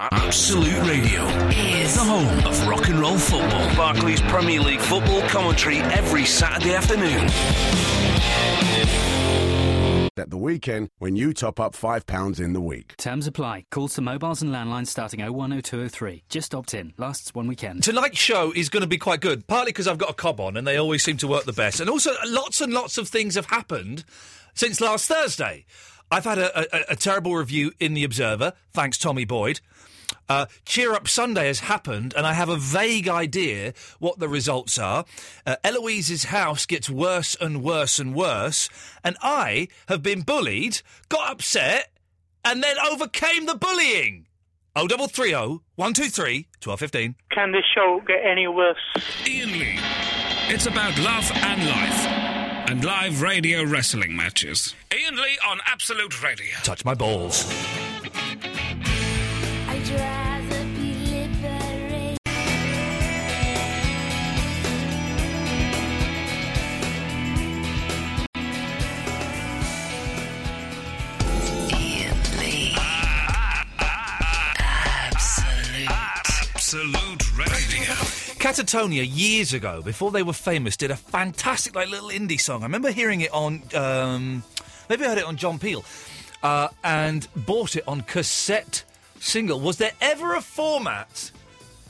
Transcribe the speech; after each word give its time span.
Absolute 0.00 0.80
Radio 0.86 1.24
is 1.50 1.94
the 1.96 2.04
home 2.04 2.46
of 2.46 2.68
rock 2.68 2.88
and 2.88 3.00
roll 3.00 3.18
football. 3.18 3.74
Barclays 3.74 4.20
Premier 4.22 4.60
League 4.60 4.78
football 4.78 5.22
commentary 5.22 5.78
every 5.78 6.24
Saturday 6.24 6.72
afternoon. 6.74 7.28
at 10.16 10.30
the 10.30 10.36
weekend 10.36 10.90
when 10.98 11.14
you 11.16 11.32
top 11.32 11.58
up 11.60 11.74
£5 11.74 12.40
in 12.40 12.52
the 12.52 12.60
week. 12.60 12.96
Terms 12.96 13.26
apply. 13.26 13.64
Calls 13.70 13.94
to 13.94 14.00
mobiles 14.00 14.40
and 14.42 14.52
landlines 14.52 14.88
starting 14.88 15.20
010203. 15.20 16.22
Just 16.28 16.54
opt 16.54 16.74
in. 16.74 16.92
Lasts 16.96 17.34
one 17.34 17.46
weekend. 17.48 17.82
Tonight's 17.84 18.18
show 18.18 18.52
is 18.54 18.68
going 18.68 18.80
to 18.82 18.88
be 18.88 18.98
quite 18.98 19.20
good, 19.20 19.46
partly 19.46 19.70
because 19.70 19.86
I've 19.88 19.98
got 19.98 20.10
a 20.10 20.14
cob 20.14 20.40
on 20.40 20.56
and 20.56 20.66
they 20.66 20.76
always 20.76 21.02
seem 21.04 21.16
to 21.18 21.28
work 21.28 21.44
the 21.44 21.52
best. 21.52 21.78
And 21.80 21.88
also, 21.90 22.12
lots 22.26 22.60
and 22.60 22.72
lots 22.72 22.98
of 22.98 23.08
things 23.08 23.34
have 23.36 23.46
happened 23.46 24.04
since 24.54 24.80
last 24.80 25.06
Thursday. 25.08 25.66
I've 26.10 26.24
had 26.24 26.38
a, 26.38 26.90
a, 26.90 26.92
a 26.92 26.96
terrible 26.96 27.34
review 27.36 27.72
in 27.78 27.94
The 27.94 28.02
Observer, 28.04 28.54
thanks 28.72 28.98
Tommy 28.98 29.24
Boyd. 29.24 29.60
Uh, 30.28 30.46
Cheer 30.64 30.92
Up 30.94 31.08
Sunday 31.08 31.46
has 31.46 31.60
happened, 31.60 32.14
and 32.16 32.26
I 32.26 32.32
have 32.32 32.48
a 32.48 32.56
vague 32.56 33.08
idea 33.08 33.74
what 33.98 34.18
the 34.18 34.28
results 34.28 34.78
are. 34.78 35.04
Uh, 35.46 35.56
Eloise's 35.64 36.24
house 36.24 36.66
gets 36.66 36.88
worse 36.90 37.36
and 37.40 37.62
worse 37.62 37.98
and 37.98 38.14
worse, 38.14 38.68
and 39.04 39.16
I 39.22 39.68
have 39.88 40.02
been 40.02 40.22
bullied, 40.22 40.80
got 41.08 41.30
upset, 41.30 41.92
and 42.44 42.62
then 42.62 42.76
overcame 42.90 43.46
the 43.46 43.54
bullying. 43.54 44.26
O 44.76 44.86
double 44.86 45.08
three 45.08 45.34
O 45.34 45.62
one 45.74 45.92
two 45.92 46.08
three 46.08 46.46
twelve 46.60 46.78
fifteen. 46.78 47.16
Can 47.32 47.52
this 47.52 47.64
show 47.74 48.00
get 48.06 48.24
any 48.24 48.46
worse? 48.46 48.78
Iain 49.26 49.52
Lee. 49.52 49.78
It's 50.50 50.66
about 50.66 50.96
love 51.00 51.30
and 51.34 51.66
life. 51.68 52.06
And 52.70 52.84
live 52.84 53.22
radio 53.22 53.64
wrestling 53.64 54.14
matches. 54.14 54.74
Iain 54.92 55.16
Lee 55.16 55.38
on 55.46 55.58
Absolute 55.66 56.22
Radio. 56.22 56.54
Touch 56.62 56.84
my 56.84 56.94
balls. 56.94 57.44
Catatonia 78.48 79.06
years 79.06 79.52
ago, 79.52 79.82
before 79.82 80.10
they 80.10 80.22
were 80.22 80.32
famous, 80.32 80.74
did 80.74 80.90
a 80.90 80.96
fantastic 80.96 81.74
like 81.74 81.90
little 81.90 82.08
indie 82.08 82.40
song. 82.40 82.62
I 82.62 82.64
remember 82.64 82.90
hearing 82.90 83.20
it 83.20 83.30
on 83.30 83.62
um, 83.74 84.42
maybe 84.88 85.04
I 85.04 85.08
heard 85.08 85.18
it 85.18 85.24
on 85.24 85.36
John 85.36 85.58
Peel, 85.58 85.84
uh, 86.42 86.68
and 86.82 87.28
bought 87.36 87.76
it 87.76 87.84
on 87.86 88.00
cassette 88.00 88.84
single. 89.20 89.60
Was 89.60 89.76
there 89.76 89.92
ever 90.00 90.34
a 90.34 90.40
format 90.40 91.30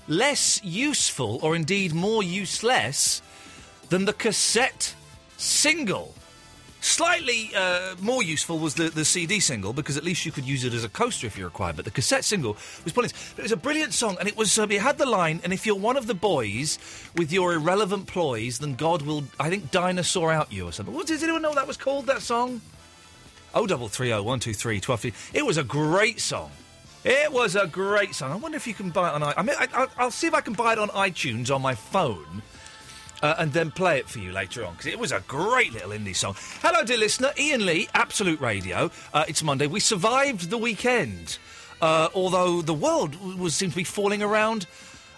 less 0.09 0.61
useful, 0.65 1.39
or 1.45 1.55
indeed 1.55 1.95
more 1.95 2.25
useless, 2.25 3.23
than 3.89 4.05
the 4.05 4.13
cassette 4.13 4.97
single? 5.37 6.13
Slightly 6.89 7.51
uh, 7.55 7.97
more 8.01 8.23
useful 8.23 8.59
was 8.59 8.75
the, 8.75 8.89
the 8.89 9.05
CD 9.05 9.41
single 9.41 9.75
because 9.75 9.99
at 9.99 10.05
least 10.05 10.25
you 10.25 10.33
could 10.33 10.47
use 10.47 10.65
it 10.65 10.73
as 10.73 10.85
a 10.85 10.89
coaster 10.89 11.27
if 11.27 11.37
you 11.37 11.45
required. 11.45 11.77
But 11.77 11.85
the 11.85 11.91
cassette 11.91 12.25
single 12.25 12.57
was 12.83 12.95
brilliant. 12.95 13.13
But 13.37 13.41
it 13.41 13.43
was 13.43 13.53
a 13.53 13.57
brilliant 13.59 13.93
song, 13.93 14.17
and 14.19 14.27
it 14.27 14.39
was 14.39 14.59
uh, 14.59 14.67
it 14.71 14.81
had 14.81 14.97
the 14.97 15.05
line. 15.05 15.41
And 15.45 15.53
if 15.53 15.67
you're 15.67 15.77
one 15.77 15.99
of 15.99 16.07
the 16.07 16.15
boys 16.15 16.79
with 17.15 17.31
your 17.31 17.53
irrelevant 17.53 18.07
ploys, 18.07 18.59
then 18.59 18.75
God 18.75 19.03
will, 19.03 19.25
I 19.39 19.51
think, 19.51 19.71
dinosaur 19.71 20.33
out 20.33 20.51
you 20.51 20.67
or 20.67 20.73
something. 20.73 20.95
What 20.95 21.07
does 21.07 21.23
anyone 21.23 21.43
know 21.43 21.51
what 21.51 21.57
that 21.57 21.67
was 21.67 21.77
called? 21.77 22.07
That 22.07 22.23
song? 22.23 22.63
Oh, 23.55 23.67
double 23.67 23.89
three 23.89 24.11
oh 24.13 24.23
one 24.23 24.41
two 24.41 24.55
three 24.55 24.81
twelve. 24.81 25.05
It 25.35 25.45
was 25.45 25.59
a 25.59 25.65
great 25.65 26.21
song. 26.21 26.51
It 27.05 27.31
was 27.31 27.55
a 27.55 27.67
great 27.67 28.15
song. 28.15 28.33
I 28.33 28.37
wonder 28.37 28.57
if 28.57 28.67
you 28.67 28.73
can 28.75 28.89
buy 28.91 29.11
it 29.11 29.15
on. 29.15 29.23
i- 29.23 29.35
I 29.37 29.43
mean, 29.43 29.57
I, 29.59 29.69
I'll, 29.75 29.89
I'll 29.99 30.11
see 30.11 30.27
if 30.27 30.33
I 30.35 30.41
can 30.41 30.55
buy 30.55 30.73
it 30.73 30.79
on 30.79 30.89
iTunes 30.89 31.55
on 31.55 31.61
my 31.61 31.75
phone 31.75 32.43
uh, 33.23 33.35
and 33.39 33.53
then 33.53 33.71
play 33.71 33.99
it 33.99 34.09
for 34.09 34.19
you 34.19 34.33
later 34.33 34.65
on 34.65 34.73
because 34.73 34.87
it 34.87 34.99
was 34.99 35.13
a 35.13 35.21
great 35.27 35.73
little 35.73 35.91
indie 35.91 36.15
song. 36.17 36.35
Hello, 36.63 36.85
dear 36.85 36.99
listener, 36.99 37.33
Iain 37.39 37.65
Lee, 37.65 37.89
Absolute 37.95 38.41
Radio. 38.41 38.91
Uh, 39.13 39.25
it's 39.29 39.43
Monday. 39.43 39.67
We 39.67 39.81
survived 39.81 40.51
the 40.51 40.59
weekend, 40.59 41.39
uh, 41.81 42.09
although 42.15 42.63
the 42.63 42.75
world 42.75 43.39
was 43.39 43.55
seemed 43.55 43.73
to 43.73 43.77
be 43.77 43.85
falling 43.85 44.23
around. 44.23 44.67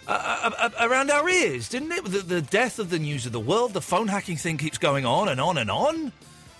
Uh, 0.07 0.41
uh, 0.43 0.51
uh, 0.57 0.89
around 0.89 1.11
our 1.11 1.29
ears, 1.29 1.69
didn't 1.69 1.91
it? 1.91 2.03
The, 2.03 2.19
the 2.19 2.41
death 2.41 2.79
of 2.79 2.89
the 2.89 2.97
news 2.97 3.27
of 3.27 3.31
the 3.31 3.39
world, 3.39 3.73
the 3.73 3.81
phone 3.81 4.07
hacking 4.07 4.35
thing 4.35 4.57
keeps 4.57 4.79
going 4.79 5.05
on 5.05 5.29
and 5.29 5.39
on 5.39 5.59
and 5.59 5.69
on. 5.69 6.11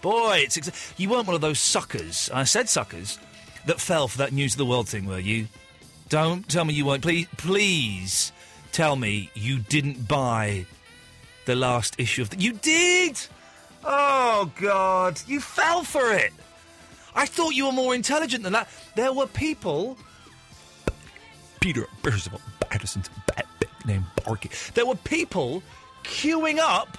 Boy, 0.01 0.41
it's 0.43 0.57
ex- 0.57 0.93
you 0.95 1.09
weren't 1.09 1.25
one 1.25 1.35
of 1.35 1.41
those 1.41 1.59
suckers. 1.59 2.29
I 2.31 2.43
said 2.43 2.69
suckers 2.69 3.17
that 3.65 3.81
fell 3.81 4.07
for 4.07 4.19
that 4.19 4.31
news 4.31 4.53
of 4.53 4.57
the 4.59 4.65
world 4.65 4.87
thing, 4.87 5.05
were 5.05 5.19
you? 5.19 5.47
Don't 6.07 6.47
tell 6.47 6.65
me 6.65 6.75
you 6.75 6.85
weren't. 6.85 7.01
Please, 7.01 7.27
please 7.37 8.31
tell 8.71 8.95
me 8.95 9.31
you 9.33 9.57
didn't 9.57 10.07
buy 10.07 10.65
the 11.45 11.55
last 11.55 11.99
issue 11.99 12.21
of 12.21 12.29
the. 12.29 12.39
You 12.39 12.53
did! 12.53 13.19
Oh, 13.83 14.51
God. 14.59 15.21
You 15.27 15.39
fell 15.39 15.83
for 15.83 16.13
it! 16.13 16.33
I 17.15 17.25
thought 17.25 17.55
you 17.55 17.65
were 17.65 17.71
more 17.71 17.93
intelligent 17.93 18.43
than 18.43 18.53
that. 18.53 18.69
There 18.95 19.13
were 19.13 19.27
people. 19.27 19.97
Peter 21.59 21.87
Percival 22.01 22.41
Patterson's 22.59 23.09
bad 23.27 23.45
name 23.85 24.05
Barky. 24.25 24.49
There 24.73 24.85
were 24.85 24.95
people 24.95 25.61
queuing 26.03 26.57
up 26.57 26.97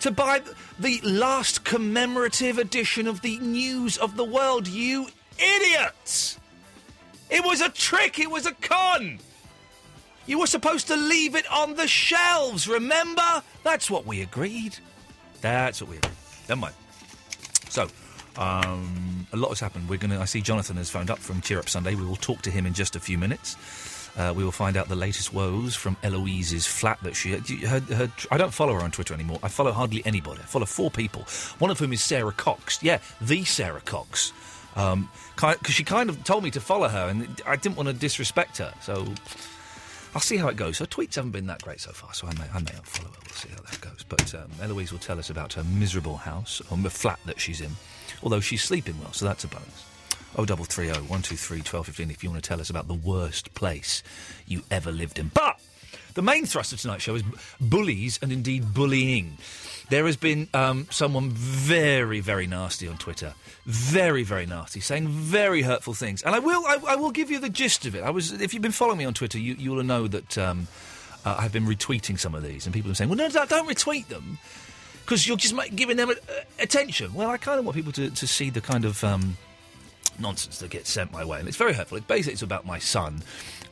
to 0.00 0.10
buy 0.10 0.42
the 0.78 1.00
last 1.02 1.64
commemorative 1.64 2.58
edition 2.58 3.06
of 3.06 3.22
the 3.22 3.38
News 3.38 3.96
of 3.96 4.16
the 4.16 4.24
World. 4.24 4.66
You 4.68 5.08
idiots! 5.38 6.38
It 7.30 7.44
was 7.44 7.60
a 7.60 7.70
trick, 7.70 8.18
it 8.18 8.30
was 8.30 8.46
a 8.46 8.52
con! 8.52 9.18
You 10.26 10.38
were 10.38 10.46
supposed 10.46 10.86
to 10.88 10.96
leave 10.96 11.34
it 11.34 11.50
on 11.52 11.74
the 11.74 11.86
shelves, 11.86 12.66
remember? 12.66 13.42
That's 13.62 13.90
what 13.90 14.06
we 14.06 14.22
agreed. 14.22 14.76
That's 15.40 15.80
what 15.80 15.90
we 15.90 15.96
agreed. 15.98 16.12
Never 16.48 16.60
mind. 16.60 16.74
So, 17.68 17.88
um, 18.36 19.26
a 19.32 19.36
lot 19.36 19.48
has 19.50 19.60
happened. 19.60 19.88
We're 19.88 19.98
gonna. 19.98 20.20
I 20.20 20.24
see 20.24 20.40
Jonathan 20.40 20.76
has 20.76 20.90
phoned 20.90 21.10
up 21.10 21.18
from 21.18 21.40
Cheer 21.40 21.58
Up 21.58 21.68
Sunday. 21.68 21.94
We 21.94 22.04
will 22.04 22.16
talk 22.16 22.42
to 22.42 22.50
him 22.50 22.66
in 22.66 22.72
just 22.72 22.96
a 22.96 23.00
few 23.00 23.18
minutes. 23.18 23.56
Uh, 24.16 24.32
we 24.34 24.44
will 24.44 24.52
find 24.52 24.76
out 24.76 24.88
the 24.88 24.94
latest 24.94 25.34
woes 25.34 25.74
from 25.74 25.96
Eloise's 26.04 26.66
flat 26.66 26.98
that 27.02 27.16
she 27.16 27.32
her, 27.32 27.80
her, 27.80 28.10
I 28.30 28.38
don't 28.38 28.54
follow 28.54 28.72
her 28.74 28.80
on 28.80 28.92
Twitter 28.92 29.12
anymore. 29.12 29.40
I 29.42 29.48
follow 29.48 29.72
hardly 29.72 30.06
anybody. 30.06 30.40
I 30.40 30.44
follow 30.44 30.66
four 30.66 30.90
people. 30.90 31.22
One 31.58 31.70
of 31.70 31.78
whom 31.78 31.92
is 31.92 32.00
Sara 32.00 32.32
Cox. 32.32 32.80
Yeah, 32.82 32.98
the 33.20 33.44
Sara 33.44 33.80
Cox. 33.80 34.32
Um, 34.76 35.08
because 35.36 35.74
she 35.74 35.84
kind 35.84 36.10
of 36.10 36.24
told 36.24 36.42
me 36.42 36.50
to 36.52 36.60
follow 36.60 36.88
her, 36.88 37.08
and 37.08 37.40
I 37.46 37.56
didn't 37.56 37.76
want 37.76 37.88
to 37.88 37.92
disrespect 37.92 38.58
her. 38.58 38.72
So 38.80 39.06
I'll 40.14 40.20
see 40.20 40.36
how 40.36 40.48
it 40.48 40.56
goes. 40.56 40.78
Her 40.78 40.86
tweets 40.86 41.16
haven't 41.16 41.32
been 41.32 41.46
that 41.48 41.62
great 41.62 41.80
so 41.80 41.90
far, 41.90 42.14
so 42.14 42.28
I 42.28 42.34
may, 42.34 42.44
I 42.52 42.60
may 42.60 42.70
unfollow 42.70 43.12
her. 43.14 43.20
We'll 43.24 43.34
see 43.34 43.48
how 43.48 43.60
that 43.62 43.80
goes. 43.80 44.04
But 44.08 44.34
um, 44.34 44.48
Eloise 44.62 44.92
will 44.92 45.00
tell 45.00 45.18
us 45.18 45.28
about 45.28 45.52
her 45.54 45.64
miserable 45.64 46.16
house, 46.16 46.62
or 46.70 46.78
the 46.78 46.90
flat 46.90 47.18
that 47.26 47.40
she's 47.40 47.60
in, 47.60 47.72
although 48.22 48.40
she's 48.40 48.62
sleeping 48.62 48.94
well, 49.00 49.12
so 49.12 49.24
that's 49.24 49.44
a 49.44 49.48
bonus. 49.48 49.84
Oh, 50.36 50.44
double 50.44 50.64
three 50.64 50.90
oh 50.90 50.94
one 50.94 51.22
two 51.22 51.36
three 51.36 51.62
twelve 51.62 51.86
fifteen. 51.86 52.10
If 52.10 52.22
you 52.22 52.30
want 52.30 52.42
to 52.42 52.48
tell 52.48 52.60
us 52.60 52.70
about 52.70 52.88
the 52.88 52.94
worst 52.94 53.54
place 53.54 54.02
you 54.46 54.62
ever 54.70 54.90
lived 54.90 55.18
in, 55.18 55.30
but 55.34 55.60
the 56.14 56.22
main 56.22 56.46
thrust 56.46 56.72
of 56.72 56.80
tonight's 56.80 57.02
show 57.02 57.16
is 57.16 57.22
bullies 57.60 58.18
and 58.22 58.32
indeed 58.32 58.72
bullying. 58.72 59.36
There 59.90 60.06
has 60.06 60.16
been 60.16 60.48
um, 60.54 60.86
someone 60.90 61.30
very, 61.30 62.20
very 62.20 62.46
nasty 62.46 62.88
on 62.88 62.96
Twitter, 62.96 63.34
very, 63.66 64.22
very 64.22 64.46
nasty, 64.46 64.80
saying 64.80 65.08
very 65.08 65.62
hurtful 65.62 65.94
things, 65.94 66.22
and 66.22 66.34
I 66.34 66.38
will, 66.38 66.64
I, 66.66 66.78
I 66.88 66.96
will 66.96 67.10
give 67.10 67.30
you 67.30 67.38
the 67.38 67.50
gist 67.50 67.84
of 67.84 67.94
it. 67.94 68.02
I 68.02 68.10
was, 68.10 68.32
if 68.32 68.54
you've 68.54 68.62
been 68.62 68.72
following 68.72 68.98
me 68.98 69.04
on 69.04 69.14
Twitter, 69.14 69.38
you, 69.38 69.54
you 69.54 69.72
will 69.72 69.82
know 69.82 70.08
that 70.08 70.38
um, 70.38 70.68
uh, 71.24 71.36
I've 71.38 71.52
been 71.52 71.66
retweeting 71.66 72.18
some 72.18 72.34
of 72.34 72.42
these, 72.42 72.66
and 72.66 72.74
people 72.74 72.90
are 72.90 72.94
saying, 72.94 73.10
"Well, 73.10 73.18
no, 73.18 73.28
don't, 73.28 73.68
retweet 73.68 74.08
them." 74.08 74.38
Because 75.04 75.28
you're 75.28 75.36
just 75.36 75.54
giving 75.76 75.98
them 75.98 76.08
uh, 76.08 76.14
attention. 76.58 77.12
Well, 77.12 77.28
I 77.28 77.36
kind 77.36 77.58
of 77.58 77.66
want 77.66 77.76
people 77.76 77.92
to, 77.92 78.08
to 78.08 78.26
see 78.26 78.48
the 78.48 78.62
kind 78.62 78.86
of 78.86 79.04
um, 79.04 79.36
nonsense 80.18 80.60
that 80.60 80.70
gets 80.70 80.90
sent 80.90 81.12
my 81.12 81.24
way, 81.24 81.38
and 81.38 81.46
it's 81.46 81.58
very 81.58 81.74
hurtful. 81.74 81.98
It 81.98 82.06
basically 82.06 82.32
it's 82.32 82.42
about 82.42 82.64
my 82.64 82.78
son 82.78 83.22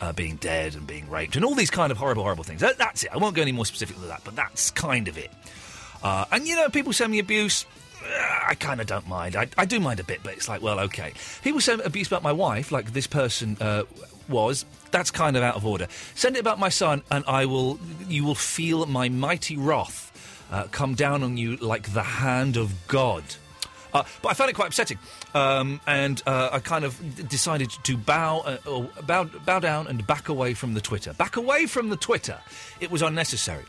uh, 0.00 0.12
being 0.12 0.36
dead 0.36 0.74
and 0.74 0.86
being 0.86 1.08
raped 1.08 1.36
and 1.36 1.44
all 1.44 1.54
these 1.54 1.70
kind 1.70 1.90
of 1.90 1.98
horrible, 1.98 2.22
horrible 2.22 2.44
things. 2.44 2.60
That, 2.60 2.76
that's 2.76 3.04
it. 3.04 3.12
I 3.12 3.16
won't 3.16 3.34
go 3.34 3.42
any 3.42 3.52
more 3.52 3.64
specific 3.64 3.96
than 3.96 4.08
that, 4.08 4.22
but 4.24 4.36
that's 4.36 4.70
kind 4.70 5.08
of 5.08 5.16
it. 5.16 5.30
Uh, 6.02 6.24
and 6.32 6.46
you 6.46 6.56
know, 6.56 6.68
people 6.68 6.92
send 6.92 7.12
me 7.12 7.18
abuse. 7.18 7.66
uh, 8.02 8.48
I 8.48 8.54
kind 8.54 8.80
of 8.80 8.86
don't 8.86 9.08
mind. 9.08 9.36
I, 9.36 9.48
I 9.56 9.64
do 9.64 9.80
mind 9.80 10.00
a 10.00 10.04
bit, 10.04 10.20
but 10.22 10.34
it's 10.34 10.48
like, 10.48 10.62
well, 10.62 10.80
okay. 10.80 11.12
People 11.42 11.60
send 11.60 11.80
abuse 11.82 12.06
about 12.08 12.22
my 12.22 12.32
wife, 12.32 12.72
like 12.72 12.92
this 12.92 13.06
person 13.06 13.56
uh, 13.60 13.84
was. 14.28 14.64
That's 14.90 15.10
kind 15.10 15.36
of 15.36 15.42
out 15.42 15.56
of 15.56 15.64
order. 15.64 15.86
Send 16.14 16.36
it 16.36 16.40
about 16.40 16.58
my 16.58 16.68
son, 16.68 17.02
and 17.10 17.24
I 17.26 17.46
will. 17.46 17.78
You 18.08 18.24
will 18.24 18.34
feel 18.34 18.84
my 18.86 19.08
mighty 19.08 19.56
wrath 19.56 20.10
uh, 20.50 20.64
come 20.70 20.94
down 20.94 21.22
on 21.22 21.36
you 21.36 21.56
like 21.56 21.92
the 21.94 22.02
hand 22.02 22.56
of 22.56 22.74
God. 22.88 23.24
Uh, 23.94 24.04
but 24.22 24.30
I 24.30 24.34
found 24.34 24.48
it 24.48 24.54
quite 24.54 24.68
upsetting, 24.68 24.98
um, 25.34 25.78
and 25.86 26.22
uh, 26.26 26.48
I 26.52 26.60
kind 26.60 26.84
of 26.84 27.28
decided 27.28 27.70
to 27.82 27.96
bow, 27.98 28.40
uh, 28.40 29.02
bow, 29.02 29.24
bow 29.24 29.58
down 29.58 29.86
and 29.86 30.06
back 30.06 30.30
away 30.30 30.54
from 30.54 30.72
the 30.72 30.80
Twitter. 30.80 31.12
Back 31.12 31.36
away 31.36 31.66
from 31.66 31.90
the 31.90 31.96
Twitter. 31.96 32.38
It 32.80 32.90
was 32.90 33.02
unnecessary. 33.02 33.64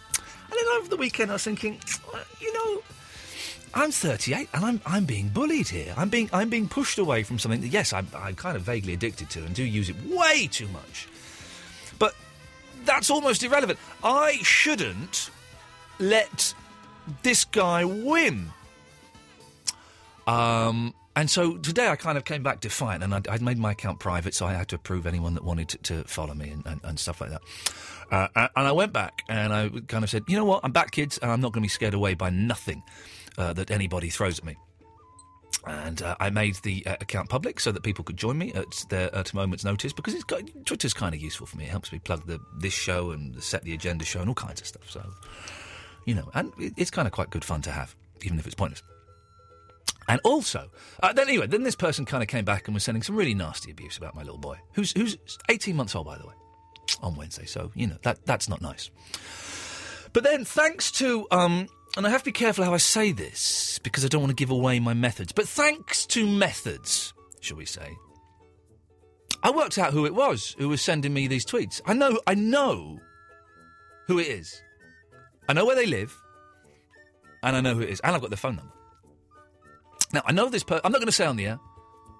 Over 0.77 0.88
the 0.88 0.98
weekend, 0.98 1.30
I 1.31 1.33
was 1.36 1.44
thinking, 1.44 1.80
you 2.39 2.54
know, 2.54 2.81
I'm 3.74 3.92
38 3.92 4.50
and 4.54 4.65
I'm 4.65 4.81
I'm 4.86 5.06
being 5.06 5.30
bullied 5.30 5.68
here. 5.68 5.94
I'm 5.98 6.10
being 6.10 6.30
I'm 6.31 6.50
being 6.50 6.68
pushed 6.68 7.00
away 7.00 7.24
from 7.24 7.39
something 7.39 7.62
that 7.62 7.68
yes, 7.68 7.94
I'm 7.94 8.07
I'm 8.15 8.36
kind 8.36 8.56
of 8.56 8.63
vaguely 8.63 8.94
addicted 8.94 9.30
to 9.31 9.44
and 9.44 9.54
do 9.56 9.63
use 9.63 9.89
it 9.89 9.95
way 10.06 10.48
too 10.48 10.68
much. 10.69 11.07
But 12.00 12.15
that's 12.86 13.10
almost 13.10 13.44
irrelevant. 13.44 13.80
I 14.04 14.33
shouldn't 14.44 15.30
let 16.00 16.54
this 17.24 17.45
guy 17.45 17.86
win. 17.86 18.51
Um, 20.27 20.94
and 21.15 21.30
so 21.30 21.57
today 21.57 21.89
I 21.89 21.95
kind 21.95 22.18
of 22.18 22.25
came 22.25 22.44
back 22.44 22.62
defiant, 22.62 23.04
and 23.04 23.13
I'd, 23.13 23.27
I'd 23.27 23.42
made 23.42 23.57
my 23.57 23.71
account 23.71 24.00
private, 24.00 24.33
so 24.33 24.45
I 24.45 24.54
had 24.54 24.68
to 24.69 24.75
approve 24.75 25.06
anyone 25.06 25.33
that 25.36 25.44
wanted 25.44 25.69
to, 25.69 25.77
to 25.80 26.04
follow 26.06 26.33
me 26.33 26.50
and, 26.50 26.65
and, 26.65 26.81
and 26.83 27.00
stuff 27.00 27.21
like 27.21 27.30
that. 27.30 27.42
Uh, 28.13 28.27
and 28.56 28.68
I 28.68 28.71
went 28.71 28.94
back 28.94 29.24
and 29.27 29.51
I 29.51 29.69
kind 29.88 30.04
of 30.04 30.10
said, 30.10 30.24
you 30.27 30.38
know 30.38 30.45
what, 30.45 30.62
I'm 30.63 30.71
back, 30.71 30.92
kids, 30.92 31.18
and 31.18 31.31
I'm 31.31 31.42
not 31.42 31.51
going 31.51 31.63
to 31.63 31.65
be 31.65 31.69
scared 31.69 31.95
away 31.95 32.13
by 32.13 32.30
nothing 32.30 32.83
uh, 33.39 33.54
that 33.54 33.71
anybody 33.71 34.10
throws 34.10 34.38
at 34.38 34.45
me. 34.45 34.56
And 35.65 36.00
uh, 36.00 36.15
I 36.19 36.30
made 36.30 36.57
the 36.57 36.86
uh, 36.86 36.98
account 37.01 37.30
public 37.30 37.60
so 37.60 37.71
that 37.71 37.81
people 37.81 38.04
could 38.04 38.18
join 38.18 38.38
me 38.38 38.54
at 38.54 38.86
their 38.89 39.13
at 39.15 39.31
a 39.31 39.36
moment's 39.36 39.63
notice 39.63 39.94
because 39.94 40.13
it's 40.13 40.25
got, 40.25 40.44
Twitter's 40.65 40.94
kind 40.94 41.15
of 41.15 41.21
useful 41.21 41.48
for 41.48 41.57
me. 41.57 41.63
It 41.63 41.71
helps 41.71 41.92
me 41.92 41.98
plug 41.98 42.27
the 42.27 42.39
this 42.60 42.74
show 42.74 43.10
and 43.10 43.42
set 43.42 43.63
the 43.63 43.74
agenda 43.74 44.06
show 44.06 44.19
and 44.19 44.30
all 44.30 44.36
kinds 44.36 44.62
of 44.62 44.68
stuff. 44.68 44.92
So, 44.92 45.04
you 46.06 46.13
know, 46.13 46.30
and 46.36 46.54
it, 46.60 46.74
it's 46.77 46.92
kind 46.92 47.07
of 47.07 47.13
quite 47.13 47.31
good 47.31 47.44
fun 47.44 47.63
to 47.63 47.71
have, 47.71 47.95
even 48.21 48.38
if 48.38 48.45
it's 48.45 48.54
pointless. 48.54 48.83
And 50.07 50.21
also, 50.24 50.69
uh, 51.01 51.13
then 51.13 51.30
anyway, 51.30 51.48
then 51.48 51.63
this 51.63 51.75
person 51.75 52.06
kind 52.06 52.21
of 52.21 52.30
came 52.30 52.45
back 52.45 52.68
and 52.68 52.75
was 52.75 52.83
sending 52.83 53.01
some 53.01 53.15
really 53.15 53.33
nasty 53.33 53.71
abuse 53.71 53.98
about 53.98 54.13
my 54.13 54.21
little 54.21 54.38
boy, 54.38 54.60
who's 54.74 54.92
who's 54.92 55.18
18 55.50 55.75
months 55.75 55.95
old, 55.95 56.06
by 56.06 56.18
the 56.19 56.27
way, 56.27 56.33
on 57.01 57.15
Wednesday. 57.15 57.45
So 57.45 57.71
you 57.75 57.87
know 57.87 57.97
that 58.03 58.25
that's 58.25 58.49
not 58.49 58.61
nice. 58.61 58.89
But 60.13 60.23
then, 60.23 60.45
thanks 60.45 60.91
to 60.93 61.27
um, 61.31 61.67
and 61.97 62.07
I 62.07 62.09
have 62.09 62.21
to 62.21 62.25
be 62.25 62.31
careful 62.31 62.63
how 62.63 62.73
I 62.73 62.77
say 62.77 63.11
this 63.11 63.79
because 63.79 64.03
I 64.03 64.07
don't 64.07 64.21
want 64.21 64.31
to 64.31 64.35
give 64.35 64.51
away 64.51 64.79
my 64.79 64.93
methods. 64.93 65.31
But 65.31 65.47
thanks 65.47 66.05
to 66.07 66.25
methods, 66.25 67.13
shall 67.39 67.57
we 67.57 67.65
say, 67.65 67.95
I 69.43 69.51
worked 69.51 69.77
out 69.77 69.93
who 69.93 70.05
it 70.05 70.15
was 70.15 70.55
who 70.57 70.69
was 70.69 70.81
sending 70.81 71.13
me 71.13 71.27
these 71.27 71.45
tweets. 71.45 71.81
I 71.85 71.93
know, 71.93 72.19
I 72.25 72.35
know 72.35 72.99
who 74.07 74.19
it 74.19 74.27
is. 74.27 74.61
I 75.47 75.53
know 75.53 75.65
where 75.65 75.75
they 75.75 75.85
live, 75.85 76.15
and 77.43 77.55
I 77.55 77.61
know 77.61 77.75
who 77.75 77.81
it 77.81 77.89
is, 77.89 77.99
and 77.99 78.15
I've 78.15 78.21
got 78.21 78.29
their 78.29 78.37
phone 78.37 78.55
number. 78.55 78.71
Now 80.13 80.21
I 80.25 80.31
know 80.31 80.49
this. 80.49 80.63
person, 80.63 80.81
I'm 80.83 80.91
not 80.91 80.99
going 80.99 81.07
to 81.07 81.11
say 81.11 81.25
on 81.25 81.35
the 81.35 81.47
air. 81.47 81.59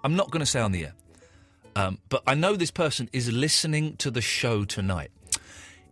I'm 0.04 0.16
not 0.16 0.30
going 0.32 0.42
to 0.42 0.46
say 0.46 0.60
on 0.60 0.72
the 0.72 0.86
air. 0.86 0.94
Um, 1.76 2.00
but 2.10 2.22
I 2.28 2.36
know 2.36 2.56
this 2.56 2.72
person 2.72 3.10
is 3.14 3.32
listening 3.32 3.98
to 3.98 4.12
the 4.12 4.22
show 4.22 4.64
tonight. 4.64 5.12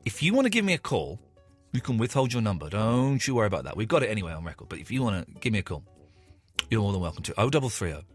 If 0.05 0.21
you 0.21 0.33
want 0.33 0.45
to 0.45 0.49
give 0.49 0.65
me 0.65 0.73
a 0.73 0.77
call, 0.77 1.19
you 1.71 1.81
can 1.81 1.97
withhold 1.97 2.33
your 2.33 2.41
number. 2.41 2.69
Don't 2.69 3.25
you 3.25 3.35
worry 3.35 3.47
about 3.47 3.63
that. 3.63 3.77
We've 3.77 3.87
got 3.87 4.03
it 4.03 4.09
anyway 4.09 4.33
on 4.33 4.43
record. 4.43 4.69
But 4.69 4.79
if 4.79 4.91
you 4.91 5.01
want 5.03 5.25
to 5.25 5.39
give 5.39 5.53
me 5.53 5.59
a 5.59 5.63
call, 5.63 5.83
you're 6.69 6.81
more 6.81 6.91
than 6.91 7.01
welcome 7.01 7.23
to. 7.23 7.33
0330 7.33 8.05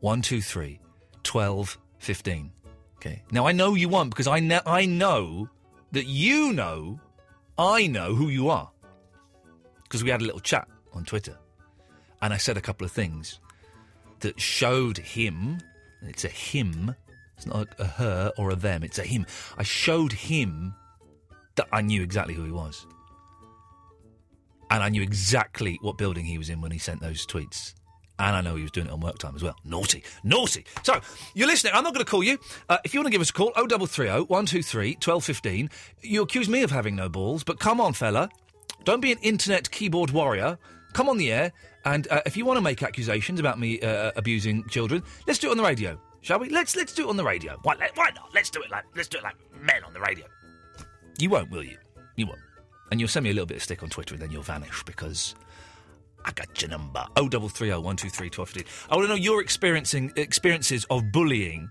123 0.00 0.80
12 1.22 1.78
15. 1.98 2.52
Okay. 2.96 3.22
Now 3.30 3.46
I 3.46 3.52
know 3.52 3.74
you 3.74 3.88
won't 3.88 4.10
because 4.10 4.26
I 4.26 4.40
know 4.40 4.60
I 4.66 4.86
know 4.86 5.48
that 5.92 6.06
you 6.06 6.52
know 6.52 7.00
I 7.58 7.86
know 7.86 8.14
who 8.14 8.28
you 8.28 8.48
are. 8.48 8.70
Because 9.82 10.02
we 10.02 10.10
had 10.10 10.20
a 10.20 10.24
little 10.24 10.40
chat 10.40 10.68
on 10.92 11.04
Twitter. 11.04 11.36
And 12.22 12.32
I 12.32 12.36
said 12.36 12.56
a 12.56 12.60
couple 12.60 12.84
of 12.84 12.92
things 12.92 13.40
that 14.20 14.40
showed 14.40 14.98
him, 14.98 15.58
it's 16.08 16.24
a 16.24 16.28
him, 16.28 16.94
it's 17.36 17.46
not 17.46 17.68
a, 17.78 17.84
her 17.84 18.32
or 18.38 18.50
a 18.50 18.56
them, 18.56 18.82
it's 18.82 18.98
a 18.98 19.04
him. 19.04 19.26
I 19.56 19.62
showed 19.62 20.12
him 20.12 20.74
that 21.56 21.68
I 21.72 21.82
knew 21.82 22.02
exactly 22.02 22.34
who 22.34 22.44
he 22.44 22.50
was. 22.50 22.86
And 24.70 24.82
I 24.82 24.88
knew 24.88 25.02
exactly 25.02 25.78
what 25.82 25.98
building 25.98 26.24
he 26.24 26.38
was 26.38 26.50
in 26.50 26.60
when 26.60 26.72
he 26.72 26.78
sent 26.78 27.00
those 27.00 27.26
tweets. 27.26 27.74
And 28.18 28.36
I 28.36 28.40
know 28.40 28.54
he 28.54 28.62
was 28.62 28.70
doing 28.70 28.86
it 28.86 28.92
on 28.92 29.00
work 29.00 29.18
time 29.18 29.34
as 29.34 29.42
well. 29.42 29.56
Naughty, 29.64 30.04
naughty. 30.22 30.64
So, 30.84 31.00
you're 31.34 31.48
listening. 31.48 31.72
I'm 31.74 31.82
not 31.82 31.94
going 31.94 32.04
to 32.04 32.10
call 32.10 32.22
you. 32.22 32.38
Uh, 32.68 32.78
if 32.84 32.94
you 32.94 33.00
want 33.00 33.08
to 33.08 33.10
give 33.10 33.20
us 33.20 33.30
a 33.30 33.32
call, 33.32 33.50
0330 33.54 34.26
123 34.26 34.92
1215. 34.92 35.70
You 36.02 36.22
accuse 36.22 36.48
me 36.48 36.62
of 36.62 36.70
having 36.70 36.94
no 36.94 37.08
balls, 37.08 37.42
but 37.42 37.58
come 37.58 37.80
on, 37.80 37.92
fella. 37.92 38.30
Don't 38.84 39.00
be 39.00 39.10
an 39.10 39.18
internet 39.18 39.70
keyboard 39.70 40.10
warrior. 40.10 40.58
Come 40.94 41.08
on 41.08 41.18
the 41.18 41.30
air. 41.30 41.52
And 41.84 42.08
uh, 42.10 42.22
if 42.24 42.36
you 42.36 42.46
want 42.46 42.56
to 42.56 42.62
make 42.62 42.82
accusations 42.82 43.38
about 43.38 43.58
me 43.58 43.80
uh, 43.80 44.12
abusing 44.16 44.66
children, 44.68 45.02
let's 45.26 45.38
do 45.38 45.48
it 45.48 45.50
on 45.50 45.56
the 45.58 45.62
radio, 45.62 46.00
shall 46.22 46.38
we? 46.38 46.48
Let's 46.48 46.74
let's 46.74 46.94
do 46.94 47.06
it 47.06 47.10
on 47.10 47.18
the 47.18 47.24
radio. 47.24 47.58
Why, 47.62 47.74
let- 47.78 47.94
why 47.96 48.10
not? 48.14 48.30
Let's 48.32 48.48
do 48.48 48.62
it 48.62 48.70
like 48.70 48.84
let's 48.96 49.08
do 49.08 49.18
it 49.18 49.24
like 49.24 49.34
men 49.60 49.84
on 49.84 49.92
the 49.92 50.00
radio. 50.00 50.24
You 51.18 51.28
won't, 51.30 51.50
will 51.50 51.62
you? 51.62 51.76
You 52.16 52.26
won't. 52.26 52.40
And 52.90 53.00
you'll 53.00 53.08
send 53.08 53.24
me 53.24 53.30
a 53.30 53.34
little 53.34 53.46
bit 53.46 53.58
of 53.58 53.62
stick 53.62 53.82
on 53.82 53.90
Twitter 53.90 54.14
and 54.14 54.22
then 54.22 54.30
you'll 54.30 54.42
vanish 54.42 54.82
because 54.84 55.34
I 56.24 56.32
got 56.32 56.60
your 56.62 56.70
number. 56.70 57.04
0330 57.16 57.70
123 57.72 58.26
1215. 58.28 58.64
I 58.90 58.96
want 58.96 59.04
to 59.06 59.08
know 59.10 59.14
your 59.14 59.42
experiencing 59.42 60.12
experiences 60.16 60.86
of 60.90 61.12
bullying. 61.12 61.70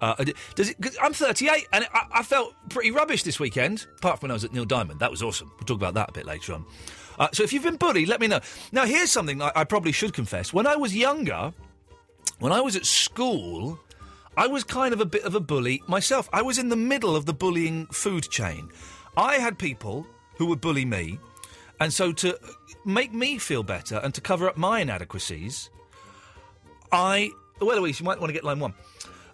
Uh, 0.00 0.24
does 0.54 0.70
it? 0.70 0.76
I'm 1.02 1.12
38 1.12 1.66
and 1.72 1.86
I, 1.92 2.06
I 2.12 2.22
felt 2.22 2.54
pretty 2.68 2.92
rubbish 2.92 3.24
this 3.24 3.40
weekend, 3.40 3.86
apart 3.96 4.20
from 4.20 4.28
when 4.28 4.30
I 4.32 4.34
was 4.34 4.44
at 4.44 4.52
Neil 4.52 4.64
Diamond. 4.64 5.00
That 5.00 5.10
was 5.10 5.22
awesome. 5.22 5.50
We'll 5.58 5.66
talk 5.66 5.78
about 5.78 5.94
that 5.94 6.10
a 6.10 6.12
bit 6.12 6.26
later 6.26 6.52
on. 6.52 6.64
Uh, 7.18 7.28
so 7.32 7.42
if 7.42 7.52
you've 7.52 7.64
been 7.64 7.76
bullied, 7.76 8.08
let 8.08 8.20
me 8.20 8.26
know. 8.28 8.40
Now, 8.72 8.84
here's 8.84 9.10
something 9.10 9.42
I, 9.42 9.52
I 9.56 9.64
probably 9.64 9.92
should 9.92 10.12
confess. 10.12 10.52
When 10.52 10.66
I 10.66 10.76
was 10.76 10.94
younger, 10.94 11.52
when 12.38 12.52
I 12.52 12.60
was 12.60 12.76
at 12.76 12.86
school, 12.86 13.78
I 14.36 14.46
was 14.46 14.62
kind 14.62 14.94
of 14.94 15.00
a 15.00 15.04
bit 15.04 15.24
of 15.24 15.34
a 15.34 15.40
bully 15.40 15.82
myself. 15.88 16.28
I 16.32 16.42
was 16.42 16.58
in 16.58 16.68
the 16.68 16.76
middle 16.76 17.16
of 17.16 17.26
the 17.26 17.34
bullying 17.34 17.86
food 17.86 18.30
chain. 18.30 18.70
I 19.16 19.34
had 19.34 19.58
people 19.58 20.06
who 20.36 20.46
would 20.46 20.60
bully 20.60 20.84
me, 20.84 21.18
and 21.80 21.92
so 21.92 22.12
to 22.12 22.38
make 22.84 23.12
me 23.12 23.38
feel 23.38 23.64
better 23.64 23.96
and 23.96 24.14
to 24.14 24.20
cover 24.20 24.48
up 24.48 24.56
my 24.56 24.80
inadequacies, 24.80 25.70
I. 26.92 27.30
Well, 27.60 27.80
Louise, 27.80 27.98
you 27.98 28.06
might 28.06 28.20
want 28.20 28.28
to 28.28 28.32
get 28.32 28.44
line 28.44 28.60
one. 28.60 28.74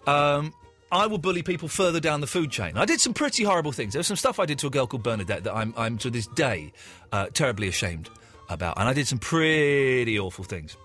Um, 0.07 0.55
I 0.95 1.07
will 1.07 1.19
bully 1.19 1.43
people 1.43 1.67
further 1.67 1.99
down 1.99 2.21
the 2.21 2.27
food 2.29 2.53
chain. 2.53 2.77
I 2.77 2.85
did 2.85 3.01
some 3.01 3.13
pretty 3.13 3.43
horrible 3.43 3.73
things. 3.73 3.95
There 3.95 3.99
was 3.99 4.07
some 4.07 4.17
stuff 4.17 4.39
I 4.39 4.47
did 4.47 4.61
to 4.61 4.69
a 4.69 4.71
girl 4.71 4.87
called 4.87 5.03
Bernadette 5.03 5.43
that 5.43 5.53
I'm, 5.53 5.75
I'm 5.77 5.99
to 5.99 6.09
this 6.09 6.29
day 6.29 6.73
uh, 7.11 7.27
terribly 7.35 7.67
ashamed 7.67 8.09
about. 8.49 8.79
And 8.79 8.89
I 8.89 8.93
did 8.93 9.09
some 9.09 9.19
pretty 9.19 10.19
awful 10.21 10.45
things. 10.45 10.77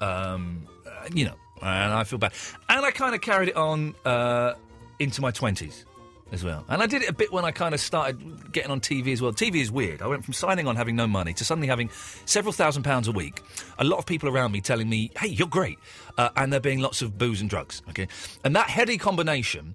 Um, 0.00 0.68
uh, 0.86 1.08
you 1.12 1.24
know, 1.24 1.34
and 1.60 1.92
I 1.92 2.04
feel 2.04 2.20
bad. 2.20 2.32
And 2.68 2.86
I 2.86 2.92
kind 2.92 3.16
of 3.16 3.20
carried 3.20 3.48
it 3.48 3.56
on 3.56 3.96
uh, 4.04 4.54
into 5.00 5.20
my 5.22 5.32
20s 5.32 5.84
as 6.32 6.44
well. 6.44 6.64
And 6.68 6.82
I 6.82 6.86
did 6.86 7.02
it 7.02 7.08
a 7.08 7.12
bit 7.12 7.32
when 7.32 7.44
I 7.44 7.50
kind 7.50 7.74
of 7.74 7.80
started 7.80 8.52
getting 8.52 8.70
on 8.70 8.80
TV 8.80 9.12
as 9.12 9.22
well. 9.22 9.32
TV 9.32 9.56
is 9.56 9.70
weird. 9.70 10.02
I 10.02 10.06
went 10.06 10.24
from 10.24 10.34
signing 10.34 10.66
on 10.66 10.76
having 10.76 10.96
no 10.96 11.06
money 11.06 11.32
to 11.34 11.44
suddenly 11.44 11.68
having 11.68 11.90
several 12.26 12.52
thousand 12.52 12.82
pounds 12.82 13.08
a 13.08 13.12
week. 13.12 13.42
A 13.78 13.84
lot 13.84 13.98
of 13.98 14.06
people 14.06 14.28
around 14.28 14.52
me 14.52 14.60
telling 14.60 14.88
me, 14.88 15.10
hey, 15.18 15.28
you're 15.28 15.48
great. 15.48 15.78
Uh, 16.16 16.30
and 16.36 16.52
there 16.52 16.60
being 16.60 16.80
lots 16.80 17.02
of 17.02 17.18
booze 17.18 17.40
and 17.40 17.48
drugs. 17.48 17.82
Okay. 17.90 18.08
And 18.44 18.54
that 18.56 18.68
heady 18.68 18.98
combination 18.98 19.74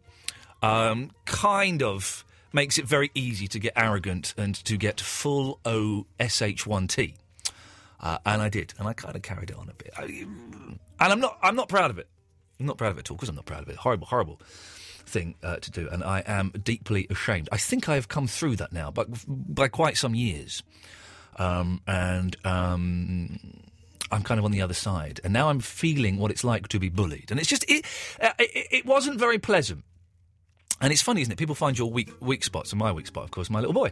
um, 0.62 1.12
kind 1.26 1.82
of 1.82 2.26
makes 2.52 2.78
it 2.78 2.86
very 2.86 3.10
easy 3.16 3.48
to 3.48 3.60
get 3.60 3.74
arrogant 3.76 4.34
and 4.38 4.56
to 4.66 4.78
get 4.78 5.02
full 5.02 5.60
OSH1T. 5.66 7.16
Uh, 8.00 8.18
and 8.26 8.42
I 8.42 8.50
did, 8.50 8.74
and 8.78 8.88
I 8.88 8.94
kind 8.94 9.16
of 9.16 9.22
carried 9.22 9.50
it 9.50 9.58
on 9.58 9.70
a 9.70 9.74
bit. 9.74 9.92
I, 9.98 10.04
and 10.04 10.80
I'm 11.00 11.20
not, 11.20 11.38
I'm 11.42 11.56
not 11.56 11.70
proud 11.70 11.90
of 11.90 11.98
it. 11.98 12.08
I'm 12.60 12.66
not 12.66 12.78
proud 12.78 12.92
of 12.92 12.98
it 12.98 13.02
at 13.02 13.12
all 13.12 13.18
because 13.18 13.30
I'm 13.30 13.36
not 13.36 13.46
proud 13.46 13.64
of 13.64 13.70
it. 13.70 13.78
Horrible, 13.78 14.08
horrible 14.08 14.42
thing 15.06 15.36
uh, 15.44 15.58
to 15.58 15.72
do, 15.72 15.90
and 15.92 16.04
I 16.04 16.24
am 16.26 16.52
deeply 16.64 17.08
ashamed. 17.10 17.50
I 17.52 17.58
think 17.58 17.90
I 17.90 17.96
have 17.96 18.08
come 18.08 18.28
through 18.28 18.58
that 18.58 18.74
now, 18.74 18.92
but 18.92 19.08
by 19.28 19.68
quite 19.68 19.98
some 19.98 20.16
years, 20.16 20.64
um, 21.38 21.82
and 21.88 22.36
um, 22.46 23.40
I'm 24.12 24.24
kind 24.24 24.40
of 24.40 24.46
on 24.46 24.52
the 24.52 24.62
other 24.62 24.74
side. 24.74 25.20
And 25.24 25.34
now 25.34 25.50
I'm 25.50 25.60
feeling 25.60 26.18
what 26.18 26.32
it's 26.32 26.44
like 26.44 26.68
to 26.70 26.80
be 26.80 26.90
bullied, 26.90 27.32
and 27.32 27.40
it's 27.40 27.50
just 27.50 27.70
it, 27.70 27.86
uh, 28.22 28.32
it, 28.40 28.68
it 28.72 28.86
wasn't 28.86 29.20
very 29.20 29.40
pleasant. 29.40 29.84
And 30.82 30.92
it's 30.92 31.02
funny, 31.02 31.22
isn't 31.22 31.32
it? 31.32 31.38
People 31.38 31.56
find 31.56 31.78
your 31.78 31.90
weak 31.90 32.12
weak 32.20 32.44
spots, 32.44 32.72
and 32.72 32.80
my 32.80 32.92
weak 32.92 33.08
spot, 33.08 33.24
of 33.24 33.32
course, 33.32 33.50
my 33.50 33.60
little 33.60 33.74
boy, 33.74 33.92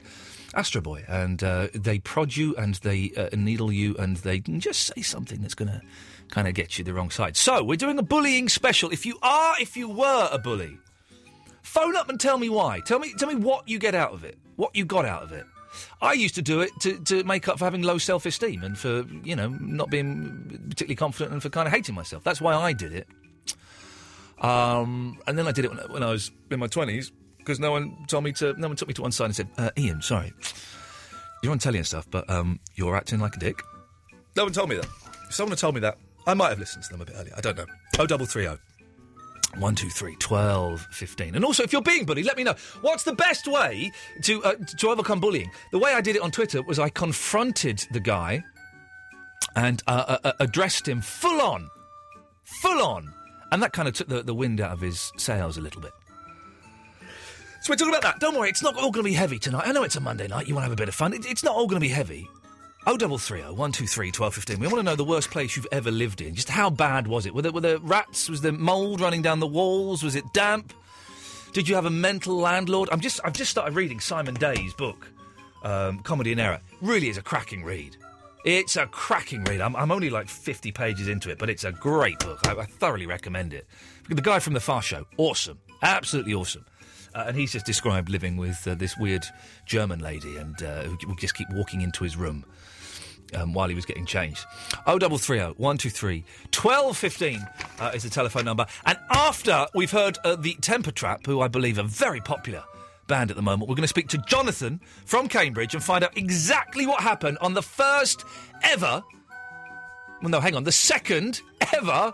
Astro 0.54 0.82
Boy, 0.82 1.06
and 1.08 1.42
uh, 1.44 1.68
they 1.74 2.00
prod 2.00 2.36
you 2.36 2.56
and 2.58 2.76
they 2.76 3.12
uh, 3.16 3.30
needle 3.34 3.72
you 3.72 3.96
and 3.98 4.18
they 4.18 4.40
just 4.40 4.94
say 4.94 5.02
something 5.02 5.42
that's 5.42 5.54
going 5.54 5.70
to 5.72 5.82
kind 6.30 6.48
of 6.48 6.54
get 6.54 6.78
you 6.78 6.84
the 6.84 6.94
wrong 6.94 7.10
side. 7.10 7.38
So 7.38 7.64
we're 7.64 7.78
doing 7.78 7.98
a 7.98 8.04
bullying 8.04 8.50
special. 8.50 8.92
If 8.92 9.06
you 9.06 9.18
are, 9.22 9.56
if 9.60 9.78
you 9.78 9.88
were 9.88 10.30
a 10.32 10.40
bully, 10.40 10.78
phone 11.64 11.96
up 11.96 12.10
and 12.10 12.20
tell 12.20 12.38
me 12.38 12.50
why. 12.50 12.80
Tell 12.86 13.00
me, 13.00 13.14
tell 13.18 13.30
me 13.30 13.36
what 13.36 13.68
you 13.68 13.80
get 13.80 13.96
out 13.96 14.14
of 14.14 14.24
it, 14.24 14.38
what 14.56 14.76
you 14.76 14.86
got 14.86 15.06
out 15.06 15.24
of 15.24 15.32
it. 15.32 15.46
I 16.02 16.14
used 16.14 16.36
to 16.36 16.42
do 16.42 16.62
it 16.62 16.72
to, 16.82 17.00
to 17.06 17.24
make 17.24 17.48
up 17.48 17.60
for 17.60 17.66
having 17.66 17.82
low 17.82 17.98
self 17.98 18.26
esteem 18.26 18.64
and 18.64 18.78
for 18.78 19.06
you 19.24 19.36
know 19.36 19.50
not 19.50 19.90
being 19.90 20.66
particularly 20.70 20.96
confident 20.96 21.32
and 21.34 21.42
for 21.42 21.50
kind 21.50 21.68
of 21.68 21.74
hating 21.74 21.96
myself. 21.96 22.24
That's 22.24 22.42
why 22.42 22.54
I 22.54 22.74
did 22.74 22.94
it. 22.94 23.08
Um, 24.44 25.20
and 25.28 25.38
then 25.38 25.48
I 25.48 25.52
did 25.52 25.66
it 25.66 25.72
when, 25.72 25.80
when 25.92 26.04
I 26.04 26.12
was 26.12 26.32
in 26.50 26.60
my 26.60 26.68
twenties 26.68 27.12
because 27.38 27.60
no 27.60 27.72
one 27.72 28.06
told 28.08 28.24
me 28.24 28.34
to. 28.34 28.54
No 28.60 28.68
one 28.68 28.76
took 28.76 28.88
me 28.88 28.94
to 28.96 29.02
one 29.02 29.12
side 29.12 29.26
and 29.26 29.36
said, 29.36 29.48
uh, 29.58 29.70
"Iain, 29.78 30.02
sorry, 30.02 30.34
you're 31.42 31.52
on 31.52 31.60
telly 31.60 31.78
and 31.78 31.88
stuff, 31.88 32.08
but 32.10 32.30
um, 32.30 32.60
you're 32.76 32.96
acting 32.96 33.20
like 33.20 33.36
a 33.36 33.40
dick." 33.40 33.62
No 34.36 34.44
one 34.44 34.54
told 34.54 34.70
me 34.70 34.76
that. 34.76 34.88
If 35.28 35.36
someone 35.36 35.52
had 35.52 35.60
told 35.60 35.76
me 35.76 35.82
that. 35.82 35.98
I 36.28 36.36
might 36.36 36.50
have 36.50 36.60
listened 36.60 36.84
to 36.84 36.92
them 36.92 37.02
a 37.02 37.06
bit 37.06 37.16
earlier. 37.18 37.34
I 37.36 37.42
don't 37.42 37.58
know. 37.58 37.66
Oh, 37.98 38.06
double 39.54 39.70
three 39.72 40.16
oh. 40.16 40.16
123 40.16 40.16
12 40.18 40.88
15. 40.92 41.36
And 41.36 41.46
also, 41.46 41.64
if 41.64 41.74
you're 41.74 41.82
being 41.82 42.06
bullied, 42.06 42.26
let 42.26 42.38
me 42.38 42.44
know. 42.44 42.56
What's 42.82 43.04
the 43.04 43.14
best 43.14 43.48
way 43.48 43.92
to, 44.24 44.44
uh, 44.44 44.56
to 44.78 44.90
overcome 44.90 45.20
bullying? 45.20 45.52
The 45.72 45.80
way 45.80 45.94
I 45.94 46.02
did 46.02 46.16
it 46.16 46.22
on 46.22 46.32
Twitter 46.32 46.62
was 46.62 46.80
I 46.80 46.90
confronted 46.90 47.88
the 47.92 48.00
guy 48.00 48.44
and 49.56 49.82
uh, 49.88 50.06
uh, 50.08 50.18
uh, 50.24 50.34
addressed 50.40 50.88
him 50.88 51.02
full 51.02 51.42
on. 51.42 51.70
Full 52.44 52.82
on. 52.82 53.14
And 53.52 53.62
that 53.62 53.74
kind 53.74 53.88
of 53.88 53.94
took 53.94 54.08
the, 54.08 54.24
the 54.24 54.34
wind 54.34 54.62
out 54.62 54.72
of 54.72 54.82
his 54.82 55.12
sails 55.18 55.58
a 55.58 55.62
little 55.62 55.82
bit. 55.82 55.92
So 57.62 57.72
we're 57.72 57.76
talking 57.76 57.94
about 57.94 58.02
that. 58.04 58.20
Don't 58.20 58.36
worry, 58.36 58.50
it's 58.50 58.64
not 58.64 58.76
all 58.76 58.92
going 58.92 59.04
to 59.04 59.10
be 59.10 59.14
heavy 59.14 59.38
tonight. 59.38 59.68
I 59.68 59.72
know 59.72 59.84
it's 59.84 59.96
a 59.96 60.00
Monday 60.00 60.28
night. 60.28 60.48
You 60.48 60.56
want 60.56 60.64
to 60.64 60.70
have 60.70 60.74
a 60.74 60.82
bit 60.82 60.88
of 60.88 60.96
fun. 60.96 61.14
It, 61.14 61.26
it's 61.26 61.44
not 61.44 61.56
all 61.56 61.68
going 61.68 61.80
to 61.80 61.86
be 61.86 61.94
heavy. 61.94 62.28
Oh, 62.88 62.98
double 62.98 63.20
three 63.20 63.44
oh 63.44 63.54
one 63.54 63.72
two 63.72 63.86
three 63.86 64.12
twelve 64.12 64.34
fifteen. 64.34 64.60
We 64.60 64.66
want 64.68 64.80
to 64.80 64.84
know 64.84 64.96
the 64.96 65.04
worst 65.04 65.30
place 65.30 65.56
you've 65.56 65.68
ever 65.72 65.92
lived 65.92 66.20
in. 66.20 66.34
Just 66.34 66.50
how 66.50 66.72
bad 66.72 67.06
was 67.06 67.28
it? 67.28 67.34
Were 67.36 67.44
there, 67.44 67.52
were 67.52 67.62
there 67.62 67.78
rats? 67.78 68.28
Was 68.28 68.42
there 68.42 68.52
mould 68.52 69.00
running 69.02 69.22
down 69.22 69.40
the 69.40 69.48
walls? 69.48 70.02
Was 70.02 70.16
it 70.16 70.34
damp? 70.34 70.74
Did 71.54 71.70
you 71.70 71.76
have 71.76 71.86
a 71.86 71.92
mental 71.92 72.38
landlord? 72.38 72.90
I'm 72.92 73.00
just 73.00 73.20
I've 73.24 73.34
just 73.34 73.52
started 73.52 73.76
reading 73.76 74.00
Simon 74.00 74.34
Day's 74.34 74.74
book, 74.74 75.08
um, 75.64 76.00
Comedy 76.00 76.32
and 76.32 76.42
Error. 76.42 76.60
Really 76.82 77.10
is 77.10 77.18
a 77.18 77.22
cracking 77.22 77.64
read. 77.64 77.98
It's 78.46 78.76
a 78.76 78.88
cracking 78.88 79.44
read. 79.44 79.62
I'm, 79.62 79.76
I'm 79.76 79.92
only 79.92 80.10
like 80.10 80.28
50 80.28 80.72
pages 80.72 81.08
into 81.08 81.30
it, 81.30 81.38
but 81.38 81.52
it's 81.52 81.64
a 81.64 81.72
great 81.72 82.18
book. 82.18 82.40
I, 82.48 82.54
I 82.54 82.66
thoroughly 82.66 83.06
recommend 83.06 83.54
it. 83.54 83.68
The 84.10 84.20
guy 84.20 84.40
from 84.40 84.54
the 84.54 84.60
Fast 84.60 84.88
Show, 84.88 85.06
awesome, 85.18 85.60
absolutely 85.84 86.34
awesome. 86.34 86.66
Uh, 87.14 87.26
and 87.28 87.38
he's 87.38 87.52
just 87.52 87.66
described 87.68 88.10
living 88.10 88.38
with 88.38 88.66
uh, 88.68 88.74
this 88.74 88.98
weird 88.98 89.26
German 89.68 90.00
lady, 90.00 90.38
and 90.38 90.64
uh, 90.64 90.84
who 90.84 90.98
would 91.08 91.20
just 91.20 91.36
keep 91.36 91.50
walking 91.52 91.82
into 91.82 92.04
his 92.04 92.16
room 92.18 92.44
um, 93.36 93.54
while 93.54 93.70
he 93.70 93.76
was 93.76 93.86
getting 93.86 94.06
changed. 94.06 94.46
Oh, 94.86 95.00
double 95.00 95.18
three 95.18 95.40
oh 95.40 95.54
one 95.58 95.78
two 95.78 95.90
three 95.90 96.24
twelve 96.52 96.98
fifteen 96.98 97.46
uh, 97.80 97.92
is 97.94 98.04
the 98.04 98.10
telephone 98.10 98.46
number. 98.46 98.66
And 98.86 98.98
after 99.10 99.68
we've 99.74 99.92
heard 99.92 100.18
uh, 100.24 100.36
the 100.36 100.54
Temper 100.56 100.92
Trap, 100.92 101.26
who 101.26 101.42
I 101.42 101.48
believe 101.48 101.80
are 101.80 101.84
very 101.84 102.22
popular 102.22 102.64
band 103.08 103.30
at 103.30 103.36
the 103.36 103.44
moment, 103.44 103.70
we're 103.70 103.76
going 103.76 103.84
to 103.84 103.88
speak 103.88 104.08
to 104.10 104.18
Jonathan 104.20 104.80
from 105.06 105.28
Cambridge 105.28 105.74
and 105.74 105.84
find 105.84 106.04
out 106.04 106.18
exactly 106.18 106.86
what 106.86 107.02
happened 107.02 107.38
on 107.42 107.54
the 107.54 107.64
first 107.64 108.24
ever. 108.64 109.02
Well, 110.22 110.30
no, 110.30 110.40
hang 110.40 110.56
on, 110.56 110.64
the 110.64 110.72
second 110.72 111.42
ever 111.74 112.12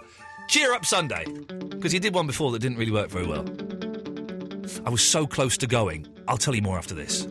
Cheer 0.47 0.73
Up 0.73 0.85
Sunday 0.85 1.25
because 1.69 1.91
he 1.91 1.99
did 1.99 2.15
one 2.15 2.25
before 2.25 2.51
that 2.51 2.59
didn't 2.59 2.77
really 2.77 2.91
work 2.91 3.09
very 3.09 3.27
well. 3.27 3.45
I 4.85 4.89
was 4.89 5.01
so 5.01 5.27
close 5.27 5.57
to 5.57 5.67
going. 5.67 6.07
I'll 6.27 6.37
tell 6.37 6.55
you 6.55 6.61
more 6.61 6.77
after 6.77 6.95
this. 6.95 7.27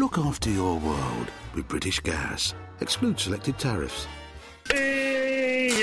Look 0.00 0.16
after 0.16 0.48
your 0.48 0.78
world 0.78 1.30
with 1.54 1.68
British 1.68 2.00
Gas. 2.00 2.54
Exclude 2.80 3.20
selected 3.20 3.58
tariffs. 3.58 4.06
Iain 4.70 5.74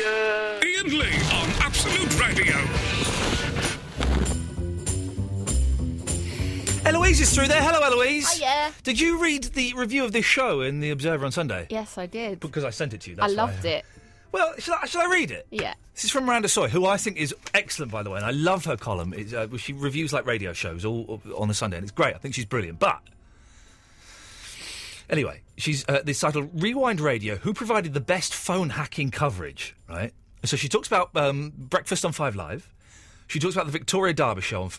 Lee 0.90 1.14
on 1.36 1.50
Absolute 1.62 2.20
Radio. 2.20 2.56
Eloise 6.84 7.22
is 7.22 7.36
through 7.36 7.48
there. 7.48 7.62
Hello, 7.62 7.80
Eloise. 7.86 8.40
Hiya. 8.40 8.72
Did 8.82 9.00
you 9.00 9.22
read 9.22 9.44
the 9.44 9.76
review 9.76 10.04
of 10.04 10.14
this 10.14 10.26
show 10.26 10.62
in 10.62 10.80
the 10.80 10.90
Observer 10.90 11.24
on 11.24 11.32
Sunday? 11.32 11.68
Yes, 11.70 12.00
I 12.00 12.08
did. 12.08 12.40
Because 12.40 12.64
I 12.64 12.72
sent 12.72 12.96
it 12.96 13.02
to 13.02 13.12
you. 13.12 13.18
I 13.18 13.28
That's 13.28 13.36
why 13.38 13.44
loved 13.44 13.66
it. 13.66 13.86
Well, 14.32 14.52
shall 14.58 14.80
I, 14.82 14.88
shall 14.88 15.04
I 15.04 15.14
read 15.14 15.30
it? 15.30 15.46
Yeah. 15.52 15.76
This 15.94 16.06
is 16.06 16.10
from 16.10 16.26
Miranda 16.26 16.50
Sawyer, 16.50 16.70
who 16.70 16.88
I 16.88 16.98
think 16.98 17.18
is 17.18 17.36
excellent, 17.54 17.92
by 17.92 18.02
the 18.02 18.10
way, 18.10 18.18
and 18.18 18.26
I 18.26 18.32
love 18.32 18.66
her 18.66 18.78
column. 18.78 19.14
It's, 19.16 19.32
uh, 19.32 19.46
she 19.58 19.74
reviews 19.74 20.12
like 20.12 20.26
radio 20.26 20.54
shows 20.54 20.86
all 20.86 21.22
on 21.38 21.52
a 21.52 21.54
Sunday, 21.54 21.78
and 21.78 21.84
it's 21.84 21.92
great. 21.92 22.16
I 22.16 22.18
think 22.18 22.34
she's 22.34 22.46
brilliant. 22.46 22.80
But 22.80 23.00
anyway, 25.10 25.42
she's 25.58 25.88
uh, 25.88 26.02
this 26.04 26.20
title 26.20 26.44
"Rewind 26.54 27.00
Radio." 27.00 27.36
Who 27.38 27.54
provided 27.54 27.94
the 27.94 28.02
best 28.02 28.34
phone 28.34 28.70
hacking 28.70 29.12
coverage? 29.12 29.76
Right. 29.90 30.14
So 30.44 30.56
she 30.58 30.70
talks 30.70 30.88
about 30.88 31.16
um, 31.16 31.52
breakfast 31.56 32.06
on 32.06 32.12
Five 32.12 32.36
Live. 32.36 32.72
She 33.28 33.40
talks 33.40 33.56
about 33.56 33.66
the 33.66 33.72
Victoria 33.74 34.14
Derbyshire 34.14 34.42
show, 34.42 34.64
on, 34.64 34.72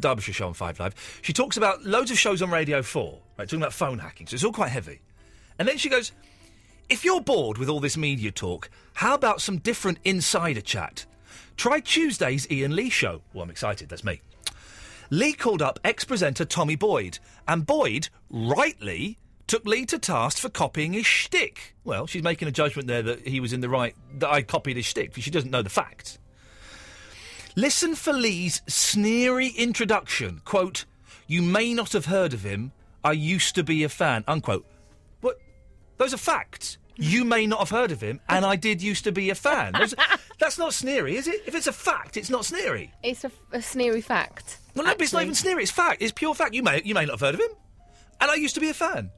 Derbyshire 0.00 0.32
show 0.32 0.46
on 0.46 0.54
Five 0.54 0.80
Live. 0.80 1.20
She 1.22 1.32
talks 1.32 1.56
about 1.56 1.84
loads 1.84 2.10
of 2.10 2.18
shows 2.18 2.40
on 2.40 2.50
Radio 2.50 2.82
Four, 2.82 3.18
right? 3.38 3.46
Talking 3.46 3.60
about 3.60 3.74
phone 3.74 3.98
hacking. 3.98 4.26
So 4.26 4.34
it's 4.34 4.44
all 4.44 4.52
quite 4.52 4.70
heavy. 4.70 5.00
And 5.58 5.68
then 5.68 5.76
she 5.76 5.90
goes, 5.90 6.12
if 6.88 7.04
you're 7.04 7.20
bored 7.20 7.58
with 7.58 7.68
all 7.68 7.78
this 7.78 7.96
media 7.96 8.32
talk, 8.32 8.70
how 8.94 9.14
about 9.14 9.40
some 9.40 9.58
different 9.58 9.98
insider 10.02 10.60
chat? 10.60 11.06
Try 11.56 11.78
Tuesday's 11.80 12.48
Iain 12.50 12.74
Lee 12.74 12.90
show. 12.90 13.20
Well, 13.32 13.44
I'm 13.44 13.50
excited, 13.50 13.88
that's 13.88 14.02
me. 14.02 14.22
Lee 15.10 15.34
called 15.34 15.60
up 15.60 15.78
ex 15.84 16.04
presenter 16.04 16.44
Tommy 16.44 16.74
Boyd, 16.74 17.18
and 17.46 17.66
Boyd, 17.66 18.08
rightly, 18.28 19.18
took 19.50 19.66
Lee 19.66 19.84
to 19.84 19.98
task 19.98 20.38
for 20.38 20.48
copying 20.48 20.92
his 20.92 21.06
shtick. 21.06 21.74
Well, 21.82 22.06
she's 22.06 22.22
making 22.22 22.46
a 22.46 22.52
judgment 22.52 22.86
there 22.86 23.02
that 23.02 23.26
he 23.26 23.40
was 23.40 23.52
in 23.52 23.60
the 23.60 23.68
right, 23.68 23.96
that 24.18 24.30
I 24.30 24.42
copied 24.42 24.76
his 24.76 24.86
shtick, 24.86 25.10
because 25.10 25.24
she 25.24 25.30
doesn't 25.32 25.50
know 25.50 25.60
the 25.60 25.68
facts. 25.68 26.20
Listen 27.56 27.96
for 27.96 28.12
Lee's 28.12 28.62
sneery 28.68 29.48
introduction. 29.48 30.40
Quote, 30.44 30.84
You 31.26 31.42
may 31.42 31.74
not 31.74 31.94
have 31.94 32.06
heard 32.06 32.32
of 32.32 32.44
him. 32.44 32.70
I 33.02 33.10
used 33.10 33.56
to 33.56 33.64
be 33.64 33.82
a 33.82 33.88
fan. 33.88 34.22
Unquote. 34.28 34.64
What? 35.20 35.40
Those 35.96 36.14
are 36.14 36.18
facts. 36.18 36.78
You 36.94 37.24
may 37.24 37.48
not 37.48 37.58
have 37.58 37.70
heard 37.70 37.90
of 37.90 38.00
him, 38.00 38.20
and 38.28 38.44
I 38.44 38.54
did 38.54 38.80
used 38.80 39.02
to 39.02 39.10
be 39.10 39.30
a 39.30 39.34
fan. 39.34 39.72
Those- 39.72 39.96
that's 40.38 40.58
not 40.58 40.74
sneery, 40.74 41.16
is 41.16 41.26
it? 41.26 41.42
If 41.46 41.56
it's 41.56 41.66
a 41.66 41.72
fact, 41.72 42.16
it's 42.16 42.30
not 42.30 42.44
sneery. 42.44 42.92
It's 43.02 43.24
a, 43.24 43.32
a 43.50 43.60
sneery 43.60 44.00
fact. 44.00 44.58
Well, 44.76 44.84
no, 44.84 44.94
it's 44.96 45.12
not 45.12 45.22
even 45.22 45.34
sneery. 45.34 45.64
It's 45.64 45.72
fact. 45.72 46.02
It's 46.02 46.12
pure 46.12 46.36
fact. 46.36 46.54
You 46.54 46.62
may 46.62 46.82
you 46.84 46.94
may 46.94 47.04
not 47.04 47.12
have 47.14 47.20
heard 47.20 47.34
of 47.34 47.40
him, 47.40 47.50
and 48.20 48.30
I 48.30 48.34
used 48.34 48.54
to 48.54 48.60
be 48.60 48.68
a 48.68 48.74
fan. 48.74 49.10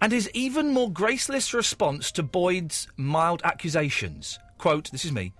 And 0.00 0.12
his 0.12 0.30
even 0.34 0.70
more 0.70 0.90
graceless 0.90 1.54
response 1.54 2.10
to 2.12 2.22
Boyd's 2.22 2.88
mild 2.96 3.40
accusations. 3.44 4.38
Quote: 4.58 4.90
This 4.90 5.04
is 5.04 5.12
me. 5.12 5.32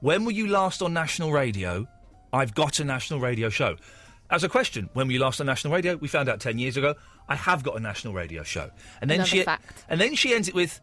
When 0.00 0.24
were 0.24 0.32
you 0.32 0.46
last 0.46 0.82
on 0.82 0.92
national 0.92 1.32
radio? 1.32 1.86
I've 2.32 2.54
got 2.54 2.80
a 2.80 2.84
national 2.84 3.20
radio 3.20 3.48
show. 3.48 3.76
As 4.30 4.44
a 4.44 4.48
question, 4.48 4.90
when 4.92 5.06
were 5.06 5.12
you 5.12 5.20
last 5.20 5.40
on 5.40 5.46
national 5.46 5.72
radio? 5.72 5.96
We 5.96 6.08
found 6.08 6.28
out 6.28 6.40
ten 6.40 6.58
years 6.58 6.76
ago. 6.76 6.94
I 7.28 7.34
have 7.34 7.62
got 7.62 7.76
a 7.76 7.80
national 7.80 8.14
radio 8.14 8.42
show. 8.42 8.70
And 9.00 9.10
then 9.10 9.16
Another 9.16 9.28
she 9.30 9.42
fact. 9.42 9.84
and 9.88 10.00
then 10.00 10.14
she 10.14 10.34
ends 10.34 10.48
it 10.48 10.54
with, 10.54 10.80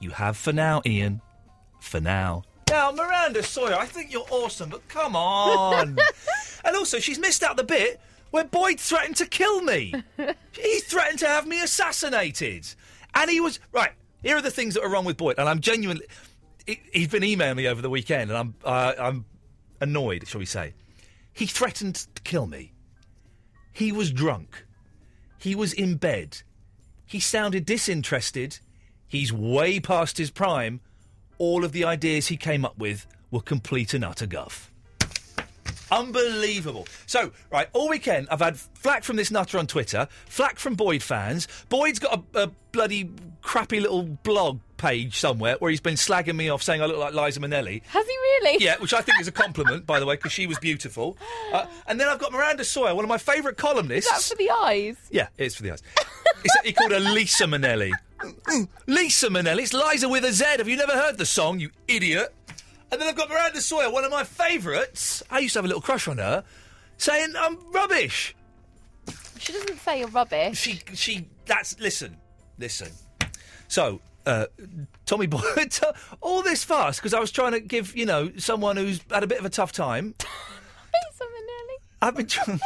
"You 0.00 0.10
have 0.10 0.36
for 0.36 0.52
now, 0.52 0.82
Iain. 0.86 1.20
For 1.80 2.00
now." 2.00 2.42
Now, 2.68 2.90
Miranda 2.90 3.44
Sawyer, 3.44 3.76
I 3.76 3.86
think 3.86 4.12
you're 4.12 4.26
awesome, 4.28 4.70
but 4.70 4.86
come 4.88 5.14
on. 5.14 5.96
and 6.64 6.76
also, 6.76 6.98
she's 6.98 7.18
missed 7.18 7.44
out 7.44 7.56
the 7.56 7.62
bit 7.64 8.00
where 8.30 8.44
Boyd 8.44 8.78
threatened 8.80 9.16
to 9.16 9.26
kill 9.26 9.62
me. 9.62 9.94
he 10.52 10.80
threatened 10.80 11.18
to 11.20 11.26
have 11.26 11.46
me 11.46 11.62
assassinated. 11.62 12.66
And 13.14 13.30
he 13.30 13.40
was. 13.40 13.58
Right, 13.72 13.92
here 14.22 14.36
are 14.36 14.42
the 14.42 14.50
things 14.50 14.74
that 14.74 14.82
are 14.82 14.90
wrong 14.90 15.04
with 15.04 15.16
Boyd. 15.16 15.36
And 15.38 15.48
I'm 15.48 15.60
genuinely. 15.60 16.06
he- 16.66 16.80
He's 16.92 17.08
been 17.08 17.24
emailing 17.24 17.56
me 17.56 17.66
over 17.68 17.80
the 17.82 17.90
weekend, 17.90 18.30
and 18.30 18.38
I'm, 18.38 18.54
uh, 18.64 18.92
I'm 18.98 19.24
annoyed, 19.80 20.26
shall 20.26 20.38
we 20.40 20.46
say. 20.46 20.74
He 21.32 21.46
threatened 21.46 21.94
to 22.14 22.22
kill 22.22 22.46
me. 22.46 22.72
He 23.72 23.92
was 23.92 24.10
drunk. 24.10 24.64
He 25.38 25.54
was 25.54 25.72
in 25.72 25.96
bed. 25.96 26.42
He 27.04 27.20
sounded 27.20 27.66
disinterested. 27.66 28.58
He's 29.06 29.32
way 29.32 29.78
past 29.80 30.18
his 30.18 30.30
prime. 30.30 30.80
All 31.38 31.64
of 31.64 31.72
the 31.72 31.84
ideas 31.84 32.28
he 32.28 32.36
came 32.38 32.64
up 32.64 32.78
with 32.78 33.06
were 33.30 33.42
complete 33.42 33.92
and 33.94 34.02
utter 34.04 34.26
guff. 34.26 34.72
Unbelievable. 35.90 36.86
So, 37.06 37.32
right, 37.50 37.68
all 37.72 37.88
weekend 37.88 38.28
I've 38.30 38.40
had 38.40 38.56
flack 38.58 39.04
from 39.04 39.16
this 39.16 39.30
nutter 39.30 39.58
on 39.58 39.66
Twitter, 39.66 40.08
flack 40.26 40.58
from 40.58 40.74
Boyd 40.74 41.02
fans. 41.02 41.48
Boyd's 41.68 41.98
got 41.98 42.24
a, 42.34 42.42
a 42.44 42.50
bloody 42.72 43.10
crappy 43.42 43.80
little 43.80 44.02
blog 44.02 44.58
page 44.76 45.18
somewhere 45.18 45.56
where 45.58 45.70
he's 45.70 45.80
been 45.80 45.94
slagging 45.94 46.36
me 46.36 46.48
off, 46.48 46.62
saying 46.62 46.82
I 46.82 46.86
look 46.86 46.98
like 46.98 47.14
Liza 47.14 47.40
Minnelli. 47.40 47.82
Has 47.86 48.06
he 48.06 48.12
really? 48.12 48.62
Yeah, 48.64 48.76
which 48.78 48.92
I 48.92 49.00
think 49.00 49.20
is 49.20 49.28
a 49.28 49.32
compliment, 49.44 49.86
by 49.86 50.00
the 50.00 50.06
way, 50.06 50.16
because 50.16 50.32
she 50.32 50.46
was 50.46 50.58
beautiful. 50.58 51.16
Uh, 51.52 51.66
and 51.86 52.00
then 52.00 52.08
I've 52.08 52.18
got 52.18 52.32
Miranda 52.32 52.64
Sawyer, 52.64 52.94
one 52.94 53.04
of 53.04 53.08
my 53.08 53.18
favourite 53.18 53.56
columnists. 53.56 54.10
Is 54.10 54.28
that 54.28 54.34
for 54.34 54.38
the 54.38 54.50
eyes? 54.50 54.96
Yeah, 55.10 55.28
it 55.38 55.46
is 55.46 55.54
for 55.54 55.62
the 55.62 55.72
eyes. 55.72 55.82
it's, 56.44 56.56
he 56.64 56.72
called 56.72 56.92
her 56.92 57.00
Lisa 57.00 57.44
Minnelli. 57.44 57.92
Lisa 58.86 59.28
Minnelli. 59.28 59.62
It's 59.62 59.72
Liza 59.72 60.08
with 60.08 60.24
a 60.24 60.32
Z. 60.32 60.44
Have 60.58 60.68
you 60.68 60.76
never 60.76 60.92
heard 60.92 61.18
the 61.18 61.26
song, 61.26 61.60
you 61.60 61.70
idiot? 61.88 62.34
And 62.92 63.00
then 63.00 63.08
I've 63.08 63.16
got 63.16 63.28
Miranda 63.28 63.60
Sawyer, 63.60 63.90
one 63.90 64.04
of 64.04 64.10
my 64.10 64.24
favourites. 64.24 65.22
I 65.30 65.40
used 65.40 65.54
to 65.54 65.58
have 65.58 65.64
a 65.64 65.68
little 65.68 65.82
crush 65.82 66.06
on 66.08 66.18
her, 66.18 66.44
saying 66.98 67.34
I'm 67.38 67.58
rubbish. 67.72 68.34
She 69.38 69.52
doesn't 69.52 69.78
say 69.80 70.00
you're 70.00 70.08
rubbish. 70.08 70.58
She, 70.58 70.80
she. 70.94 71.28
That's 71.46 71.78
listen, 71.80 72.16
listen. 72.58 72.92
So. 73.68 74.00
Uh, 74.26 74.46
Tommy 75.04 75.28
Boyd, 75.28 75.78
all 76.20 76.42
this 76.42 76.64
fast 76.64 76.98
because 76.98 77.14
I 77.14 77.20
was 77.20 77.30
trying 77.30 77.52
to 77.52 77.60
give 77.60 77.96
you 77.96 78.06
know 78.06 78.32
someone 78.38 78.76
who's 78.76 79.00
had 79.08 79.22
a 79.22 79.26
bit 79.28 79.38
of 79.38 79.44
a 79.44 79.48
tough 79.48 79.70
time. 79.70 80.16
I've 82.02 82.16
been 82.16 82.26
trying. 82.26 82.60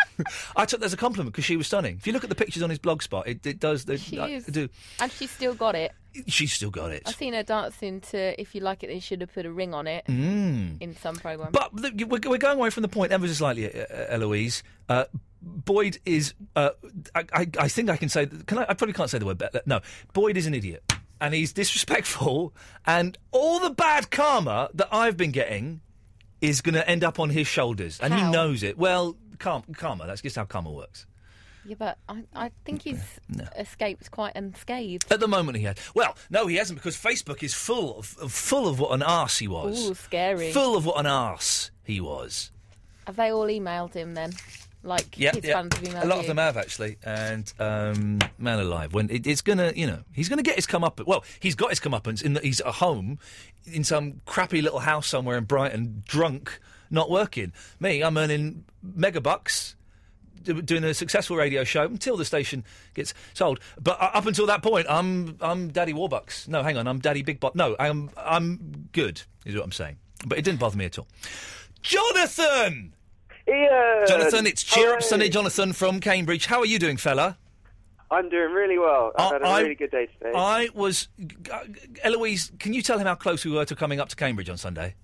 I 0.56 0.64
took 0.64 0.80
that 0.80 0.86
as 0.86 0.92
a 0.92 0.96
compliment 0.96 1.32
because 1.34 1.44
she 1.44 1.56
was 1.56 1.66
stunning. 1.66 1.96
If 1.96 2.06
you 2.06 2.12
look 2.12 2.24
at 2.24 2.30
the 2.30 2.34
pictures 2.34 2.62
on 2.62 2.70
his 2.70 2.78
blog 2.78 3.02
spot, 3.02 3.28
it, 3.28 3.46
it 3.46 3.60
does. 3.60 3.84
The, 3.84 3.96
She 3.98 4.18
I- 4.18 4.28
is. 4.28 4.46
do. 4.46 4.68
And 5.00 5.10
she's 5.12 5.30
still 5.30 5.54
got 5.54 5.74
it. 5.74 5.92
She's 6.26 6.52
still 6.52 6.70
got 6.70 6.90
it. 6.92 7.02
I've 7.06 7.14
seen 7.14 7.32
her 7.34 7.42
dancing 7.42 8.00
to 8.10 8.40
If 8.40 8.54
You 8.54 8.60
Like 8.60 8.82
It, 8.82 8.88
They 8.88 8.98
Should 9.00 9.20
Have 9.22 9.32
Put 9.32 9.46
a 9.46 9.50
Ring 9.52 9.72
on 9.74 9.86
It 9.86 10.04
Mm. 10.06 10.80
in 10.80 10.94
some 10.96 11.16
programme. 11.16 11.52
But 11.52 11.72
we're, 11.74 12.06
we're 12.28 12.38
going 12.38 12.58
away 12.58 12.70
from 12.70 12.82
the 12.82 12.88
point 12.88 13.12
ever 13.12 13.26
so 13.28 13.34
slightly, 13.34 13.72
uh, 13.72 13.84
uh, 13.90 14.06
Eloise. 14.10 14.62
Uh, 14.88 15.04
Boyd 15.40 15.98
is. 16.06 16.34
Uh, 16.54 16.70
I, 17.14 17.24
I, 17.32 17.46
I 17.58 17.68
think 17.68 17.90
I 17.90 17.96
can 17.96 18.08
say. 18.08 18.26
Can 18.26 18.58
I? 18.58 18.62
I 18.68 18.74
probably 18.74 18.92
can't 18.92 19.10
say 19.10 19.18
the 19.18 19.26
word. 19.26 19.38
Be- 19.38 19.46
no, 19.66 19.80
Boyd 20.12 20.36
is 20.36 20.46
an 20.46 20.54
idiot, 20.54 20.84
and 21.20 21.34
he's 21.34 21.52
disrespectful, 21.52 22.54
and 22.86 23.18
all 23.32 23.58
the 23.58 23.70
bad 23.70 24.10
karma 24.10 24.70
that 24.74 24.88
I've 24.92 25.16
been 25.16 25.32
getting 25.32 25.80
is 26.40 26.60
going 26.60 26.74
to 26.74 26.88
end 26.88 27.02
up 27.02 27.18
on 27.18 27.30
his 27.30 27.46
shoulders, 27.48 27.98
and 28.00 28.14
he 28.14 28.22
knows 28.30 28.62
it. 28.62 28.78
Well, 28.78 29.16
karma. 29.38 30.06
That's 30.06 30.22
just 30.22 30.36
how 30.36 30.44
karma 30.44 30.70
works. 30.70 31.06
Yeah, 31.64 31.76
but 31.78 31.98
I, 32.08 32.24
I 32.34 32.50
think 32.64 32.82
he's 32.82 33.00
escaped 33.56 34.10
quite 34.10 34.32
unscathed. 34.34 35.10
At 35.12 35.20
the 35.20 35.28
moment, 35.28 35.58
he 35.58 35.64
had. 35.64 35.78
Well, 35.94 36.16
no, 36.28 36.46
he 36.48 36.56
hasn't 36.56 36.78
because 36.78 36.96
Facebook 36.96 37.42
is 37.42 37.54
full 37.54 37.98
of, 37.98 38.16
of 38.20 38.32
full 38.32 38.66
of 38.66 38.80
what 38.80 38.92
an 38.92 39.02
arse 39.02 39.38
he 39.38 39.46
was. 39.48 39.90
Ooh, 39.90 39.94
scary. 39.94 40.50
Full 40.52 40.76
of 40.76 40.84
what 40.84 40.98
an 40.98 41.06
arse 41.06 41.70
he 41.84 42.00
was. 42.00 42.50
Have 43.06 43.16
they 43.16 43.30
all 43.30 43.46
emailed 43.46 43.94
him 43.94 44.14
then? 44.14 44.32
Like 44.84 45.16
Yeah, 45.16 45.30
his 45.32 45.44
yeah. 45.44 45.54
fans 45.54 45.76
have 45.76 45.84
emailed 45.84 46.02
a 46.02 46.06
lot 46.08 46.16
you? 46.16 46.20
of 46.22 46.26
them 46.26 46.38
have 46.38 46.56
actually, 46.56 46.96
and 47.04 47.52
um, 47.60 48.18
man 48.38 48.58
alive, 48.58 48.92
when 48.92 49.08
it, 49.10 49.28
it's 49.28 49.40
gonna, 49.40 49.72
you 49.76 49.86
know, 49.86 50.00
he's 50.12 50.28
gonna 50.28 50.42
get 50.42 50.56
his 50.56 50.66
comeuppance. 50.66 51.06
Well, 51.06 51.22
he's 51.38 51.54
got 51.54 51.70
his 51.70 51.78
comeuppance 51.78 52.20
in 52.24 52.32
that 52.32 52.42
he's 52.44 52.60
at 52.60 52.74
home 52.74 53.20
in 53.64 53.84
some 53.84 54.20
crappy 54.26 54.60
little 54.60 54.80
house 54.80 55.06
somewhere 55.06 55.38
in 55.38 55.44
Brighton, 55.44 56.02
drunk, 56.08 56.58
not 56.90 57.08
working. 57.10 57.52
Me, 57.78 58.02
I'm 58.02 58.16
earning 58.18 58.64
mega 58.82 59.20
bucks. 59.20 59.76
Do- 60.42 60.62
Doing 60.62 60.84
a 60.84 60.94
successful 60.94 61.36
radio 61.36 61.64
show 61.64 61.84
until 61.84 62.16
the 62.16 62.24
station 62.24 62.64
gets 62.94 63.14
sold, 63.34 63.60
but 63.80 64.00
uh, 64.00 64.10
up 64.14 64.26
until 64.26 64.46
that 64.46 64.62
point, 64.62 64.86
I'm 64.88 65.36
I'm 65.40 65.68
Daddy 65.68 65.92
Warbucks. 65.92 66.48
No, 66.48 66.62
hang 66.62 66.76
on, 66.76 66.86
I'm 66.86 66.98
Daddy 66.98 67.22
Big 67.22 67.40
Buck. 67.40 67.54
No, 67.54 67.76
I'm 67.78 68.10
I'm 68.16 68.88
good, 68.92 69.22
is 69.44 69.54
what 69.54 69.64
I'm 69.64 69.72
saying. 69.72 69.96
But 70.26 70.38
it 70.38 70.44
didn't 70.44 70.60
bother 70.60 70.76
me 70.76 70.84
at 70.84 70.98
all. 70.98 71.08
Jonathan, 71.82 72.94
Iain! 73.48 74.06
Jonathan, 74.06 74.46
it's 74.46 74.62
Cheer 74.62 74.94
Up 74.94 75.02
Sunday, 75.02 75.28
Jonathan 75.28 75.72
from 75.72 76.00
Cambridge. 76.00 76.46
How 76.46 76.60
are 76.60 76.66
you 76.66 76.78
doing, 76.78 76.96
fella? 76.96 77.38
I'm 78.10 78.28
doing 78.28 78.52
really 78.52 78.78
well. 78.78 79.10
I've 79.18 79.32
had 79.32 79.42
a 79.42 79.46
I- 79.46 79.60
really 79.62 79.74
good 79.74 79.90
day 79.90 80.06
today. 80.06 80.32
I 80.34 80.68
was. 80.74 81.08
Eloise, 82.04 82.52
can 82.58 82.72
you 82.72 82.82
tell 82.82 82.98
him 82.98 83.06
how 83.06 83.14
close 83.14 83.44
we 83.44 83.50
were 83.52 83.64
to 83.64 83.74
coming 83.74 84.00
up 84.00 84.08
to 84.10 84.16
Cambridge 84.16 84.48
on 84.48 84.56
Sunday? 84.58 84.94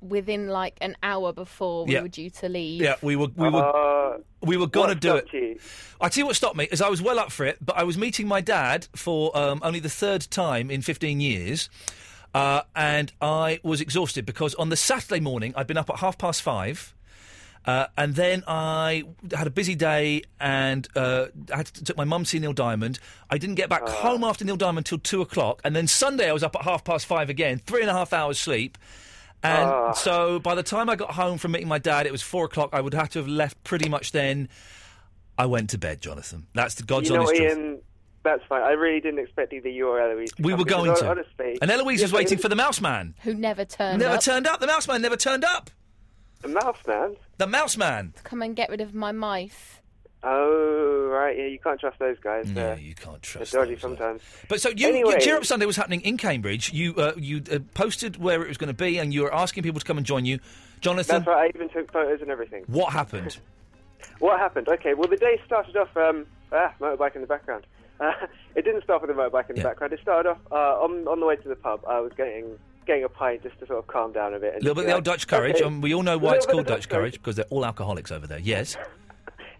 Within 0.00 0.48
like 0.48 0.76
an 0.80 0.96
hour 1.02 1.32
before 1.32 1.84
we 1.84 1.94
Yeah. 1.94 2.02
were 2.02 2.08
due 2.08 2.30
to 2.30 2.48
leave. 2.48 2.80
Yeah, 2.82 2.94
we 3.02 3.16
were. 3.16 3.28
We 3.34 3.48
were. 3.48 4.14
Uh, 4.14 4.18
we 4.42 4.56
were 4.56 4.68
gonna 4.68 4.94
do 4.94 5.16
it. 5.16 5.60
I 6.00 6.08
tell 6.08 6.22
you 6.22 6.26
what 6.26 6.36
stopped 6.36 6.56
me 6.56 6.68
is 6.70 6.80
I 6.80 6.88
was 6.88 7.02
well 7.02 7.18
up 7.18 7.32
for 7.32 7.44
it, 7.44 7.58
but 7.60 7.76
I 7.76 7.82
was 7.82 7.98
meeting 7.98 8.28
my 8.28 8.40
dad 8.40 8.86
for 8.94 9.36
um, 9.36 9.58
only 9.64 9.80
the 9.80 9.88
third 9.88 10.28
time 10.30 10.70
in 10.70 10.80
15 10.82 11.20
years, 11.20 11.68
uh, 12.34 12.62
and 12.76 13.12
I 13.20 13.58
was 13.64 13.80
exhausted 13.80 14.24
because 14.24 14.54
on 14.54 14.68
the 14.68 14.76
Saturday 14.76 15.18
morning 15.20 15.52
I'd 15.56 15.66
been 15.66 15.76
up 15.76 15.90
at 15.90 15.98
half 15.98 16.16
past 16.18 16.42
five. 16.42 16.94
Uh, 17.66 17.86
and 17.98 18.14
then 18.14 18.42
I 18.46 19.02
had 19.36 19.46
a 19.46 19.50
busy 19.50 19.74
day 19.74 20.22
and 20.40 20.88
uh, 20.96 21.26
I 21.52 21.56
had 21.58 21.66
to, 21.66 21.84
took 21.84 21.96
my 21.98 22.04
mum 22.04 22.22
to 22.22 22.30
see 22.30 22.38
Neil 22.38 22.54
Diamond. 22.54 22.98
I 23.28 23.36
didn't 23.36 23.56
get 23.56 23.68
back 23.68 23.86
home 23.86 24.24
after 24.24 24.42
Neil 24.42 24.56
Diamond 24.56 24.86
till 24.86 24.96
two 24.98 25.20
o'clock. 25.20 25.60
And 25.64 25.76
then 25.76 25.86
Sunday 25.86 26.30
I 26.30 26.32
was 26.32 26.42
up 26.42 26.56
at 26.56 26.62
half 26.62 26.82
past 26.84 27.04
five 27.04 27.28
again, 27.28 27.58
three 27.66 27.82
and 27.82 27.90
a 27.90 27.92
half 27.92 28.14
hours 28.14 28.38
sleep. 28.38 28.78
And 29.42 29.64
Ah. 29.70 29.92
so 29.92 30.38
by 30.40 30.54
the 30.54 30.62
time 30.62 30.88
I 30.90 30.96
got 30.96 31.12
home 31.12 31.38
from 31.38 31.52
meeting 31.52 31.68
my 31.68 31.78
dad, 31.78 32.06
it 32.06 32.12
was 32.12 32.22
four 32.22 32.44
o'clock. 32.46 32.70
I 32.72 32.80
would 32.80 32.94
have 32.94 33.08
to 33.10 33.18
have 33.20 33.28
left 33.28 33.62
pretty 33.64 33.88
much 33.88 34.12
then. 34.12 34.48
I 35.36 35.46
went 35.46 35.70
to 35.70 35.78
bed, 35.78 36.00
Jonathan. 36.00 36.48
That's 36.54 36.74
the 36.74 36.82
God's 36.82 37.08
you 37.08 37.14
know, 37.14 37.22
honest 37.22 37.36
truth. 37.36 37.80
That's 38.24 38.42
fine. 38.48 38.62
I 38.62 38.72
really 38.72 39.00
didn't 39.00 39.20
expect 39.20 39.52
either 39.52 39.68
you 39.68 39.88
or 39.88 40.00
Eloise. 40.00 40.32
To 40.32 40.42
We 40.42 40.50
come 40.50 40.58
were 40.58 40.64
going 40.64 40.94
to. 40.96 41.08
Honestly, 41.08 41.56
And 41.62 41.70
Eloise 41.70 42.02
was 42.02 42.12
waiting 42.12 42.36
for 42.36 42.48
the 42.48 42.56
mouse 42.56 42.80
man. 42.80 43.14
Who 43.22 43.32
never 43.32 43.64
turned 43.64 44.00
Never 44.00 44.16
up 44.16 44.20
turned 44.22 44.46
up. 44.48 44.58
The 44.60 44.66
mouse 44.66 44.88
man 44.88 45.00
never 45.00 45.16
turned 45.16 45.44
up. 45.44 45.70
The 46.42 46.48
mouse 46.48 46.78
man. 46.86 47.16
The 47.38 47.46
mouse 47.46 47.76
man. 47.76 48.12
to 48.16 48.22
come 48.22 48.42
and 48.42 48.56
get 48.56 48.68
rid 48.70 48.80
of 48.80 48.92
my 48.92 49.12
mice. 49.12 49.77
Oh 50.22 51.08
right, 51.12 51.36
yeah, 51.38 51.46
you 51.46 51.58
can't 51.58 51.78
trust 51.78 51.98
those 51.98 52.18
guys. 52.18 52.48
No, 52.48 52.72
uh, 52.72 52.74
you 52.74 52.94
can't 52.94 53.22
trust 53.22 53.52
They're 53.52 53.64
dodgy 53.64 53.78
sometimes. 53.78 54.20
But 54.48 54.60
so 54.60 54.70
you, 54.70 54.88
Anyway. 54.88 55.14
you 55.14 55.20
Cheer 55.20 55.36
Up 55.36 55.44
Sunday 55.44 55.64
was 55.64 55.76
happening 55.76 56.00
in 56.00 56.16
Cambridge. 56.16 56.72
You 56.72 56.94
uh, 56.96 57.12
you 57.16 57.42
uh, 57.52 57.60
posted 57.74 58.16
where 58.16 58.42
it 58.42 58.48
was 58.48 58.56
going 58.58 58.68
to 58.68 58.74
be, 58.74 58.98
and 58.98 59.14
you 59.14 59.22
were 59.22 59.34
asking 59.34 59.62
people 59.62 59.78
to 59.78 59.86
come 59.86 59.96
and 59.96 60.04
join 60.06 60.24
you. 60.24 60.40
Jonathan, 60.80 61.16
That's 61.24 61.28
right. 61.28 61.52
I 61.54 61.56
even 61.56 61.68
took 61.68 61.92
photos 61.92 62.20
and 62.20 62.30
everything. 62.30 62.64
what 62.66 62.92
happened? 62.92 63.38
What 64.20 64.38
happened? 64.38 64.68
Okay, 64.68 64.94
well, 64.94 65.08
the 65.08 65.16
day 65.16 65.40
started 65.44 65.76
off. 65.76 65.96
Um, 65.96 66.24
ah, 66.52 66.72
motorbike 66.80 67.14
in 67.16 67.20
the 67.20 67.26
background. 67.26 67.66
Uh, 68.00 68.12
it 68.56 68.62
didn't 68.64 68.82
start 68.84 69.02
with 69.02 69.10
a 69.10 69.14
motorbike 69.14 69.50
in 69.50 69.56
the 69.56 69.62
background. 69.62 69.92
It 69.92 70.00
started 70.00 70.30
off 70.30 70.38
uh, 70.52 70.82
on 70.82 71.06
on 71.08 71.18
the 71.20 71.26
way 71.26 71.36
to 71.36 71.48
the 71.48 71.56
pub. 71.56 71.80
I 71.86 72.00
was 72.00 72.12
getting 72.16 72.58
getting 72.86 73.04
a 73.04 73.08
pint 73.08 73.42
just 73.42 73.58
to 73.60 73.66
sort 73.66 73.78
of 73.80 73.86
calm 73.86 74.12
down 74.12 74.34
a 74.34 74.38
bit. 74.38 74.54
A 74.54 74.58
little 74.58 74.74
bit 74.74 74.82
of 74.82 74.86
the 74.86 74.94
old 74.94 75.04
Dutch 75.04 75.26
courage. 75.26 75.60
Um, 75.60 75.80
we 75.80 75.94
all 75.94 76.02
know 76.02 76.16
why 76.24 76.34
it's 76.34 76.46
called 76.46 76.66
Dutch 76.66 76.88
courage 76.88 77.14
because 77.14 77.36
they're 77.36 77.44
all 77.50 77.64
alcoholics 77.64 78.10
over 78.10 78.26
there. 78.26 78.38
Yes. 78.40 78.76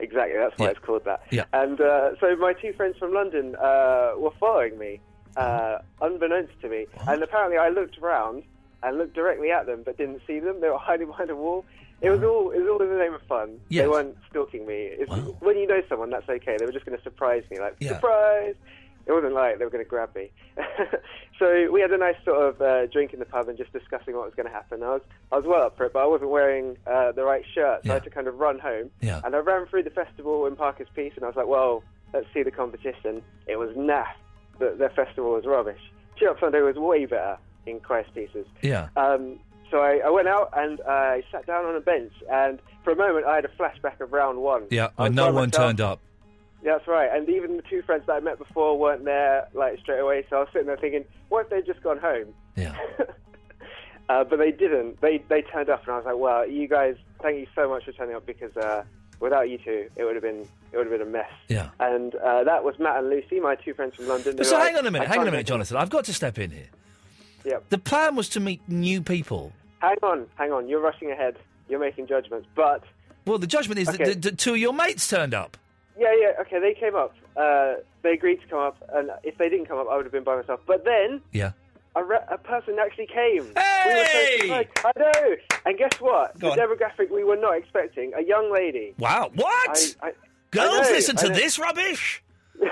Exactly, 0.01 0.37
that's 0.39 0.57
why 0.59 0.67
Yeah. 0.67 0.71
it's 0.71 0.81
called 0.81 1.05
that. 1.05 1.23
Yeah. 1.31 1.45
And 1.53 1.81
uh, 1.81 2.11
so 2.21 2.37
my 2.37 2.53
two 2.53 2.73
friends 2.73 2.97
from 2.99 3.13
London 3.13 3.57
uh, 3.57 4.13
were 4.17 4.31
following 4.39 4.79
me, 4.79 5.01
uh, 5.37 5.79
unbeknownst 6.01 6.53
to 6.63 6.69
me. 6.69 6.87
And 7.07 7.23
apparently 7.23 7.59
I 7.59 7.69
looked 7.71 7.99
around 7.99 8.45
and 8.83 8.97
looked 8.99 9.15
directly 9.15 9.51
at 9.51 9.67
them, 9.67 9.83
but 9.85 9.97
didn't 9.99 10.21
see 10.27 10.39
them. 10.39 10.61
They 10.61 10.69
were 10.69 10.79
hiding 10.91 11.09
behind 11.09 11.31
a 11.31 11.37
wall. 11.37 11.65
It 12.01 12.11
was 12.11 12.23
all 12.23 12.53
it 12.53 12.61
was 12.61 12.69
all 12.69 12.81
in 12.81 12.91
the 12.91 12.97
name 12.97 13.13
of 13.13 13.23
fun. 13.23 13.59
Yes. 13.71 13.83
They 13.83 13.89
weren't 13.89 14.17
stalking 14.31 14.65
me. 14.69 14.75
It's, 14.93 15.11
When 15.41 15.59
you 15.59 15.67
know 15.67 15.83
someone, 15.89 16.11
that's 16.11 16.29
okay. 16.29 16.57
They 16.57 16.65
were 16.65 16.71
just 16.71 16.87
going 16.87 16.97
to 16.97 17.03
surprise 17.03 17.43
me, 17.51 17.59
like 17.59 17.75
Yeah. 17.81 17.95
surprise. 17.95 18.55
It 19.09 19.13
wasn't 19.13 19.33
like 19.33 19.59
they 19.59 19.65
were 19.65 19.71
going 19.71 19.85
to 19.85 19.89
grab 19.89 20.15
me. 20.15 20.31
so 21.39 21.71
we 21.73 21.81
had 21.81 21.91
a 21.93 21.97
nice 21.97 22.17
sort 22.27 22.47
of 22.47 22.61
uh, 22.61 22.87
drink 22.89 23.15
in 23.15 23.19
the 23.19 23.25
pub 23.25 23.49
and 23.49 23.57
just 23.57 23.73
discussing 23.73 24.15
what 24.15 24.27
was 24.27 24.35
going 24.35 24.47
to 24.47 24.53
happen. 24.53 24.83
I 24.83 24.89
was 24.89 25.01
I 25.33 25.37
was 25.37 25.47
well 25.47 25.63
up 25.63 25.79
for 25.79 25.87
it, 25.87 25.95
but 25.95 26.01
I 26.01 26.07
wasn't 26.07 26.31
wearing 26.31 26.77
uh, 26.87 27.13
the 27.13 27.25
right 27.25 27.43
shirt, 27.55 27.85
so 27.85 27.91
I 27.91 27.95
had 27.95 28.05
to 28.05 28.11
kind 28.11 28.29
of 28.29 28.35
run 28.39 28.59
home. 28.59 28.91
Yeah. 29.01 29.23
And 29.25 29.35
I 29.35 29.39
ran 29.39 29.67
through 29.67 29.85
the 29.85 29.91
festival 29.91 30.45
in 30.45 30.57
Parker's 30.57 30.89
Piece, 30.95 31.15
and 31.17 31.25
I 31.25 31.29
was 31.29 31.37
like, 31.37 31.47
well, 31.47 31.83
let's 32.13 32.27
see 32.35 32.43
the 32.43 32.51
competition. 32.51 33.23
It 33.47 33.59
was 33.59 33.71
naff. 33.77 34.13
The, 34.59 34.75
their 34.79 34.91
festival 34.91 35.33
was 35.33 35.47
rubbish. 35.47 35.81
Cheer 36.19 36.31
Up 36.31 36.41
Sunday 36.41 36.61
was 36.61 36.77
way 36.77 37.07
better 37.07 37.39
in 37.65 37.81
Christ 37.81 38.13
Pieces. 38.15 38.47
Yeah. 38.61 38.89
Um, 38.97 39.39
so 39.71 39.79
I, 39.79 40.01
I 40.05 40.11
went 40.11 40.29
out 40.29 40.53
and 40.57 40.81
I 40.83 41.23
sat 41.33 41.47
down 41.47 41.65
on 41.65 41.77
a 41.77 41.81
bench, 41.81 42.13
and 42.31 42.59
for 42.85 42.93
a 42.93 42.97
moment 42.97 43.25
I 43.25 43.37
had 43.37 43.47
a 43.47 43.49
flashback 43.49 44.01
of 44.01 44.13
round 44.13 44.39
one. 44.39 44.65
Yeah. 44.71 44.89
When 44.97 45.15
no 45.15 45.27
one 45.27 45.49
myself. 45.49 45.53
turned 45.53 45.81
up. 45.81 46.01
That's 46.63 46.87
right. 46.89 47.09
And 47.13 47.29
even 47.29 47.57
the 47.57 47.63
two 47.63 47.83
friends 47.83 48.05
that 48.07 48.15
I 48.15 48.21
met 48.21 48.39
before 48.39 48.79
weren't 48.79 49.05
there 49.05 49.49
like 49.55 49.79
straight 49.79 50.01
away. 50.01 50.27
So 50.29 50.37
I 50.37 50.41
was 50.41 50.49
sitting 50.53 50.67
there 50.67 50.77
thinking, 50.77 51.05
what 51.29 51.45
if 51.45 51.51
they'd 51.51 51.67
just 51.67 51.83
gone 51.83 51.99
home? 51.99 52.35
Yeah. 52.57 52.77
uh, 54.09 54.25
but 54.25 54.39
they 54.39 54.51
didn't. 54.51 55.01
They 55.01 55.23
they 55.29 55.43
turned 55.43 55.69
up, 55.71 55.83
and 55.85 55.93
I 55.93 55.97
was 55.97 56.07
like, 56.07 56.19
well, 56.19 56.49
you 56.49 56.67
guys, 56.69 56.97
thank 57.23 57.39
you 57.39 57.47
so 57.55 57.69
much 57.69 57.85
for 57.85 57.93
turning 57.93 58.17
up 58.17 58.27
because 58.27 58.57
uh, 58.57 58.83
without 59.21 59.49
you 59.49 59.59
two, 59.59 59.89
it 59.97 60.05
would 60.05 60.15
have 60.15 60.23
been 60.23 60.49
it 60.73 60.77
would 60.77 60.87
have 60.87 60.99
been 60.99 61.07
a 61.07 61.11
mess. 61.11 61.31
Yeah. 61.49 61.71
And 61.79 62.15
uh, 62.17 62.45
that 62.45 62.65
was 62.65 62.79
Matt 62.79 62.99
and 62.99 63.09
Lucy, 63.09 63.41
my 63.41 63.55
two 63.55 63.75
friends 63.75 63.95
from 63.95 64.09
London. 64.09 64.43
So 64.45 64.59
hang 64.59 64.77
on 64.77 64.87
a 64.87 64.91
minute. 64.91 65.09
I 65.09 65.13
Hang 65.13 65.21
on 65.21 65.29
a 65.29 65.31
minute, 65.31 65.47
Jonathan. 65.47 65.77
I've 65.77 65.91
got 65.91 66.05
to 66.07 66.15
step 66.15 66.39
in 66.39 66.51
here. 66.51 66.69
Yeah. 67.45 67.59
The 67.71 67.79
plan 67.79 68.17
was 68.17 68.29
to 68.31 68.41
meet 68.41 68.61
new 68.69 69.01
people. 69.01 69.53
Hang 69.79 69.97
on, 70.03 70.27
hang 70.35 70.53
on. 70.53 70.69
You're 70.69 70.81
rushing 70.81 71.11
ahead. 71.13 71.37
You're 71.69 71.79
making 71.79 72.09
judgments, 72.09 72.49
but 72.55 72.83
Well, 73.27 73.39
the 73.39 73.47
judgment 73.47 73.79
is 73.79 73.89
Okay. 73.89 74.05
that 74.05 74.23
the, 74.23 74.31
the 74.31 74.37
two 74.37 74.53
of 74.55 74.59
your 74.59 74.73
mates 74.73 75.07
turned 75.07 75.35
up. 75.35 75.57
Yeah, 75.99 76.15
yeah, 76.21 76.33
okay, 76.43 76.61
they 76.61 76.75
came 76.75 76.95
up. 76.95 77.15
Uh, 77.37 77.75
they 78.03 78.13
agreed 78.13 78.41
to 78.43 78.47
come 78.47 78.61
up, 78.61 78.77
and 78.95 79.11
if 79.25 79.37
they 79.39 79.49
didn't 79.49 79.67
come 79.67 79.79
up, 79.79 79.89
I 79.91 79.97
would 79.97 80.05
have 80.07 80.13
been 80.13 80.25
by 80.25 80.37
myself. 80.37 80.61
But 80.67 80.85
then 80.85 81.21
Yeah. 81.33 81.53
a, 81.97 82.05
re- 82.05 82.25
a 82.31 82.39
person 82.39 82.77
actually 82.81 83.07
came. 83.09 83.51
Hey! 83.57 84.39
We 84.43 84.51
were 84.51 84.65
so. 84.77 84.89
I 84.89 84.93
know! 84.99 85.37
And 85.67 85.77
guess 85.79 86.01
what? 86.01 86.39
Go 86.39 86.55
the 86.55 86.63
on. 86.63 86.69
demographic 86.69 87.11
we 87.11 87.25
were 87.25 87.37
not 87.37 87.57
expecting 87.57 88.13
a 88.17 88.23
young 88.23 88.53
lady. 88.53 88.95
Wow. 88.99 89.31
What? 89.35 89.97
I, 90.03 90.09
I, 90.09 90.13
Girls 90.53 90.71
I 90.73 90.83
know, 90.85 90.91
listen 90.91 91.17
to 91.17 91.29
this 91.29 91.59
rubbish. 91.59 92.23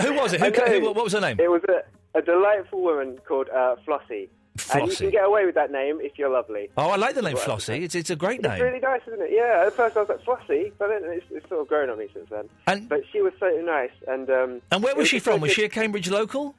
Who 0.00 0.14
was 0.14 0.32
it? 0.32 0.40
Who, 0.40 0.50
who, 0.80 0.84
what 0.94 1.04
was 1.04 1.12
her 1.12 1.20
name? 1.20 1.38
It 1.38 1.50
was 1.50 1.62
a, 1.68 2.18
a 2.18 2.22
delightful 2.22 2.80
woman 2.82 3.18
called 3.26 3.48
uh, 3.50 3.76
Flossie. 3.86 4.28
And 4.74 4.90
you 4.90 4.96
can 4.96 5.10
get 5.10 5.24
away 5.24 5.46
with 5.46 5.54
that 5.54 5.70
name 5.72 5.98
if 6.02 6.18
you're 6.18 6.28
lovely. 6.28 6.68
Oh, 6.76 6.90
I 6.90 6.96
like 6.96 7.14
the 7.14 7.22
name 7.22 7.36
Flossie. 7.36 7.82
It's, 7.82 7.94
it's 7.94 8.10
a 8.10 8.16
great 8.16 8.42
name. 8.42 8.52
It's 8.52 8.60
really 8.62 8.80
nice, 8.80 9.00
isn't 9.06 9.22
it? 9.22 9.30
Yeah. 9.32 9.64
At 9.66 9.72
first 9.72 9.96
I 9.96 10.00
was 10.00 10.08
like 10.10 10.22
Flossie, 10.24 10.72
but 10.78 10.88
then 10.88 11.00
it's, 11.04 11.24
it's 11.30 11.48
sort 11.48 11.62
of 11.62 11.68
grown 11.68 11.88
on 11.88 11.98
me 11.98 12.08
since 12.12 12.28
then. 12.30 12.48
And, 12.66 12.86
but 12.88 13.00
she 13.10 13.22
was 13.22 13.32
so 13.40 13.48
nice, 13.64 13.90
and 14.06 14.28
um, 14.28 14.60
and 14.70 14.82
where 14.82 14.92
it 14.92 14.98
was 14.98 15.08
she 15.08 15.18
so 15.20 15.32
from? 15.32 15.40
Was 15.40 15.52
she 15.52 15.64
a 15.64 15.68
Cambridge 15.70 16.10
local? 16.10 16.54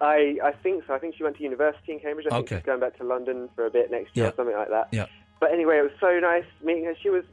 I 0.00 0.38
I 0.42 0.52
think 0.52 0.84
so. 0.86 0.94
I 0.94 0.98
think 0.98 1.14
she 1.16 1.22
went 1.22 1.36
to 1.36 1.42
university 1.42 1.92
in 1.92 2.00
Cambridge. 2.00 2.26
I 2.26 2.30
think 2.30 2.46
Okay. 2.46 2.56
she's 2.56 2.64
going 2.66 2.80
back 2.80 2.96
to 2.98 3.04
London 3.04 3.48
for 3.54 3.66
a 3.66 3.70
bit 3.70 3.90
next 3.90 4.16
year 4.16 4.26
Yeah. 4.26 4.30
or 4.32 4.34
something 4.36 4.56
like 4.56 4.70
that. 4.70 4.88
Yeah. 4.90 5.06
But 5.40 5.52
anyway, 5.52 5.78
it 5.78 5.82
was 5.82 5.92
so 6.00 6.18
nice 6.20 6.44
meeting 6.62 6.84
her. 6.86 6.94
She 7.02 7.10
was 7.10 7.24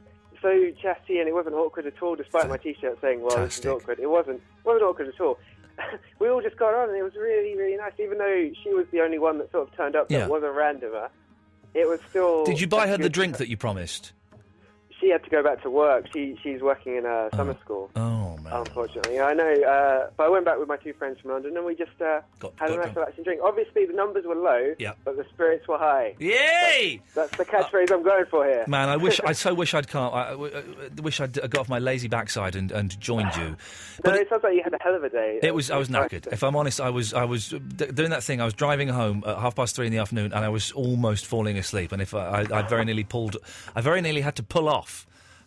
so 0.42 0.70
chatty 0.82 1.18
and 1.18 1.28
it 1.28 1.32
wasn't 1.34 1.54
awkward 1.54 1.86
at 1.86 2.00
all, 2.02 2.14
despite 2.14 2.48
my 2.48 2.56
T-shirt 2.58 2.98
saying, 3.00 3.22
"Well, 3.22 3.36
this 3.38 3.58
is 3.58 3.66
awkward." 3.66 3.98
It 4.00 4.10
wasn't. 4.10 4.36
It 4.38 4.66
wasn't 4.66 4.82
awkward 4.84 5.08
at 5.08 5.20
all. 5.20 5.38
we 6.18 6.28
all 6.28 6.40
just 6.42 6.56
got 6.56 6.74
on, 6.74 6.88
and 6.88 6.98
it 6.98 7.02
was 7.02 7.14
really, 7.14 7.56
really 7.56 7.76
nice. 7.76 7.92
Even 7.98 8.18
though 8.18 8.50
she 8.62 8.72
was 8.74 8.86
the 8.92 9.00
only 9.00 9.18
one 9.18 9.38
that 9.38 9.50
sort 9.50 9.68
of 9.68 9.76
turned 9.76 9.96
up 9.96 10.08
that 10.08 10.14
Yeah. 10.14 10.26
was 10.26 10.42
a 10.42 10.46
randomer, 10.46 11.08
it 11.74 11.86
was 11.88 12.00
still. 12.10 12.44
Did 12.44 12.60
you 12.60 12.66
buy 12.66 12.84
a 12.84 12.88
her 12.88 12.96
the 12.96 13.04
good- 13.04 13.12
drink 13.12 13.36
that 13.38 13.48
you 13.48 13.56
promised? 13.56 14.12
She 15.02 15.10
had 15.10 15.22
to 15.24 15.28
go 15.30 15.42
back 15.42 15.62
to 15.64 15.70
work. 15.70 16.06
She 16.14 16.38
she's 16.42 16.62
working 16.62 16.96
in 16.96 17.04
a 17.04 17.28
summer 17.36 17.56
school. 17.62 17.90
Oh 17.96 18.38
man. 18.38 18.52
Unfortunately, 18.52 19.20
I 19.20 19.34
know. 19.34 19.52
Uh, 19.52 20.10
but 20.16 20.24
I 20.24 20.28
went 20.30 20.44
back 20.46 20.58
with 20.58 20.68
my 20.68 20.76
two 20.78 20.92
friends 20.94 21.20
from 21.20 21.32
London, 21.32 21.56
and 21.56 21.66
we 21.66 21.74
just 21.74 21.90
uh, 22.00 22.20
had 22.56 22.70
a 22.70 22.76
got 22.76 22.86
nice 22.86 22.96
relaxing 22.96 23.24
drink. 23.24 23.40
Obviously, 23.44 23.84
the 23.86 23.92
numbers 23.92 24.24
were 24.26 24.34
low, 24.34 24.74
Yeah. 24.78 24.92
but 25.04 25.16
the 25.16 25.24
spirits 25.34 25.66
were 25.68 25.78
high. 25.78 26.14
Yay! 26.18 27.00
That's 27.14 27.36
the 27.36 27.44
catchphrase 27.44 27.90
I'm 27.92 28.02
going 28.02 28.24
for 28.30 28.44
here. 28.46 28.64
Man, 28.68 28.88
I 28.88 28.96
wish 28.96 29.20
I 29.24 29.32
so 29.44 29.52
wish 29.54 29.74
I'd 29.74 29.88
come. 29.88 30.12
I, 30.14 30.30
I- 30.30 30.62
I 30.62 31.00
wish 31.02 31.20
I'd 31.20 31.32
got 31.34 31.58
off 31.58 31.68
my 31.68 31.78
lazy 31.78 32.08
backside 32.08 32.54
and, 32.56 32.70
and 32.70 32.98
joined 33.00 33.34
you. 33.36 33.56
no, 34.04 34.12
it, 34.12 34.28
sounds 34.28 34.42
like 34.44 34.54
you 34.54 34.62
had 34.62 34.72
a 34.74 34.78
hell 34.82 34.94
of 34.94 35.02
a 35.04 35.08
day. 35.08 35.40
It 35.42 35.54
was. 35.54 35.70
I 35.70 35.76
was 35.78 35.88
knackered. 35.88 36.26
If 36.32 36.42
I'm 36.42 36.54
honest, 36.56 36.80
I 36.80 36.90
was. 36.90 37.12
I 37.14 37.24
was 37.24 37.48
d- 37.50 37.86
doing 37.86 38.10
that 38.10 38.22
thing. 38.22 38.40
I 38.40 38.44
was 38.44 38.54
driving 38.54 38.88
home 38.88 39.24
at 39.26 39.38
half 39.38 39.56
past 39.56 39.74
three 39.76 39.86
in 39.86 39.92
the 39.92 39.98
afternoon, 39.98 40.32
and 40.32 40.44
I 40.44 40.48
was 40.48 40.70
almost 40.72 41.26
falling 41.26 41.56
asleep. 41.58 41.92
And 41.92 42.00
if 42.02 42.14
I, 42.14 42.42
I, 42.42 42.58
I 42.58 42.62
very 42.62 42.84
nearly 42.84 43.04
pulled, 43.04 43.36
I 43.74 43.80
very 43.80 44.00
nearly 44.00 44.20
had 44.20 44.36
to 44.36 44.42
pull 44.42 44.68
off 44.68 44.91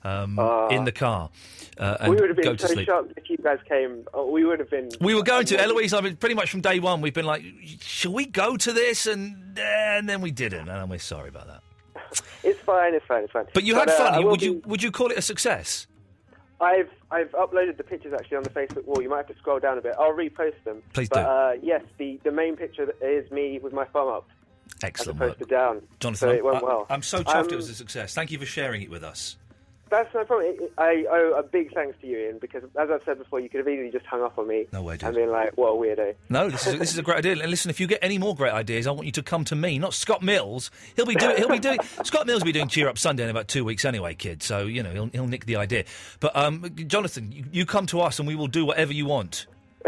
um, 0.05 0.39
in 0.71 0.85
the 0.85 0.91
car 0.91 1.29
uh, 1.77 1.97
and 1.99 2.09
we 2.11 2.21
would 2.21 2.29
have 2.29 2.37
go 2.37 2.43
been 2.51 2.57
to 2.57 2.67
so 2.67 2.73
sleep. 2.73 2.85
shocked 2.87 3.13
if 3.17 3.29
you 3.29 3.37
guys 3.37 3.59
came. 3.67 4.05
Oh, 4.13 4.29
we 4.31 4.45
would 4.45 4.59
have 4.59 4.69
been. 4.69 4.89
We 5.01 5.13
were 5.13 5.23
going 5.23 5.45
to 5.47 5.61
Eloise. 5.61 5.93
I 5.93 6.01
mean, 6.01 6.15
pretty 6.15 6.35
much 6.35 6.49
from 6.49 6.61
day 6.61 6.79
one, 6.79 7.01
we've 7.01 7.13
been 7.13 7.25
like, 7.25 7.43
"Shall 7.81 8.13
we 8.13 8.25
go 8.25 8.55
to 8.55 8.71
this?" 8.71 9.05
And, 9.07 9.57
eh, 9.59 9.97
and 9.97 10.07
then 10.07 10.21
we 10.21 10.31
didn't, 10.31 10.69
and 10.69 10.89
we're 10.89 10.99
sorry 10.99 11.29
about 11.29 11.47
that. 11.47 11.61
It's 12.43 12.59
fine. 12.59 12.93
It's 12.93 13.05
fine. 13.07 13.23
It's 13.23 13.33
fine. 13.33 13.45
But 13.55 13.63
you 13.63 13.73
had 13.75 13.89
uh, 13.89 13.97
fun. 13.97 14.23
would 14.25 14.39
be- 14.39 14.45
you 14.45 14.61
would 14.65 14.83
you 14.83 14.91
call 14.91 15.09
it 15.11 15.17
a 15.17 15.21
success? 15.21 15.87
I've 16.61 16.89
I've 17.11 17.31
uploaded 17.31 17.77
the 17.77 17.83
pictures 17.83 18.13
actually 18.13 18.37
on 18.37 18.43
the 18.43 18.51
Facebook 18.51 18.85
wall. 18.85 19.01
You 19.01 19.09
might 19.09 19.17
have 19.17 19.27
to 19.27 19.35
scroll 19.35 19.59
down 19.59 19.77
a 19.77 19.81
bit. 19.81 19.95
I'll 19.99 20.13
repost 20.13 20.63
them. 20.63 20.81
Please 20.93 21.09
but, 21.09 21.23
do. 21.23 21.27
Uh, 21.27 21.53
yes, 21.61 21.81
the 21.97 22.19
the 22.23 22.31
main 22.31 22.55
picture 22.55 22.93
is 23.01 23.29
me 23.31 23.59
with 23.61 23.73
my 23.73 23.85
thumb 23.85 24.07
up. 24.09 24.29
Excellent 24.83 25.19
As 25.21 25.27
opposed 25.29 25.39
to 25.39 25.45
down. 25.45 25.81
Jonathan, 25.99 26.29
So 26.29 26.33
it 26.33 26.43
went 26.45 26.57
I- 26.57 26.63
well. 26.63 26.85
I'm 26.89 27.01
so 27.01 27.23
chuffed 27.23 27.47
it 27.47 27.51
Um, 27.53 27.57
was 27.57 27.69
a 27.69 27.73
success. 27.75 28.13
Thank 28.13 28.31
you 28.31 28.37
for 28.37 28.45
sharing 28.45 28.81
it 28.83 28.89
with 28.89 29.03
us. 29.03 29.37
That's 30.03 30.13
no 30.13 30.25
problem. 30.25 30.47
It- 30.49 30.62
it- 30.62 30.73
I 30.77 31.05
owe 31.10 31.34
a 31.38 31.43
big 31.43 31.73
thanks 31.73 31.97
to 32.01 32.08
you, 32.08 32.17
Iain, 32.27 32.38
because 32.39 32.63
as 32.63 32.89
I've 32.91 33.01
said 33.05 33.17
before, 33.17 33.39
you 33.39 33.49
could 33.49 33.60
have 33.60 33.67
easily 33.67 33.91
just 33.91 34.05
hung 34.05 34.21
up 34.23 34.38
on 34.38 34.47
me. 34.47 34.67
No 34.73 34.81
way, 34.81 34.95
dude. 34.95 35.03
And 35.03 35.15
been 35.15 35.31
like, 35.31 35.53
"What 35.58 35.69
a 35.69 35.75
weirdo." 35.75 36.15
No, 36.29 36.49
this 36.49 36.67
is 36.67 36.73
a, 36.73 36.77
this 36.77 36.91
is 36.91 36.97
a 36.97 37.01
great 37.01 37.17
idea. 37.17 37.34
And 37.34 37.49
listen, 37.49 37.69
if 37.69 37.79
you 37.79 37.88
get 37.88 37.99
any 38.01 38.17
more 38.17 38.36
great 38.36 38.53
ideas, 38.53 38.88
I 38.88 38.91
want 38.91 39.05
you 39.05 39.12
to 39.13 39.23
come 39.23 39.43
to 39.45 39.55
me, 39.55 39.79
not 39.79 39.93
Scott 39.93 40.21
Mills. 40.21 40.71
He'll 40.95 41.05
be 41.05 41.15
doing. 41.15 41.38
He'll 41.38 41.49
be 41.49 41.60
doing. 41.60 41.79
Scott 42.03 42.27
Mills 42.27 42.41
will 42.41 42.47
be 42.47 42.51
doing 42.51 42.67
Cheer 42.67 42.88
Up 42.89 42.97
Sunday 42.97 43.23
in 43.23 43.29
about 43.29 43.47
two 43.47 43.63
weeks 43.63 43.86
anyway, 43.86 44.13
kid. 44.15 44.43
So 44.43 44.65
you 44.65 44.84
know 44.84 44.91
he'll 44.91 45.08
he'll 45.08 45.27
nick 45.27 45.45
the 45.45 45.55
idea. 45.55 45.86
But 46.19 46.36
um, 46.36 46.69
Jonathan, 46.88 47.31
you, 47.31 47.45
you 47.51 47.65
come 47.65 47.86
to 47.88 48.01
us 48.01 48.19
and 48.19 48.27
we 48.27 48.36
will 48.36 48.47
do 48.47 48.65
whatever 48.65 48.93
you 48.93 49.05
want. 49.05 49.47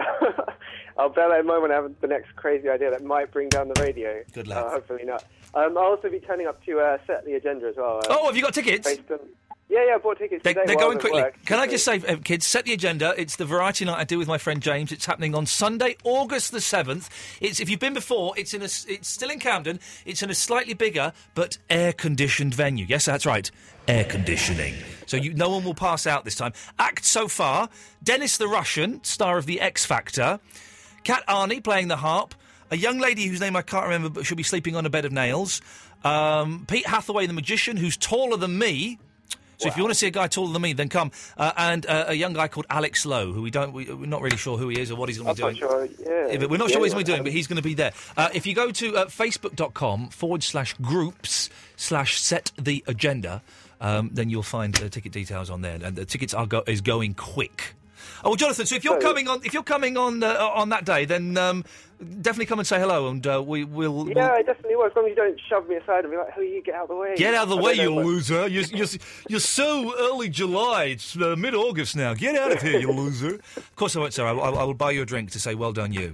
I'll 0.97 1.09
bear 1.09 1.29
that 1.29 1.41
in 1.41 1.45
mind 1.45 1.61
when 1.61 1.71
I 1.71 1.75
have 1.75 1.91
the 2.01 2.07
next 2.07 2.35
crazy 2.35 2.69
idea 2.69 2.89
that 2.89 3.03
might 3.03 3.31
bring 3.31 3.49
down 3.49 3.67
the 3.67 3.79
radio. 3.81 4.23
Good 4.33 4.49
Uh, 4.51 4.67
hopefully 4.69 5.03
not. 5.05 5.23
Um, 5.53 5.77
I'll 5.77 5.85
also 5.85 6.09
be 6.09 6.19
turning 6.19 6.47
up 6.47 6.63
to 6.65 6.79
uh, 6.79 6.97
set 7.05 7.23
the 7.23 7.33
agenda 7.35 7.67
as 7.67 7.75
well. 7.75 7.97
Uh, 7.99 8.01
Oh, 8.09 8.25
have 8.25 8.35
you 8.35 8.41
got 8.41 8.53
tickets? 8.55 8.87
based 8.87 9.11
on- 9.11 9.19
Yeah, 9.69 9.85
yeah, 9.85 9.95
I 9.95 9.97
bought 9.97 10.17
tickets. 10.17 10.43
They, 10.43 10.53
they're 10.53 10.77
going 10.77 10.97
quickly. 10.97 11.21
work. 11.21 11.37
Can 11.45 11.59
I 11.59 11.67
just 11.67 11.83
say, 11.83 12.01
uh, 12.07 12.15
kids, 12.23 12.47
set 12.47 12.63
the 12.63 12.71
agenda. 12.71 13.13
It's 13.17 13.35
the 13.35 13.43
variety 13.43 13.83
night 13.83 13.97
I 13.97 14.05
do 14.05 14.17
with 14.17 14.27
my 14.27 14.37
friend 14.37 14.61
James. 14.61 14.93
It's 14.93 15.05
happening 15.05 15.35
on 15.35 15.45
Sunday, 15.45 15.97
August 16.05 16.53
the 16.53 16.61
seventh. 16.61 17.09
It's 17.41 17.59
if 17.59 17.69
you've 17.69 17.79
been 17.81 17.93
before, 17.93 18.33
it's 18.37 18.53
in 18.53 18.61
a, 18.61 18.65
it's 18.65 19.09
still 19.09 19.29
in 19.29 19.39
Camden. 19.39 19.81
It's 20.05 20.23
in 20.23 20.29
a 20.29 20.33
slightly 20.33 20.73
bigger 20.73 21.11
but 21.35 21.57
air-conditioned 21.69 22.55
venue. 22.55 22.85
Yes, 22.87 23.05
that's 23.05 23.25
right, 23.25 23.51
air 23.89 24.05
conditioning. 24.05 24.73
So 25.05 25.17
you, 25.17 25.33
no 25.33 25.49
one 25.49 25.65
will 25.65 25.75
pass 25.75 26.07
out 26.07 26.23
this 26.23 26.35
time. 26.35 26.53
Act 26.79 27.03
so 27.03 27.27
far: 27.27 27.67
Dennis 28.01 28.37
the 28.37 28.47
Russian, 28.47 29.03
star 29.03 29.37
of 29.37 29.47
the 29.47 29.59
X 29.59 29.85
Factor, 29.85 30.39
Kat 31.03 31.25
Arney 31.27 31.61
playing 31.61 31.89
the 31.89 31.97
harp, 31.97 32.35
a 32.71 32.77
young 32.77 32.99
lady 32.99 33.27
whose 33.27 33.41
name 33.41 33.57
I 33.57 33.63
can't 33.63 33.83
remember, 33.83 34.09
but 34.09 34.25
she'll 34.25 34.37
be 34.37 34.43
sleeping 34.43 34.77
on 34.77 34.85
a 34.85 34.89
bed 34.89 35.03
of 35.03 35.11
nails. 35.11 35.61
Um, 36.05 36.65
Pete 36.69 36.87
Hathaway, 36.87 37.27
the 37.27 37.33
magician, 37.33 37.75
who's 37.75 37.97
taller 37.97 38.37
than 38.37 38.57
me. 38.57 38.97
So 39.57 39.67
if 39.67 39.75
you 39.75 39.83
want 39.83 39.91
to 39.93 39.97
see 39.99 40.07
a 40.07 40.11
guy 40.11 40.27
taller 40.27 40.53
than 40.53 40.61
me, 40.61 40.73
then 40.73 40.87
come. 40.87 41.11
Uh, 41.35 41.51
and 41.57 41.85
uh, 41.87 42.05
a 42.09 42.13
young 42.13 42.33
guy 42.33 42.47
called 42.47 42.67
Alex 42.69 43.05
Lowe, 43.05 43.33
who 43.33 43.41
we 43.41 43.49
don't, 43.51 43.73
we, 43.73 43.85
we're 43.91 44.05
not 44.05 44.21
really 44.21 44.37
sure 44.37 44.57
who 44.57 44.69
he 44.69 44.79
is 44.79 44.91
or 44.91 44.95
what 44.97 45.09
he's 45.09 45.17
going 45.17 45.35
to 45.35 45.45
I'm 45.45 45.53
be 45.53 45.59
doing. 45.59 45.69
sure. 45.97 46.29
Yeah, 46.31 46.37
but 46.37 46.49
we're 46.49 46.57
not 46.57 46.69
Yeah, 46.69 46.73
sure 46.73 46.81
what 46.81 46.85
he's 46.85 46.93
going 46.93 47.05
to 47.05 47.11
be 47.11 47.15
doing, 47.15 47.23
but 47.23 47.31
he's 47.31 47.47
going 47.47 47.57
to 47.57 47.63
be 47.63 47.73
there. 47.73 47.91
Uh, 48.15 48.29
if 48.33 48.45
you 48.45 48.53
go 48.53 48.69
to 48.71 48.95
uh, 48.97 49.05
facebook.com 49.05 50.09
forward 50.09 50.43
slash 50.43 50.73
groups 50.81 51.49
slash 51.75 52.19
set 52.19 52.51
the 52.57 52.83
agenda, 52.87 53.41
um, 53.81 54.09
then 54.13 54.29
you'll 54.29 54.43
find 54.43 54.73
the 54.75 54.89
ticket 54.89 55.11
details 55.11 55.49
on 55.49 55.61
there, 55.61 55.79
and 55.81 55.95
the 55.95 56.05
tickets 56.05 56.33
are 56.33 56.45
go- 56.45 56.63
is 56.67 56.81
going 56.81 57.13
quick. 57.13 57.73
Oh, 58.23 58.35
Jonathan. 58.35 58.65
So 58.65 58.75
if 58.75 58.83
you're 58.83 58.99
So- 59.01 59.07
coming 59.07 59.27
on, 59.27 59.41
if 59.43 59.53
you're 59.53 59.63
coming 59.63 59.97
on 59.97 60.23
uh, 60.23 60.35
on 60.53 60.69
that 60.69 60.85
day, 60.85 61.05
then 61.05 61.37
um, 61.37 61.63
definitely 61.99 62.45
come 62.45 62.59
and 62.59 62.67
say 62.67 62.79
hello, 62.79 63.07
and 63.09 63.25
uh, 63.25 63.41
we 63.45 63.63
will. 63.63 64.09
Yeah, 64.09 64.31
I 64.31 64.41
definitely 64.43 64.75
will. 64.75 64.85
As 64.85 64.91
long 64.95 65.05
as 65.05 65.09
you 65.09 65.15
don't 65.15 65.39
shove 65.49 65.67
me 65.67 65.75
aside 65.75 66.03
and 66.05 66.11
be 66.11 66.17
like, 66.17 66.33
"Who 66.33 66.41
you 66.41 66.61
get 66.61 66.75
out 66.75 66.83
of 66.83 66.89
the 66.89 66.95
way?" 66.95 67.15
Get 67.15 67.33
out 67.33 67.43
of 67.43 67.49
the 67.49 67.57
I 67.57 67.61
way, 67.61 67.73
you 67.73 67.93
what- 67.93 68.05
loser! 68.05 68.47
You're, 68.47 68.63
you're, 68.73 68.87
you're 69.29 69.39
so 69.39 69.93
early 69.99 70.29
July. 70.29 70.85
It's 70.85 71.15
uh, 71.17 71.35
mid 71.37 71.55
August 71.55 71.95
now. 71.95 72.13
Get 72.13 72.35
out 72.35 72.51
of 72.51 72.61
here, 72.61 72.79
you 72.79 72.91
loser! 73.03 73.39
Of 73.55 73.75
course 73.75 73.95
I 73.95 73.99
won't, 73.99 74.13
sir. 74.13 74.25
I, 74.25 74.31
will- 74.31 74.43
I 74.57 74.63
will 74.63 74.73
buy 74.73 74.91
you 74.91 75.01
a 75.01 75.05
drink 75.05 75.31
to 75.31 75.39
say 75.39 75.55
well 75.55 75.73
done, 75.73 75.93
you. 75.93 76.13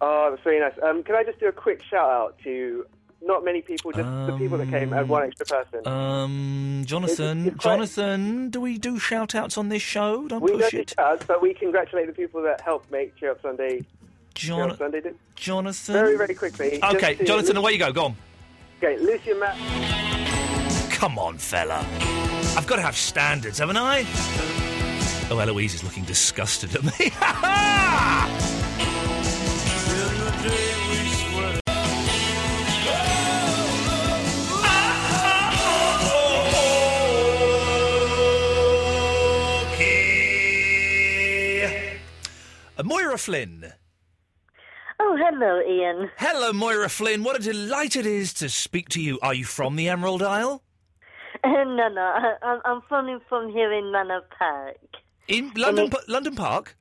Oh, 0.00 0.28
that's 0.30 0.42
very 0.42 0.60
nice. 0.60 0.74
Um, 0.82 1.02
can 1.02 1.14
I 1.14 1.24
just 1.24 1.40
do 1.40 1.46
a 1.48 1.52
quick 1.52 1.82
shout 1.82 2.10
out 2.10 2.38
to 2.44 2.84
not 3.26 3.44
many 3.44 3.60
people, 3.62 3.92
just 3.92 4.08
the 4.26 4.36
people 4.38 4.56
that 4.58 4.68
came 4.70 4.92
and 4.92 5.08
one 5.08 5.24
extra 5.24 5.44
person? 5.46 5.86
Um, 5.86 6.82
Jonathan, 6.86 7.38
It's- 7.40 7.54
it's 7.54 7.62
quite- 7.62 7.72
Jonathan, 7.74 8.50
do 8.50 8.60
we 8.60 8.78
do 8.78 8.98
shout 8.98 9.34
outs 9.34 9.58
on 9.58 9.68
this 9.68 9.82
show? 9.82 10.26
Don't 10.28 10.40
we 10.42 10.52
push 10.52 10.60
don't 10.62 10.70
do 10.70 10.78
it. 10.78 10.94
shout-outs, 10.96 11.24
but 11.26 11.42
we 11.42 11.52
congratulate 11.54 12.06
the 12.06 12.12
people 12.12 12.40
that 12.42 12.60
helped 12.60 12.90
make 12.90 13.16
Cheer 13.16 13.32
Up 13.32 13.42
Sunday. 13.42 13.84
Cheer 14.34 14.62
Up 14.62 14.78
Sunday 14.78 15.00
did. 15.00 15.16
Jonathan. 15.34 15.94
Very, 15.94 16.16
very 16.16 16.34
quickly. 16.34 16.78
Okay, 16.82 17.08
just 17.14 17.18
to- 17.20 17.24
Jonathan, 17.24 17.56
away 17.56 17.72
you 17.72 17.78
go. 17.78 17.92
Go 17.92 18.04
on. 18.06 18.16
Okay, 18.82 18.96
Lucy 18.98 19.30
and 19.32 19.40
Matt. 19.40 19.56
Come 20.92 21.18
on, 21.18 21.38
fella. 21.38 21.84
I've 22.56 22.66
got 22.66 22.76
to 22.76 22.82
have 22.82 22.96
standards, 22.96 23.58
haven't 23.58 23.76
I? 23.76 24.04
Oh, 25.30 25.38
Eloise 25.38 25.74
is 25.74 25.82
looking 25.84 26.04
disgusted 26.04 26.74
at 26.76 26.84
me. 26.84 27.10
Moira 42.84 43.18
Flynn. 43.18 43.72
Oh, 44.98 45.16
hello, 45.18 45.60
Iain. 45.60 46.10
Hello, 46.16 46.52
Moira 46.52 46.88
Flynn. 46.88 47.22
What 47.22 47.36
a 47.36 47.42
delight 47.42 47.96
it 47.96 48.06
is 48.06 48.32
to 48.34 48.48
speak 48.48 48.88
to 48.90 49.00
you. 49.00 49.18
Are 49.20 49.34
you 49.34 49.44
from 49.44 49.76
the 49.76 49.88
Emerald 49.88 50.22
Isle? 50.22 50.62
Uh, 51.44 51.48
no, 51.64 51.88
no, 51.88 52.00
I, 52.00 52.34
I'm, 52.42 52.60
I'm 52.64 52.82
phoning 52.88 53.20
from 53.28 53.50
here 53.50 53.72
in 53.72 53.92
Manor 53.92 54.22
Park. 54.38 54.76
In 55.28 55.52
London, 55.56 55.90
Pa- 55.90 55.98
London 56.08 56.34
Park? 56.34 56.76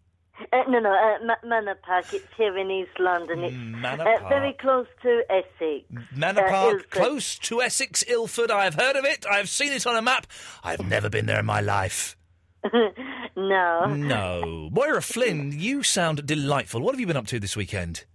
Uh, 0.53 0.63
no, 0.69 0.79
no, 0.79 0.91
uh, 0.93 1.25
Ma- 1.25 1.47
Manor 1.49 1.75
Park. 1.75 2.05
It's 2.13 2.25
here 2.37 2.57
in 2.57 2.69
East 2.71 2.97
London. 2.99 3.43
It's 3.43 3.55
Manor 3.55 4.07
uh, 4.07 4.17
Park. 4.19 4.29
very 4.29 4.53
close 4.53 4.87
to 5.01 5.23
Essex. 5.29 5.85
Manor 6.15 6.45
Uh, 6.45 6.49
Park, 6.49 6.73
Ilford. 6.73 6.89
close 6.91 7.37
to 7.39 7.61
Essex, 7.61 8.03
Ilford. 8.07 8.49
I 8.51 8.63
have 8.65 8.75
heard 8.75 8.95
of 8.95 9.03
it. 9.03 9.25
I 9.29 9.37
have 9.37 9.49
seen 9.49 9.73
it 9.73 9.85
on 9.87 9.95
a 9.97 10.01
map. 10.01 10.27
I've 10.63 10.85
never 10.87 11.09
been 11.09 11.25
there 11.25 11.39
in 11.39 11.45
my 11.45 11.59
life. 11.61 12.15
no. 13.35 13.85
No. 13.85 14.69
Moira 14.71 15.01
Flynn, 15.01 15.53
you 15.57 15.83
sound 15.83 16.25
delightful. 16.25 16.81
What 16.81 16.93
have 16.93 16.99
you 16.99 17.07
been 17.07 17.17
up 17.17 17.27
to 17.27 17.39
this 17.39 17.55
weekend? 17.55 18.05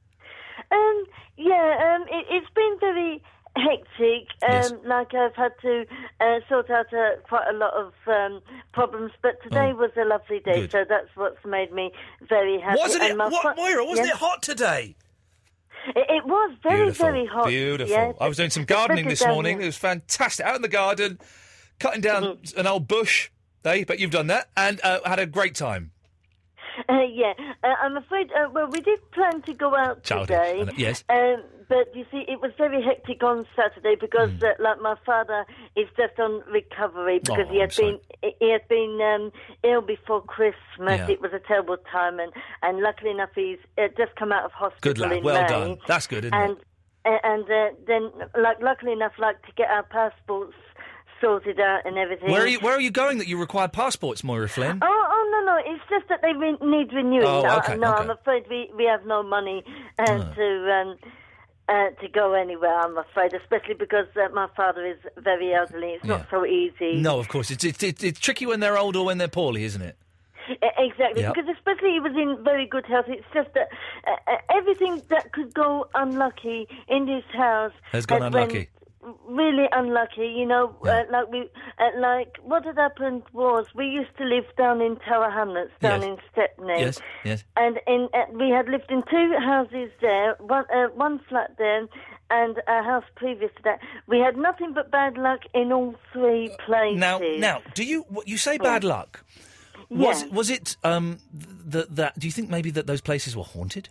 Um, 0.70 1.04
yeah, 1.36 1.96
um, 1.96 2.02
it, 2.08 2.26
it's 2.30 2.50
been 2.54 2.76
very 2.80 3.22
hectic. 3.56 4.28
Um, 4.42 4.50
Yes. 4.50 4.72
Like 4.84 5.14
I've 5.14 5.34
had 5.34 5.52
to 5.62 5.84
uh, 6.20 6.38
sort 6.48 6.70
out 6.70 6.92
uh, 6.92 7.20
quite 7.28 7.46
a 7.52 7.56
lot 7.56 7.72
of 7.74 7.92
um, 8.06 8.40
problems, 8.72 9.12
but 9.22 9.42
today 9.42 9.72
Oh. 9.72 9.76
was 9.76 9.90
a 9.96 10.04
lovely 10.04 10.40
day, 10.40 10.62
Good. 10.62 10.72
so 10.72 10.84
that's 10.88 11.08
what's 11.14 11.44
made 11.44 11.72
me 11.72 11.90
very 12.28 12.60
happy. 12.60 12.78
Wasn't 12.80 13.02
it, 13.02 13.16
what, 13.16 13.56
Moira, 13.56 13.84
wasn't 13.84 14.06
Yes. 14.08 14.16
it 14.16 14.20
hot 14.20 14.42
today? 14.42 14.96
It, 15.96 16.06
it 16.10 16.24
was 16.26 16.56
very, 16.62 16.82
Beautiful. 16.84 17.06
very 17.06 17.26
hot. 17.26 17.46
Beautiful. 17.48 17.90
yes. 17.90 18.14
I 18.20 18.28
was 18.28 18.36
doing 18.36 18.50
some 18.50 18.64
gardening 18.64 19.08
this 19.08 19.24
morning. 19.26 19.60
It 19.62 19.66
was 19.66 19.76
fantastic. 19.78 20.44
Out 20.46 20.56
in 20.56 20.62
the 20.62 20.68
garden, 20.68 21.18
cutting 21.78 22.00
down 22.02 22.22
Mm-hmm. 22.22 22.60
an 22.60 22.66
old 22.66 22.86
bush. 22.86 23.30
They, 23.62 23.84
but 23.84 23.98
you've 23.98 24.10
done 24.10 24.28
that 24.28 24.48
and 24.56 24.80
uh, 24.82 25.00
had 25.04 25.18
a 25.18 25.26
great 25.26 25.54
time. 25.54 25.90
Uh, 26.88 27.02
yeah, 27.12 27.34
uh, 27.62 27.66
I'm 27.82 27.96
afraid. 27.96 28.30
Uh, 28.32 28.48
well, 28.52 28.68
we 28.70 28.80
did 28.80 28.98
plan 29.12 29.42
to 29.42 29.52
go 29.52 29.76
out 29.76 30.02
Childish, 30.02 30.28
today. 30.28 30.72
Yes. 30.78 31.04
Um, 31.10 31.42
but 31.68 31.94
you 31.94 32.04
see, 32.10 32.24
it 32.26 32.40
was 32.40 32.52
very 32.56 32.82
hectic 32.82 33.22
on 33.22 33.46
Saturday 33.54 33.96
because, 34.00 34.30
Hmm. 34.30 34.44
uh, 34.44 34.48
like, 34.58 34.80
my 34.80 34.94
father 35.04 35.44
is 35.76 35.88
just 35.96 36.18
on 36.18 36.42
recovery 36.50 37.18
because 37.18 37.46
Oh, 37.48 37.52
he 37.52 37.60
I'm 37.60 37.68
had 37.68 37.76
been 37.76 37.98
he 38.40 38.50
had 38.50 38.66
been 38.68 38.98
um, 39.02 39.32
ill 39.62 39.82
before 39.82 40.22
Christmas. 40.22 40.98
Yeah. 41.00 41.10
It 41.10 41.20
was 41.20 41.32
a 41.34 41.38
terrible 41.40 41.76
time, 41.92 42.18
and, 42.18 42.32
and 42.62 42.80
luckily 42.80 43.10
enough, 43.10 43.30
he's 43.34 43.58
uh, 43.76 43.88
just 43.98 44.16
come 44.16 44.32
out 44.32 44.44
of 44.44 44.52
hospital 44.52 44.80
Good 44.94 44.98
lad. 44.98 45.12
in 45.12 45.22
Well 45.24 45.42
May. 45.42 45.48
done. 45.48 45.78
That's 45.86 46.06
good, 46.06 46.24
isn't 46.24 46.34
and 46.34 46.52
it? 46.56 46.64
uh, 47.04 47.18
and 47.24 47.44
uh, 47.44 47.70
then, 47.86 48.10
like, 48.40 48.60
luckily 48.62 48.92
enough, 48.92 49.12
like 49.18 49.42
to 49.42 49.52
get 49.54 49.68
our 49.70 49.82
passports 49.82 50.54
sorted 51.20 51.60
out 51.60 51.80
and 51.84 51.96
everything. 51.98 52.30
Where 52.30 52.42
are 52.42 52.46
you? 52.48 52.60
Where 52.60 52.74
are 52.74 52.80
you 52.80 52.90
going? 52.90 53.18
That 53.18 53.28
you 53.28 53.38
require 53.38 53.68
passports, 53.68 54.22
Moira 54.24 54.48
Flynn? 54.48 54.78
Oh, 54.82 54.86
oh 54.86 55.28
no, 55.44 55.52
no! 55.52 55.58
It's 55.72 55.82
just 55.90 56.08
that 56.08 56.20
they 56.22 56.32
re- 56.32 56.56
need 56.60 56.92
renewing. 56.92 57.24
Oh, 57.26 57.58
okay, 57.58 57.76
no, 57.76 57.92
okay. 57.92 58.02
I'm 58.02 58.10
afraid 58.10 58.44
we, 58.48 58.70
we 58.76 58.84
have 58.84 59.04
no 59.06 59.22
money 59.22 59.64
uh, 59.98 60.04
Oh. 60.08 60.34
to 60.34 60.72
um, 60.72 60.96
uh, 61.68 61.90
to 62.00 62.08
go 62.08 62.32
anywhere. 62.34 62.74
I'm 62.80 62.96
afraid, 62.98 63.32
especially 63.34 63.74
because 63.74 64.06
uh, 64.16 64.28
my 64.34 64.48
father 64.56 64.84
is 64.86 64.98
very 65.18 65.54
elderly. 65.54 65.90
It's 65.92 66.04
not 66.04 66.26
so 66.30 66.44
easy. 66.44 66.96
No, 67.00 67.18
of 67.20 67.28
course. 67.28 67.50
It's, 67.50 67.62
it's, 67.64 67.82
it's, 67.82 68.02
it's 68.02 68.18
tricky 68.18 68.44
when 68.46 68.58
they're 68.60 68.76
old 68.78 68.96
or 68.96 69.04
when 69.04 69.18
they're 69.18 69.28
poorly, 69.28 69.62
isn't 69.64 69.82
it? 69.82 69.96
Exactly, 70.78 71.22
Yep. 71.22 71.34
because 71.34 71.48
especially 71.56 71.90
he 71.92 72.00
was 72.00 72.10
in 72.16 72.42
very 72.42 72.66
good 72.66 72.84
health. 72.86 73.04
It's 73.06 73.24
just 73.32 73.50
that 73.54 73.68
uh, 74.04 74.10
uh, 74.32 74.36
everything 74.52 75.00
that 75.10 75.30
could 75.30 75.54
go 75.54 75.86
unlucky 75.94 76.66
in 76.88 77.06
this 77.06 77.22
house 77.32 77.70
Has 77.92 78.04
gone 78.04 78.22
unlucky. 78.22 78.68
Really 79.26 79.66
unlucky, 79.72 80.26
you 80.36 80.44
know. 80.44 80.76
Uh, 80.84 81.04
like 81.10 81.30
we, 81.30 81.48
uh, 81.78 81.98
like 81.98 82.36
what 82.42 82.66
had 82.66 82.76
happened 82.76 83.22
was 83.32 83.64
we 83.74 83.86
used 83.86 84.14
to 84.18 84.24
live 84.24 84.44
down 84.58 84.82
in 84.82 84.96
Tower 84.96 85.30
Hamlets, 85.30 85.72
down 85.80 86.02
Yes. 86.02 86.10
in 86.10 86.16
Stepney. 86.30 86.80
Yes, 86.80 87.00
yes. 87.24 87.44
And 87.56 87.80
in 87.86 88.08
uh, 88.12 88.24
we 88.32 88.50
had 88.50 88.68
lived 88.68 88.90
in 88.90 89.02
two 89.10 89.32
houses 89.38 89.90
there, 90.02 90.36
one 90.40 90.66
uh, 90.70 90.88
one 90.88 91.18
flat 91.30 91.56
there, 91.56 91.86
and 92.28 92.58
a 92.68 92.82
house 92.82 93.04
previous 93.16 93.50
to 93.56 93.62
that. 93.64 93.78
We 94.06 94.18
had 94.18 94.36
nothing 94.36 94.74
but 94.74 94.90
bad 94.90 95.16
luck 95.16 95.40
in 95.54 95.72
all 95.72 95.94
three 96.12 96.54
places. 96.66 96.98
Now, 97.00 97.20
now, 97.38 97.62
do 97.74 97.84
you 97.84 98.04
you 98.26 98.36
say 98.36 98.58
bad 98.58 98.84
luck? 98.84 99.24
Was 99.88 100.26
was 100.30 100.50
it 100.50 100.76
um 100.84 101.20
th- 101.72 101.86
that? 101.88 102.18
Do 102.18 102.26
you 102.26 102.32
think 102.32 102.50
maybe 102.50 102.70
that 102.72 102.86
those 102.86 103.00
places 103.00 103.34
were 103.34 103.44
haunted? 103.44 103.88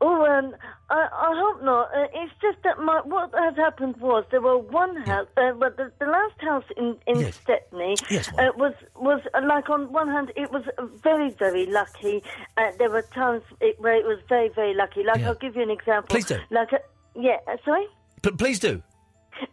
Oh, 0.00 0.26
um, 0.26 0.54
I, 0.90 1.08
I 1.10 1.32
hope 1.34 1.62
not. 1.64 1.88
Uh, 1.94 2.06
it's 2.12 2.32
just 2.42 2.58
that 2.64 2.78
my, 2.78 3.00
what 3.04 3.32
had 3.34 3.56
happened 3.56 3.96
was 3.96 4.24
there 4.30 4.42
were 4.42 4.58
one 4.58 4.96
house, 4.96 5.26
uh, 5.38 5.52
but 5.52 5.78
the, 5.78 5.90
the 5.98 6.06
last 6.06 6.38
house 6.40 6.64
in, 6.76 6.96
in 7.06 7.32
Stepney 7.32 7.96
Yes, 8.10 8.28
uh, 8.38 8.50
was 8.56 8.74
was 8.94 9.22
uh, 9.32 9.40
like 9.46 9.70
on 9.70 9.90
one 9.92 10.08
hand 10.08 10.32
it 10.36 10.52
was 10.52 10.64
very 11.02 11.30
very 11.30 11.64
lucky. 11.66 12.22
Uh, 12.58 12.72
there 12.78 12.90
were 12.90 13.02
times 13.02 13.42
it, 13.62 13.80
where 13.80 13.94
it 13.94 14.04
was 14.04 14.18
very 14.28 14.50
very 14.50 14.74
lucky. 14.74 15.02
Like 15.02 15.22
I'll 15.22 15.34
give 15.34 15.56
you 15.56 15.62
an 15.62 15.70
example. 15.70 16.08
Please 16.08 16.26
do. 16.26 16.38
Like 16.50 16.74
uh, 16.74 16.78
yeah, 17.14 17.38
uh, 17.48 17.56
sorry. 17.64 17.86
But 18.20 18.36
please 18.36 18.58
do. 18.58 18.82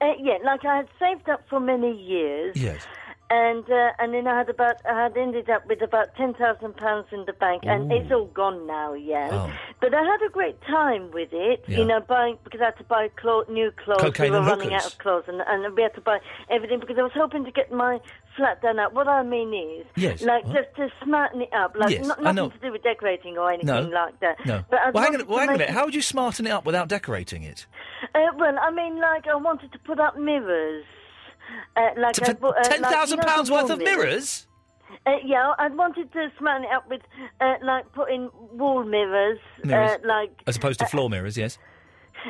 Uh, 0.01 0.13
yeah, 0.19 0.37
like 0.43 0.65
I 0.65 0.77
had 0.77 0.89
saved 0.99 1.29
up 1.29 1.41
for 1.49 1.59
many 1.59 1.95
years. 1.97 2.55
Yes. 2.57 2.85
And 3.29 3.67
uh, 3.71 3.89
and 3.97 4.13
then 4.13 4.27
I 4.27 4.37
had 4.37 4.49
about 4.49 4.75
I 4.87 5.03
had 5.03 5.17
ended 5.17 5.49
up 5.49 5.65
with 5.67 5.81
about 5.81 6.15
ten 6.15 6.33
thousand 6.35 6.77
pounds 6.77 7.07
in 7.11 7.25
the 7.25 7.33
bank, 7.33 7.63
and 7.65 7.91
Ooh. 7.91 7.95
it's 7.95 8.11
all 8.11 8.25
gone 8.27 8.67
now. 8.67 8.93
Yeah, 8.93 9.29
Oh. 9.31 9.51
but 9.81 9.93
I 9.93 10.03
had 10.03 10.21
a 10.21 10.29
great 10.29 10.61
time 10.61 11.09
with 11.11 11.29
it. 11.31 11.63
Yeah. 11.67 11.79
You 11.79 11.85
know, 11.85 11.99
buying 12.01 12.37
because 12.43 12.61
I 12.61 12.65
had 12.65 12.77
to 12.77 12.83
buy 12.83 13.07
clo- 13.15 13.45
new 13.49 13.71
clothes. 13.71 14.01
Cocaine 14.01 14.25
we 14.25 14.31
were 14.31 14.37
and 14.37 14.45
running 14.47 14.69
hookers. 14.69 14.85
out 14.85 14.91
of 14.93 14.97
clothes, 14.99 15.23
and, 15.27 15.41
and 15.47 15.75
we 15.75 15.81
had 15.81 15.95
to 15.95 16.01
buy 16.01 16.19
everything 16.51 16.79
because 16.79 16.97
I 16.99 17.01
was 17.01 17.11
hoping 17.15 17.43
to 17.45 17.51
get 17.51 17.71
my 17.71 17.99
flat 18.37 18.61
done 18.61 18.77
up. 18.77 18.93
What 18.93 19.07
I 19.07 19.23
mean 19.23 19.51
is, 19.53 19.87
Yes, 19.95 20.21
like 20.21 20.45
what? 20.45 20.53
just 20.55 20.75
to 20.75 20.89
smarten 21.03 21.41
it 21.41 21.53
up, 21.53 21.75
like 21.75 21.91
Yes, 21.91 22.05
not, 22.05 22.21
nothing 22.21 22.51
to 22.51 22.57
do 22.59 22.71
with 22.71 22.83
decorating 22.83 23.37
or 23.39 23.49
anything 23.49 23.67
No. 23.67 23.81
like 23.89 24.19
that. 24.19 24.45
No. 24.45 24.63
But 24.69 24.79
I 24.81 24.89
well, 24.91 25.03
hang 25.03 25.15
on, 25.19 25.27
well, 25.27 25.39
hang 25.39 25.49
on 25.49 25.55
a 25.55 25.57
minute. 25.59 25.73
How 25.73 25.85
would 25.85 25.95
you 25.95 26.01
smarten 26.03 26.45
it 26.45 26.51
up 26.51 26.65
without 26.65 26.87
decorating 26.87 27.41
it? 27.43 27.65
uh, 28.13 28.19
well, 28.37 28.59
I 28.61 28.69
mean, 28.69 28.99
like 28.99 29.27
I 29.27 29.35
wanted 29.35 29.71
to 29.71 29.79
put 29.79 29.99
up 29.99 30.19
mirrors. 30.19 30.83
Uh, 31.75 31.89
like 31.97 32.15
To- 32.15 32.23
I 32.23 32.27
for 32.27 32.33
bought, 32.35 32.57
uh, 32.57 32.69
like, 32.81 33.09
you 33.09 33.17
£10,000 33.17 33.49
know, 33.49 33.55
worth 33.55 33.69
of 33.71 33.79
mirrors? 33.79 34.47
Uh, 35.05 35.11
yeah, 35.25 35.53
I 35.57 35.67
wanted 35.69 36.11
to 36.13 36.31
smarten 36.37 36.65
it 36.65 36.71
up 36.73 36.89
with, 36.89 37.01
uh, 37.41 37.55
like, 37.63 37.91
putting 37.93 38.29
wall 38.51 38.83
mirrors, 38.83 39.39
Mirrors. 39.63 39.99
Uh, 40.03 40.07
like, 40.07 40.31
As 40.47 40.55
opposed 40.55 40.79
to 40.79 40.85
floor 40.85 41.09
mirrors, 41.09 41.35
yes. 41.37 41.57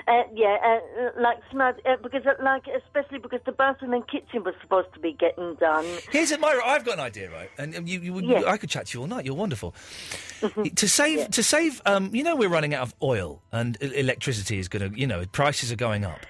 uh, 0.07 0.23
yeah, 0.33 0.57
uh, 0.65 1.21
like 1.21 1.37
smart, 1.51 1.79
uh, 1.85 1.97
because, 2.01 2.25
uh, 2.25 2.41
like, 2.41 2.63
especially 2.83 3.19
because 3.19 3.41
the 3.45 3.51
bathroom 3.51 3.93
and 3.93 4.07
kitchen 4.07 4.43
was 4.43 4.55
supposed 4.61 4.91
to 4.93 4.99
be 4.99 5.11
getting 5.11 5.53
done. 5.55 5.85
Here's 6.09 6.31
it, 6.31 6.39
Myra. 6.39 6.61
I've 6.65 6.83
got 6.85 6.95
an 6.95 6.99
idea, 7.01 7.29
right? 7.29 7.49
And 7.59 7.75
um, 7.75 7.85
you, 7.85 7.99
you, 7.99 8.15
Yeah. 8.21 8.39
Mm-hmm. 8.39 8.49
I 8.49 8.57
could 8.57 8.69
chat 8.69 8.87
to 8.87 8.97
you 8.97 9.01
all 9.01 9.07
night. 9.07 9.25
You're 9.25 9.35
wonderful. 9.35 9.75
to 10.75 10.87
save, 10.87 11.29
to 11.31 11.43
save, 11.43 11.81
um, 11.85 12.09
you 12.15 12.23
know, 12.23 12.35
we're 12.35 12.49
running 12.49 12.73
out 12.73 12.81
of 12.87 12.95
oil, 13.03 13.41
and 13.51 13.77
electricity 13.81 14.57
is 14.57 14.67
going 14.67 14.89
to, 14.93 14.99
you 14.99 15.05
know, 15.05 15.25
prices 15.31 15.71
are 15.71 15.75
going 15.75 16.05
up. 16.05 16.25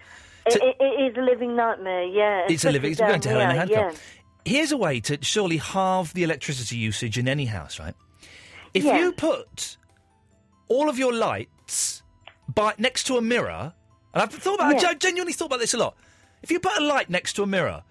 It, 0.46 0.56
it, 0.62 0.76
it 0.80 1.12
is 1.12 1.18
a 1.18 1.22
living 1.22 1.56
nightmare, 1.56 2.04
yeah. 2.04 2.46
It's 2.50 2.66
a 2.66 2.72
living. 2.72 2.92
It's 2.92 3.00
going 3.00 3.22
to 3.22 3.30
hell 3.30 3.40
in 3.42 3.50
a 3.50 3.56
handcuff. 3.56 4.02
Here's 4.46 4.72
a 4.74 4.78
way 4.78 5.00
to 5.02 5.18
surely 5.24 5.58
halve 5.58 6.14
the 6.14 6.24
electricity 6.24 6.76
usage 6.78 7.18
in 7.18 7.28
any 7.30 7.46
house, 7.46 7.80
right? 7.80 7.96
If 8.74 8.84
Yeah. 8.84 8.98
you 9.00 9.14
put 9.14 9.78
all 10.68 10.90
of 10.90 10.98
your 11.00 11.14
lights 11.14 12.04
by 12.54 12.74
next 12.78 13.06
to 13.08 13.16
a 13.18 13.22
mirror, 13.22 13.74
and 14.14 14.22
I've 14.22 14.32
thought 14.32 14.56
about, 14.56 14.68
I 14.68 14.74
Yeah. 14.74 14.80
gen- 14.80 15.00
genuinely 15.00 15.34
thought 15.34 15.46
about 15.46 15.60
this 15.60 15.74
a 15.74 15.78
lot. 15.78 15.96
If 16.42 16.52
you 16.52 16.60
put 16.60 16.78
a 16.78 16.82
light 16.84 17.10
next 17.10 17.34
to 17.34 17.44
a 17.44 17.48
mirror, 17.48 17.84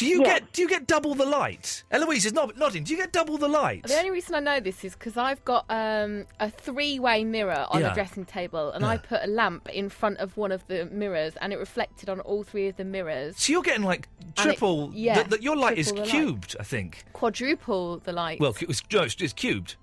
do 0.00 0.06
you 0.06 0.20
Yeah. 0.22 0.38
get 0.40 0.52
do 0.52 0.62
you 0.62 0.68
get 0.68 0.86
double 0.86 1.14
the 1.14 1.24
light? 1.26 1.84
Eloise 1.90 2.24
is 2.26 2.32
not 2.32 2.56
nodding. 2.56 2.84
Do 2.84 2.92
you 2.92 2.98
get 2.98 3.12
double 3.12 3.36
the 3.38 3.48
light? 3.48 3.84
The 3.84 3.96
only 3.98 4.10
reason 4.10 4.34
I 4.34 4.40
know 4.40 4.58
this 4.60 4.84
is 4.84 4.94
because 4.94 5.16
I've 5.16 5.44
got 5.44 5.64
um, 5.70 6.26
a 6.40 6.50
three-way 6.50 7.24
mirror 7.24 7.66
on 7.70 7.80
Yeah. 7.80 7.88
the 7.90 7.94
dressing 7.94 8.24
table, 8.24 8.70
and 8.72 8.84
I 8.84 8.96
put 8.96 9.22
a 9.22 9.26
lamp 9.26 9.68
in 9.68 9.88
front 9.90 10.18
of 10.18 10.36
one 10.36 10.52
of 10.52 10.66
the 10.68 10.86
mirrors, 10.86 11.34
and 11.40 11.52
it 11.52 11.58
reflected 11.58 12.08
on 12.08 12.20
all 12.20 12.42
three 12.42 12.66
of 12.68 12.76
the 12.76 12.84
mirrors. 12.84 13.36
So 13.38 13.52
you're 13.52 13.62
getting 13.62 13.84
like 13.84 14.08
And 14.20 14.28
it- 14.30 14.36
triple. 14.42 14.90
yeah, 14.94 15.14
th- 15.14 15.28
th- 15.28 15.42
your 15.42 15.56
light 15.56 15.78
is 15.78 15.88
triple 15.88 16.04
the 16.06 16.12
light. 16.12 16.24
cubed, 16.26 16.56
I 16.58 16.62
think. 16.64 17.04
Quadruple 17.12 17.98
the 17.98 18.12
light. 18.12 18.40
Well, 18.40 18.56
it's, 18.60 18.82
no, 18.92 19.02
it's, 19.02 19.14
it's 19.20 19.32
cubed. 19.32 19.76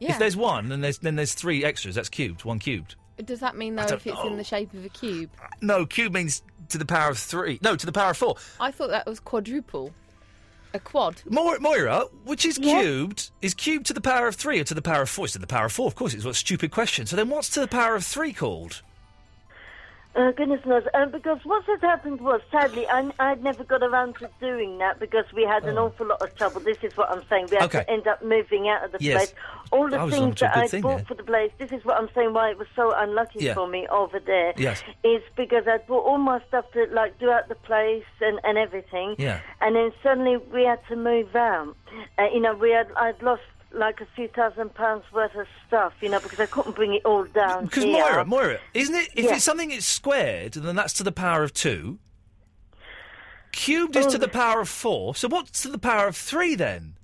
Yeah. 0.00 0.12
If 0.12 0.18
there's 0.18 0.36
one, 0.36 0.68
then 0.68 0.80
there's 0.80 0.98
then 0.98 1.16
there's 1.16 1.34
three 1.34 1.64
extras. 1.64 1.94
That's 1.94 2.08
cubed. 2.08 2.44
One 2.44 2.58
cubed. 2.58 2.96
Does 3.24 3.40
that 3.40 3.56
mean 3.56 3.76
though 3.76 3.82
if 3.84 4.06
it's 4.06 4.16
know. 4.16 4.26
in 4.26 4.36
the 4.36 4.42
shape 4.44 4.74
of 4.74 4.84
a 4.84 4.88
cube? 4.88 5.30
No, 5.60 5.86
cube 5.86 6.12
means 6.12 6.42
to 6.72 6.78
the 6.78 6.84
power 6.86 7.10
of 7.10 7.18
three. 7.18 7.58
No, 7.62 7.76
to 7.76 7.86
the 7.86 7.92
power 7.92 8.10
of 8.10 8.16
four. 8.16 8.36
I 8.60 8.70
thought 8.70 8.90
that 8.90 9.06
was 9.06 9.20
quadruple. 9.20 9.92
A 10.74 10.78
quad. 10.80 11.22
Moira, 11.28 11.60
Moira 11.60 12.04
which 12.24 12.46
is 12.46 12.56
cubed, 12.56 13.30
is 13.42 13.52
cubed 13.52 13.84
to 13.86 13.92
the 13.92 14.00
power 14.00 14.26
of 14.26 14.36
three 14.36 14.58
or 14.58 14.64
to 14.64 14.72
the 14.74 14.80
power 14.82 15.02
of 15.02 15.10
four? 15.10 15.26
It's 15.26 15.34
to 15.34 15.38
the 15.38 15.46
power 15.46 15.66
of 15.66 15.72
four, 15.72 15.86
of 15.86 15.94
course. 15.94 16.14
It's 16.14 16.24
a 16.24 16.32
stupid 16.34 16.70
question. 16.70 17.04
So 17.06 17.14
then 17.16 17.28
what's 17.28 17.50
to 17.50 17.60
the 17.60 17.68
power 17.68 17.94
of 17.94 18.04
three 18.06 18.32
called? 18.32 18.80
Uh, 20.14 20.30
goodness 20.32 20.60
knows. 20.66 20.82
Um, 20.92 21.10
because 21.10 21.38
what 21.44 21.64
had 21.64 21.80
happened 21.80 22.20
was, 22.20 22.42
sadly, 22.50 22.86
I, 22.86 23.10
I'd 23.18 23.42
never 23.42 23.64
got 23.64 23.82
around 23.82 24.16
to 24.16 24.28
doing 24.40 24.76
that 24.78 25.00
because 25.00 25.24
we 25.34 25.42
had 25.44 25.64
an 25.64 25.78
awful 25.78 26.06
lot 26.06 26.20
of 26.20 26.34
trouble. 26.36 26.60
This 26.60 26.76
is 26.82 26.94
what 26.98 27.10
I'm 27.10 27.22
saying. 27.30 27.48
We 27.50 27.56
had 27.56 27.62
Oh. 27.62 27.66
Okay. 27.66 27.84
to 27.84 27.90
end 27.90 28.06
up 28.06 28.22
moving 28.22 28.68
out 28.68 28.84
of 28.84 28.92
the 28.92 28.98
Yes. 29.00 29.30
place. 29.30 29.34
All 29.72 29.88
the 29.88 30.06
things 30.10 30.38
that 30.40 30.56
I 30.56 30.66
thing 30.68 30.82
bought 30.82 31.06
for 31.06 31.14
the 31.14 31.22
place, 31.22 31.50
this 31.58 31.72
is 31.72 31.82
what 31.84 31.96
I'm 31.96 32.08
saying 32.14 32.34
why 32.34 32.50
it 32.50 32.58
was 32.58 32.68
so 32.76 32.92
unlucky 32.94 33.38
Yeah. 33.40 33.54
for 33.54 33.66
me 33.66 33.88
over 33.88 34.20
there. 34.20 34.52
Yes. 34.58 34.82
Is 35.02 35.22
because 35.34 35.64
I 35.66 35.78
bought 35.78 36.04
all 36.04 36.18
my 36.18 36.40
stuff 36.48 36.66
to, 36.74 36.86
like, 36.92 37.18
do 37.18 37.30
out 37.30 37.48
the 37.48 37.54
place 37.54 38.04
and, 38.20 38.38
and 38.44 38.58
everything. 38.58 39.14
Yeah. 39.18 39.40
And 39.62 39.74
then 39.74 39.90
suddenly 40.02 40.36
we 40.36 40.64
had 40.64 40.80
to 40.88 40.96
move 40.96 41.34
out. 41.34 41.74
Uh, 42.18 42.24
you 42.32 42.40
know, 42.40 42.54
we 42.54 42.70
had, 42.70 42.88
I'd 42.96 43.22
lost 43.22 43.42
like 43.74 44.02
a 44.02 44.06
few 44.14 44.28
thousand 44.28 44.74
pounds 44.74 45.04
worth 45.14 45.34
of 45.34 45.46
stuff, 45.66 45.94
you 46.02 46.10
know, 46.10 46.20
because 46.20 46.38
I 46.38 46.44
couldn't 46.44 46.74
bring 46.76 46.92
it 46.92 47.06
all 47.06 47.24
down 47.24 47.64
Because 47.64 47.84
here. 47.84 48.04
Moira, 48.04 48.24
Moira, 48.26 48.58
isn't 48.74 48.94
it? 48.94 49.08
If 49.14 49.24
Yeah. 49.24 49.34
it's 49.36 49.44
something 49.44 49.70
it's 49.70 49.86
squared, 49.86 50.52
then 50.52 50.76
that's 50.76 50.92
to 50.94 51.02
the 51.02 51.12
power 51.12 51.42
of 51.42 51.54
two. 51.54 51.98
Cubed 53.52 53.96
is 53.96 54.06
to 54.08 54.16
Oh. 54.16 54.18
the 54.20 54.28
power 54.28 54.60
of 54.60 54.68
four. 54.68 55.14
So 55.14 55.28
what's 55.28 55.62
to 55.62 55.68
the 55.68 55.78
power 55.78 56.06
of 56.06 56.16
three 56.16 56.54
then? 56.54 56.96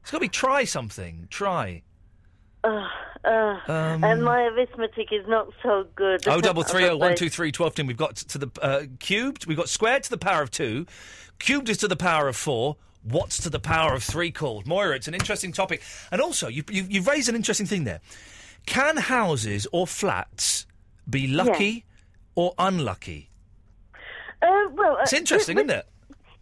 It's 0.00 0.10
got 0.10 0.18
to 0.18 0.20
be 0.22 0.28
try 0.30 0.64
something. 0.64 1.28
Try. 1.30 1.82
Uh, 2.64 2.86
uh, 3.24 3.28
Um, 3.68 4.04
and 4.04 4.22
my 4.24 4.42
arithmetic 4.44 5.12
is 5.12 5.26
not 5.26 5.48
so 5.62 5.86
good. 5.94 6.26
Oh, 6.26 6.40
double 6.40 6.62
three 6.64 6.84
oh 6.86 6.96
one 6.96 7.14
two 7.16 7.28
three 7.28 7.52
twelve. 7.52 7.76
We've 7.78 7.96
got 7.96 8.16
to 8.16 8.38
the 8.38 8.50
uh, 8.60 8.82
cubed. 9.00 9.46
We've 9.46 9.56
got 9.56 9.68
squared 9.68 10.02
to 10.04 10.10
the 10.10 10.18
power 10.18 10.42
of 10.42 10.50
two. 10.50 10.86
Cubed 11.38 11.68
is 11.68 11.76
to 11.78 11.88
the 11.88 11.96
power 11.96 12.28
of 12.28 12.36
four. 12.36 12.76
What's 13.04 13.38
to 13.42 13.50
the 13.50 13.60
power 13.60 13.94
of 13.94 14.02
three 14.02 14.30
called? 14.32 14.66
Moira, 14.66 14.96
it's 14.96 15.08
an 15.08 15.14
interesting 15.14 15.52
topic. 15.52 15.82
And 16.10 16.20
also, 16.20 16.48
you, 16.48 16.64
you, 16.68 16.84
you've 16.88 17.06
raised 17.06 17.28
an 17.28 17.36
interesting 17.36 17.64
thing 17.66 17.84
there. 17.84 18.00
Can 18.66 18.96
houses 18.96 19.66
or 19.72 19.86
flats 19.86 20.66
be 21.08 21.26
lucky 21.28 21.84
or 22.34 22.54
unlucky? 22.58 23.30
Uh, 24.42 24.68
well, 24.72 24.96
uh, 24.98 25.02
It's 25.02 25.12
interesting, 25.12 25.56
with- 25.56 25.66
isn't 25.66 25.78
it? 25.78 25.86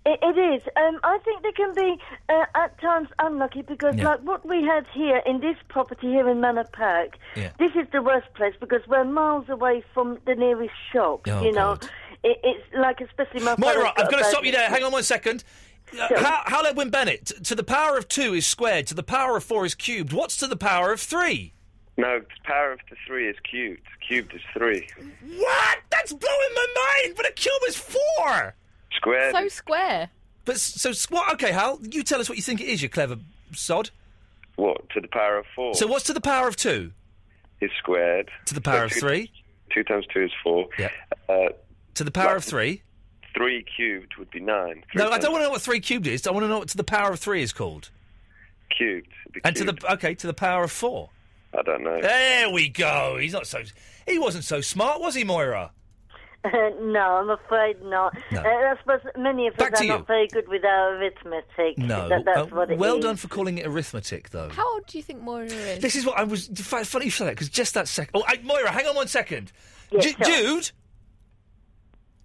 It, 0.08 0.18
it 0.22 0.38
is. 0.38 0.62
Um, 0.76 1.00
I 1.02 1.18
think 1.24 1.42
they 1.42 1.50
can 1.52 1.74
be 1.74 1.96
uh, 2.28 2.44
at 2.54 2.80
times 2.80 3.08
unlucky 3.18 3.62
because, 3.62 3.96
Yeah. 3.96 4.10
like 4.10 4.20
what 4.20 4.46
we 4.46 4.62
had 4.62 4.86
here 4.94 5.20
in 5.26 5.40
this 5.40 5.56
property 5.68 6.06
here 6.06 6.28
in 6.28 6.40
Manor 6.40 6.64
Park, 6.72 7.18
Yeah. 7.34 7.50
this 7.58 7.72
is 7.74 7.88
the 7.92 8.00
worst 8.00 8.32
place 8.34 8.54
because 8.60 8.82
we're 8.86 9.04
miles 9.04 9.48
away 9.48 9.82
from 9.92 10.18
the 10.24 10.36
nearest 10.36 10.74
shop. 10.92 11.26
Oh, 11.28 11.42
you 11.42 11.50
know, 11.52 11.72
it, 12.22 12.38
it's 12.44 12.64
like 12.74 13.00
especially 13.00 13.40
my. 13.40 13.56
Moira, 13.58 13.88
I've 13.90 13.96
got 13.96 14.10
got 14.12 14.18
to 14.18 14.24
stop 14.24 14.44
you 14.44 14.52
there. 14.52 14.68
Hang 14.68 14.84
on 14.84 14.92
one 14.92 15.02
second. 15.02 15.42
Uh, 15.92 16.08
Sure. 16.08 16.18
how, 16.18 16.42
how 16.46 16.62
Edwin 16.64 16.90
Bennett? 16.90 17.26
t- 17.26 17.34
To 17.44 17.54
the 17.54 17.62
power 17.62 17.96
of 17.96 18.08
two 18.08 18.34
is 18.34 18.44
squared. 18.46 18.88
To 18.88 18.94
the 18.94 19.04
power 19.04 19.36
of 19.36 19.44
four 19.44 19.64
is 19.64 19.76
cubed. 19.76 20.12
What's 20.12 20.36
to 20.38 20.48
the 20.48 20.56
power 20.56 20.90
of 20.92 21.00
three? 21.00 21.52
No, 21.96 22.18
the 22.18 22.26
power 22.42 22.72
of 22.72 22.80
the 22.90 22.96
three 23.06 23.28
is 23.28 23.36
cubed. 23.48 23.82
Cubed 24.06 24.34
is 24.34 24.40
three. 24.52 24.88
What? 25.36 25.78
That's 25.90 26.12
blowing 26.12 26.52
my 26.56 26.66
mind. 27.04 27.14
But 27.16 27.28
a 27.28 27.32
cube 27.32 27.62
is 27.68 27.76
four. 27.76 28.54
Squared. 28.94 29.34
So 29.34 29.48
square. 29.48 30.10
But 30.44 30.58
so 30.58 30.92
what? 31.14 31.32
Okay, 31.34 31.52
Hal, 31.52 31.80
you 31.82 32.02
tell 32.02 32.20
us 32.20 32.28
what 32.28 32.36
you 32.38 32.42
think 32.42 32.60
it 32.60 32.68
is. 32.68 32.82
You 32.82 32.88
clever 32.88 33.16
sod. 33.52 33.90
What? 34.56 34.88
To 34.90 35.00
the 35.00 35.08
power 35.08 35.38
of 35.38 35.46
four. 35.54 35.74
So 35.74 35.86
what's 35.86 36.04
to 36.04 36.12
the 36.12 36.20
power 36.20 36.48
of 36.48 36.56
two? 36.56 36.92
Is 37.60 37.70
squared. 37.78 38.30
To 38.46 38.54
the 38.54 38.60
power 38.60 38.80
So 38.80 38.84
of 38.84 38.90
two- 38.92 39.00
three? 39.00 39.32
Two 39.74 39.82
times 39.82 40.06
two 40.12 40.22
is 40.24 40.30
four. 40.42 40.68
Yeah. 40.78 40.90
Uh, 41.28 41.48
To 41.94 42.04
the 42.04 42.10
power 42.10 42.28
Like- 42.28 42.36
of 42.38 42.44
three? 42.44 42.82
three 43.34 43.64
cubed 43.76 44.16
would 44.18 44.30
be 44.30 44.40
nine. 44.40 44.84
Three 44.92 45.02
No, 45.02 45.08
I 45.08 45.10
times 45.12 45.24
don't 45.24 45.32
want 45.32 45.42
to 45.42 45.46
know 45.48 45.50
what 45.52 45.62
three 45.62 45.80
cubed 45.80 46.06
is. 46.06 46.26
I 46.26 46.30
want 46.30 46.44
to 46.44 46.48
know 46.48 46.58
what 46.60 46.68
to 46.68 46.76
the 46.76 46.84
power 46.84 47.10
of 47.12 47.20
three 47.20 47.42
is 47.42 47.52
called. 47.52 47.90
Cubed. 48.70 49.08
would 49.24 49.32
be 49.34 49.40
And 49.44 49.56
to 49.56 49.64
the 49.64 49.92
okay, 49.94 50.14
to 50.14 50.26
the 50.26 50.34
power 50.34 50.64
of 50.64 50.72
four. 50.72 51.10
I 51.58 51.62
don't 51.62 51.82
know. 51.82 52.00
There 52.00 52.50
we 52.50 52.68
go. 52.68 53.16
He's 53.20 53.32
not 53.32 53.46
so. 53.46 53.62
He 54.06 54.18
wasn't 54.18 54.44
so 54.44 54.60
smart, 54.60 55.00
was 55.00 55.14
he, 55.14 55.24
Moira? 55.24 55.72
no, 56.80 57.00
I'm 57.00 57.30
afraid 57.30 57.82
not. 57.82 58.16
No. 58.32 58.40
Uh, 58.40 58.44
I 58.44 58.74
suppose 58.80 59.00
many 59.18 59.46
of 59.46 59.56
Back 59.56 59.74
us 59.74 59.80
are 59.80 59.84
you. 59.84 59.90
not 59.90 60.06
very 60.06 60.28
good 60.28 60.48
with 60.48 60.64
our 60.64 60.96
arithmetic. 60.96 61.78
No. 61.78 62.08
That, 62.08 62.24
that's 62.24 62.38
Uh, 62.52 62.54
what 62.56 62.70
it 62.70 62.78
well 62.78 62.96
is. 62.98 63.04
done 63.04 63.16
for 63.16 63.28
calling 63.28 63.58
it 63.58 63.66
arithmetic, 63.66 64.30
though. 64.30 64.48
How 64.50 64.72
old 64.74 64.86
do 64.86 64.98
you 64.98 65.02
think 65.04 65.22
Moira 65.22 65.46
is? 65.46 65.80
This 65.80 65.96
is 65.96 66.04
what 66.06 66.18
I 66.18 66.24
was. 66.24 66.48
f- 66.50 66.86
Funny 66.86 67.06
you 67.06 67.10
say 67.10 67.24
that 67.26 67.32
because 67.32 67.48
just 67.48 67.74
that 67.74 67.88
second. 67.88 68.10
Oh, 68.14 68.24
I, 68.26 68.38
Moira, 68.42 68.70
hang 68.70 68.86
on 68.86 68.94
one 68.96 69.08
second. 69.08 69.52
Yeah, 69.90 70.00
Ju- 70.00 70.10
sure. 70.10 70.24
Jude. 70.26 70.70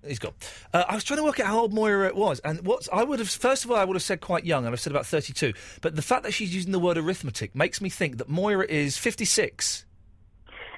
He's 0.05 0.17
gone. 0.17 0.33
Uh, 0.73 0.83
I 0.87 0.95
was 0.95 1.03
trying 1.03 1.17
to 1.19 1.23
work 1.23 1.39
out 1.39 1.45
how 1.45 1.59
old 1.59 1.73
Moira 1.73 2.07
it 2.07 2.15
was, 2.15 2.39
and 2.39 2.65
what's 2.65 2.89
I 2.91 3.03
would 3.03 3.19
have 3.19 3.29
first 3.29 3.65
of 3.65 3.69
all 3.71 3.77
I 3.77 3.83
would 3.83 3.95
have 3.95 4.01
said 4.01 4.19
quite 4.19 4.45
young, 4.45 4.65
and 4.65 4.73
I've 4.73 4.79
said 4.79 4.91
about 4.91 5.05
thirty-two. 5.05 5.53
But 5.81 5.95
the 5.95 6.01
fact 6.01 6.23
that 6.23 6.31
she's 6.33 6.55
using 6.55 6.71
the 6.71 6.79
word 6.79 6.97
arithmetic 6.97 7.53
makes 7.53 7.81
me 7.81 7.89
think 7.89 8.17
that 8.17 8.27
Moira 8.27 8.65
is 8.67 8.97
fifty-six. 8.97 9.85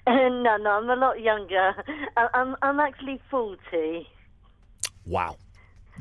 Uh, 0.05 0.11
no, 0.29 0.57
no, 0.57 0.69
I'm 0.71 0.89
a 0.89 0.95
lot 0.95 1.19
younger. 1.21 1.73
I, 2.17 2.27
I'm, 2.33 2.55
I'm 2.61 2.79
actually 2.79 3.21
40. 3.29 4.07
Wow, 5.05 5.37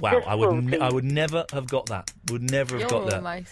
wow! 0.01 0.13
Just 0.13 0.27
I 0.29 0.35
would, 0.35 0.49
n- 0.51 0.63
40. 0.71 0.79
I 0.81 0.89
would 0.91 1.05
never 1.05 1.45
have 1.53 1.69
got 1.69 1.87
that. 1.87 2.11
Would 2.31 2.51
never 2.51 2.79
have 2.79 2.89
got 2.89 3.07
that. 3.07 3.17
almost. 3.17 3.51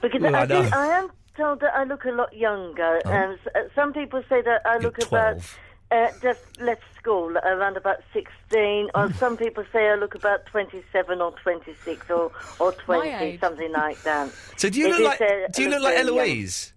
Because 0.00 0.20
Well, 0.22 0.34
I 0.36 0.40
I, 0.42 0.46
do, 0.46 0.54
know. 0.54 0.70
I 0.72 0.86
am 0.98 1.10
told 1.36 1.60
that 1.60 1.74
I 1.74 1.84
look 1.84 2.04
a 2.04 2.10
lot 2.10 2.32
younger. 2.36 3.00
Oh. 3.04 3.10
And 3.10 3.38
s- 3.38 3.52
uh, 3.54 3.60
some 3.74 3.92
people 3.92 4.22
say 4.28 4.42
that 4.42 4.62
I 4.64 4.78
look 4.78 4.98
about 4.98 5.38
12. 5.40 5.58
uh, 5.92 6.08
just 6.20 6.60
left 6.60 6.82
school, 6.98 7.36
around 7.38 7.76
about 7.76 7.98
16. 8.12 8.90
Or 8.94 9.08
Hmm. 9.08 9.12
some 9.14 9.36
people 9.36 9.64
say 9.72 9.88
I 9.88 9.94
look 9.96 10.14
about 10.14 10.46
27 10.46 11.20
or 11.20 11.32
26 11.42 12.10
or, 12.10 12.30
or 12.60 12.72
20, 12.72 13.08
age. 13.10 13.40
something 13.40 13.72
like 13.72 14.00
that. 14.02 14.30
So 14.56 14.68
do 14.68 14.78
you 14.80 14.86
It 14.86 14.90
look 14.90 15.00
is, 15.00 15.06
like? 15.06 15.20
uh, 15.20 15.48
do 15.52 15.62
you 15.62 15.68
look 15.70 15.82
like 15.82 15.94
very 15.94 16.06
young. 16.06 16.18
Eloise? 16.18 16.72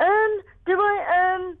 Um, 0.00 0.40
do 0.66 0.72
I, 0.78 1.36
um... 1.36 1.56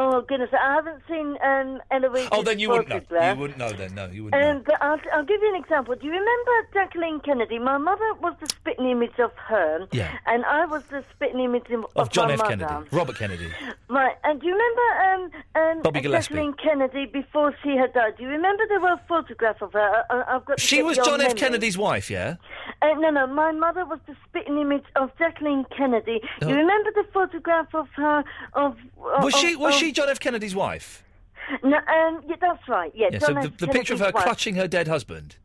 Oh, 0.00 0.20
goodness, 0.22 0.50
I 0.52 0.74
haven't 0.74 1.02
seen 1.08 1.36
um, 1.42 1.80
Eloise. 1.90 2.28
Oh, 2.30 2.42
then 2.44 2.58
you 2.60 2.68
wouldn't 2.70 2.88
know. 2.88 3.00
You 3.32 3.36
wouldn't 3.40 3.58
know. 3.58 3.72
Then 3.72 3.94
no, 3.96 4.06
you 4.06 4.24
wouldn't. 4.24 4.40
know. 4.42 4.50
Um, 4.50 4.62
but 4.64 4.76
I'll, 4.80 5.00
I'll 5.12 5.24
give 5.24 5.40
you 5.42 5.48
an 5.54 5.60
example. 5.60 5.96
Do 5.96 6.06
you 6.06 6.12
remember 6.12 6.52
Jacqueline 6.72 7.18
Kennedy? 7.20 7.58
My 7.58 7.78
mother 7.78 8.04
was 8.22 8.34
the 8.40 8.46
spitting 8.48 8.88
image 8.88 9.18
of 9.18 9.32
her, 9.48 9.88
Yeah. 9.90 10.16
and 10.26 10.44
I 10.44 10.66
was 10.66 10.84
the 10.84 11.02
spitting 11.14 11.40
image 11.40 11.68
of, 11.70 11.84
Of 11.96 12.10
John 12.12 12.30
F. 12.30 12.38
mother. 12.38 12.56
Kennedy, 12.56 12.88
Robert 12.92 13.16
Kennedy. 13.18 13.48
Right, 13.90 14.14
and 14.22 14.40
do 14.40 14.46
you 14.46 14.52
remember 14.52 15.32
um, 15.56 15.82
um, 15.88 15.92
Jacqueline 16.12 16.54
Kennedy 16.62 17.06
before 17.06 17.54
she 17.64 17.70
had 17.76 17.92
died? 17.92 18.16
Do 18.18 18.22
you 18.22 18.28
remember 18.28 18.64
there 18.68 18.80
were 18.80 18.92
a 18.92 19.02
photograph 19.08 19.60
of 19.62 19.72
her? 19.72 20.04
I, 20.10 20.36
I've 20.36 20.44
got 20.44 20.60
She 20.60 20.82
was 20.82 20.96
John 20.98 21.20
F. 21.20 21.28
memory. 21.28 21.34
Kennedy's 21.34 21.76
wife, 21.76 22.08
yeah. 22.10 22.36
Uh, 22.82 22.88
no, 22.98 23.10
no, 23.10 23.26
my 23.26 23.50
mother 23.50 23.84
was 23.84 23.98
the 24.06 24.14
spitting 24.28 24.58
image 24.60 24.84
of 24.94 25.10
Jacqueline 25.18 25.64
Kennedy. 25.76 26.20
Oh. 26.42 26.48
You 26.48 26.54
remember 26.54 26.90
the 26.94 27.04
photograph 27.12 27.74
of 27.74 27.88
her? 27.96 28.22
Of, 28.52 28.76
of 29.16 29.24
Was 29.24 29.34
she? 29.34 29.56
Was 29.56 29.74
of- 29.74 29.80
she 29.80 29.87
John 29.92 30.08
F. 30.08 30.20
Kennedy's 30.20 30.54
wife? 30.54 31.04
No, 31.62 31.76
um, 31.78 32.22
yeah, 32.26 32.36
that's 32.40 32.68
right. 32.68 32.92
Yeah, 32.94 33.08
Yeah. 33.12 33.18
John 33.18 33.28
So 33.34 33.36
F. 33.38 33.56
the, 33.56 33.66
the 33.66 33.72
picture 33.72 33.94
of 33.94 34.00
her 34.00 34.10
wife. 34.12 34.22
clutching 34.24 34.54
her 34.56 34.68
dead 34.68 34.88
husband. 34.88 35.36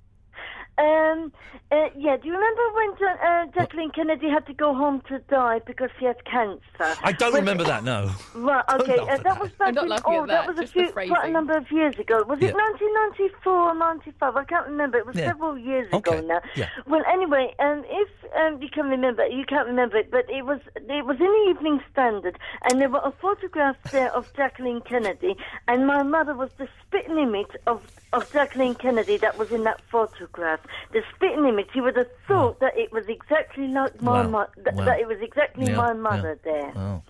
Um, 0.78 1.32
uh, 1.72 1.90
yeah, 1.96 2.18
do 2.18 2.28
you 2.28 2.34
remember 2.34 2.62
when 2.74 2.98
Jo- 2.98 3.24
uh, 3.24 3.46
Jacqueline 3.54 3.92
Kennedy 3.92 4.28
had 4.28 4.46
to 4.48 4.54
go 4.54 4.74
home 4.74 5.02
to 5.08 5.20
die 5.30 5.60
because 5.68 5.92
she 6.00 6.06
had 6.06 6.24
cancer? 6.26 6.60
I 7.04 7.12
don't 7.12 7.32
When- 7.34 7.42
remember 7.44 7.64
that. 7.66 7.84
No. 7.84 8.10
Right, 8.34 8.64
okay, 8.74 8.98
uh, 8.98 9.06
at 9.06 9.24
that 9.24 9.40
was 9.40 9.52
back 9.52 9.70
I'm 9.78 9.88
not 9.88 10.00
in, 10.00 10.04
oh, 10.06 10.24
at 10.24 10.28
that 10.30 10.48
that, 10.48 10.56
was 10.56 10.60
a 10.60 10.68
few, 10.72 10.90
quite 10.92 11.10
a 11.26 11.30
number 11.30 11.56
of 11.56 11.72
years 11.72 11.98
ago. 12.00 12.24
Was 12.28 12.40
Yeah. 12.42 12.50
it 12.50 12.56
1994 12.56 13.54
or 13.54 13.76
95? 13.76 14.36
I 14.36 14.44
can't 14.46 14.66
remember. 14.68 14.98
It 14.98 15.06
was 15.06 15.16
Yeah. 15.16 15.28
several 15.28 15.58
years 15.58 15.88
Okay, 15.94 16.18
ago 16.18 16.26
now. 16.28 16.42
yeah. 16.56 16.70
Well, 16.88 17.04
anyway, 17.08 17.54
um, 17.60 17.84
if 17.88 18.10
um, 18.36 18.60
you 18.62 18.70
can 18.70 18.90
remember, 18.90 19.28
you 19.28 19.46
can't 19.46 19.68
remember 19.68 19.98
it, 19.98 20.10
but 20.10 20.28
it 20.30 20.44
was 20.46 20.60
it 20.76 21.06
was 21.06 21.20
in 21.20 21.28
the 21.28 21.46
Evening 21.52 21.84
Standard, 21.92 22.40
and 22.64 22.82
there 22.82 22.90
were 22.90 23.02
a 23.04 23.12
photograph 23.12 23.76
there 23.92 24.12
of 24.12 24.34
Jacqueline 24.34 24.82
Kennedy, 24.82 25.38
and 25.68 25.86
my 25.86 26.02
mother 26.02 26.34
was 26.34 26.52
the 26.54 26.68
spitting 26.82 27.20
image 27.20 27.52
of 27.68 27.84
of 28.12 28.32
Jacqueline 28.32 28.76
Kennedy 28.76 29.18
that 29.18 29.38
was 29.38 29.52
in 29.52 29.64
that 29.64 29.82
photograph. 29.82 30.60
The 30.92 31.02
spitting 31.16 31.46
image. 31.46 31.70
You 31.74 31.84
would 31.84 31.96
have 31.98 32.08
oh. 32.08 32.28
thought 32.28 32.60
that 32.60 32.78
it 32.78 32.92
was 32.92 33.06
exactly 33.08 33.68
like 33.68 34.02
my 34.02 34.22
Wow. 34.22 34.30
mo- 34.30 34.48
that, 34.64 34.76
Wow. 34.76 34.86
that 34.86 35.00
it 35.00 35.08
was 35.08 35.20
exactly 35.22 35.66
Yeah, 35.68 35.76
my 35.76 35.88
yeah. 35.88 35.94
mother 35.94 36.40
there. 36.44 36.72
Oh. 36.76 37.02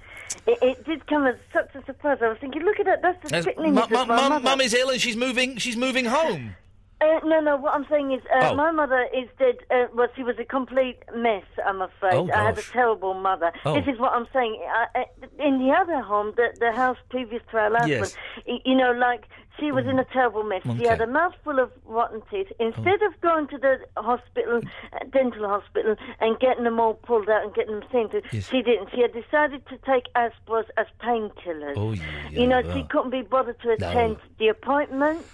It, 0.48 0.58
it 0.62 0.86
did 0.86 1.06
come 1.08 1.26
as 1.26 1.36
such 1.52 1.74
a 1.76 1.84
surprise. 1.86 2.18
I 2.22 2.28
was 2.30 2.38
thinking, 2.40 2.64
look 2.64 2.80
at 2.80 2.86
that. 2.86 3.02
That's 3.02 3.30
the 3.30 3.42
spitting 3.42 3.66
image 3.66 3.84
of 3.84 3.92
mum, 3.92 4.08
mother. 4.08 4.40
mum 4.40 4.62
is 4.62 4.74
ill 4.74 4.90
and 4.90 5.00
she's 5.00 5.16
moving. 5.16 5.58
She's 5.58 5.78
moving 5.78 6.06
home. 6.06 6.56
Uh, 7.02 7.20
no, 7.26 7.42
no. 7.42 7.58
What 7.58 7.74
I'm 7.74 7.86
saying 7.90 8.12
is, 8.14 8.22
uh, 8.34 8.50
Oh. 8.52 8.56
my 8.56 8.72
mother 8.72 9.08
is 9.14 9.28
dead. 9.38 9.58
Uh, 9.70 9.88
well, 9.94 10.08
she 10.16 10.24
was 10.24 10.38
a 10.40 10.46
complete 10.46 11.00
mess. 11.16 11.44
I'm 11.66 11.82
afraid. 11.82 12.14
Oh, 12.14 12.30
I 12.34 12.44
had 12.46 12.58
a 12.58 12.62
terrible 12.62 13.14
mother. 13.14 13.52
Oh. 13.66 13.74
This 13.74 13.94
is 13.94 14.00
what 14.00 14.14
I'm 14.14 14.28
saying. 14.32 14.62
Uh, 14.96 15.00
uh, 15.00 15.28
in 15.46 15.60
the 15.60 15.74
other 15.74 16.00
home, 16.02 16.34
the, 16.38 16.56
the 16.60 16.72
house 16.72 16.98
previous 17.10 17.42
to 17.52 17.58
our 17.58 17.70
last 17.70 17.88
Yes. 17.90 18.16
one, 18.46 18.60
you 18.64 18.76
know, 18.76 18.92
like 18.92 19.26
she 19.60 19.72
was 19.72 19.86
in 19.86 20.00
a 20.00 20.06
terrible 20.06 20.44
mess. 20.44 20.62
She 20.64 20.86
had 20.88 21.02
a 21.02 21.08
mouthful 21.08 21.60
of 21.60 21.72
rotten 21.86 22.22
teeth. 22.32 22.48
Instead 22.60 23.02
of 23.04 23.20
going 23.22 23.48
to 23.50 23.58
the 23.58 23.80
hospital, 23.98 24.62
uh, 24.94 25.00
dental 25.12 25.48
hospital, 25.48 25.96
and 26.22 26.40
getting 26.40 26.64
them 26.64 26.80
all 26.80 26.94
pulled 26.94 27.30
out 27.30 27.44
and 27.44 27.54
getting 27.54 27.80
them 27.82 28.10
to, 28.12 28.22
Yes. 28.32 28.48
she 28.50 28.62
didn't. 28.62 28.90
She 28.96 29.02
had 29.02 29.12
decided 29.14 29.66
to 29.68 29.78
take 29.80 30.06
aspirin 30.16 30.66
as 30.78 30.88
painkillers. 31.02 31.74
Oh, 31.76 31.92
yeah, 31.92 32.30
you 32.30 32.48
know, 32.48 32.60
yeah. 32.60 32.74
she 32.74 32.84
couldn't 32.84 33.12
be 33.12 33.22
bothered 33.24 33.60
to 33.62 33.68
No. 33.68 33.90
attend 33.90 34.18
the 34.40 34.48
appointments. 34.48 35.28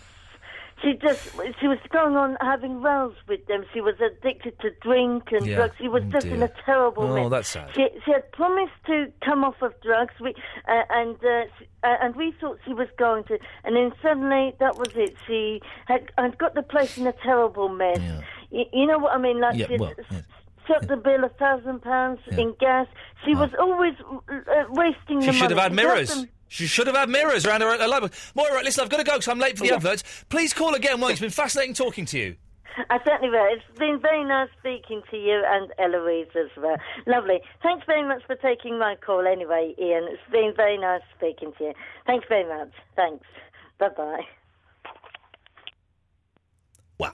She 0.81 0.93
just 0.93 1.31
she 1.59 1.67
was 1.67 1.77
going 1.91 2.15
on 2.15 2.37
having 2.39 2.81
rows 2.81 3.15
with 3.27 3.45
them. 3.47 3.65
She 3.73 3.81
was 3.81 3.95
addicted 3.99 4.57
to 4.61 4.69
drink 4.81 5.23
and 5.31 5.45
Yeah. 5.45 5.55
drugs. 5.57 5.75
She 5.77 5.89
was 5.89 6.03
Oh, 6.07 6.09
just 6.11 6.25
in 6.27 6.39
dear. 6.39 6.45
a 6.45 6.63
terrible 6.65 7.03
Oh, 7.03 7.15
mess. 7.15 7.29
that's 7.29 7.49
sad. 7.49 7.69
She 7.75 7.87
she 8.05 8.11
had 8.11 8.31
promised 8.31 8.71
to 8.87 9.11
come 9.25 9.43
off 9.43 9.61
of 9.61 9.73
drugs. 9.81 10.13
We 10.21 10.33
uh, 10.67 10.83
and 10.89 11.15
uh, 11.17 11.43
she- 11.57 11.67
uh, 11.83 11.95
and 12.01 12.15
we 12.15 12.31
thought 12.39 12.59
she 12.65 12.73
was 12.73 12.87
going 12.97 13.25
to, 13.25 13.37
and 13.65 13.75
then 13.75 13.91
suddenly 14.01 14.55
that 14.59 14.77
was 14.77 14.89
it. 14.95 15.15
She 15.27 15.61
had 15.87 16.09
had 16.17 16.37
got 16.37 16.55
the 16.55 16.63
place 16.63 16.97
in 16.97 17.05
a 17.07 17.13
terrible 17.13 17.67
mess. 17.69 17.99
Y- 18.51 18.65
you 18.71 18.85
know 18.85 18.99
what 18.99 19.13
I 19.13 19.17
mean? 19.17 19.39
Like 19.41 19.55
Yeah, 19.57 19.67
she'd 19.67 19.79
well, 19.81 19.93
yes. 20.09 20.23
shut 20.67 20.87
the 20.87 20.95
bill 20.97 21.23
a 21.25 21.29
thousand 21.29 21.81
pounds 21.81 22.19
in 22.37 22.53
gas. 22.59 22.87
She 23.25 23.35
was 23.35 23.49
always 23.59 23.95
uh, 24.29 24.63
wasting 24.69 25.19
She 25.21 25.27
the 25.27 25.33
should 25.33 25.51
have 25.51 25.57
money. 25.57 25.61
had 25.61 25.71
She 25.71 25.75
mirrors. 25.87 26.07
doesn't- 26.09 26.29
She 26.49 26.65
should 26.67 26.87
have 26.87 26.95
had 26.95 27.09
mirrors 27.09 27.45
around 27.45 27.61
her, 27.61 27.77
her 27.77 27.87
library. 27.87 28.11
Moira, 28.35 28.61
listen, 28.63 28.83
I've 28.83 28.89
got 28.89 28.97
to 28.97 29.03
go 29.03 29.13
because 29.13 29.27
I'm 29.27 29.39
late 29.39 29.57
for 29.57 29.63
the 29.63 29.69
Yeah. 29.69 29.75
adverts. 29.75 30.03
Please 30.29 30.53
call 30.53 30.73
again. 30.73 30.99
Well, 30.99 31.09
it's 31.11 31.21
been 31.21 31.29
fascinating 31.29 31.75
talking 31.75 32.05
to 32.07 32.19
you. 32.19 32.35
I 32.89 32.97
certainly 33.05 33.29
will. 33.29 33.45
It's 33.51 33.77
been 33.77 33.99
very 34.01 34.23
nice 34.23 34.49
speaking 34.59 35.01
to 35.11 35.17
you 35.17 35.43
and 35.45 35.71
Eloise 35.79 36.27
as 36.35 36.49
well. 36.57 36.77
Lovely. 37.07 37.41
Thanks 37.61 37.85
very 37.85 38.03
much 38.07 38.23
for 38.25 38.35
taking 38.35 38.79
my 38.79 38.95
call 38.95 39.27
anyway, 39.27 39.75
Iain. 39.79 40.07
It's 40.09 40.31
been 40.31 40.53
very 40.55 40.77
nice 40.77 41.01
speaking 41.17 41.51
to 41.57 41.63
you. 41.65 41.73
Thanks 42.07 42.25
very 42.29 42.47
much. 42.47 42.71
Thanks. 42.95 43.25
Bye 43.79 43.89
bye. 43.89 44.21
Wow. 46.99 47.11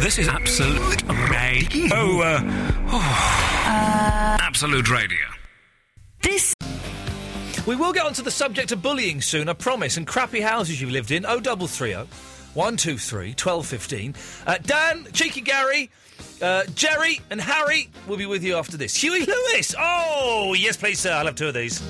This 0.00 0.18
is 0.18 0.28
Absolute 0.28 1.02
Radio. 1.30 1.88
Oh, 1.94 2.20
uh, 2.20 2.40
oh. 2.88 4.36
Absolute 4.42 4.90
Radio. 4.90 5.18
This. 6.22 6.54
We 7.64 7.76
will 7.76 7.92
get 7.92 8.04
onto 8.04 8.22
the 8.22 8.30
subject 8.30 8.72
of 8.72 8.82
bullying 8.82 9.20
soon, 9.20 9.48
I 9.48 9.52
promise, 9.52 9.96
and 9.96 10.04
crappy 10.04 10.40
houses 10.40 10.80
you've 10.80 10.90
lived 10.90 11.12
in. 11.12 11.22
0330 11.22 12.08
123 12.54 13.28
1215. 13.28 14.14
Uh, 14.46 14.58
Dan, 14.66 15.06
Cheeky 15.12 15.42
Gary, 15.42 15.88
uh, 16.42 16.64
Jerry, 16.74 17.20
and 17.30 17.40
Harry 17.40 17.88
will 18.08 18.16
be 18.16 18.26
with 18.26 18.42
you 18.42 18.56
after 18.56 18.76
this. 18.76 18.96
Huey 18.96 19.24
Lewis! 19.24 19.76
Oh, 19.78 20.54
yes, 20.58 20.76
please, 20.76 20.98
sir. 20.98 21.12
I'll 21.12 21.26
have 21.26 21.36
two 21.36 21.46
of 21.46 21.54
these. 21.54 21.80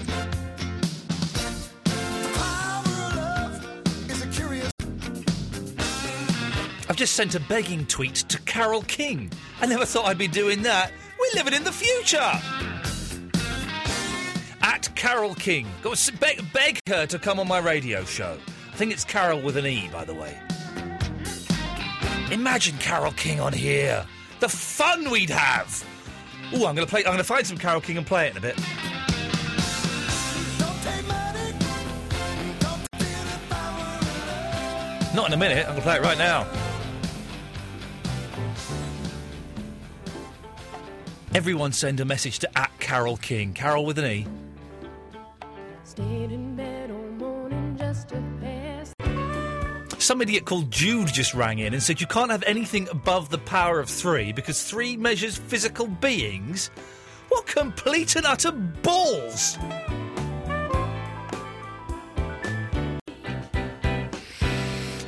I've 6.90 6.96
just 6.96 7.14
sent 7.14 7.34
a 7.34 7.40
begging 7.40 7.86
tweet 7.86 8.16
to 8.16 8.38
Carole 8.42 8.82
King. 8.82 9.32
I 9.62 9.66
never 9.66 9.86
thought 9.86 10.04
I'd 10.04 10.18
be 10.18 10.28
doing 10.28 10.60
that. 10.64 10.92
We're 11.18 11.38
living 11.42 11.54
in 11.54 11.64
the 11.64 11.72
future. 11.72 12.81
At 14.62 14.88
Carole 14.94 15.34
King. 15.34 15.66
Go 15.82 15.94
beg, 16.20 16.52
beg 16.52 16.78
her 16.88 17.06
to 17.06 17.18
come 17.18 17.40
on 17.40 17.48
my 17.48 17.58
radio 17.58 18.04
show. 18.04 18.38
I 18.72 18.76
think 18.76 18.92
it's 18.92 19.04
Carol 19.04 19.42
with 19.42 19.56
an 19.56 19.66
E, 19.66 19.90
by 19.92 20.04
the 20.04 20.14
way. 20.14 20.38
Imagine 22.30 22.78
Carole 22.78 23.12
King 23.12 23.40
on 23.40 23.52
here. 23.52 24.06
The 24.40 24.48
fun 24.48 25.10
we'd 25.10 25.30
have. 25.30 25.84
Oh, 26.54 26.66
I'm 26.66 26.74
going 26.74 26.86
to 26.86 26.86
play. 26.86 27.00
I'm 27.00 27.04
to 27.18 27.24
find 27.24 27.46
some 27.46 27.58
Carole 27.58 27.80
King 27.80 27.98
and 27.98 28.06
play 28.06 28.28
it 28.28 28.30
in 28.30 28.38
a 28.38 28.40
bit. 28.40 28.58
Not 35.14 35.26
in 35.26 35.34
a 35.34 35.36
minute. 35.36 35.66
I'm 35.66 35.76
to 35.76 35.82
play 35.82 35.96
it 35.96 36.02
right 36.02 36.16
now. 36.16 36.46
Everyone 41.34 41.72
send 41.72 42.00
a 42.00 42.04
message 42.04 42.38
to 42.40 42.58
at 42.58 42.70
Carole 42.78 43.16
King. 43.16 43.52
Carol 43.52 43.84
with 43.84 43.98
an 43.98 44.06
E. 44.06 44.26
Some 50.02 50.20
idiot 50.20 50.44
called 50.44 50.68
Jude 50.68 51.12
just 51.12 51.32
rang 51.32 51.60
in 51.60 51.74
and 51.74 51.80
said 51.80 52.00
you 52.00 52.08
can't 52.08 52.32
have 52.32 52.42
anything 52.42 52.88
above 52.88 53.30
the 53.30 53.38
power 53.38 53.78
of 53.78 53.88
three 53.88 54.32
because 54.32 54.64
three 54.64 54.96
measures 54.96 55.38
physical 55.38 55.86
beings. 55.86 56.72
What 57.28 57.46
complete 57.46 58.16
and 58.16 58.26
utter 58.26 58.50
balls! 58.50 59.56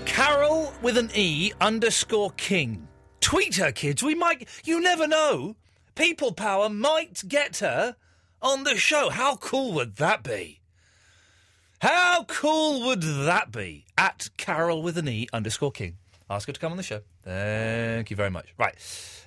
Carol 0.04 0.72
with 0.80 0.96
an 0.96 1.10
E 1.12 1.52
underscore 1.60 2.30
King. 2.36 2.86
Tweet 3.20 3.56
her, 3.56 3.72
kids. 3.72 4.00
We 4.00 4.14
might. 4.14 4.48
You 4.62 4.80
never 4.80 5.08
know. 5.08 5.56
People 5.96 6.30
power 6.30 6.68
might 6.68 7.24
get 7.26 7.56
her 7.56 7.96
on 8.40 8.62
the 8.62 8.76
show. 8.76 9.10
How 9.10 9.34
cool 9.34 9.72
would 9.72 9.96
that 9.96 10.22
be? 10.22 10.60
How 11.84 12.24
cool 12.24 12.86
would 12.86 13.02
that 13.02 13.52
be? 13.52 13.84
At 13.98 14.30
Carol 14.38 14.80
with 14.82 14.96
an 14.96 15.06
E 15.06 15.28
underscore 15.34 15.70
King. 15.70 15.98
Ask 16.30 16.46
her 16.46 16.54
to 16.54 16.58
come 16.58 16.70
on 16.70 16.78
the 16.78 16.82
show. 16.82 17.00
Thank 17.24 18.08
you 18.08 18.16
very 18.16 18.30
much. 18.30 18.54
Right. 18.56 18.74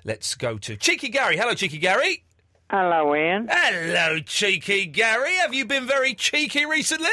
Let's 0.04 0.34
go 0.34 0.58
to 0.58 0.76
Cheeky 0.76 1.10
Gary. 1.10 1.38
Hello, 1.38 1.54
Cheeky 1.54 1.78
Gary. 1.78 2.24
Hello, 2.72 3.14
Iain. 3.14 3.48
Hello, 3.48 4.18
Cheeky 4.22 4.88
Gary. 4.88 5.36
Have 5.36 5.54
you 5.54 5.66
been 5.66 5.86
very 5.86 6.16
cheeky 6.16 6.66
recently? 6.66 7.12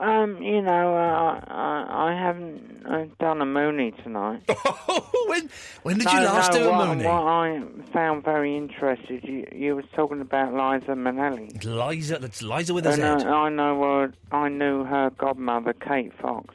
Um, 0.00 0.42
you 0.42 0.62
know, 0.62 0.96
uh, 0.96 1.44
I, 1.46 2.08
I 2.10 2.18
haven't 2.18 2.86
uh, 2.88 3.04
done 3.18 3.42
a 3.42 3.44
Mooney 3.44 3.92
tonight. 4.02 4.40
when 5.26 5.50
when 5.82 5.98
did 5.98 6.06
no, 6.06 6.12
you 6.12 6.20
last 6.20 6.52
no, 6.52 6.58
do 6.58 6.68
a 6.68 6.72
what, 6.72 6.88
Mooney? 6.88 7.04
What 7.04 7.22
I 7.22 7.62
found 7.92 8.24
very 8.24 8.56
interesting, 8.56 9.20
you, 9.22 9.46
you 9.52 9.76
was 9.76 9.84
talking 9.94 10.22
about 10.22 10.54
Liza 10.54 10.92
Minnelli. 10.92 11.62
Liza, 11.62 12.18
that's 12.18 12.40
Liza 12.40 12.72
with 12.72 12.86
a 12.86 12.94
Z. 12.94 13.02
And, 13.02 13.22
uh, 13.24 13.28
I 13.28 13.50
know, 13.50 14.02
uh, 14.04 14.34
I 14.34 14.48
knew 14.48 14.84
her 14.84 15.10
godmother, 15.10 15.74
Kate 15.74 16.12
Fox. 16.18 16.54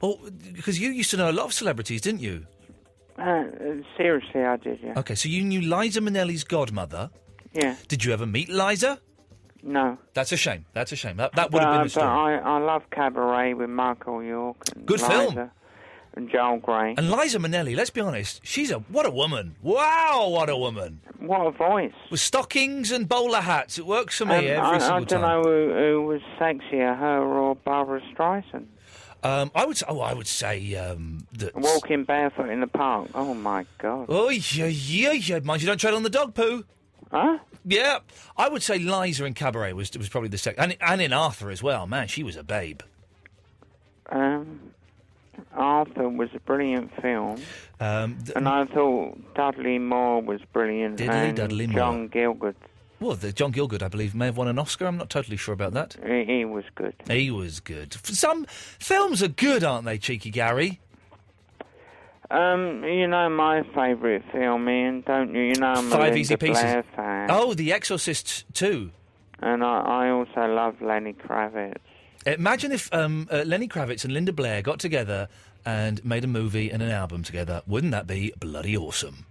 Oh, 0.00 0.20
because 0.52 0.78
you 0.78 0.90
used 0.90 1.10
to 1.10 1.16
know 1.16 1.30
a 1.30 1.32
lot 1.32 1.46
of 1.46 1.52
celebrities, 1.52 2.00
didn't 2.00 2.20
you? 2.20 2.46
Uh, 3.18 3.44
seriously, 3.96 4.44
I 4.44 4.56
did, 4.56 4.78
yeah. 4.84 4.94
Okay, 4.98 5.16
so 5.16 5.28
you 5.28 5.42
knew 5.42 5.60
Liza 5.60 6.00
Minnelli's 6.00 6.44
godmother. 6.44 7.10
Yeah. 7.52 7.74
Did 7.88 8.04
you 8.04 8.12
ever 8.12 8.24
meet 8.24 8.48
Liza? 8.48 9.00
No. 9.62 9.98
That's 10.14 10.32
a 10.32 10.36
shame. 10.36 10.64
That's 10.72 10.92
a 10.92 10.96
shame. 10.96 11.16
That, 11.18 11.32
that 11.34 11.52
would 11.52 11.62
have 11.62 11.72
been 11.72 11.80
a 11.80 11.84
but 11.84 11.90
story. 11.90 12.06
I, 12.08 12.38
I 12.38 12.58
love 12.58 12.82
Cabaret 12.90 13.54
with 13.54 13.70
Michael 13.70 14.22
York. 14.22 14.56
And 14.74 14.86
Good 14.86 15.00
Liza 15.00 15.10
film. 15.10 15.50
And 16.14 16.28
Joel 16.30 16.58
Grey. 16.58 16.94
And 16.98 17.10
Liza 17.10 17.38
Minnelli, 17.38 17.74
let's 17.74 17.88
be 17.88 18.00
honest, 18.02 18.40
she's 18.44 18.70
a 18.70 18.80
what 18.80 19.06
a 19.06 19.10
woman! 19.10 19.56
Wow, 19.62 20.28
what 20.30 20.50
a 20.50 20.56
woman! 20.56 21.00
What 21.18 21.46
a 21.46 21.50
voice! 21.52 21.94
With 22.10 22.20
stockings 22.20 22.92
and 22.92 23.08
bowler 23.08 23.40
hats, 23.40 23.78
it 23.78 23.86
works 23.86 24.18
for 24.18 24.26
me 24.26 24.34
Um, 24.34 24.44
every 24.44 24.76
I, 24.76 24.78
single 24.78 24.94
I 24.96 24.98
don't 24.98 25.06
time. 25.08 25.20
know 25.22 25.42
who, 25.42 25.72
who 25.72 26.02
was 26.02 26.20
sexier, 26.38 26.98
her 26.98 27.22
or 27.22 27.54
Barbra 27.56 28.02
Streisand. 28.14 28.66
Um, 29.22 29.52
I 29.54 29.64
would. 29.64 29.80
Oh, 29.88 30.00
I 30.00 30.12
would 30.12 30.26
say 30.26 30.74
um, 30.74 31.26
that. 31.38 31.54
Walking 31.54 32.04
barefoot 32.04 32.50
in 32.50 32.60
the 32.60 32.66
park. 32.66 33.08
Oh 33.14 33.32
my 33.32 33.64
god. 33.78 34.06
Oh 34.08 34.28
yeah, 34.28 34.66
yeah, 34.66 35.12
yeah. 35.12 35.38
Mind 35.38 35.62
you, 35.62 35.68
don't 35.68 35.78
tread 35.78 35.94
on 35.94 36.02
the 36.02 36.10
dog 36.10 36.34
poo. 36.34 36.64
Huh? 37.12 37.38
Yeah, 37.64 37.98
I 38.36 38.48
would 38.48 38.62
say 38.62 38.78
Liza 38.78 39.24
in 39.24 39.34
Cabaret 39.34 39.72
was 39.74 39.90
was 39.96 40.08
probably 40.08 40.30
the 40.30 40.38
second, 40.38 40.62
and, 40.64 40.76
and 40.80 41.00
in 41.02 41.12
Arthur 41.12 41.50
as 41.50 41.62
well. 41.62 41.86
Man, 41.86 42.08
she 42.08 42.22
was 42.22 42.36
a 42.36 42.42
babe. 42.42 42.80
Um, 44.10 44.60
Arthur 45.54 46.08
was 46.08 46.28
a 46.34 46.40
brilliant 46.40 46.90
film, 47.00 47.40
Um, 47.80 48.18
th- 48.24 48.36
and 48.36 48.48
I 48.48 48.64
thought 48.66 49.34
Dudley 49.34 49.78
Moore 49.78 50.20
was 50.22 50.40
brilliant. 50.52 50.98
Diddley 50.98 51.08
and 51.28 51.36
Dudley 51.36 51.66
Moore. 51.66 51.76
John 51.76 52.08
Gielgud, 52.08 52.54
well, 53.00 53.16
the 53.16 53.32
John 53.32 53.52
Gielgud, 53.52 53.82
I 53.82 53.88
believe, 53.88 54.14
may 54.14 54.26
have 54.26 54.36
won 54.36 54.48
an 54.48 54.58
Oscar. 54.58 54.86
I'm 54.86 54.96
not 54.98 55.10
totally 55.10 55.36
sure 55.36 55.54
about 55.54 55.72
that. 55.72 55.96
he, 56.06 56.24
he 56.24 56.44
was 56.44 56.64
good. 56.74 56.94
He 57.08 57.30
was 57.30 57.60
good. 57.60 57.94
Some 58.04 58.44
films 58.78 59.22
are 59.22 59.28
good, 59.28 59.64
aren't 59.64 59.84
they, 59.86 59.98
cheeky 59.98 60.30
Gary? 60.30 60.80
Um, 62.32 62.82
you 62.84 63.06
know 63.06 63.28
my 63.28 63.62
favourite 63.74 64.22
film, 64.32 64.66
Iain, 64.66 65.02
don't 65.06 65.34
you? 65.34 65.42
You 65.42 65.54
know 65.56 65.66
I'm 65.74 65.86
a 65.86 65.90
Five 65.90 66.00
Linda 66.00 66.18
Easy 66.18 66.36
Pieces. 66.36 66.62
Blair 66.62 66.84
fan. 66.96 67.28
Oh, 67.30 67.52
The 67.52 67.72
Exorcist 67.72 68.44
too. 68.54 68.90
And 69.40 69.62
I, 69.62 69.80
I 69.80 70.10
also 70.10 70.46
love 70.46 70.80
Lenny 70.80 71.12
Kravitz. 71.12 71.76
Imagine 72.24 72.72
if 72.72 72.92
um, 72.94 73.28
uh, 73.30 73.42
Lenny 73.44 73.68
Kravitz 73.68 74.04
and 74.04 74.14
Linda 74.14 74.32
Blair 74.32 74.62
got 74.62 74.78
together 74.78 75.28
and 75.66 76.02
made 76.04 76.24
a 76.24 76.28
movie 76.28 76.70
and 76.70 76.82
an 76.82 76.90
album 76.90 77.22
together. 77.22 77.60
Wouldn't 77.66 77.90
that 77.92 78.06
be 78.06 78.32
bloody 78.40 78.76
awesome? 78.76 79.26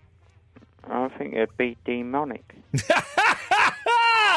I 0.89 1.07
think 1.17 1.33
it'd 1.33 1.57
be 1.57 1.77
demonic. 1.85 2.55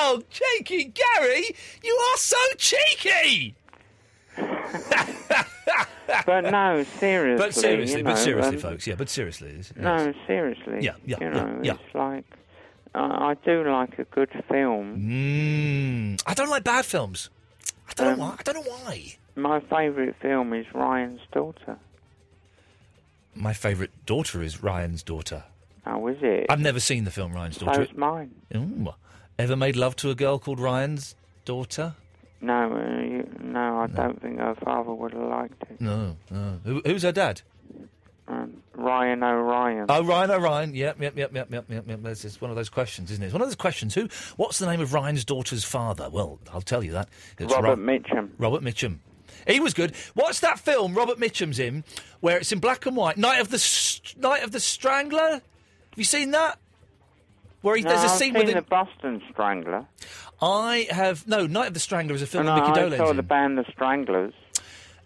Oh, 0.07 0.21
cheeky 0.29 0.85
Gary, 0.85 1.45
you 1.83 1.95
are 1.95 2.19
so 2.19 2.37
cheeky. 2.59 3.55
but 6.27 6.41
no, 6.43 6.85
seriously. 6.99 7.47
But 7.47 7.55
seriously, 7.55 7.99
you 7.99 8.05
but 8.05 8.17
seriously, 8.19 8.57
um, 8.57 8.61
folks. 8.61 8.87
Yeah, 8.87 8.95
but 8.97 9.09
seriously. 9.09 9.62
No, 9.77 10.12
seriously. 10.27 10.79
Yeah, 10.81 10.95
yeah, 11.05 11.17
You 11.21 11.27
yeah, 11.27 11.31
know, 11.31 11.61
yeah. 11.62 11.73
it's 11.75 11.95
like 11.95 12.25
I, 12.95 13.31
I 13.31 13.35
do 13.45 13.65
like 13.71 13.99
a 13.99 14.05
good 14.05 14.31
film. 14.49 14.99
Mm, 15.01 16.23
I 16.27 16.35
don't 16.35 16.51
like 16.51 16.65
bad 16.65 16.85
films. 16.85 17.31
I 17.89 17.93
don't 17.95 18.12
Um, 18.12 18.19
know 18.19 18.25
why. 18.25 18.37
I 18.39 18.43
don't 18.43 18.55
know 18.55 18.71
why. 18.73 19.17
My 19.37 19.61
favourite 19.61 20.15
film 20.21 20.53
is 20.55 20.67
Ryan's 20.75 21.21
Daughter. 21.33 21.77
My 23.35 23.53
favourite 23.53 23.91
daughter 24.07 24.43
is 24.43 24.62
Ryan's 24.62 25.03
daughter. 25.03 25.43
Oh, 25.87 26.07
is 26.07 26.19
it? 26.23 26.47
I've 26.49 26.61
never 26.61 26.79
seen 26.81 27.05
the 27.05 27.11
film 27.11 27.33
Ryan's 27.33 27.59
daughter. 27.59 27.85
So's 27.87 27.97
mine. 27.97 28.31
Ooh. 28.55 28.95
Ever 29.39 29.57
made 29.57 29.75
love 29.77 29.97
to 29.97 30.11
a 30.11 30.15
girl 30.15 30.39
called 30.39 30.61
Ryan's 30.61 31.17
daughter? 31.45 31.95
No, 32.45 32.72
uh, 32.76 33.01
you, 33.03 33.28
no, 33.42 33.78
I 33.80 33.86
don't 33.86 34.20
think 34.20 34.38
her 34.38 34.55
father 34.57 34.92
would 34.92 35.12
have 35.12 35.22
liked 35.28 35.62
it. 35.70 35.80
No, 35.80 36.16
no. 36.30 36.59
Who, 36.64 36.82
who's 36.84 37.03
her 37.03 37.12
dad? 37.12 37.40
Um, 38.26 38.62
Ryan 38.74 39.22
O'Ryan. 39.22 39.86
Oh, 39.88 40.03
Ryan 40.05 40.30
O'Ryan. 40.30 40.74
Yep, 40.74 41.01
yep, 41.01 41.16
yep, 41.16 41.34
yep, 41.34 41.51
yep, 41.53 41.64
yep, 41.68 41.84
yep. 41.86 41.99
That's 42.03 42.24
it's 42.24 42.40
one 42.40 42.51
of 42.51 42.57
those 42.57 42.68
questions, 42.70 43.11
isn't 43.11 43.22
it? 43.22 43.26
It's 43.26 43.32
one 43.34 43.42
of 43.42 43.49
those 43.49 43.55
questions. 43.57 43.95
Who? 43.95 44.09
What's 44.36 44.59
the 44.59 44.66
name 44.66 44.80
of 44.80 44.92
Ryan's 44.95 45.24
daughter's 45.24 45.64
father? 45.64 46.09
Well, 46.11 46.38
I'll 46.53 46.62
tell 46.62 46.82
you 46.82 46.92
that. 46.92 47.09
It's 47.38 47.53
Robert 47.53 47.68
Ro- 47.68 47.76
Mitchum. 47.76 48.30
Robert 48.38 48.62
Mitchum. 48.62 48.99
He 49.47 49.61
was 49.61 49.74
good. 49.74 49.95
What's 50.14 50.40
that 50.40 50.59
film 50.59 50.95
Robert 50.95 51.18
Mitchum's 51.18 51.59
in, 51.59 51.84
where 52.20 52.38
it's 52.38 52.51
in 52.53 52.61
black 52.61 52.86
and 52.86 52.97
white? 52.97 53.18
Night 53.18 53.40
of 53.40 53.51
the 53.51 53.59
St- 53.59 54.18
Night 54.20 54.42
of 54.42 54.53
the 54.53 54.61
Strangler. 54.61 55.30
Have 55.32 55.42
you 55.97 56.05
seen 56.05 56.30
that? 56.30 56.59
Where 57.61 57.76
he, 57.76 57.82
no, 57.82 57.90
there's 57.90 58.03
a 58.03 58.05
I've 58.05 58.11
scene 58.12 58.34
seen 58.34 58.47
with 58.47 58.55
the. 58.55 58.62
Boston 58.62 59.22
Strangler. 59.30 59.86
I 60.45 60.86
have 60.90 61.26
no. 61.26 61.47
Night 61.47 61.68
of 61.68 61.74
the 61.74 61.80
Strangler 61.80 62.14
is 62.14 62.22
a 62.22 62.26
film 62.26 62.47
and 62.47 62.55
with 62.61 62.68
Mickey 62.68 62.80
I 62.80 62.84
Dolenz 62.84 62.97
saw 62.99 63.11
in. 63.11 63.16
the 63.16 63.22
band 63.22 63.57
The 63.59 63.64
Stranglers. 63.72 64.34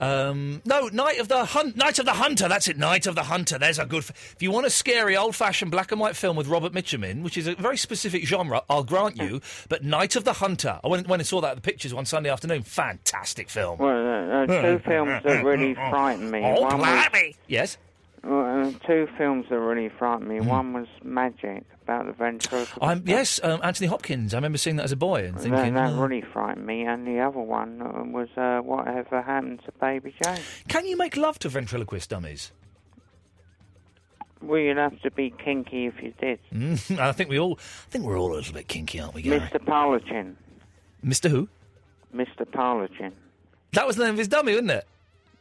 Um, 0.01 0.62
no, 0.64 0.86
Night 0.86 1.18
of 1.18 1.26
the 1.26 1.45
Hunt, 1.45 1.76
Night 1.76 1.99
of 1.99 2.05
the 2.07 2.12
Hunter. 2.12 2.49
That's 2.49 2.68
it. 2.68 2.78
Night 2.78 3.09
of 3.09 3.16
the 3.16 3.24
Hunter. 3.24 3.59
There's 3.59 3.80
a 3.80 3.84
good. 3.84 4.05
F- 4.05 4.34
if 4.36 4.41
you 4.41 4.53
want 4.53 4.64
a 4.64 4.70
scary, 4.70 5.16
old-fashioned 5.16 5.72
black 5.72 5.91
and 5.91 6.01
white 6.01 6.14
film 6.14 6.36
with 6.36 6.47
Robert 6.47 6.72
Mitchum 6.72 7.05
in, 7.05 7.24
which 7.24 7.36
is 7.36 7.49
a 7.49 7.57
very 7.57 7.76
specific 7.76 8.24
genre, 8.24 8.62
I'll 8.70 8.84
grant 8.84 9.16
you. 9.16 9.41
But 9.68 9.82
Night 9.82 10.14
of 10.14 10.22
the 10.22 10.34
Hunter. 10.34 10.78
I 10.84 10.89
went 10.89 11.09
when 11.09 11.18
I 11.18 11.24
saw 11.24 11.41
that 11.41 11.51
at 11.51 11.57
the 11.57 11.62
pictures 11.62 11.93
one 11.93 12.05
Sunday 12.05 12.30
afternoon. 12.30 12.62
Fantastic 12.62 13.51
film. 13.51 13.78
Well, 13.78 13.91
uh, 13.91 14.45
uh, 14.45 14.47
two 14.47 14.78
films 14.84 15.20
that 15.24 15.45
really 15.45 15.74
frightened 15.74 16.30
me. 16.30 16.43
Oh, 16.45 16.61
One 16.62 16.78
was- 16.78 17.34
Yes. 17.49 17.76
Well, 18.25 18.66
uh, 18.69 18.73
two 18.87 19.09
films 19.16 19.47
that 19.51 19.59
really 19.59 19.89
frightened 19.89 20.29
me. 20.29 20.39
Hmm. 20.39 20.47
One 20.47 20.73
was 20.73 20.87
Magic 21.03 21.64
about 21.83 22.07
the 22.07 22.12
ventriloquist. 22.12 22.79
I'm 22.83 23.03
yes, 23.07 23.41
um, 23.43 23.61
Anthony 23.62 23.87
Hopkins. 23.87 24.35
I 24.35 24.39
remember 24.39 24.59
seeing 24.59 24.77
that 24.77 24.85
as 24.85 24.93
a 24.93 24.97
boy 24.97 25.25
and 25.25 25.39
thinking, 25.39 25.75
that 25.75 25.91
"Oh." 25.93 26.01
really 26.03 26.23
frightened 26.33 26.66
me. 26.66 26.83
And 26.83 27.07
the 27.07 27.21
other 27.21 27.41
one 27.41 27.81
uh, 27.81 28.05
was 28.05 28.29
uh, 28.37 28.59
Whatever 28.61 29.23
Happened 29.23 29.61
to 29.64 29.73
Baby 29.81 30.14
Jane. 30.23 30.39
can 30.69 30.87
you 30.87 30.97
make 30.97 31.16
love 31.16 31.39
to 31.41 31.49
ventriloquist 31.49 32.11
dummies? 32.11 32.53
Well, 34.41 34.61
you'd 34.61 34.77
have 34.77 35.01
to 35.03 35.11
be 35.11 35.31
kinky 35.31 35.87
if 35.87 35.95
you 36.03 36.12
did. 36.21 36.39
Mm, 36.55 36.99
I 37.01 37.12
think 37.12 37.29
we 37.31 37.39
all, 37.39 37.59
I 37.59 37.91
think 37.91 38.05
we're 38.05 38.19
all 38.19 38.33
a 38.33 38.37
little 38.37 38.55
bit 38.55 38.69
kinky, 38.69 39.01
aren't 39.01 39.14
we, 39.14 39.23
Gary? 39.23 39.41
Mr. 39.41 39.59
Parlochin. 39.64 40.35
Mr. 41.05 41.29
Who? 41.31 41.49
Mr. 42.14 42.45
Parlochin. 42.47 43.12
That 43.73 43.87
was 43.87 43.97
the 43.97 44.05
name 44.05 44.12
of 44.14 44.19
his 44.19 44.29
dummy, 44.29 44.53
wasn't 44.53 44.71
it? 44.71 44.87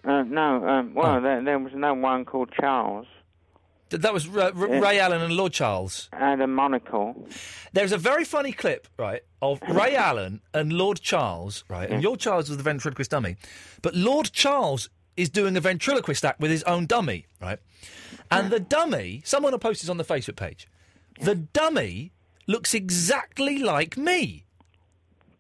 Uh, 0.08 0.24
no, 0.24 0.66
um, 0.68 0.94
well, 0.94 1.18
Oh. 1.18 1.22
there, 1.22 1.44
there 1.44 1.60
was 1.60 1.74
no 1.76 1.94
one 1.94 2.24
called 2.26 2.50
Charles. 2.60 3.06
Th- 3.90 4.02
That 4.02 4.14
was 4.14 4.28
R- 4.30 4.52
R- 4.56 4.68
Yeah. 4.70 4.80
Ray 4.80 5.00
Alan 5.00 5.22
and 5.22 5.34
Lord 5.36 5.52
Charles. 5.54 6.10
And 6.14 6.42
a 6.42 6.48
monocle. 6.48 7.28
There's 7.74 7.92
a 7.92 7.98
very 7.98 8.24
funny 8.24 8.52
clip, 8.54 8.88
right, 8.98 9.22
of 9.42 9.60
Ray 9.68 9.96
Alan 9.96 10.42
and 10.54 10.72
Lord 10.74 11.02
Charles, 11.02 11.64
right? 11.70 11.90
And 11.90 12.02
your 12.02 12.16
Charles 12.18 12.48
was 12.50 12.58
the 12.58 12.64
ventriloquist 12.64 13.12
dummy. 13.12 13.36
But 13.82 13.96
Lord 13.96 14.32
Charles 14.32 14.90
is 15.18 15.30
doing 15.30 15.58
a 15.58 15.60
ventriloquist 15.62 16.24
act 16.24 16.40
with 16.40 16.52
his 16.52 16.64
own 16.64 16.86
dummy, 16.86 17.26
right? 17.42 17.60
And 18.32 18.50
the 18.52 18.60
dummy, 18.60 19.22
someone 19.26 19.52
will 19.52 19.60
post 19.60 19.82
this 19.82 19.90
on 19.90 19.98
the 19.98 20.04
Facebook 20.06 20.36
page. 20.36 20.68
The 21.20 21.36
dummy 21.36 22.12
looks 22.46 22.74
exactly 22.74 23.58
like 23.60 23.98
me. 23.98 24.46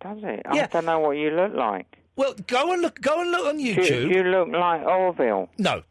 Does 0.01 0.19
it? 0.23 0.41
Yeah. 0.53 0.63
I 0.63 0.67
don't 0.67 0.85
know 0.85 0.99
what 0.99 1.11
you 1.17 1.29
look 1.31 1.53
like. 1.53 1.97
Well, 2.17 2.33
go 2.47 2.73
and 2.73 2.81
look. 2.81 2.99
Go 2.99 3.21
and 3.21 3.31
look 3.31 3.45
on 3.47 3.59
You, 3.59 3.75
YouTube. 3.75 4.13
you 4.13 4.23
look 4.23 4.49
like 4.49 4.81
Orville. 4.85 5.49
No. 5.57 5.83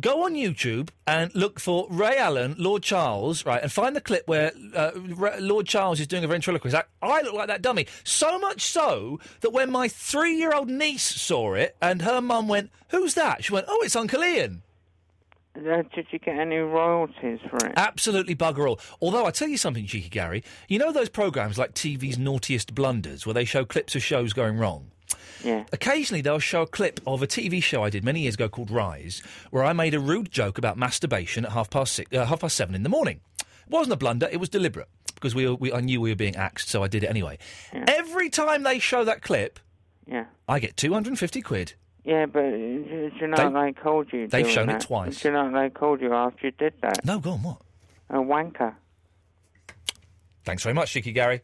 Go 0.00 0.24
on 0.24 0.32
YouTube 0.32 0.88
and 1.06 1.32
look 1.34 1.60
for 1.60 1.86
Ray 1.90 2.16
Alan, 2.16 2.54
Lord 2.56 2.82
Charles, 2.82 3.44
right, 3.44 3.62
and 3.62 3.70
find 3.70 3.94
the 3.94 4.00
clip 4.00 4.26
where 4.26 4.50
uh, 4.74 4.92
Lord 5.38 5.66
Charles 5.66 6.00
is 6.00 6.06
doing 6.06 6.24
a 6.24 6.26
ventriloquist 6.28 6.74
act. 6.74 6.88
I 7.02 7.20
look 7.20 7.34
like 7.34 7.48
that 7.48 7.60
dummy. 7.60 7.86
So 8.02 8.38
much 8.38 8.62
so 8.62 9.20
that 9.42 9.50
when 9.50 9.70
my 9.70 9.88
three 9.88 10.34
year 10.34 10.52
old 10.54 10.70
niece 10.70 11.02
saw 11.04 11.52
it 11.52 11.76
and 11.82 12.00
her 12.02 12.22
mum 12.22 12.48
went, 12.48 12.70
Who's 12.88 13.12
that? 13.14 13.44
She 13.44 13.52
went, 13.52 13.66
Oh, 13.68 13.82
it's 13.84 13.94
Uncle 13.94 14.22
Iain. 14.22 14.62
Uh, 15.54 15.82
did 15.94 16.06
you 16.10 16.18
get 16.18 16.38
any 16.38 16.56
royalties 16.56 17.40
for 17.50 17.56
it? 17.66 17.74
Absolutely 17.76 18.34
bugger 18.34 18.66
all. 18.66 18.80
Although 19.02 19.26
I 19.26 19.30
tell 19.30 19.48
you 19.48 19.58
something, 19.58 19.84
cheeky 19.86 20.08
Gary, 20.08 20.42
you 20.68 20.78
know 20.78 20.92
those 20.92 21.10
programs 21.10 21.58
like 21.58 21.74
TV's 21.74 22.16
Naughtiest 22.16 22.74
Blunders, 22.74 23.26
where 23.26 23.34
they 23.34 23.44
show 23.44 23.66
clips 23.66 23.94
of 23.94 24.02
shows 24.02 24.32
going 24.32 24.56
wrong. 24.56 24.91
Yeah. 25.44 25.64
Occasionally, 25.72 26.20
they'll 26.20 26.38
show 26.38 26.62
a 26.62 26.66
clip 26.66 27.00
of 27.06 27.22
a 27.22 27.26
TV 27.26 27.62
show 27.62 27.82
I 27.84 27.90
did 27.90 28.04
many 28.04 28.20
years 28.20 28.34
ago 28.34 28.48
called 28.48 28.70
Rise, 28.70 29.22
where 29.50 29.64
I 29.64 29.72
made 29.72 29.94
a 29.94 30.00
rude 30.00 30.30
joke 30.30 30.58
about 30.58 30.76
masturbation 30.76 31.44
at 31.44 31.52
half 31.52 31.70
past 31.70 31.92
six, 31.94 32.12
uh, 32.16 32.24
half 32.26 32.40
past 32.40 32.56
seven 32.56 32.74
in 32.74 32.82
the 32.82 32.88
morning. 32.88 33.20
It 33.40 33.46
wasn't 33.70 33.94
a 33.94 33.96
blunder; 33.96 34.28
it 34.30 34.38
was 34.38 34.48
deliberate 34.48 34.88
because 35.14 35.34
we, 35.34 35.46
were, 35.48 35.54
we 35.54 35.72
I 35.72 35.80
knew 35.80 36.00
we 36.00 36.10
were 36.10 36.16
being 36.16 36.36
axed, 36.36 36.68
so 36.68 36.82
I 36.82 36.88
did 36.88 37.04
it 37.04 37.08
anyway. 37.10 37.38
Every 37.72 38.28
time 38.30 38.62
they 38.64 38.78
show 38.78 39.04
that 39.04 39.22
clip, 39.22 39.58
Yeah. 40.06 40.24
I 40.48 40.58
get 40.58 40.76
two 40.76 40.92
hundred 40.92 41.10
and 41.10 41.18
fifty 41.18 41.40
quid. 41.42 41.74
Yeah, 42.04 42.26
but 42.26 42.42
do 42.42 43.10
you 43.20 43.26
know 43.28 43.36
They- 43.36 43.66
they 43.66 43.72
called 43.72 44.12
you? 44.12 44.26
they've 44.26 44.50
shown 44.50 44.68
it 44.70 44.80
twice. 44.80 45.20
Do 45.20 45.28
you 45.28 45.34
know 45.34 45.52
they 45.52 45.70
called 45.70 46.00
you 46.00 46.12
after 46.12 46.46
you 46.48 46.50
did 46.52 46.74
that? 46.82 47.04
No, 47.04 47.20
go 47.20 47.30
on, 47.30 47.42
what? 47.44 47.58
A 48.10 48.14
wanker. 48.16 48.74
Thanks 50.44 50.64
very 50.64 50.74
much, 50.74 50.90
cheeky 50.90 51.12
Gary. 51.12 51.40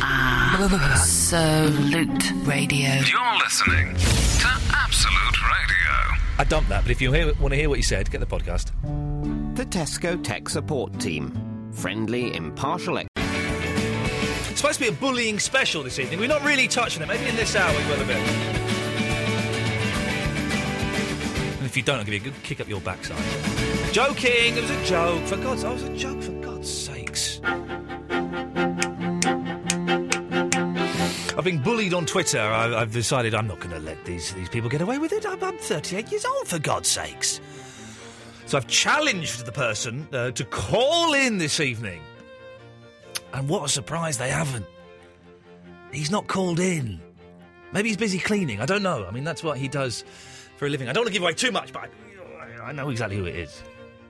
Absolute 0.00 2.30
Radio. 2.46 2.88
You're 2.88 3.38
listening 3.44 3.94
to 3.94 4.48
Absolute 4.74 5.42
Radio. 5.42 6.16
I 6.38 6.44
dumped 6.48 6.70
that, 6.70 6.80
but 6.82 6.90
if 6.90 7.02
you 7.02 7.12
hear, 7.12 7.26
want 7.34 7.52
to 7.52 7.56
hear 7.56 7.68
what 7.68 7.76
you 7.78 7.82
said, 7.82 8.10
get 8.10 8.20
the 8.20 8.26
podcast. 8.26 8.70
The 9.54 9.66
Tesco 9.66 10.22
Tech 10.24 10.48
Support 10.48 10.98
Team. 10.98 11.70
Friendly, 11.72 12.34
impartial. 12.34 12.96
Ex- 12.98 13.08
It's 14.50 14.60
supposed 14.60 14.78
to 14.78 14.84
be 14.84 14.88
a 14.88 14.92
bullying 14.92 15.38
special 15.38 15.82
this 15.82 15.98
evening. 15.98 16.20
We're 16.20 16.26
not 16.28 16.42
really 16.42 16.68
touching 16.68 17.02
it. 17.02 17.08
Maybe 17.08 17.28
in 17.28 17.36
this 17.36 17.54
hour 17.54 17.70
we 17.76 17.84
will 17.84 18.00
a 18.00 18.04
bit. 18.06 18.16
And 21.58 21.66
if 21.66 21.76
you 21.76 21.82
don't, 21.82 21.98
I'll 21.98 22.04
give 22.04 22.14
you 22.14 22.20
a 22.20 22.24
good 22.24 22.42
kick 22.42 22.60
up 22.62 22.68
your 22.68 22.80
backside. 22.80 23.22
Joking! 23.92 24.56
It 24.56 24.62
was 24.62 24.70
a 24.70 24.84
joke. 24.86 25.22
For 25.26 25.36
God's 25.36 25.60
sake, 25.62 25.70
it 25.70 25.74
was 25.74 25.82
a 25.90 25.96
joke. 25.96 26.22
For 26.22 26.32
God's 26.40 26.72
sakes. 26.72 27.40
I've 31.36 31.44
been 31.44 31.62
bullied 31.62 31.94
on 31.94 32.04
Twitter. 32.04 32.40
I, 32.40 32.80
I've 32.80 32.92
decided 32.92 33.34
I'm 33.34 33.46
not 33.46 33.58
going 33.58 33.70
to 33.70 33.80
let 33.80 34.04
these 34.04 34.34
these 34.34 34.50
people 34.50 34.68
get 34.68 34.82
away 34.82 34.98
with 34.98 35.12
it. 35.12 35.24
I'm, 35.24 35.42
I'm 35.42 35.56
38 35.56 36.10
years 36.10 36.24
old, 36.26 36.46
for 36.46 36.58
God's 36.58 36.88
sakes. 36.88 37.40
So 38.44 38.58
I've 38.58 38.66
challenged 38.66 39.46
the 39.46 39.52
person 39.52 40.06
uh, 40.12 40.32
to 40.32 40.44
call 40.44 41.14
in 41.14 41.38
this 41.38 41.58
evening. 41.58 42.02
And 43.32 43.48
what 43.48 43.64
a 43.64 43.68
surprise 43.68 44.18
they 44.18 44.28
haven't. 44.28 44.66
He's 45.90 46.10
not 46.10 46.26
called 46.26 46.60
in. 46.60 47.00
Maybe 47.72 47.88
he's 47.88 47.96
busy 47.96 48.18
cleaning. 48.18 48.60
I 48.60 48.66
don't 48.66 48.82
know. 48.82 49.06
I 49.06 49.10
mean, 49.10 49.24
that's 49.24 49.42
what 49.42 49.56
he 49.56 49.68
does 49.68 50.04
for 50.58 50.66
a 50.66 50.68
living. 50.68 50.90
I 50.90 50.92
don't 50.92 51.02
want 51.02 51.08
to 51.08 51.12
give 51.14 51.22
away 51.22 51.32
too 51.32 51.50
much, 51.50 51.72
but 51.72 51.88
I, 52.60 52.64
I 52.64 52.72
know 52.72 52.90
exactly 52.90 53.16
who 53.16 53.24
it 53.24 53.36
is. 53.36 53.62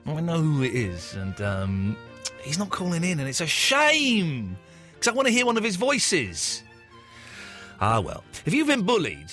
I 0.05 0.19
know 0.19 0.41
who 0.41 0.63
it 0.63 0.75
is. 0.75 1.13
And 1.15 1.39
um, 1.41 1.97
he's 2.41 2.59
not 2.59 2.69
calling 2.69 3.05
in, 3.05 3.19
and 3.21 3.29
it's 3.29 3.39
a 3.39 3.47
shame. 3.47 4.57
Because 4.93 5.07
I 5.07 5.11
want 5.11 5.27
to 5.27 5.33
hear 5.33 5.45
one 5.45 5.55
of 5.55 5.63
his 5.63 5.77
voices. 5.77 6.63
Ah, 7.85 7.99
well. 7.99 8.23
If 8.45 8.53
you've 8.53 8.67
been 8.67 8.83
bullied, 8.83 9.29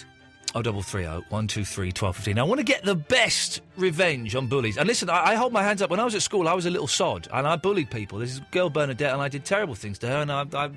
oh 0.57 0.63
double 0.63 0.83
three 0.83 1.07
oh 1.07 1.23
one 1.29 1.47
two 1.47 1.65
three 1.65 1.93
twelve 1.93 2.17
fifteen. 2.17 2.37
I 2.37 2.43
want 2.43 2.59
to 2.59 2.65
get 2.65 2.83
the 2.83 2.97
best 2.97 3.61
revenge 3.77 4.35
on 4.35 4.49
bullies. 4.49 4.77
And 4.77 4.89
listen, 4.89 5.09
I, 5.09 5.25
I 5.25 5.35
hold 5.37 5.53
my 5.53 5.63
hands 5.63 5.83
up. 5.83 5.89
When 5.89 6.01
I 6.01 6.05
was 6.05 6.17
at 6.17 6.23
school, 6.23 6.49
I 6.49 6.53
was 6.53 6.67
a 6.67 6.71
little 6.71 6.89
sod, 6.89 7.29
and 7.33 7.47
I 7.47 7.55
bullied 7.55 7.93
people. 7.93 8.19
This 8.19 8.33
is 8.33 8.41
girl 8.51 8.69
Bernadette, 8.69 9.13
and 9.13 9.23
I 9.23 9.29
did 9.29 9.45
terrible 9.45 9.77
things 9.77 10.01
to 10.01 10.09
her. 10.09 10.17
And 10.17 10.33
I, 10.33 10.47
I 10.53 10.69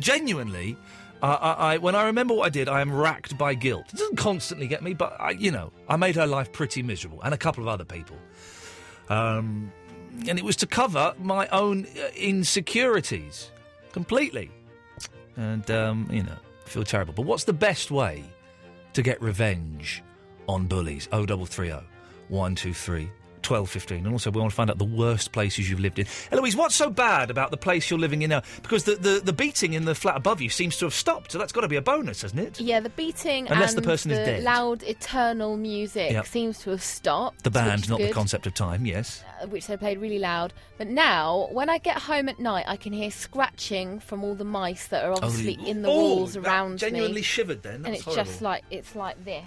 genuinely, 0.00 0.76
uh, 1.22 1.26
I, 1.40 1.74
I, 1.74 1.78
when 1.78 1.94
I 1.94 2.06
remember 2.06 2.34
what 2.34 2.46
I 2.46 2.48
did, 2.48 2.68
I 2.68 2.80
am 2.80 2.92
racked 2.92 3.38
by 3.38 3.54
guilt. 3.54 3.86
It 3.92 3.98
doesn't 3.98 4.16
constantly 4.16 4.66
get 4.66 4.82
me, 4.82 4.92
but 4.92 5.16
I, 5.20 5.30
you 5.30 5.52
know, 5.52 5.70
I 5.88 5.94
made 5.94 6.16
her 6.16 6.26
life 6.26 6.50
pretty 6.52 6.82
miserable, 6.82 7.22
and 7.22 7.32
a 7.32 7.38
couple 7.38 7.62
of 7.62 7.68
other 7.68 7.84
people. 7.84 8.16
Um, 9.08 9.70
and 10.28 10.36
it 10.36 10.44
was 10.44 10.56
to 10.56 10.66
cover 10.66 11.14
my 11.20 11.46
own 11.50 11.86
uh, 11.96 12.08
insecurities 12.16 13.52
completely. 13.92 14.50
And 15.36 15.70
um, 15.70 16.08
you 16.10 16.24
know, 16.24 16.38
I 16.64 16.68
feel 16.68 16.84
terrible. 16.84 17.14
But 17.14 17.26
what's 17.26 17.44
the 17.44 17.52
best 17.52 17.90
way 17.90 18.24
to 18.92 19.02
get 19.02 19.20
revenge 19.20 20.02
on 20.48 20.66
bullies? 20.66 21.06
0330 21.12 21.86
123 22.28 23.10
twelve 23.44 23.70
fifteen, 23.70 24.04
and 24.04 24.12
also 24.12 24.30
we 24.30 24.40
want 24.40 24.50
to 24.50 24.56
find 24.56 24.70
out 24.70 24.78
the 24.78 24.84
worst 24.84 25.30
places 25.30 25.70
you've 25.70 25.80
lived 25.80 25.98
in. 25.98 26.06
Eloise, 26.32 26.56
what's 26.56 26.74
so 26.74 26.90
bad 26.90 27.30
about 27.30 27.52
the 27.52 27.56
place 27.56 27.88
you're 27.90 27.98
living 27.98 28.22
in 28.22 28.30
now? 28.30 28.42
Because 28.62 28.84
the, 28.84 28.96
the, 28.96 29.20
the 29.22 29.32
beating 29.32 29.74
in 29.74 29.84
the 29.84 29.94
flat 29.94 30.16
above 30.16 30.40
you 30.40 30.48
seems 30.48 30.76
to 30.78 30.86
have 30.86 30.94
stopped, 30.94 31.32
so 31.32 31.38
that's 31.38 31.52
got 31.52 31.60
to 31.60 31.68
be 31.68 31.76
a 31.76 31.82
bonus, 31.82 32.22
hasn't 32.22 32.40
it? 32.40 32.60
Yeah, 32.60 32.80
the 32.80 32.88
beating 32.90 33.46
Unless 33.48 33.74
and 33.74 33.82
the 33.82 33.86
person 33.86 34.10
the 34.10 34.20
is 34.20 34.26
dead. 34.26 34.42
loud 34.42 34.82
eternal 34.82 35.56
music 35.56 36.10
yep. 36.10 36.26
seems 36.26 36.58
to 36.60 36.70
have 36.70 36.82
stopped. 36.82 37.44
The 37.44 37.50
band, 37.50 37.88
not 37.88 37.98
good, 37.98 38.08
the 38.08 38.12
concept 38.12 38.46
of 38.46 38.54
time, 38.54 38.86
yes. 38.86 39.22
Uh, 39.40 39.46
which 39.46 39.66
they 39.66 39.76
played 39.76 39.98
really 39.98 40.18
loud. 40.18 40.52
But 40.78 40.88
now, 40.88 41.48
when 41.52 41.70
I 41.70 41.78
get 41.78 41.98
home 41.98 42.28
at 42.28 42.40
night, 42.40 42.64
I 42.66 42.76
can 42.76 42.92
hear 42.92 43.10
scratching 43.10 44.00
from 44.00 44.24
all 44.24 44.34
the 44.34 44.44
mice 44.44 44.88
that 44.88 45.04
are 45.04 45.12
oh, 45.12 45.18
obviously 45.22 45.58
oh, 45.60 45.66
in 45.66 45.82
the 45.82 45.88
oh, 45.88 45.92
walls 45.92 46.36
around 46.36 46.78
genuinely 46.78 47.20
me. 47.20 47.22
Genuinely 47.22 47.22
shivered 47.22 47.62
then. 47.62 47.82
That's 47.82 47.86
and 47.86 47.94
it's 47.96 48.04
horrible. 48.04 48.24
just 48.24 48.42
like 48.42 48.64
it's 48.70 48.96
like 48.96 49.24
this 49.24 49.44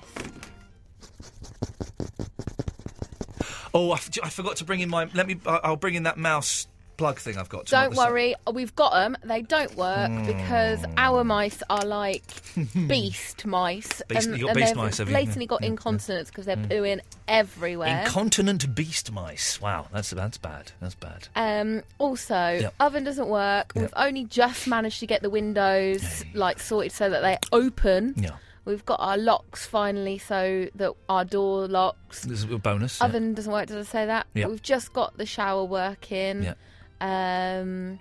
oh 3.73 3.91
I, 3.91 3.95
f- 3.95 4.09
I 4.23 4.29
forgot 4.29 4.57
to 4.57 4.65
bring 4.65 4.79
in 4.79 4.89
my 4.89 5.07
let 5.13 5.27
me 5.27 5.37
i'll 5.45 5.75
bring 5.75 5.95
in 5.95 6.03
that 6.03 6.17
mouse 6.17 6.67
plug 6.97 7.19
thing 7.19 7.37
i've 7.37 7.47
got 7.49 7.67
to 7.67 7.71
Don't 7.71 7.95
worry, 7.95 8.33
we've 8.51 8.75
got 8.75 8.91
them. 8.91 9.15
They 9.23 9.43
don't 9.43 9.75
work 9.75 10.09
because 10.25 10.79
Hmm. 10.83 10.93
our 10.97 11.23
mice 11.23 11.61
are 11.69 11.85
like 11.85 12.23
beast 12.87 13.45
mice, 13.45 14.01
Beast- 14.07 14.27
and, 14.27 14.35
you 14.37 14.45
got 14.45 14.49
and 14.49 14.55
beast 14.57 14.67
they've 14.69 14.75
mice, 14.77 14.97
have 14.97 15.07
blatantly 15.07 15.43
Yeah, 15.45 15.47
got 15.47 15.61
yeah, 15.61 15.67
incontinence 15.67 16.29
because 16.29 16.47
they're 16.47 16.55
Mm. 16.57 16.69
pooing 16.69 16.99
everywhere. 17.27 17.99
Incontinent 18.03 18.73
beast 18.73 19.11
mice. 19.11 19.61
Wow, 19.61 19.85
that's 19.93 20.09
that's 20.09 20.39
bad. 20.39 20.71
That's 20.81 20.95
bad. 20.95 21.27
Um, 21.35 21.83
also, 21.99 22.33
Yep. 22.61 22.73
oven 22.79 23.03
doesn't 23.03 23.27
work. 23.27 23.73
We've 23.75 23.93
only 23.95 24.25
just 24.25 24.67
managed 24.67 24.99
to 25.01 25.05
get 25.05 25.21
the 25.21 25.29
windows 25.29 26.25
like 26.33 26.59
sorted 26.59 26.91
so 26.93 27.11
that 27.11 27.21
they 27.21 27.37
open. 27.51 28.15
Yeah. 28.17 28.31
We've 28.67 28.85
got 28.85 28.99
our 28.99 29.17
locks 29.17 29.65
finally, 29.65 30.17
so 30.17 30.67
that 30.75 30.91
our 31.07 31.23
door 31.23 31.69
locks. 31.69 32.23
This 32.23 32.43
is 32.43 32.51
a 32.51 32.57
bonus. 32.57 32.99
yeah. 32.99 33.05
Oven 33.05 33.33
doesn't 33.33 33.51
work. 33.51 33.67
Did 33.67 33.77
I 33.77 33.83
say 33.83 34.05
that? 34.05 34.27
Yep. 34.33 34.49
We've 34.49 34.61
just 34.61 34.91
got 34.91 35.17
the 35.17 35.25
shower 35.25 35.63
working. 35.63 36.43
Yeah. 36.43 37.59
Um, 37.61 37.99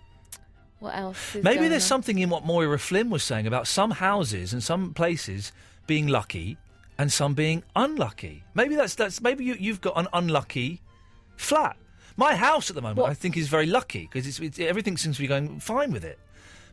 what 0.80 0.96
else? 0.96 1.36
Is 1.36 1.44
Maybe 1.44 1.68
there's 1.68 1.84
on? 1.84 1.88
something 1.88 2.18
in 2.18 2.30
what 2.30 2.44
Moira 2.44 2.80
Flynn 2.80 3.10
was 3.10 3.22
saying 3.22 3.46
about 3.46 3.68
some 3.68 3.92
houses 3.92 4.52
and 4.52 4.60
some 4.60 4.92
places 4.92 5.52
being 5.86 6.08
lucky 6.08 6.58
and 6.98 7.12
some 7.12 7.34
being 7.34 7.62
unlucky. 7.76 8.42
Maybe 8.54 8.74
that's 8.74 8.96
that's 8.96 9.20
maybe 9.20 9.44
you, 9.44 9.54
you've 9.60 9.80
got 9.80 9.96
an 9.96 10.08
unlucky 10.12 10.82
flat. 11.36 11.76
My 12.16 12.34
house 12.34 12.70
at 12.70 12.74
the 12.74 12.82
moment, 12.82 13.06
I 13.06 13.14
think, 13.14 13.36
is 13.36 13.46
very 13.46 13.66
lucky 13.66 14.08
because 14.10 14.26
it's, 14.26 14.40
it's 14.40 14.58
everything 14.58 14.96
seems 14.96 15.14
to 15.16 15.22
be 15.22 15.28
going 15.28 15.60
fine 15.60 15.92
with 15.92 16.04
it. 16.04 16.18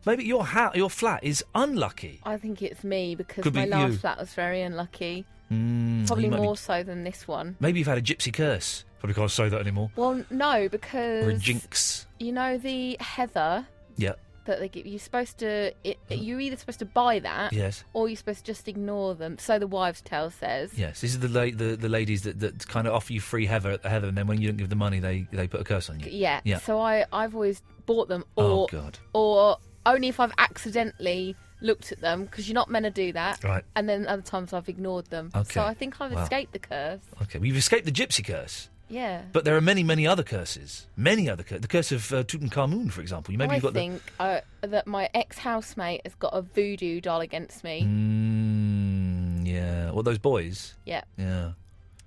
Maybe 0.06 0.24
your 0.24 0.44
ha- 0.44 0.72
your 0.74 0.90
flat 0.90 1.24
is 1.24 1.44
unlucky. 1.54 2.20
I 2.24 2.36
think 2.36 2.62
it's 2.62 2.84
me 2.84 3.14
because 3.14 3.42
Could 3.42 3.54
my 3.54 3.64
be 3.64 3.70
last 3.70 3.92
you. 3.92 3.98
flat 3.98 4.18
was 4.18 4.34
very 4.34 4.62
unlucky. 4.62 5.24
Mm, 5.52 6.06
Probably 6.06 6.24
you 6.24 6.30
might 6.30 6.36
be- 6.38 6.42
more 6.42 6.56
so 6.56 6.82
than 6.82 7.04
this 7.04 7.28
one. 7.28 7.56
Maybe 7.60 7.78
you've 7.78 7.88
had 7.88 7.98
a 7.98 8.02
gypsy 8.02 8.32
curse. 8.32 8.84
Probably 8.98 9.14
can't 9.14 9.30
say 9.30 9.48
that 9.48 9.60
anymore. 9.60 9.90
Well, 9.96 10.24
no, 10.30 10.68
because 10.68 11.24
Or 11.26 11.30
a 11.30 11.34
jinx. 11.36 12.06
You 12.18 12.32
know 12.32 12.56
the 12.56 12.96
heather 13.00 13.66
Yeah. 13.98 14.14
that 14.46 14.60
they 14.60 14.68
give. 14.70 14.86
You're 14.86 14.98
supposed 14.98 15.36
to. 15.38 15.72
It, 15.84 15.98
you're 16.08 16.40
either 16.40 16.56
supposed 16.56 16.78
to 16.78 16.86
buy 16.86 17.18
that, 17.18 17.52
Yes. 17.52 17.84
or 17.92 18.08
you're 18.08 18.16
supposed 18.16 18.40
to 18.40 18.44
just 18.46 18.66
ignore 18.66 19.14
them. 19.14 19.36
So 19.38 19.58
the 19.58 19.66
wives' 19.66 20.00
tale 20.00 20.30
says. 20.30 20.72
Yes, 20.78 21.02
this 21.02 21.10
is 21.12 21.18
the 21.20 21.28
la- 21.28 21.54
the, 21.54 21.76
the 21.76 21.88
ladies 21.90 22.22
that, 22.22 22.40
that 22.40 22.66
kind 22.66 22.86
of 22.86 22.94
offer 22.94 23.12
you 23.12 23.20
free 23.20 23.44
heather, 23.44 23.78
heather, 23.84 24.08
and 24.08 24.16
then 24.16 24.26
when 24.26 24.40
you 24.40 24.48
don't 24.48 24.56
give 24.56 24.70
the 24.70 24.76
money, 24.76 25.00
they, 25.00 25.26
they 25.32 25.46
put 25.48 25.60
a 25.60 25.64
curse 25.64 25.90
on 25.90 26.00
you. 26.00 26.06
Yeah. 26.10 26.40
Yeah. 26.44 26.58
So 26.60 26.78
I 26.80 27.04
I've 27.12 27.34
always 27.34 27.62
bought 27.84 28.08
them, 28.08 28.24
or 28.36 28.44
Oh, 28.44 28.66
God. 28.70 28.98
or 29.12 29.58
only 29.86 30.08
if 30.08 30.20
I've 30.20 30.32
accidentally 30.38 31.36
looked 31.60 31.92
at 31.92 32.00
them 32.00 32.24
because 32.24 32.48
you're 32.48 32.54
not 32.54 32.68
meant 32.70 32.84
to 32.84 32.90
do 32.90 33.12
that. 33.12 33.42
Right. 33.42 33.64
And 33.76 33.88
then 33.88 34.06
other 34.06 34.22
times 34.22 34.52
I've 34.52 34.68
ignored 34.68 35.06
them. 35.06 35.30
Okay. 35.34 35.52
So 35.54 35.62
I 35.62 35.72
think 35.74 36.00
I've 36.00 36.12
Wow. 36.12 36.22
escaped 36.22 36.52
the 36.52 36.58
curse. 36.58 37.00
Okay, 37.22 37.38
well, 37.38 37.46
you've 37.46 37.56
escaped 37.56 37.84
the 37.86 37.92
gypsy 37.92 38.24
curse. 38.26 38.68
Yeah. 38.88 39.22
But 39.32 39.44
there 39.46 39.56
are 39.56 39.62
many, 39.62 39.82
many 39.82 40.06
other 40.06 40.22
curses. 40.22 40.86
Many 40.94 41.28
other 41.30 41.42
curses. 41.42 41.62
The 41.62 41.68
curse 41.68 41.90
of 41.90 42.12
uh, 42.12 42.22
Tutankhamun, 42.24 42.92
for 42.92 43.00
example. 43.00 43.32
You 43.32 43.38
maybe 43.38 43.52
I 43.52 43.54
you've 43.54 43.62
got 43.62 43.72
think 43.72 44.02
uh, 44.20 44.40
that 44.60 44.86
my 44.86 45.08
ex 45.14 45.38
housemate 45.38 46.02
has 46.04 46.14
got 46.16 46.34
a 46.34 46.42
voodoo 46.42 47.00
doll 47.00 47.22
against 47.22 47.64
me. 47.64 47.82
Mm, 47.82 49.46
yeah. 49.46 49.90
Well, 49.90 50.02
those 50.02 50.18
boys. 50.18 50.74
Yeah. 50.84 51.02
Yeah. 51.16 51.52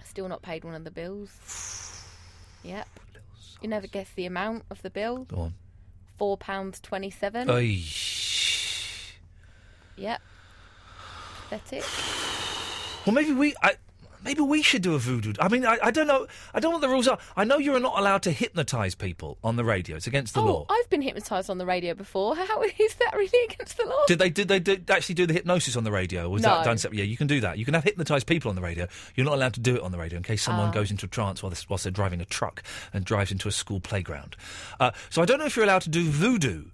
Still 0.03 0.27
not 0.29 0.41
paid 0.43 0.63
one 0.63 0.75
of 0.75 0.83
the 0.83 0.91
bills. 0.91 1.31
Yep. 2.63 2.87
You 3.61 3.69
never 3.69 3.87
guess 3.87 4.09
the 4.15 4.25
amount 4.25 4.63
of 4.69 4.81
the 4.81 4.89
bill. 4.89 5.19
Go 5.25 5.37
on. 5.37 5.53
Four 6.17 6.37
pounds 6.37 6.79
twenty-seven. 6.79 7.49
Oy. 7.49 7.83
Yep. 9.95 10.21
Pathetic. 11.49 11.85
Well, 13.05 13.13
maybe 13.13 13.33
we. 13.33 13.53
I, 13.61 13.75
Maybe 14.23 14.41
we 14.41 14.61
should 14.61 14.81
do 14.81 14.95
a 14.95 14.99
voodoo. 14.99 15.33
I 15.39 15.47
mean, 15.47 15.65
I, 15.65 15.77
I 15.83 15.91
don't 15.91 16.07
know. 16.07 16.27
I 16.53 16.59
don't 16.59 16.71
know 16.71 16.77
what 16.77 16.81
the 16.81 16.89
rules 16.89 17.07
are. 17.07 17.17
I 17.35 17.43
know 17.43 17.57
you're 17.57 17.79
not 17.79 17.97
allowed 17.99 18.23
to 18.23 18.31
hypnotise 18.31 18.95
people 18.95 19.37
on 19.43 19.55
the 19.55 19.63
radio. 19.63 19.95
It's 19.95 20.07
against 20.07 20.33
the 20.33 20.41
oh, 20.41 20.45
law. 20.45 20.65
I've 20.69 20.89
been 20.89 21.01
hypnotised 21.01 21.49
on 21.49 21.57
the 21.57 21.65
radio 21.65 21.93
before. 21.93 22.35
How 22.47 22.61
is 22.61 22.95
that 22.95 23.15
really 23.15 23.45
against 23.53 23.77
the 23.77 23.85
law? 23.85 24.05
Did 24.07 24.19
they 24.19 24.29
did 24.29 24.47
they 24.47 24.59
do, 24.59 24.77
actually 24.89 25.15
do 25.15 25.25
the 25.25 25.33
hypnosis 25.33 25.75
on 25.75 25.83
the 25.83 25.91
radio? 25.91 26.29
Was 26.29 26.43
that 26.43 26.63
done 26.65 26.77
separately? 26.77 27.03
Yeah, 27.03 27.09
you 27.09 27.17
can 27.17 27.27
do 27.27 27.39
that. 27.41 27.57
You 27.57 27.65
can 27.65 27.73
have 27.73 27.83
hypnotised 27.83 28.27
people 28.27 28.49
on 28.49 28.55
the 28.55 28.61
radio. 28.61 28.87
You're 29.15 29.25
not 29.25 29.35
allowed 29.35 29.53
to 29.53 29.59
do 29.59 29.75
it 29.75 29.81
on 29.81 29.91
the 29.91 29.97
radio 29.97 30.17
in 30.17 30.23
case 30.23 30.41
someone 30.41 30.69
Ah. 30.69 30.71
goes 30.71 30.91
into 30.91 31.05
a 31.05 31.09
trance 31.09 31.41
while 31.43 31.49
they're, 31.49 31.61
whilst 31.69 31.83
they're 31.83 31.91
driving 31.91 32.21
a 32.21 32.25
truck 32.25 32.63
and 32.93 33.05
drives 33.05 33.31
into 33.31 33.47
a 33.47 33.51
school 33.51 33.79
playground. 33.79 34.35
Uh, 34.79 34.91
so 35.09 35.21
I 35.21 35.25
don't 35.25 35.39
know 35.39 35.45
if 35.45 35.55
you're 35.55 35.65
allowed 35.65 35.83
to 35.83 35.89
do 35.89 36.09
voodoo 36.09 36.65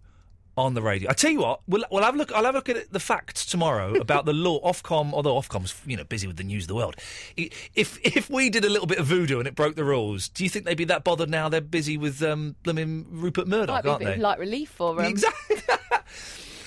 on 0.58 0.74
the 0.76 0.82
radio. 0.82 1.10
I 1.10 1.14
tell 1.14 1.32
you 1.32 1.39
what, 1.39 1.62
we'll, 1.68 1.84
we'll 1.91 2.04
have 2.04 2.16
a 2.16 2.18
look. 2.18 2.32
I'll 2.32 2.45
have 2.45 2.54
a 2.56 2.58
look 2.60 2.70
at 2.70 2.91
the 2.91 2.99
facts 2.99 3.45
tomorrow 3.45 3.95
about 3.99 4.26
the 4.26 4.34
law. 4.34 4.60
Ofcom, 4.62 5.12
although 5.14 5.36
Ofcom's 5.36 5.74
you 5.86 5.97
know 5.97 6.04
busy 6.04 6.28
with 6.28 6.38
the 6.38 6.43
news 6.43 6.64
of 6.66 6.68
the 6.68 6.76
world. 6.76 6.95
If 7.38 7.99
if 8.04 8.30
we 8.30 8.49
did 8.49 8.64
a 8.66 8.70
little 8.70 8.88
bit 8.88 8.99
of 8.99 9.06
voodoo 9.06 9.39
and 9.39 9.47
it 9.47 9.56
broke 9.56 9.76
the 9.76 9.84
rules, 9.84 10.30
do 10.30 10.43
you 10.43 10.49
think 10.49 10.66
they'd 10.66 10.78
be 10.78 10.86
that 10.86 11.04
bothered 11.04 11.30
now? 11.30 11.49
They're 11.49 11.62
busy 11.62 11.97
with 11.97 12.22
um, 12.22 12.56
blooming 12.64 13.06
Rupert 13.10 13.47
Might 13.47 13.58
Murdoch, 13.58 13.84
be 13.84 13.89
a 13.89 13.91
aren't 13.91 13.99
bit 13.99 14.06
they? 14.06 14.14
of 14.14 14.20
light 14.20 14.39
relief 14.39 14.70
for 14.70 14.95
them. 14.95 15.06
Exactly. 15.06 15.58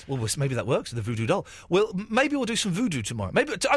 Well, 0.07 0.17
we'll- 0.17 0.29
maybe 0.37 0.55
that 0.55 0.65
works 0.65 0.91
with 0.93 1.03
the 1.03 1.11
voodoo 1.11 1.27
doll. 1.27 1.45
Well, 1.67 1.91
maybe 2.09 2.37
we'll 2.37 2.45
do 2.45 2.55
some 2.55 2.71
voodoo 2.71 3.01
tomorrow. 3.01 3.31
Maybe 3.33 3.57
t- 3.57 3.67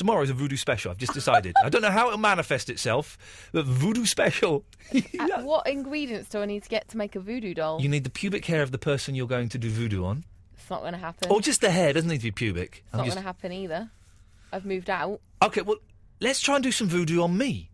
okay. 0.00 0.22
is 0.22 0.30
a 0.30 0.34
voodoo 0.34 0.56
special. 0.56 0.90
I've 0.90 0.98
just 0.98 1.12
decided. 1.14 1.54
I 1.64 1.68
don't 1.68 1.82
know 1.82 1.90
how 1.90 2.06
it'll 2.08 2.18
manifest 2.18 2.70
itself, 2.70 3.18
but 3.52 3.64
voodoo 3.66 4.04
special. 4.06 4.64
Uh, 5.20 5.42
what 5.42 5.66
ingredients 5.68 6.28
do 6.30 6.40
I 6.40 6.46
need 6.46 6.62
to 6.64 6.68
get 6.68 6.88
to 6.88 6.96
make 6.96 7.14
a 7.14 7.20
voodoo 7.20 7.54
doll? 7.54 7.80
You 7.80 7.88
need 7.88 8.02
the 8.04 8.10
pubic 8.10 8.44
hair 8.46 8.62
of 8.62 8.72
the 8.72 8.78
person 8.78 9.14
you're 9.14 9.28
going 9.28 9.48
to 9.50 9.58
do 9.58 9.70
voodoo 9.70 10.04
on, 10.04 10.24
It's 10.54 10.68
not 10.68 10.80
going 10.80 10.94
to 10.94 10.98
happen. 10.98 11.30
or 11.30 11.40
just 11.40 11.60
the 11.60 11.70
hair. 11.70 11.92
Doesn't 11.92 12.08
need 12.08 12.18
to 12.18 12.24
be 12.24 12.30
pubic. 12.32 12.82
it's 12.86 12.92
not 12.94 13.04
going 13.04 13.16
to 13.16 13.20
happen 13.22 13.52
either. 13.52 13.90
I've 14.52 14.64
moved 14.64 14.90
out. 14.90 15.20
Okay. 15.42 15.62
Well, 15.62 15.76
let's 16.20 16.40
try 16.40 16.56
and 16.56 16.64
do 16.64 16.72
some 16.72 16.88
voodoo 16.88 17.22
on 17.22 17.36
me. 17.38 17.70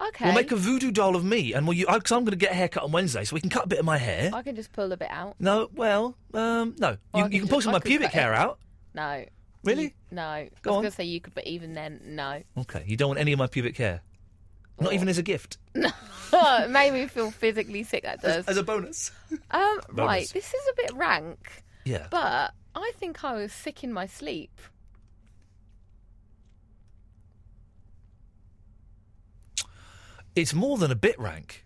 Okay. 0.00 0.24
We'll 0.26 0.34
make 0.34 0.52
a 0.52 0.56
voodoo 0.56 0.90
doll 0.90 1.14
of 1.16 1.24
me, 1.24 1.52
and 1.52 1.66
we'll. 1.66 1.76
You 1.76 1.86
because 1.86 2.12
I'm 2.12 2.20
going 2.24 2.30
to 2.30 2.36
get 2.36 2.52
a 2.52 2.54
haircut 2.54 2.82
on 2.84 2.92
Wednesday, 2.92 3.24
so 3.24 3.34
we 3.34 3.40
can 3.40 3.50
cut 3.50 3.64
a 3.64 3.68
bit 3.68 3.78
of 3.78 3.84
my 3.84 3.98
hair. 3.98 4.30
I 4.32 4.42
can 4.42 4.56
just 4.56 4.72
pull 4.72 4.90
a 4.92 4.96
bit 4.96 5.10
out. 5.10 5.36
No, 5.38 5.68
well, 5.74 6.16
um, 6.34 6.74
no. 6.78 6.88
Or 6.88 6.96
I 7.14 7.18
You, 7.18 7.22
can 7.24 7.32
you 7.32 7.40
can 7.40 7.48
pull 7.48 7.60
some 7.60 7.74
I 7.74 7.76
of 7.76 7.80
my 7.80 7.80
could 7.80 7.88
pubic 7.90 8.06
cut 8.10 8.14
it. 8.14 8.20
hair 8.22 8.34
out. 8.34 8.58
No. 8.94 9.24
Really? 9.64 9.94
No. 10.10 10.48
Go 10.62 10.70
I 10.70 10.72
was 10.72 10.76
on. 10.76 10.82
going 10.82 10.90
to 10.90 10.90
say 10.90 11.04
you 11.04 11.20
could, 11.20 11.34
but 11.34 11.46
even 11.46 11.74
then, 11.74 12.00
no. 12.04 12.42
Okay. 12.58 12.84
You 12.86 12.96
don't 12.96 13.08
want 13.08 13.20
any 13.20 13.32
of 13.32 13.38
my 13.38 13.46
pubic 13.46 13.76
hair. 13.76 14.00
Not 14.80 14.92
even 14.94 15.08
as 15.08 15.18
a 15.18 15.22
gift. 15.22 15.58
No. 15.74 15.90
it 16.32 16.70
made 16.70 16.92
me 16.92 17.06
feel 17.06 17.30
physically 17.30 17.84
sick. 17.84 18.02
That 18.02 18.20
does. 18.22 18.46
As 18.48 18.56
a 18.56 18.62
bonus. 18.62 19.12
Um, 19.50 19.80
right, 19.90 20.28
this 20.32 20.46
is 20.52 20.68
a 20.70 20.74
bit 20.76 20.92
rank, 20.94 21.62
Yeah. 21.84 22.06
but 22.10 22.52
I 22.74 22.92
think 22.96 23.22
I 23.22 23.34
was 23.34 23.52
sick 23.52 23.84
in 23.84 23.92
my 23.92 24.06
sleep. 24.06 24.60
It's 30.34 30.54
more 30.54 30.78
than 30.78 30.90
a 30.90 30.94
bit 30.96 31.18
rank. 31.18 31.64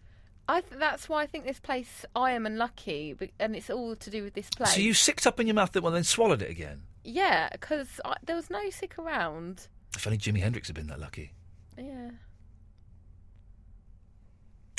I 0.48 0.60
th- 0.60 0.78
that's 0.78 1.08
why 1.08 1.22
I 1.22 1.26
think 1.26 1.44
this 1.44 1.60
place 1.60 2.04
I 2.14 2.32
am 2.32 2.46
unlucky, 2.46 3.14
but, 3.14 3.30
and 3.38 3.56
it's 3.56 3.70
all 3.70 3.96
to 3.96 4.10
do 4.10 4.22
with 4.22 4.34
this 4.34 4.48
place. 4.50 4.74
So 4.74 4.80
you 4.80 4.94
sicked 4.94 5.26
up 5.26 5.40
in 5.40 5.46
your 5.46 5.54
mouth 5.54 5.72
that 5.72 5.82
one, 5.82 5.92
then 5.92 6.04
swallowed 6.04 6.42
it 6.42 6.50
again. 6.50 6.82
Yeah, 7.08 7.48
because 7.52 8.00
there 8.24 8.34
was 8.34 8.50
no 8.50 8.68
sick 8.70 8.98
around. 8.98 9.68
If 9.94 10.08
only 10.08 10.18
Jimi 10.18 10.40
Hendrix 10.40 10.66
had 10.66 10.74
been 10.74 10.88
that 10.88 10.98
lucky. 10.98 11.30
Yeah. 11.78 12.10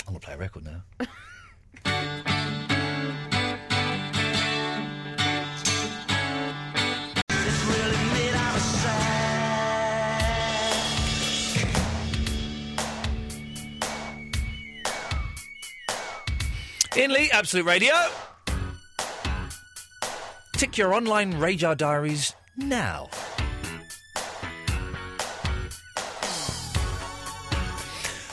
I'm 0.05 0.13
gonna 0.13 0.19
play 0.19 0.33
a 0.33 0.37
record 0.37 0.65
now. 0.65 0.83
Iain 16.97 17.11
Lee, 17.11 17.29
Absolute 17.31 17.65
Radio. 17.65 17.93
Tick 20.57 20.75
your 20.75 20.91
online 20.95 21.37
radar 21.37 21.75
diaries 21.75 22.33
now. 22.55 23.11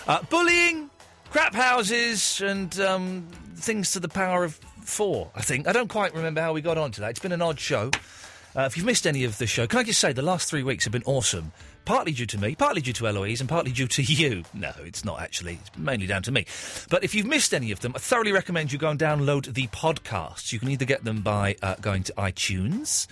Uh, 0.06 0.22
bullying, 0.30 0.88
crap 1.30 1.54
houses, 1.54 2.40
and 2.40 2.80
um, 2.80 3.28
things 3.56 3.90
to 3.90 4.00
the 4.00 4.08
power 4.08 4.42
of 4.42 4.54
four, 4.54 5.30
I 5.34 5.42
think. 5.42 5.68
I 5.68 5.72
don't 5.72 5.88
quite 5.88 6.14
remember 6.14 6.40
how 6.40 6.54
we 6.54 6.62
got 6.62 6.78
onto 6.78 7.02
that. 7.02 7.10
It's 7.10 7.20
been 7.20 7.32
an 7.32 7.42
odd 7.42 7.60
show. 7.60 7.90
Uh, 8.56 8.62
if 8.62 8.76
you've 8.76 8.86
missed 8.86 9.06
any 9.06 9.24
of 9.24 9.36
the 9.38 9.46
show, 9.46 9.66
can 9.66 9.80
I 9.80 9.82
just 9.82 9.98
say 9.98 10.12
the 10.12 10.22
last 10.22 10.48
three 10.48 10.62
weeks 10.62 10.84
have 10.84 10.92
been 10.92 11.02
awesome. 11.06 11.52
Partly 11.84 12.12
due 12.12 12.26
to 12.26 12.38
me, 12.38 12.54
partly 12.54 12.80
due 12.80 12.92
to 12.94 13.08
Eloise, 13.08 13.40
and 13.40 13.48
partly 13.48 13.72
due 13.72 13.88
to 13.88 14.02
you. 14.14 14.44
No, 14.54 14.72
it's 14.84 15.04
not 15.04 15.20
actually. 15.20 15.58
It's 15.66 15.76
mainly 15.76 16.06
down 16.06 16.22
to 16.22 16.32
me. 16.32 16.46
But 16.88 17.02
if 17.04 17.14
you've 17.14 17.26
missed 17.26 17.52
any 17.52 17.72
of 17.72 17.80
them, 17.80 17.92
I 17.94 17.98
thoroughly 17.98 18.32
recommend 18.32 18.72
you 18.72 18.78
go 18.78 18.88
and 18.88 18.98
download 18.98 19.52
the 19.52 19.66
podcasts. 19.68 20.52
You 20.52 20.60
can 20.60 20.70
either 20.70 20.84
get 20.84 21.04
them 21.04 21.20
by 21.20 21.56
uh, 21.62 21.74
going 21.80 22.04
to 22.04 22.12
iTunes 22.14 23.06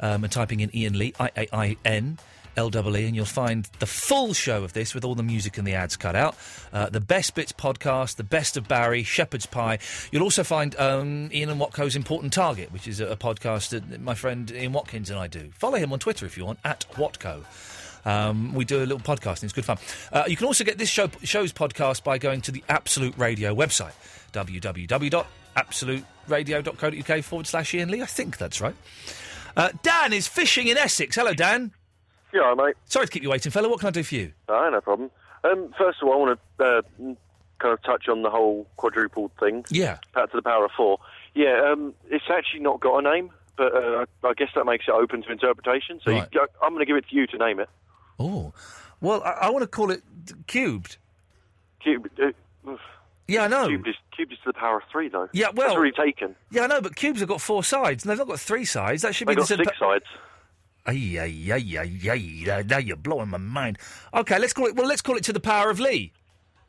um, 0.00 0.24
and 0.24 0.32
typing 0.32 0.60
in 0.60 0.70
Iain 0.74 0.98
Lee, 0.98 1.14
I 1.20 1.30
A 1.36 1.48
I 1.56 1.76
N. 1.84 2.18
LEE, 2.68 3.06
and 3.06 3.16
you'll 3.16 3.24
find 3.24 3.68
the 3.78 3.86
full 3.86 4.34
show 4.34 4.64
of 4.64 4.72
this 4.72 4.94
with 4.94 5.04
all 5.04 5.14
the 5.14 5.22
music 5.22 5.58
and 5.58 5.66
the 5.66 5.74
ads 5.74 5.96
cut 5.96 6.14
out. 6.14 6.36
Uh, 6.72 6.88
the 6.88 7.00
Best 7.00 7.34
Bits 7.34 7.52
podcast, 7.52 8.16
The 8.16 8.24
Best 8.24 8.56
of 8.56 8.68
Barry, 8.68 9.02
Shepherd's 9.02 9.46
Pie. 9.46 9.78
You'll 10.12 10.22
also 10.22 10.44
find 10.44 10.76
um, 10.76 11.30
Iain 11.32 11.48
and 11.48 11.60
Watco's 11.60 11.96
Important 11.96 12.32
Target, 12.32 12.72
which 12.72 12.88
is 12.88 13.00
a, 13.00 13.06
a 13.06 13.16
podcast 13.16 13.70
that 13.70 14.00
my 14.00 14.14
friend 14.14 14.50
Ian 14.50 14.72
Watkins 14.72 15.10
and 15.10 15.18
I 15.18 15.26
do. 15.26 15.50
Follow 15.54 15.78
him 15.78 15.92
on 15.92 15.98
Twitter 15.98 16.26
if 16.26 16.36
you 16.36 16.44
want, 16.44 16.58
at 16.64 16.86
Watco. 16.92 17.44
Um, 18.04 18.54
we 18.54 18.64
do 18.64 18.78
a 18.78 18.86
little 18.86 18.98
podcast 18.98 19.42
and 19.42 19.44
it's 19.44 19.52
good 19.52 19.64
fun. 19.64 19.78
Uh, 20.12 20.24
you 20.26 20.36
can 20.36 20.46
also 20.46 20.64
get 20.64 20.78
this 20.78 20.88
show, 20.88 21.08
show's 21.22 21.52
podcast 21.52 22.02
by 22.02 22.18
going 22.18 22.40
to 22.42 22.52
the 22.52 22.64
Absolute 22.68 23.16
Radio 23.18 23.54
website, 23.54 23.92
www.absoluteradio.co.uk 24.32 27.24
forward 27.24 27.46
slash 27.46 27.74
Iain 27.74 27.90
Lee. 27.90 28.02
I 28.02 28.06
think 28.06 28.38
that's 28.38 28.60
right. 28.60 28.74
Uh, 29.56 29.70
Dan 29.82 30.12
is 30.12 30.28
fishing 30.28 30.68
in 30.68 30.78
Essex. 30.78 31.16
Hello, 31.16 31.34
Dan. 31.34 31.72
Yeah, 32.32 32.54
mate. 32.56 32.74
Sorry 32.86 33.06
to 33.06 33.12
keep 33.12 33.22
you 33.22 33.30
waiting, 33.30 33.50
fella. 33.52 33.68
What 33.68 33.80
can 33.80 33.88
I 33.88 33.90
do 33.92 34.02
for 34.02 34.14
you? 34.14 34.32
No, 34.48 34.70
no 34.70 34.80
problem. 34.80 35.10
Um, 35.44 35.74
first 35.76 35.98
of 36.02 36.08
all, 36.08 36.14
I 36.14 36.16
want 36.16 36.40
to 36.58 36.64
uh, 36.64 36.82
kind 37.58 37.72
of 37.74 37.82
touch 37.82 38.08
on 38.08 38.22
the 38.22 38.30
whole 38.30 38.66
quadrupled 38.76 39.32
thing. 39.40 39.64
Yeah. 39.70 39.98
Back 40.14 40.30
to 40.30 40.36
the 40.36 40.42
power 40.42 40.64
of 40.64 40.70
four. 40.76 40.98
Yeah, 41.34 41.70
um, 41.72 41.94
it's 42.10 42.24
actually 42.30 42.60
not 42.60 42.80
got 42.80 42.98
a 42.98 43.02
name, 43.10 43.30
but 43.56 43.74
uh, 43.74 44.04
I, 44.22 44.28
I 44.28 44.34
guess 44.34 44.50
that 44.54 44.64
makes 44.64 44.86
it 44.88 44.92
open 44.92 45.22
to 45.22 45.30
interpretation. 45.32 46.00
So 46.04 46.12
Right. 46.12 46.28
you, 46.32 46.46
I'm 46.62 46.70
going 46.70 46.80
to 46.80 46.86
give 46.86 46.96
it 46.96 47.08
to 47.08 47.16
you 47.16 47.26
to 47.28 47.38
name 47.38 47.58
it. 47.60 47.68
Oh, 48.18 48.52
well, 49.00 49.22
I, 49.24 49.30
I 49.46 49.50
want 49.50 49.62
to 49.62 49.66
call 49.68 49.90
it 49.90 50.02
cubed. 50.46 50.98
Cube. 51.82 52.08
Uh, 52.22 52.76
Yeah, 53.26 53.44
I 53.44 53.48
know. 53.48 53.68
Cubed 53.68 53.88
is, 53.88 53.94
cubed 54.14 54.32
is 54.32 54.38
to 54.40 54.46
the 54.48 54.52
power 54.52 54.78
of 54.78 54.82
three, 54.92 55.08
though. 55.08 55.28
Yeah, 55.32 55.46
well- 55.54 55.68
That's 55.68 55.76
already 55.76 55.92
taken. 55.96 56.34
Yeah, 56.50 56.62
I 56.62 56.66
know, 56.66 56.80
but 56.80 56.96
cubes 56.96 57.20
have 57.20 57.28
got 57.28 57.40
four 57.40 57.64
sides, 57.64 58.04
and 58.04 58.10
they've 58.10 58.18
not 58.18 58.28
got 58.28 58.40
three 58.40 58.64
sides. 58.64 59.02
That 59.02 59.14
should 59.14 59.26
They 59.28 59.32
be 59.34 59.36
got 59.36 59.48
the 59.48 59.56
six 59.56 59.78
sides. 59.78 60.04
Ay, 60.90 61.18
ay, 61.18 61.52
ay, 61.52 62.10
ay, 62.10 62.50
ay. 62.50 62.62
Now- 62.66 62.78
you're 62.78 62.96
blowing 62.96 63.28
my 63.28 63.38
mind. 63.38 63.78
Okay, 64.14 64.38
let's 64.38 64.52
call 64.52 64.66
it. 64.66 64.74
Well, 64.76 64.86
let's 64.86 65.02
call 65.02 65.16
it 65.16 65.24
to 65.24 65.32
the 65.32 65.40
power 65.40 65.70
of 65.70 65.78
Lee. 65.80 66.12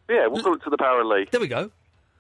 Yeah, 0.09 0.28
we'll 0.28 0.43
call 0.43 0.55
it 0.55 0.63
to 0.63 0.69
the 0.69 0.78
power 0.78 1.01
of 1.01 1.07
Lee. 1.07 1.28
There 1.32 1.39
we 1.41 1.47
go. 1.47 1.72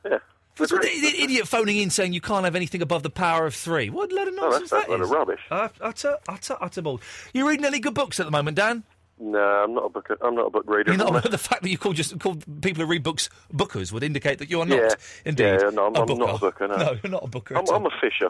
Yeah. 0.05 0.19
What's 0.57 0.71
with 0.71 0.81
the, 0.81 0.87
the 1.01 1.23
idiot 1.23 1.47
phoning 1.47 1.77
in 1.77 1.89
saying 1.89 2.13
you 2.13 2.21
can't 2.21 2.43
have 2.45 2.55
anything 2.55 2.81
above 2.81 3.03
the 3.03 3.09
power 3.09 3.45
of 3.45 3.55
three? 3.55 3.89
What 3.89 4.11
a 4.11 4.15
load 4.15 4.27
of 4.27 4.33
Oh, 4.37 4.49
nonsense 4.49 4.69
that's, 4.69 4.87
that's 4.87 4.99
a 4.99 5.03
is. 5.03 5.09
of 5.09 5.11
rubbish. 5.11 5.39
Uh, 5.49 5.69
utter, 5.79 6.17
utter, 6.27 6.57
utter 6.61 6.81
bull. 6.81 7.01
You 7.33 7.47
reading 7.47 7.65
any 7.65 7.79
good 7.79 7.93
books 7.93 8.19
at 8.19 8.25
the 8.25 8.31
moment, 8.31 8.57
Dan? 8.57 8.83
No, 9.19 9.39
I'm 9.39 9.73
not 9.73 9.85
a 9.85 9.89
book. 9.89 10.09
I'm 10.21 10.35
not 10.35 10.47
a 10.47 10.49
book 10.49 10.63
reader. 10.67 10.91
You're 10.93 10.97
not, 11.11 11.23
the 11.31 11.37
fact 11.37 11.61
that 11.63 11.69
you 11.69 11.77
call 11.77 11.93
just 11.93 12.17
called 12.19 12.43
people 12.61 12.83
who 12.83 12.89
read 12.89 13.03
books 13.03 13.29
bookers 13.53 13.91
would 13.91 14.03
indicate 14.03 14.39
that 14.39 14.49
you're 14.49 14.65
not. 14.65 14.77
Yeah. 14.79 14.89
Indeed, 15.25 15.43
Yeah, 15.61 15.69
no, 15.71 15.85
I'm- 15.85 15.95
a 15.95 16.01
I'm 16.01 16.17
not 16.17 16.35
a 16.35 16.39
booker, 16.39 16.67
no. 16.67 16.75
no, 16.77 16.97
you're 17.03 17.11
not 17.11 17.23
a 17.23 17.27
booker. 17.27 17.55
I'm, 17.55 17.63
at 17.63 17.69
all. 17.69 17.75
I'm 17.77 17.85
a 17.85 17.91
fisher. 18.01 18.29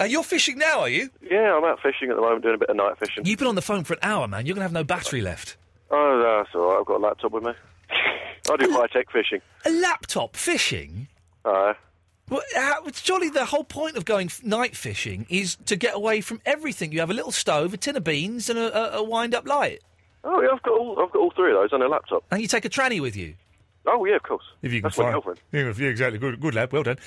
Uh, 0.00 0.04
you're 0.04 0.22
fishing 0.22 0.58
now, 0.58 0.80
are 0.80 0.88
you? 0.88 1.10
Yeah, 1.28 1.56
I'm 1.56 1.64
out 1.64 1.80
fishing 1.82 2.10
at 2.10 2.16
the 2.16 2.22
moment, 2.22 2.42
doing 2.42 2.54
a 2.54 2.58
bit 2.58 2.70
of 2.70 2.76
night 2.76 2.98
fishing. 2.98 3.24
You've 3.26 3.38
been 3.38 3.48
on 3.48 3.54
the 3.56 3.62
phone 3.62 3.84
for 3.84 3.94
an 3.94 4.00
hour, 4.02 4.28
man. 4.28 4.46
You're 4.46 4.54
going 4.54 4.60
to 4.60 4.66
have 4.68 4.72
no 4.72 4.84
battery 4.84 5.20
left. 5.20 5.56
Oh, 5.90 5.96
no, 6.22 6.38
that's 6.42 6.54
all 6.54 6.70
right. 6.70 6.80
I've 6.80 6.86
got 6.86 6.96
a 6.98 7.04
laptop 7.04 7.32
with 7.32 7.44
me. 7.44 7.52
I 8.50 8.56
do 8.56 8.70
high 8.72 8.86
tech 8.86 9.10
fishing. 9.10 9.40
A 9.66 9.70
laptop 9.70 10.36
fishing? 10.36 11.08
Aye. 11.44 11.74
Well, 12.28 12.42
how, 12.54 12.82
surely 12.92 13.30
the 13.30 13.46
whole 13.46 13.64
point 13.64 13.96
of 13.96 14.04
going 14.04 14.26
f- 14.26 14.44
night 14.44 14.76
fishing 14.76 15.26
is 15.30 15.56
to 15.66 15.76
get 15.76 15.94
away 15.94 16.20
from 16.20 16.40
everything. 16.44 16.92
You 16.92 17.00
have 17.00 17.10
a 17.10 17.14
little 17.14 17.32
stove, 17.32 17.72
a 17.72 17.76
tin 17.78 17.96
of 17.96 18.04
beans, 18.04 18.50
and 18.50 18.58
a, 18.58 18.96
a, 18.96 18.98
a 18.98 19.02
wind-up 19.02 19.48
light. 19.48 19.80
Oh 20.24 20.42
yeah, 20.42 20.48
I've 20.52 20.62
got 20.62 20.78
all 20.78 20.98
I've 21.00 21.10
got 21.12 21.20
all 21.20 21.32
three 21.34 21.52
of 21.52 21.56
those 21.58 21.72
on 21.72 21.80
a 21.80 21.88
laptop. 21.88 22.24
And 22.30 22.42
you 22.42 22.48
take 22.48 22.64
a 22.64 22.68
tranny 22.68 23.00
with 23.00 23.16
you. 23.16 23.34
Oh 23.90 24.04
yeah, 24.04 24.16
of 24.16 24.22
course. 24.22 24.44
If 24.62 24.72
you 24.72 24.82
That's 24.82 24.98
my 24.98 25.10
girlfriend. 25.12 25.40
Yeah, 25.52 25.66
exactly. 25.88 26.18
Good, 26.18 26.40
good 26.40 26.54
lad. 26.54 26.72
Well 26.72 26.82
done. 26.82 26.98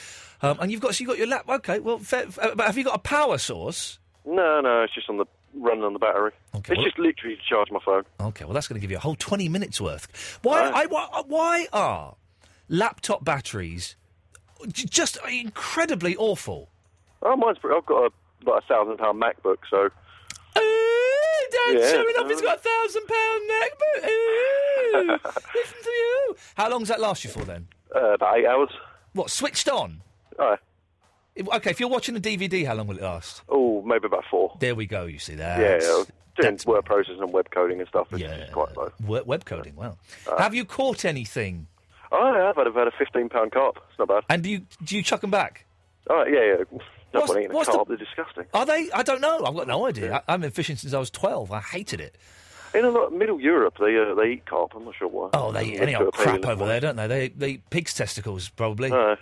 Um, 0.41 0.57
and 0.59 0.71
you've 0.71 0.81
got 0.81 0.95
so 0.95 1.03
you 1.03 1.07
got 1.07 1.17
your 1.17 1.27
lap. 1.27 1.47
Okay, 1.47 1.79
well, 1.79 1.99
fair, 1.99 2.25
uh, 2.41 2.55
but 2.55 2.65
have 2.65 2.77
you 2.77 2.83
got 2.83 2.95
a 2.95 2.99
power 2.99 3.37
source? 3.37 3.99
No, 4.25 4.61
no, 4.61 4.81
it's 4.83 4.93
just 4.93 5.09
on 5.09 5.17
the 5.17 5.25
running 5.55 5.83
on 5.83 5.93
the 5.93 5.99
battery. 5.99 6.31
Okay, 6.55 6.73
it's 6.73 6.77
well- 6.77 6.85
just 6.85 6.97
literally 6.97 7.35
to 7.35 7.41
charge 7.47 7.69
my 7.71 7.79
phone. 7.85 8.03
Okay, 8.19 8.45
well, 8.45 8.53
that's 8.53 8.67
going 8.67 8.79
to 8.79 8.81
give 8.81 8.91
you 8.91 8.97
a 8.97 9.01
whole 9.01 9.15
twenty 9.15 9.47
minutes 9.49 9.79
worth. 9.79 10.39
Why? 10.41 10.69
Right. 10.69 10.73
I, 10.73 10.85
why, 10.87 11.21
why 11.27 11.67
are 11.71 12.15
laptop 12.69 13.23
batteries 13.23 13.95
just 14.67 15.17
incredibly 15.29 16.15
awful? 16.15 16.69
Oh, 17.23 17.35
mine's 17.35 17.59
pretty, 17.59 17.77
I've 17.77 17.85
got 17.85 18.05
a 18.05 18.49
like 18.49 18.63
a 18.63 18.65
thousand 18.67 18.97
pound 18.97 19.21
MacBook, 19.21 19.57
so 19.69 19.89
Uh, 20.55 20.59
Dan's 21.51 21.81
Yeah. 21.83 21.91
showing 21.91 22.15
off. 22.17 22.29
He's 22.29 22.41
got 22.41 22.57
a 22.57 22.61
thousand 22.61 23.07
pound 23.07 23.47
neck. 23.47 23.71
But, 23.79 24.09
ooh, 24.09 25.07
listen 25.55 25.77
to 25.83 25.89
you. 25.89 26.35
How 26.55 26.69
long 26.69 26.79
does 26.79 26.89
that 26.89 26.99
last 26.99 27.23
you 27.23 27.29
for 27.29 27.43
then? 27.43 27.67
Uh, 27.95 28.13
about 28.13 28.37
eight 28.37 28.45
hours. 28.45 28.69
What 29.13 29.29
switched 29.29 29.69
on? 29.69 30.01
Aye. 30.39 30.57
If- 31.35 31.47
Okay, 31.47 31.71
if 31.71 31.79
you're 31.79 31.89
watching 31.89 32.15
a 32.15 32.19
DVD, 32.19 32.65
how 32.65 32.75
long 32.75 32.87
will 32.87 32.97
it 32.97 33.03
last? 33.03 33.41
Oh, 33.49 33.81
maybe 33.83 34.05
about 34.05 34.23
four. 34.29 34.55
There 34.59 34.75
we 34.75 34.85
go. 34.85 35.05
You 35.05 35.19
see 35.19 35.35
that? 35.35 35.59
yeah, 35.59 35.79
yeah. 35.81 36.03
Doing 36.41 36.57
word 36.65 36.85
processing 36.85 37.21
and 37.21 37.33
web 37.33 37.49
coding 37.51 37.79
and 37.79 37.87
stuff. 37.89 38.07
Yeah. 38.15 38.47
quite 38.51 38.75
low. 38.77 38.91
Web, 39.05 39.25
web 39.27 39.45
coding. 39.45 39.75
Well, 39.75 39.97
Uh, 40.27 40.41
have 40.41 40.55
you 40.55 40.63
caught 40.65 41.03
anything? 41.03 41.67
Oh, 42.13 42.33
yeah, 42.33 42.49
I've 42.49 42.55
had, 42.55 42.67
I've 42.67 42.73
had 42.75 42.87
a 42.87 42.91
15 42.97 43.29
pound 43.29 43.51
carp. 43.51 43.77
It's 43.89 43.99
not 43.99 44.07
bad. 44.07 44.23
And 44.29 44.41
do 44.43 44.49
you 44.49 44.61
do 44.83 44.95
you 44.97 45.03
chuck 45.03 45.21
them 45.21 45.31
back? 45.31 45.65
Oh, 46.09 46.23
yeah, 46.25 46.55
yeah. 46.57 46.79
What's- 47.11 47.31
a 47.35 47.47
what's 47.49 47.69
the-. 47.69 47.85
They're 47.87 47.97
disgusting. 47.97 48.45
Are 48.53 48.65
they? 48.65 48.89
I 48.91 49.03
don't 49.03 49.21
know. 49.21 49.43
I've 49.45 49.55
got 49.55 49.67
no 49.67 49.85
idea. 49.87 50.23
I, 50.27 50.33
I've 50.33 50.41
been 50.41 50.51
fishing 50.51 50.75
since 50.77 50.93
I 50.93 50.99
was 50.99 51.09
twelve. 51.09 51.51
I 51.51 51.59
hated 51.59 51.99
it. 52.01 52.15
In 52.73 52.85
a 52.85 52.89
lot, 52.89 53.11
Middle 53.11 53.39
Europe, 53.41 53.75
they 53.79 53.97
uh, 53.97 54.15
they 54.15 54.31
eat 54.33 54.45
carp. 54.45 54.73
I'm 54.75 54.85
not 54.85 54.95
sure 54.95 55.07
why. 55.09 55.29
Oh, 55.33 55.51
they 55.51 55.65
eat 55.65 55.81
any 55.81 55.93
old 55.95 56.13
crap 56.13 56.45
over 56.45 56.65
there, 56.65 56.79
don't 56.79 56.95
they? 56.95 57.07
They 57.07 57.27
they 57.29 57.49
eat 57.49 57.69
pig's 57.69 57.93
testicles 57.93 58.49
probably. 58.49 58.91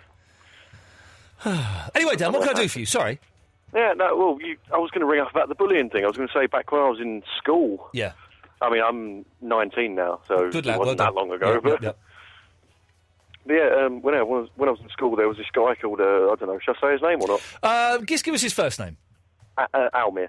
Anyway, 1.94 2.16
Dan, 2.16 2.32
what 2.32 2.42
can 2.46 2.56
I 2.56 2.62
do 2.62 2.68
for 2.68 2.80
you? 2.80 2.86
Sorry. 2.86 3.18
yeah, 3.74 3.94
no, 3.96 4.14
well, 4.16 4.38
you, 4.46 4.56
I 4.72 4.78
was 4.78 4.90
going 4.90 5.00
to 5.00 5.06
ring 5.06 5.20
up 5.20 5.30
about 5.30 5.48
the 5.48 5.54
bullying 5.54 5.88
thing. 5.88 6.04
I 6.04 6.06
was 6.06 6.16
going 6.16 6.28
to 6.28 6.34
say 6.34 6.46
back 6.46 6.70
when 6.70 6.82
I 6.82 6.88
was 6.90 7.00
in 7.00 7.22
school. 7.38 7.88
Yeah. 7.94 8.12
I 8.60 8.68
mean, 8.70 8.82
I'm 8.82 9.24
19 9.40 9.94
now, 9.94 10.20
so 10.28 10.50
Good 10.50 10.66
it 10.66 10.68
lad. 10.68 10.78
wasn't 10.80 10.98
well 10.98 11.06
that 11.06 11.14
long 11.14 11.32
ago. 11.32 11.52
Yeah, 11.54 11.60
but 11.62 11.82
yeah, 11.82 11.92
But 13.46 13.54
yeah, 13.54 13.84
um, 13.86 14.02
when, 14.02 14.14
I 14.14 14.22
was, 14.22 14.48
when 14.56 14.68
I 14.68 14.72
was 14.72 14.80
in 14.80 14.88
school, 14.90 15.16
there 15.16 15.26
was 15.28 15.36
this 15.38 15.46
guy 15.52 15.74
called, 15.80 16.00
uh, 16.00 16.30
I 16.30 16.34
don't 16.36 16.46
know, 16.48 16.58
should 16.62 16.76
I 16.76 16.80
say 16.80 16.92
his 16.92 17.02
name 17.02 17.20
or 17.22 17.28
not? 17.28 17.40
yeah. 17.62 17.68
Uh, 17.70 17.98
just 18.02 18.24
give 18.24 18.34
us 18.34 18.42
his 18.42 18.52
first 18.52 18.78
name. 18.78 18.96
A- 19.58 19.68
uh, 19.74 19.90
Almir, 19.94 20.28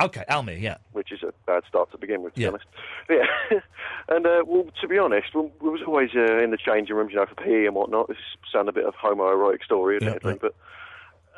Okay, 0.00 0.24
Almir. 0.28 0.60
Yeah. 0.60 0.76
which 0.92 1.12
is 1.12 1.22
a 1.22 1.32
bad 1.46 1.62
start 1.68 1.90
to 1.92 1.98
begin 1.98 2.22
with, 2.22 2.34
to 2.34 2.40
Yeah. 2.40 2.48
be 2.48 2.54
honest. 2.54 2.64
But 3.08 3.14
yeah, 3.50 3.58
and 4.16 4.26
uh, 4.26 4.42
well, 4.46 4.66
to 4.80 4.88
be 4.88 4.98
honest, 4.98 5.34
we, 5.34 5.42
we 5.60 5.68
was 5.70 5.82
always 5.86 6.10
uh, 6.16 6.38
in 6.42 6.50
the 6.50 6.56
changing 6.56 6.96
rooms, 6.96 7.12
you 7.12 7.18
know, 7.18 7.26
for 7.26 7.34
PE 7.36 7.66
and 7.66 7.74
whatnot. 7.74 8.08
This 8.08 8.16
sounds 8.52 8.68
a 8.68 8.72
bit 8.72 8.84
of 8.86 8.94
homoerotic 8.94 9.62
story, 9.64 9.96
admittedly, 9.96 10.34
but 10.40 10.54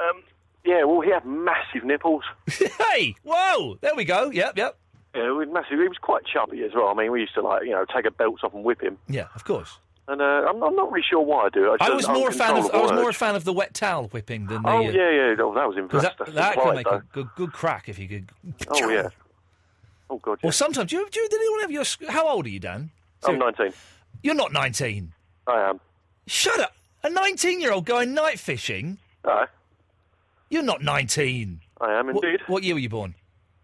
um, 0.00 0.22
yeah, 0.64 0.84
well, 0.84 1.00
he 1.00 1.10
had 1.10 1.24
massive 1.24 1.84
nipples. 1.84 2.24
hey, 2.92 3.14
whoa! 3.24 3.76
There 3.80 3.94
we 3.94 4.04
go. 4.04 4.30
Yep, 4.30 4.56
yep. 4.58 4.76
Yeah, 5.14 5.22
he 5.24 5.28
was 5.30 5.48
massive. 5.50 5.78
He 5.78 5.88
was 5.88 5.96
quite 6.00 6.24
chubby 6.26 6.62
as 6.62 6.72
well. 6.74 6.88
I 6.88 6.94
mean, 6.94 7.10
we 7.12 7.20
used 7.20 7.34
to 7.34 7.42
like, 7.42 7.64
you 7.64 7.70
know, 7.70 7.84
take 7.86 8.04
our 8.04 8.10
belts 8.10 8.42
off 8.44 8.52
and 8.54 8.64
whip 8.64 8.82
him. 8.82 8.98
Yeah, 9.08 9.28
of 9.34 9.44
course. 9.44 9.78
And 10.08 10.22
uh, 10.22 10.24
I'm, 10.24 10.62
I'm 10.62 10.76
not 10.76 10.92
really 10.92 11.04
sure 11.08 11.20
why 11.20 11.46
I 11.46 11.48
do 11.48 11.72
it. 11.72 11.78
I 11.80 11.88
just 11.88 12.08
was 12.08 12.16
more 12.16 12.28
a 12.28 12.32
fan 12.32 12.56
of 12.56 12.70
I 12.72 12.80
was 12.80 12.92
more 12.92 13.10
a 13.10 13.14
fan 13.14 13.34
of 13.34 13.44
the 13.44 13.52
wet 13.52 13.74
towel 13.74 14.06
whipping 14.08 14.46
than 14.46 14.62
the. 14.62 14.68
Oh 14.68 14.78
uh, 14.78 14.80
yeah, 14.82 15.10
yeah. 15.10 15.34
Oh, 15.40 15.52
that 15.54 15.66
was 15.66 15.76
impressive. 15.76 16.12
that, 16.18 16.34
that 16.34 16.54
can 16.54 16.74
make 16.74 16.86
a 16.86 17.02
good, 17.12 17.28
good 17.34 17.52
crack 17.52 17.88
if 17.88 17.98
you 17.98 18.08
could. 18.08 18.30
Oh 18.68 18.88
yeah. 18.88 19.08
Oh 20.08 20.18
god. 20.18 20.38
Yeah. 20.40 20.50
Or 20.50 20.52
sometimes, 20.52 20.90
do 20.90 20.98
you, 20.98 21.08
do 21.10 21.18
you, 21.18 21.28
did 21.28 21.40
anyone 21.40 21.60
have 21.62 21.70
your? 21.72 21.84
How 22.08 22.28
old 22.28 22.46
are 22.46 22.48
you, 22.48 22.60
Dan? 22.60 22.90
I'm 23.24 23.40
19. 23.40 23.72
You're 24.22 24.36
not 24.36 24.52
19. 24.52 25.12
I 25.48 25.68
am. 25.68 25.80
Shut 26.28 26.60
up! 26.60 26.76
A 27.02 27.10
19 27.10 27.60
year 27.60 27.72
old 27.72 27.86
going 27.86 28.14
night 28.14 28.38
fishing? 28.38 28.98
Aye. 29.24 29.46
You're 30.48 30.62
not 30.62 30.82
19. 30.82 31.60
I 31.80 31.98
am 31.98 32.06
What- 32.06 32.24
indeed. 32.24 32.40
What, 32.46 32.62
year 32.62 32.74
were 32.74 32.80
you 32.80 32.88
born? 32.88 33.14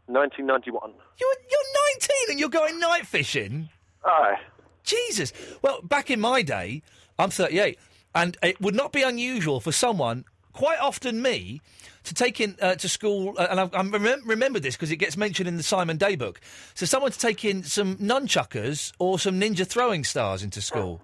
1991. 0.07 0.93
You're 1.21 1.35
you're 1.51 1.61
19 2.01 2.11
and 2.31 2.41
you're 2.41 2.49
going 2.49 2.81
night 2.81 3.07
fishing. 3.07 3.69
Aye. 4.05 4.37
Jesus. 4.85 5.33
Well, 5.63 5.81
back 5.83 6.11
in 6.11 6.21
my 6.21 6.43
day, 6.43 6.83
I'm 7.19 7.31
38, 7.31 7.79
and 8.15 8.37
it 8.43 8.61
would 8.61 8.75
not 8.75 8.93
be 8.93 9.03
unusual 9.03 9.61
for 9.61 9.73
someone, 9.73 10.25
quite 10.53 10.79
often 10.81 11.23
me, 11.23 11.61
to 12.05 12.15
take 12.15 12.41
in 12.41 12.57
uh, 12.61 12.75
to 12.75 12.89
school, 12.89 13.35
uh, 13.39 13.47
and 13.51 13.61
I, 13.61 13.65
I 13.65 13.83
remem- 13.83 14.27
remember 14.27 14.59
this 14.59 14.75
because 14.75 14.91
it 14.91 14.97
gets 14.97 15.17
mentioned 15.17 15.49
in 15.49 15.57
the 15.57 15.63
Simon 15.63 15.97
Day 15.97 16.17
book. 16.17 16.41
So, 16.75 16.85
someone 16.85 17.13
to 17.13 17.19
take 17.19 17.45
in 17.45 17.63
some 17.63 17.97
nunchuckers 17.99 18.93
or 18.99 19.19
some 19.19 19.41
ninja 19.41 19.67
throwing 19.67 20.03
stars 20.05 20.43
into 20.43 20.61
school. 20.61 21.01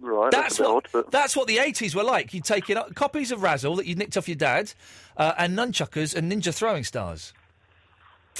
Right. 0.00 0.30
That's 0.30 0.58
That's, 0.58 0.60
what 0.60 0.76
odd, 0.76 0.88
but 0.92 1.10
that's 1.10 1.36
what 1.36 1.46
the 1.48 1.56
80s 1.56 1.94
were 1.94 2.04
like. 2.04 2.32
You'd 2.32 2.44
take 2.44 2.70
in 2.70 2.76
uh, 2.76 2.84
copies 2.94 3.32
of 3.32 3.42
Razzle 3.42 3.76
that 3.76 3.86
you'd 3.86 3.98
nicked 3.98 4.16
off 4.16 4.28
your 4.28 4.36
dad, 4.36 4.72
uh, 5.16 5.34
and 5.38 5.56
nunchuckers 5.58 6.14
and 6.14 6.30
ninja 6.30 6.52
throwing 6.54 6.84
stars. 6.84 7.32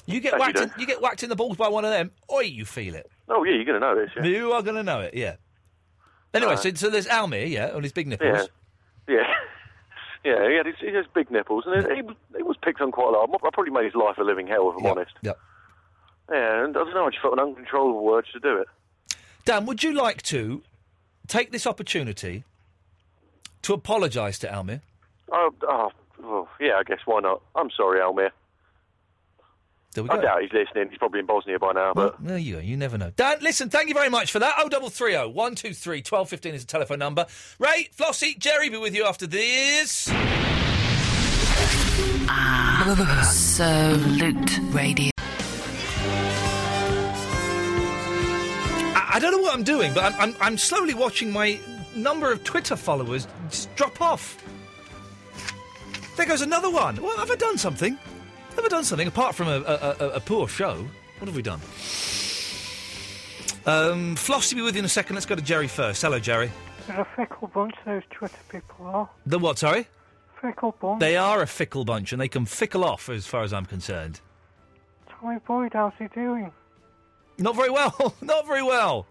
You 0.07 0.21
get 0.21 0.33
Thank 0.39 0.55
you, 0.55 0.61
whacked. 0.63 0.75
in, 0.77 0.81
you 0.81 0.87
get 0.87 1.03
whacked 1.03 1.23
in 1.23 1.29
the 1.29 1.37
balls 1.37 1.57
by 1.57 1.69
one 1.69 1.85
of 1.85 1.91
them. 1.91 2.13
Oi, 2.33 2.41
you 2.43 2.65
feel 2.65 2.95
it. 2.95 3.11
Oh 3.31 3.45
yeah, 3.45 3.55
you're 3.55 3.64
gonna 3.64 3.81
know 3.81 3.95
this. 3.97 4.11
Yeah. 4.16 4.24
You 4.24 4.53
are 4.53 4.62
going 4.62 4.76
to 4.76 4.83
know 4.83 5.01
it, 5.01 5.14
yeah. 5.14 5.37
Anyway, 6.35 6.57
so, 6.57 6.72
so 6.74 6.91
there's 6.91 7.07
Almir, 7.07 7.49
yeah, 7.49 7.70
on 7.74 7.83
his 7.83 7.93
big 7.93 8.07
nipples. 8.07 8.49
Yeah. 9.09 9.22
Yeah, 10.24 10.47
he 10.49 10.55
had 10.57 10.66
his, 10.66 10.74
he 10.81 10.93
has 10.95 11.07
big 11.14 11.31
nipples, 11.31 11.64
and 11.66 11.87
he, 11.95 12.03
was- 12.03 12.16
he 12.37 12.43
was 12.43 12.57
picked 12.62 12.81
on 12.81 12.93
quite 12.93 13.09
a 13.09 13.11
lot. 13.11 13.31
I 13.33 13.51
probably 13.53 13.72
made 13.72 13.85
his 13.87 13.95
life 13.95 14.18
a 14.18 14.22
living 14.22 14.47
hell, 14.47 14.70
if 14.70 14.76
I'm 14.85 14.87
honest. 14.91 15.12
Yep. 15.22 15.39
Yeah, 16.31 16.64
and 16.64 16.76
I 16.76 16.81
don't 16.85 16.93
know, 16.95 17.07
I 17.07 17.11
just 17.11 17.22
felt 17.22 17.33
an 17.35 17.41
uncontrollable 17.41 18.12
urge 18.14 18.31
to 18.33 18.41
do 18.41 18.59
it. 18.59 18.68
Dan, 19.47 19.64
would 19.64 19.83
you 19.83 19.93
like 19.93 20.20
to 20.24 20.62
take 21.26 21.53
this 21.53 21.66
opportunity 21.66 22.45
to 23.62 23.72
apologise 23.72 24.39
to 24.41 24.47
Almir? 24.49 24.83
Oh, 25.33 25.55
oh, 25.62 25.91
oh, 26.22 26.49
yeah, 26.61 26.74
I 26.79 26.83
guess 26.83 26.99
why 27.07 27.20
not? 27.20 27.41
I'm 27.55 27.70
sorry, 27.70 28.01
Almir. 28.01 28.31
There 29.95 30.05
we 30.05 30.11
I 30.11 30.16
go. 30.16 30.22
doubt 30.22 30.43
he's 30.43 30.53
listening. 30.53 30.91
He's 30.91 30.99
probably 30.99 31.20
in 31.20 31.26
Bosnia 31.26 31.59
by 31.59 31.72
now, 31.72 31.93
Well, 31.97 32.14
but 32.18 32.24
there 32.24 32.39
you 32.39 32.57
go. 32.57 32.61
You 32.61 32.76
never 32.76 32.99
know. 32.99 33.11
Dan, 33.16 33.39
listen, 33.41 33.70
thank 33.70 33.89
you 33.89 33.95
very 33.95 34.11
much 34.11 34.30
for 34.30 34.39
that. 34.39 34.55
Oh, 34.59 34.68
double 34.68 34.91
three 34.91 35.16
oh 35.16 35.28
one 35.28 35.55
two 35.55 35.72
three 35.72 36.03
twelve 36.03 36.28
fifteen 36.28 36.55
is 36.55 36.62
the 36.64 36.68
telephone 36.70 36.99
number. 36.99 37.26
Ray, 37.59 37.89
Flossie, 37.97 38.39
Jerry, 38.39 38.68
be 38.68 38.76
with 38.76 38.95
you 38.95 39.05
after 39.05 39.26
this. 39.26 40.09
Absolute 43.28 44.59
Radio. 44.74 45.11
I, 48.95 49.11
I 49.14 49.18
don't 49.20 49.32
know 49.32 49.39
what 49.39 49.55
I'm 49.55 49.62
doing, 49.64 49.93
but 49.95 50.05
I'm, 50.05 50.14
I'm, 50.20 50.36
I'm 50.41 50.59
slowly 50.59 50.95
watching 50.95 51.32
my 51.32 51.59
number 51.97 52.30
of 52.30 52.45
Twitter 52.45 52.76
followers 52.76 53.26
just 53.51 53.74
drop 53.74 54.01
off. 54.01 54.43
There 56.16 56.26
goes 56.26 56.43
another 56.43 56.70
one. 56.70 57.03
Well, 57.03 57.16
have 57.16 57.30
I 57.30 57.36
done 57.36 57.59
something? 57.59 57.99
I 58.65 58.69
done 58.69 58.85
something 58.85 59.09
apart 59.09 59.35
from 59.35 59.49
a, 59.49 59.61
a, 59.61 59.97
a, 60.01 60.09
a 60.17 60.21
poor 60.21 60.49
show? 60.49 60.87
What 61.19 61.27
have 61.27 61.37
we 61.37 61.43
done? 61.43 61.61
Um, 63.67 64.17
Flossie 64.17 64.55
be 64.55 64.63
with 64.63 64.75
you 64.75 64.81
in 64.81 64.85
a 64.85 64.89
second. 64.89 65.15
Let's 65.15 65.27
go 65.27 65.35
to 65.35 65.43
Jerry 65.43 65.69
first. 65.69 66.01
Hello, 66.01 66.19
Jerry. 66.19 66.51
They're 66.87 67.01
a 67.01 67.09
fickle 67.17 67.49
bunch, 67.49 67.75
those 67.85 68.03
Twitter 68.11 68.39
people 68.49 68.87
are. 68.87 69.11
The 69.27 69.39
what? 69.39 69.59
Sorry. 69.59 69.87
Fickle 70.41 70.75
bunch. 70.81 71.01
They 71.01 71.17
are 71.17 71.43
a 71.43 71.47
fickle 71.47 71.85
bunch, 71.85 72.13
and 72.13 72.21
they 72.21 72.29
can 72.29 72.47
fickle 72.47 72.85
off, 72.85 73.09
as 73.09 73.27
far 73.27 73.43
as 73.43 73.53
I'm 73.53 73.67
concerned. 73.67 74.21
Tommy 75.09 75.39
Boyd, 75.47 75.73
how's 75.75 75.93
he 75.99 76.07
doing? 76.09 76.53
Not 77.37 77.57
very 77.57 77.71
well. 77.71 78.15
Not 78.23 78.47
very 78.47 78.63
well. 78.63 79.07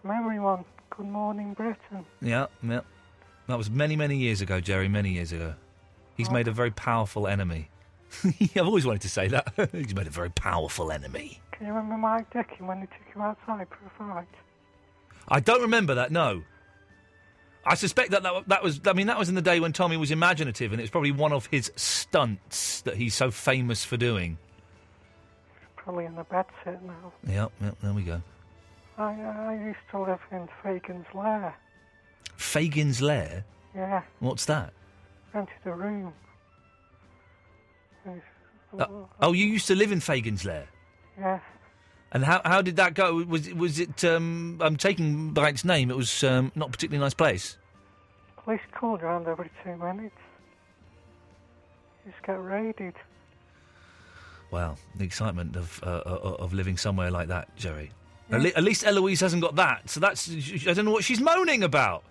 From 0.00 0.10
everyone, 0.10 0.64
good 0.90 1.06
morning, 1.06 1.54
Britain. 1.54 2.04
Yeah, 2.20 2.46
yeah. 2.62 2.80
That 3.46 3.58
was 3.58 3.70
many, 3.70 3.94
many 3.94 4.16
years 4.16 4.40
ago, 4.40 4.60
Jerry. 4.60 4.88
Many 4.88 5.10
years 5.12 5.32
ago. 5.32 5.54
He's 6.16 6.30
made 6.30 6.48
a 6.48 6.52
very 6.52 6.70
powerful 6.70 7.26
enemy. 7.26 7.68
I've 8.24 8.66
always 8.66 8.86
wanted 8.86 9.02
to 9.02 9.08
say 9.08 9.28
that. 9.28 9.52
He's 9.72 9.94
made 9.94 10.06
a 10.06 10.10
very 10.10 10.30
powerful 10.30 10.92
enemy. 10.92 11.40
Can 11.52 11.66
you 11.66 11.72
remember 11.72 11.96
Mike 11.96 12.30
Dickin 12.30 12.66
when 12.66 12.80
he 12.80 12.86
took 12.86 13.14
you 13.14 13.22
outside 13.22 13.66
for 13.68 13.86
a 13.86 14.12
fight? 14.14 14.28
I 15.28 15.40
don't 15.40 15.62
remember 15.62 15.94
that. 15.94 16.10
No. 16.10 16.42
I 17.64 17.76
suspect 17.76 18.10
that, 18.10 18.24
that 18.24 18.48
that 18.48 18.62
was. 18.64 18.80
I 18.86 18.92
mean, 18.92 19.06
that 19.06 19.18
was 19.18 19.28
in 19.28 19.36
the 19.36 19.42
day 19.42 19.60
when 19.60 19.72
Tommy 19.72 19.96
was 19.96 20.10
imaginative, 20.10 20.72
and 20.72 20.80
it's 20.80 20.90
probably 20.90 21.12
one 21.12 21.32
of 21.32 21.46
his 21.46 21.70
stunts 21.76 22.80
that 22.80 22.96
he's 22.96 23.14
so 23.14 23.30
famous 23.30 23.84
for 23.84 23.96
doing. 23.96 24.36
Probably 25.76 26.06
in 26.06 26.16
the 26.16 26.24
bed 26.24 26.46
sit 26.64 26.82
now. 26.82 27.12
Yep, 27.26 27.52
yep. 27.60 27.76
There 27.80 27.92
we 27.92 28.02
go. 28.02 28.20
I, 28.98 29.12
uh, 29.14 29.50
I 29.50 29.54
used 29.64 29.78
to 29.92 30.00
live 30.00 30.18
in 30.32 30.48
Fagin's 30.62 31.06
Lair. 31.14 31.54
Fagin's 32.36 33.00
lair. 33.00 33.44
Yeah, 33.74 34.02
What's 34.18 34.44
that? 34.46 34.72
rented 35.32 35.54
a 35.64 35.72
room. 35.72 36.12
Uh, 38.78 38.86
oh, 39.20 39.32
you 39.32 39.46
used 39.46 39.66
to 39.66 39.74
live 39.74 39.92
in 39.92 40.00
Fagin's 40.00 40.44
lair. 40.44 40.66
Yeah, 41.18 41.40
And 42.12 42.24
how 42.24 42.40
how 42.44 42.62
did 42.62 42.76
that 42.76 42.94
go? 42.94 43.22
Was 43.24 43.46
it- 43.46 43.56
was 43.56 43.78
it? 43.78 44.02
Um, 44.04 44.58
I'm 44.62 44.76
taking 44.76 45.32
by 45.34 45.50
its 45.50 45.64
name. 45.64 45.90
It 45.90 45.96
was 45.96 46.24
um, 46.24 46.50
not 46.54 46.68
a 46.68 46.72
particularly 46.72 47.04
nice 47.04 47.14
place. 47.14 47.58
police 48.44 48.60
called 48.72 49.02
around 49.02 49.28
every 49.28 49.50
two 49.62 49.76
minutes. 49.76 50.16
Just 52.06 52.22
get 52.26 52.42
raided. 52.42 52.94
Wow, 54.50 54.76
the 54.96 55.04
excitement 55.04 55.54
of 55.56 55.80
uh, 55.82 55.86
uh, 56.04 56.36
of 56.40 56.52
living 56.54 56.76
somewhere 56.78 57.10
like 57.10 57.28
that, 57.28 57.54
Jerry. 57.56 57.90
At, 58.30 58.40
le- 58.40 58.48
at 58.56 58.62
least 58.64 58.84
Eloise 58.86 59.20
hasn't 59.20 59.42
got 59.42 59.56
that, 59.56 59.90
so 59.90 60.00
that's 60.00 60.30
I 60.30 60.72
don't 60.72 60.86
know 60.86 60.90
what 60.92 61.04
she's 61.04 61.20
moaning 61.20 61.62
about. 61.62 62.02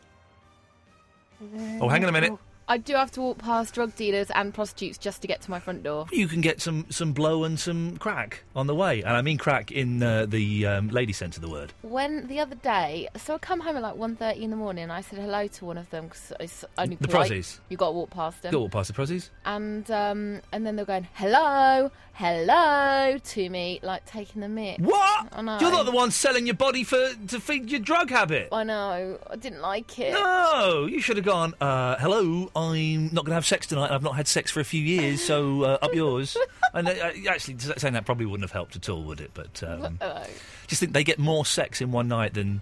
Oh, 1.82 1.90
hang 1.90 2.04
on 2.04 2.10
a 2.10 2.12
minute. 2.12 2.34
I 2.72 2.78
do 2.78 2.94
have 2.94 3.12
to 3.12 3.22
walk 3.22 3.38
past 3.40 3.74
drug 3.74 3.98
dealers 3.98 4.32
and 4.34 4.54
prostitutes 4.54 4.98
just 4.98 5.22
to 5.24 5.28
get 5.28 5.42
to 5.42 5.52
my 5.52 5.60
front 5.60 5.84
door. 5.84 6.06
You 6.10 6.26
can 6.30 6.40
get 6.40 6.62
some, 6.62 6.86
some 6.90 7.12
blow 7.12 7.44
and 7.44 7.60
some 7.60 7.98
crack 7.98 8.44
on 8.56 8.68
the 8.68 8.74
way. 8.74 9.02
And 9.02 9.10
I 9.10 9.22
mean 9.22 9.38
crack 9.38 9.74
in 9.74 10.02
uh, 10.02 10.26
the 10.26 10.66
um, 10.68 10.88
lady 10.88 11.12
sense 11.12 11.36
of 11.36 11.42
the 11.42 11.50
word. 11.50 11.74
When 11.82 12.28
the 12.28 12.40
other 12.40 12.56
day, 12.56 13.10
so 13.18 13.36
I 13.36 13.40
come 13.40 13.60
home 13.60 13.76
at 13.76 13.82
like 13.84 13.96
1.30 13.96 14.38
in 14.38 14.52
the 14.52 14.56
morning 14.56 14.84
and 14.84 14.94
I 14.94 15.02
said 15.02 15.20
hello 15.20 15.48
to 15.48 15.66
one 15.66 15.78
of 15.78 15.90
them 15.90 16.06
because 16.06 16.32
it's 16.40 16.64
only 16.78 16.96
The 16.96 17.10
polite. 17.10 17.32
prozzies? 17.32 17.60
you 17.68 17.76
got 17.76 17.88
to 17.88 17.92
walk 17.92 18.10
past 18.12 18.42
them. 18.42 18.54
Go 18.54 18.62
walk 18.62 18.72
past 18.72 18.88
the 18.88 19.02
prozzies. 19.02 19.32
And 19.44 19.92
um, 19.92 20.40
and 20.54 20.66
then 20.66 20.78
they're 20.78 20.86
going 20.86 21.10
hello, 21.16 21.92
hello 22.14 23.18
to 23.18 23.50
me, 23.50 23.82
like 23.84 24.06
taking 24.06 24.40
the 24.40 24.48
mick. 24.48 24.80
What? 24.80 25.28
I 25.34 25.42
know. 25.42 25.58
You're 25.60 25.72
not 25.72 25.86
the 25.86 25.92
one 25.92 26.12
selling 26.12 26.46
your 26.46 26.56
body 26.56 26.86
for 26.86 27.10
to 27.28 27.40
feed 27.42 27.70
your 27.70 27.82
drug 27.82 28.10
habit. 28.12 28.48
I 28.54 28.64
know. 28.64 29.20
I 29.30 29.36
didn't 29.36 29.62
like 29.62 30.00
it. 30.00 30.14
No, 30.14 30.86
you 30.90 31.02
should 31.02 31.18
have 31.18 31.26
gone. 31.26 31.54
Uh, 31.60 31.98
hello, 31.98 32.50
I'm 32.62 33.06
not 33.06 33.26
going 33.26 33.32
to 33.32 33.34
have 33.36 33.46
sex 33.46 33.68
tonight. 33.68 33.92
I've 33.92 34.04
not 34.04 34.16
had 34.16 34.28
sex 34.28 34.52
for 34.52 34.60
a 34.60 34.64
few 34.64 34.82
years, 34.82 35.24
so 35.24 35.64
uh, 35.64 35.78
up 35.82 35.94
yours. 35.94 36.38
and 36.74 36.88
uh, 36.88 36.92
actually, 37.30 37.58
saying 37.60 37.94
that 37.94 38.06
probably 38.06 38.26
wouldn't 38.26 38.44
have 38.44 38.52
helped 38.52 38.76
at 38.76 38.88
all, 38.90 39.04
would 39.04 39.20
it? 39.22 39.32
But 39.34 39.64
um, 39.64 39.98
Uh, 40.02 40.26
just 40.68 40.80
think 40.80 40.94
they 40.94 41.04
get 41.04 41.20
more 41.20 41.46
sex 41.46 41.82
in 41.82 41.92
one 41.92 42.08
night 42.08 42.34
than 42.34 42.62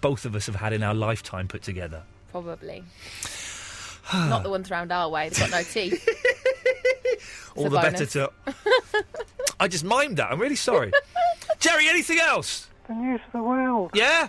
both 0.00 0.24
of 0.24 0.34
us 0.34 0.46
have 0.46 0.56
had 0.56 0.72
in 0.72 0.82
our 0.82 0.94
lifetime 0.94 1.48
put 1.48 1.62
together. 1.62 2.02
probably. 2.30 2.84
not 4.14 4.42
the 4.42 4.50
ones 4.50 4.70
round 4.70 4.90
our 4.92 5.08
way. 5.08 5.28
They've 5.28 5.38
got 5.38 5.50
no 5.50 5.62
teeth. 5.62 6.08
all 7.56 7.66
a 7.66 7.70
the 7.70 7.80
better 7.80 8.06
to. 8.06 8.30
I 9.58 9.68
just 9.68 9.84
mimed 9.84 10.16
that. 10.16 10.32
I'm 10.32 10.40
really 10.40 10.56
sorry. 10.56 10.92
Jerry, 11.60 11.88
anything 11.88 12.18
else? 12.18 12.68
The 12.88 12.94
news 12.94 13.20
of 13.26 13.32
the 13.32 13.42
world. 13.42 13.90
Yeah? 13.94 14.28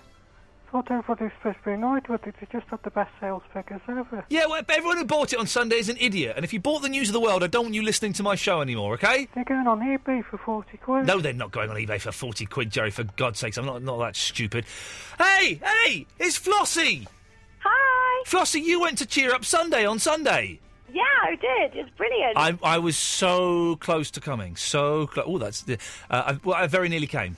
Thought 0.72 0.89
everybody 0.89 1.26
was 1.26 1.34
supposed 1.38 1.57
to 1.57 1.63
be 1.65 1.72
annoyed 1.74 2.07
with 2.07 2.26
it. 2.26 2.36
It 2.39 2.49
just 2.49 2.65
had 2.67 2.82
the 2.84 2.91
best 2.91 3.11
sales 3.19 3.43
figures 3.53 3.82
ever. 3.89 4.24
Yeah, 4.30 4.45
well, 4.45 4.63
everyone 4.69 4.95
who 4.95 5.03
bought 5.03 5.34
it 5.34 5.39
on 5.39 5.45
Sunday 5.45 5.76
is 5.76 5.89
an 5.89 5.97
idiot. 5.99 6.36
And 6.38 6.45
if 6.45 6.53
you 6.53 6.61
bought 6.61 6.82
the 6.82 6.88
news 6.88 7.09
of 7.09 7.13
the 7.13 7.19
world, 7.19 7.43
I 7.43 7.47
don't 7.47 7.65
want 7.65 7.76
you 7.76 7.84
listening 7.84 8.13
to 8.13 8.24
my 8.24 8.36
show 8.36 8.61
anymore, 8.61 8.93
okay? 8.93 9.28
They're 9.36 9.43
going 9.43 9.67
on 9.67 9.82
eBay 9.82 10.24
for 10.24 10.38
40 10.38 10.78
quid. 10.78 11.05
No, 11.05 11.19
they're 11.19 11.34
not 11.34 11.51
going 11.51 11.69
on 11.69 11.76
eBay 11.76 11.99
for 11.99 12.13
40 12.13 12.45
quid, 12.45 12.72
Jerry, 12.72 12.89
for 12.89 13.03
God's 13.03 13.39
sakes. 13.39 13.57
I'm 13.57 13.65
not, 13.65 13.84
not 13.84 13.97
that 13.97 14.15
stupid. 14.15 14.63
Hey, 15.17 15.59
hey, 15.61 16.05
it's 16.17 16.39
Flossie! 16.39 17.05
Hi! 17.59 18.24
Flossie, 18.26 18.63
you 18.63 18.80
went 18.80 18.97
to 18.99 19.05
Cheer 19.05 19.34
Up 19.34 19.43
Sunday 19.43 19.86
on 19.86 19.99
Sunday. 19.99 20.61
Yeah, 20.93 21.01
I 21.24 21.36
did. 21.36 21.76
It's 21.76 21.89
brilliant. 21.97 22.38
I, 22.38 22.57
I 22.63 22.78
was 22.78 22.95
so 22.97 23.76
close 23.78 24.09
to 24.11 24.22
coming. 24.22 24.55
So 24.55 25.07
close. 25.07 25.26
Oh, 25.28 25.38
that's. 25.38 25.65
Uh, 25.69 25.76
I, 26.09 26.39
well, 26.43 26.55
I 26.55 26.67
very 26.67 26.89
nearly 26.89 27.07
came. 27.07 27.36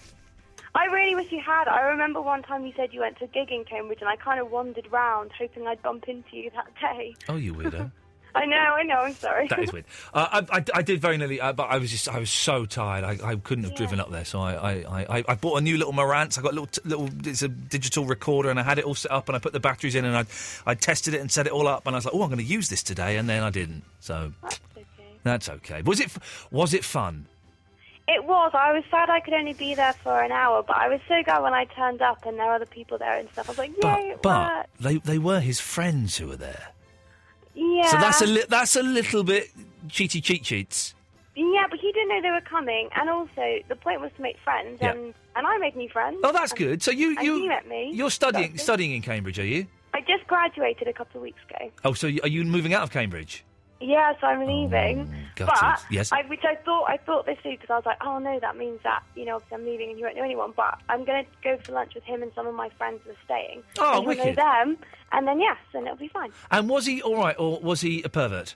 I 0.75 0.85
really 0.85 1.15
wish 1.15 1.31
you 1.31 1.39
had. 1.39 1.67
I 1.67 1.81
remember 1.81 2.21
one 2.21 2.41
time 2.41 2.65
you 2.65 2.73
said 2.75 2.93
you 2.93 3.01
went 3.01 3.17
to 3.19 3.25
a 3.25 3.27
gig 3.27 3.51
in 3.51 3.63
Cambridge, 3.63 3.99
and 4.01 4.09
I 4.09 4.15
kind 4.15 4.39
of 4.39 4.49
wandered 4.49 4.87
round 4.91 5.31
hoping 5.37 5.67
I'd 5.67 5.81
bump 5.81 6.05
into 6.07 6.35
you 6.35 6.49
that 6.51 6.67
day. 6.81 7.15
Oh, 7.29 7.35
you 7.35 7.53
weirdo. 7.53 7.91
I 8.35 8.45
know, 8.45 8.57
I 8.57 8.81
know. 8.81 8.95
I'm 8.95 9.13
sorry. 9.13 9.47
That 9.47 9.59
is 9.59 9.71
weird. 9.71 9.85
Uh, 10.11 10.41
I, 10.51 10.57
I, 10.57 10.65
I 10.73 10.81
did 10.81 10.99
very 10.99 11.17
nearly, 11.17 11.39
uh, 11.39 11.53
but 11.53 11.65
I 11.69 11.77
was 11.77 11.91
just, 11.91 12.09
I 12.09 12.17
was 12.17 12.31
so 12.31 12.65
tired. 12.65 13.03
I, 13.03 13.31
I 13.31 13.35
couldn't 13.35 13.63
have 13.65 13.75
driven 13.75 13.99
up 13.99 14.09
there. 14.09 14.25
So 14.25 14.39
I, 14.41 14.53
I, 14.81 15.17
I, 15.19 15.23
I 15.27 15.35
bought 15.35 15.59
a 15.59 15.61
new 15.61 15.77
little 15.77 15.93
Marantz. 15.93 16.39
I 16.39 16.41
got 16.41 16.53
a 16.53 16.55
little, 16.55 16.65
t- 16.65 16.81
little, 16.83 17.09
it's 17.27 17.43
a 17.43 17.47
digital 17.47 18.05
recorder, 18.05 18.49
and 18.49 18.59
I 18.59 18.63
had 18.63 18.79
it 18.79 18.85
all 18.85 18.95
set 18.95 19.11
up, 19.11 19.29
and 19.29 19.35
I 19.35 19.39
put 19.39 19.53
the 19.53 19.59
batteries 19.59 19.93
in, 19.93 20.03
and 20.03 20.17
I, 20.17 20.25
I 20.65 20.73
tested 20.73 21.13
it 21.13 21.21
and 21.21 21.31
set 21.31 21.45
it 21.45 21.53
all 21.53 21.67
up, 21.67 21.85
and 21.85 21.95
I 21.95 21.97
was 21.97 22.05
like, 22.05 22.15
oh, 22.15 22.23
I'm 22.23 22.29
going 22.29 22.39
to 22.39 22.43
use 22.43 22.69
this 22.69 22.81
today, 22.81 23.17
and 23.17 23.29
then 23.29 23.43
I 23.43 23.51
didn't. 23.51 23.83
So 23.99 24.33
that's 25.21 25.47
okay. 25.47 25.83
Was 25.83 25.99
it, 25.99 26.11
was 26.49 26.73
it 26.73 26.83
fun? 26.83 27.27
It 28.07 28.25
was. 28.25 28.51
I 28.53 28.73
was 28.73 28.83
sad 28.91 29.09
I 29.09 29.21
could 29.21 29.33
only 29.33 29.53
be 29.53 29.75
there 29.75 29.93
for 29.93 30.21
an 30.21 30.31
hour, 30.31 30.61
but 30.61 30.75
I 30.75 30.89
was 30.89 30.99
so 31.07 31.23
glad 31.23 31.41
when 31.41 31.53
I 31.53 31.65
turned 31.65 32.01
up 32.01 32.25
and 32.25 32.37
there 32.37 32.45
were 32.47 32.53
other 32.55 32.65
people 32.65 32.97
there 32.97 33.17
and 33.17 33.29
stuff. 33.31 33.47
I 33.47 33.51
was 33.51 33.57
like, 33.57 33.71
yay, 33.81 34.09
it 34.11 34.21
But 34.21 34.67
they, 34.79 34.97
they 34.97 35.17
were 35.17 35.39
his 35.39 35.59
friends 35.61 36.17
who 36.17 36.27
were 36.27 36.35
there. 36.35 36.67
Yeah. 37.55 37.87
So 37.87 37.97
that's 37.97 38.21
a, 38.21 38.25
li- 38.25 38.45
that's 38.49 38.75
a 38.75 38.83
little 38.83 39.23
bit 39.23 39.49
cheaty 39.87 40.21
cheat 40.21 40.43
cheats. 40.43 40.95
Yeah, 41.35 41.65
but 41.69 41.79
he 41.79 41.91
didn't 41.93 42.09
know 42.09 42.21
they 42.21 42.29
were 42.31 42.41
coming, 42.41 42.89
and 42.95 43.09
also 43.09 43.59
the 43.67 43.75
point 43.75 44.01
was 44.01 44.11
to 44.17 44.21
make 44.21 44.37
friends, 44.43 44.79
Yeah. 44.81 44.91
and 44.91 45.13
and 45.35 45.47
I 45.47 45.57
made 45.57 45.75
new 45.75 45.89
friends. 45.89 46.17
Oh, 46.23 46.31
that's 46.31 46.51
and- 46.51 46.59
good. 46.59 46.83
So 46.83 46.91
you, 46.91 47.15
and 47.17 47.25
you, 47.25 47.41
he 47.41 47.47
met 47.47 47.67
me. 47.67 47.89
you're 47.93 48.11
studying, 48.11 48.57
studying 48.57 48.91
in 48.91 49.01
Cambridge, 49.01 49.39
are 49.39 49.45
you? 49.45 49.65
I 49.95 50.01
just 50.01 50.27
graduated 50.27 50.87
a 50.87 50.93
couple 50.93 51.17
of 51.19 51.23
weeks 51.23 51.39
ago. 51.49 51.71
Oh, 51.85 51.93
so 51.93 52.05
you, 52.07 52.19
are 52.23 52.27
you 52.27 52.43
moving 52.43 52.73
out 52.73 52.83
of 52.83 52.91
Cambridge? 52.91 53.43
Yeah, 53.83 54.13
so 54.21 54.27
I'm 54.27 54.47
leaving. 54.47 55.09
Oh, 55.13 55.17
gutted. 55.35 55.55
but 55.59 55.83
Yes. 55.89 56.11
I, 56.11 56.21
which 56.27 56.43
I 56.43 56.55
thought 56.63 56.85
I 56.89 56.97
thought 56.97 57.25
this 57.25 57.37
week 57.43 57.59
because 57.61 57.73
I 57.73 57.75
was 57.77 57.85
like, 57.85 57.97
oh 58.01 58.17
no, 58.19 58.39
that 58.39 58.55
means 58.55 58.79
that 58.83 59.03
you 59.15 59.25
know 59.25 59.35
obviously 59.35 59.57
I'm 59.57 59.65
leaving 59.65 59.89
and 59.89 59.99
you 59.99 60.05
won't 60.05 60.15
know 60.15 60.23
anyone. 60.23 60.53
But 60.55 60.79
I'm 60.89 61.03
going 61.03 61.25
to 61.25 61.29
go 61.43 61.57
for 61.63 61.73
lunch 61.73 61.93
with 61.95 62.03
him 62.03 62.23
and 62.23 62.31
some 62.33 62.47
of 62.47 62.55
my 62.55 62.69
friends 62.77 63.01
are 63.07 63.15
staying. 63.25 63.63
Oh, 63.79 63.97
and 63.97 64.07
wicked. 64.07 64.25
know 64.25 64.33
them, 64.35 64.77
and 65.11 65.27
then 65.27 65.39
yes, 65.39 65.57
and 65.73 65.85
it'll 65.85 65.97
be 65.97 66.07
fine. 66.07 66.31
And 66.51 66.69
was 66.69 66.85
he 66.85 67.01
all 67.01 67.17
right, 67.17 67.35
or 67.37 67.59
was 67.59 67.81
he 67.81 68.01
a 68.03 68.09
pervert? 68.09 68.55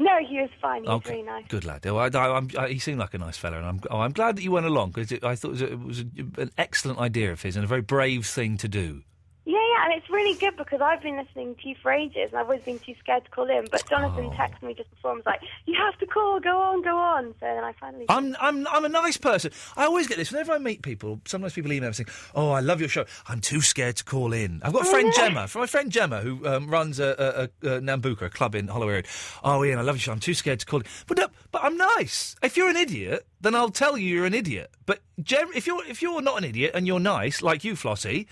No, 0.00 0.16
he 0.24 0.40
was 0.40 0.50
fine. 0.62 0.82
He 0.84 0.88
was 0.88 0.96
okay, 0.98 1.10
really 1.14 1.22
nice. 1.24 1.44
good 1.48 1.64
lad. 1.64 1.84
Oh, 1.84 1.96
I, 1.96 2.06
I, 2.06 2.28
I'm- 2.34 2.48
I, 2.56 2.68
he 2.68 2.78
seemed 2.78 3.00
like 3.00 3.14
a 3.14 3.18
nice 3.18 3.36
fella, 3.36 3.56
and 3.56 3.66
I'm, 3.66 3.80
oh, 3.90 3.98
I'm 3.98 4.12
glad 4.12 4.36
that 4.36 4.42
you 4.42 4.52
went 4.52 4.66
along 4.66 4.92
because 4.92 5.12
I 5.24 5.34
thought 5.34 5.50
it 5.50 5.52
was, 5.54 5.62
a, 5.62 5.72
it 5.72 5.80
was 5.80 6.00
a, 6.00 6.42
an 6.42 6.50
excellent 6.56 7.00
idea 7.00 7.32
of 7.32 7.42
his 7.42 7.56
and 7.56 7.64
a 7.64 7.68
very 7.68 7.80
brave 7.82 8.24
thing 8.24 8.56
to 8.58 8.68
do. 8.68 9.02
Yeah, 9.50 9.56
yeah, 9.56 9.84
and 9.86 9.94
it's 9.98 10.10
really 10.10 10.38
good 10.38 10.58
because 10.58 10.82
I've 10.82 11.02
been 11.02 11.16
listening 11.16 11.54
to 11.62 11.68
you 11.70 11.74
for 11.82 11.90
ages 11.90 12.28
and 12.32 12.34
I've 12.34 12.44
always 12.50 12.60
been 12.60 12.78
too 12.80 12.94
scared 13.00 13.24
to 13.24 13.30
call 13.30 13.48
in. 13.48 13.66
But 13.72 13.88
Jonathan 13.88 14.26
Oh. 14.26 14.30
texted 14.32 14.62
me 14.62 14.74
just 14.74 14.90
before 14.90 15.12
and 15.12 15.18
was 15.20 15.24
like, 15.26 15.40
you 15.64 15.74
have 15.74 15.98
to 16.00 16.06
call, 16.06 16.38
go 16.38 16.60
on, 16.60 16.82
go 16.82 16.94
on. 16.94 17.32
So 17.40 17.46
then 17.46 17.64
I 17.64 17.72
finally. 17.80 18.04
I'm, 18.10 18.36
I'm, 18.42 18.66
I'm 18.68 18.84
a 18.84 18.90
nice 18.90 19.16
person. 19.16 19.50
I 19.74 19.84
always 19.86 20.06
get 20.06 20.18
this 20.18 20.30
whenever 20.30 20.52
I 20.52 20.58
meet 20.58 20.82
people. 20.82 21.22
Sometimes 21.24 21.54
people 21.54 21.72
email 21.72 21.88
me 21.88 21.94
saying, 21.94 22.08
"Oh, 22.34 22.50
I 22.50 22.60
love 22.60 22.80
your 22.80 22.90
show. 22.90 23.06
I'm 23.26 23.40
too 23.40 23.62
scared 23.62 23.96
to 23.96 24.04
call 24.04 24.34
in." 24.34 24.60
I've 24.62 24.74
got 24.74 24.82
a 24.82 24.90
friend. 24.90 25.10
Gemma, 25.16 25.48
from 25.48 25.60
my 25.62 25.66
friend 25.66 25.90
Gemma, 25.90 26.20
who 26.20 26.46
um, 26.46 26.68
runs 26.68 27.00
a, 27.00 27.48
a, 27.64 27.68
a, 27.68 27.76
a 27.76 27.80
Nambucca, 27.80 28.26
a 28.26 28.28
club 28.30 28.54
in 28.54 28.68
Holloway 28.68 28.92
Road. 28.96 29.06
Oh, 29.42 29.62
Iain, 29.64 29.78
I 29.78 29.80
love 29.80 29.96
your 29.96 30.00
show. 30.00 30.12
I'm 30.12 30.20
too 30.20 30.34
scared 30.34 30.60
to 30.60 30.66
call 30.66 30.80
in. 30.80 30.86
But 31.06 31.16
no, 31.16 31.28
but 31.52 31.64
I'm 31.64 31.78
nice. 31.78 32.36
If 32.42 32.58
you're 32.58 32.68
an 32.68 32.76
idiot, 32.76 33.26
then 33.40 33.54
I'll 33.54 33.70
tell 33.70 33.96
you 33.96 34.14
you're 34.14 34.26
an 34.26 34.34
idiot. 34.34 34.70
But 34.84 35.00
Gem, 35.22 35.48
if 35.54 35.66
you're 35.66 35.82
if 35.86 36.02
you're 36.02 36.20
not 36.20 36.36
an 36.36 36.44
idiot 36.44 36.72
and 36.74 36.86
you're 36.86 37.00
nice, 37.00 37.40
like 37.40 37.64
you, 37.64 37.72
Flossie, 37.76 38.26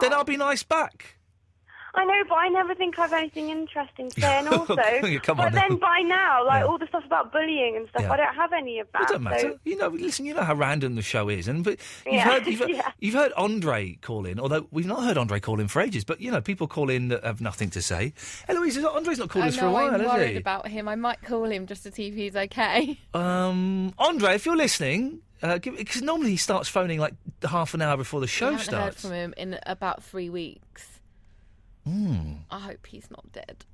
then 0.00 0.12
I'll 0.12 0.24
be 0.24 0.36
nice 0.36 0.62
back. 0.62 1.14
I 1.94 2.04
know, 2.04 2.22
but 2.28 2.34
I 2.36 2.48
never 2.48 2.74
think 2.76 2.96
I 2.98 3.02
have 3.02 3.12
anything 3.14 3.48
interesting 3.48 4.10
to 4.10 4.20
say. 4.20 4.38
And 4.38 4.48
also, 4.54 4.76
Come 5.22 5.38
but 5.38 5.46
on 5.46 5.52
then 5.52 5.76
by 5.78 6.00
now, 6.04 6.46
like 6.46 6.60
Yeah. 6.60 6.66
all 6.66 6.78
the 6.78 6.86
stuff 6.86 7.02
about 7.04 7.32
bullying 7.32 7.76
and 7.76 7.88
stuff, 7.88 8.02
Yeah. 8.02 8.12
I 8.12 8.16
don't 8.18 8.34
have 8.36 8.52
any 8.52 8.78
of 8.78 8.86
that. 8.92 9.02
It 9.02 9.08
doesn't 9.08 9.22
matter. 9.22 9.40
So, 9.40 9.58
You 9.64 9.76
know, 9.78 9.88
listen. 9.88 10.24
You 10.26 10.34
know 10.34 10.42
how 10.44 10.54
random 10.54 10.94
the 10.94 11.02
show 11.02 11.28
is, 11.28 11.48
and 11.48 11.64
but 11.64 11.78
you've 12.04 12.14
Yeah, 12.14 12.24
heard 12.24 12.46
you've, 12.46 12.60
heard- 12.60 12.70
yeah. 12.70 12.92
you've 13.00 13.14
heard 13.14 13.32
Andre 13.32 13.94
call 14.02 14.26
in. 14.26 14.38
Although 14.38 14.68
we've 14.70 14.86
not 14.86 15.02
heard 15.02 15.16
Andre 15.16 15.40
call 15.40 15.58
in 15.58 15.66
for 15.66 15.80
ages, 15.80 16.04
but 16.04 16.20
you 16.20 16.30
know, 16.30 16.42
people 16.42 16.68
call 16.68 16.88
in 16.90 17.08
that 17.08 17.24
have 17.24 17.40
nothing 17.40 17.70
to 17.70 17.82
say. 17.82 18.12
Eloise, 18.48 18.76
is- 18.76 18.84
Andre's 18.84 19.18
not 19.18 19.30
called 19.30 19.46
I 19.46 19.48
us 19.48 19.56
know, 19.56 19.62
for 19.62 19.66
a 19.68 19.72
while, 19.72 19.86
I'm 19.94 20.00
has 20.00 20.08
worried 20.08 20.30
he? 20.32 20.36
about 20.36 20.68
him. 20.68 20.88
I 20.88 20.94
might 20.94 21.22
call 21.22 21.44
him 21.44 21.66
just 21.66 21.82
to 21.84 21.90
see 21.90 22.08
if 22.08 22.14
he's 22.14 22.36
okay. 22.36 22.98
Um, 23.14 23.92
Andre, 23.98 24.34
if 24.34 24.44
you're 24.46 24.56
listening, 24.56 25.22
because 25.40 26.02
normally 26.02 26.30
he 26.30 26.36
starts 26.36 26.68
phoning 26.68 26.98
like 26.98 27.14
half 27.48 27.74
an 27.74 27.82
hour 27.82 27.96
before 27.96 28.20
the 28.20 28.26
show 28.26 28.52
heard 28.52 28.60
starts. 28.60 29.02
from 29.02 29.12
him 29.12 29.34
in 29.36 29.58
about 29.66 30.02
three 30.02 30.28
weeks. 30.28 31.00
Hmm. 31.84 32.32
I 32.50 32.58
hope 32.60 32.86
he's 32.86 33.10
not 33.10 33.30
dead. 33.32 33.64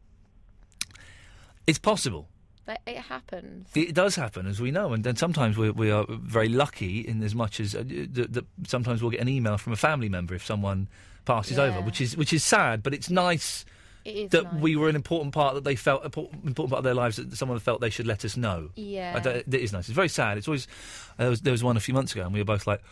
It's 1.67 1.79
possible. 1.79 2.29
That 2.67 2.81
it 2.87 2.97
happens. 2.97 3.69
It 3.75 3.95
does 3.95 4.17
happen, 4.17 4.47
as 4.47 4.61
we 4.61 4.71
know, 4.71 4.95
and 4.95 5.05
then 5.05 5.17
sometimes 5.17 5.59
we, 5.59 5.71
we 5.71 5.91
are 5.91 6.07
very 6.09 6.49
lucky 6.49 7.01
in 7.01 7.23
as 7.23 7.35
much 7.35 7.61
as 7.61 7.75
uh, 7.75 7.85
that, 7.87 8.33
that 8.33 8.45
sometimes 8.67 9.03
we'll 9.03 9.11
get 9.11 9.21
an 9.21 9.29
email 9.29 9.59
from 9.59 9.75
a 9.75 9.77
family 9.77 10.09
member 10.09 10.35
if 10.35 10.45
someone 10.45 10.89
passes 11.27 11.59
over, 11.59 11.81
which 11.83 12.01
is 12.01 12.17
which 12.17 12.33
is 12.33 12.43
sad, 12.43 12.83
but 12.83 12.95
it's 12.95 13.11
nice 13.11 13.65
that 14.05 14.45
nice. 14.45 14.63
we 14.63 14.77
were 14.77 14.89
an 14.89 14.97
important 14.97 15.33
part 15.33 15.55
that 15.55 15.65
they 15.65 15.77
felt 15.77 16.05
important 16.05 16.45
important 16.45 16.71
part 16.71 16.79
of 16.79 16.85
their 16.85 16.95
lives 16.95 17.17
that 17.17 17.35
someone 17.37 17.59
felt 17.59 17.81
they 17.81 17.91
should 17.91 18.07
let 18.07 18.25
us 18.25 18.37
know. 18.37 18.71
Yeah. 18.77 19.21
I 19.25 19.29
it 19.29 19.55
is 19.55 19.73
nice. 19.73 19.89
It's 19.89 19.95
very 19.95 20.09
sad. 20.09 20.39
It's 20.39 20.47
always 20.49 20.69
there 21.17 21.31
was 21.31 21.41
there 21.41 21.53
was 21.53 21.65
one 21.65 21.77
a 21.77 21.81
few 21.81 21.95
months 21.95 22.13
ago, 22.13 22.25
and 22.25 22.33
we 22.33 22.41
were 22.41 22.45
both 22.45 22.67
like 22.67 22.83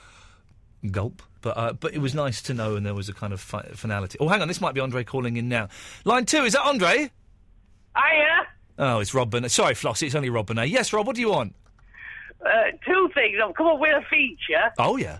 gulp. 0.90 1.22
But 1.42 1.56
uh, 1.56 1.72
but 1.74 1.92
it 1.92 1.98
was 1.98 2.14
nice 2.14 2.40
to 2.42 2.54
know, 2.54 2.76
and 2.76 2.86
there 2.86 2.94
was 2.94 3.08
a 3.08 3.12
kind 3.12 3.32
of 3.32 3.40
fi- 3.40 3.68
finality. 3.74 4.18
Oh, 4.20 4.28
hang 4.28 4.42
on, 4.42 4.48
this 4.48 4.60
might 4.60 4.74
be 4.74 4.80
Andre 4.80 5.04
calling 5.04 5.36
in 5.36 5.48
now. 5.48 5.68
Line 6.04 6.24
two, 6.24 6.44
is 6.44 6.52
that 6.54 6.64
Andre? 6.64 7.10
Hiya. 7.96 8.46
Oh, 8.78 9.00
it's 9.00 9.12
Rob 9.12 9.30
Burnett. 9.30 9.50
Sorry, 9.50 9.74
Flossie, 9.74 10.06
it's 10.06 10.14
only 10.14 10.30
Rob 10.30 10.46
Burnett. 10.46 10.68
Yes, 10.68 10.92
Rob, 10.92 11.06
what 11.06 11.16
do 11.16 11.20
you 11.20 11.30
want? 11.30 11.54
Uh, 12.44 12.72
two 12.86 13.10
things. 13.14 13.36
I've 13.44 13.54
come 13.54 13.66
up 13.66 13.78
with 13.78 13.90
a 13.90 14.04
feature. 14.08 14.72
Oh 14.78 14.96
yeah. 14.96 15.18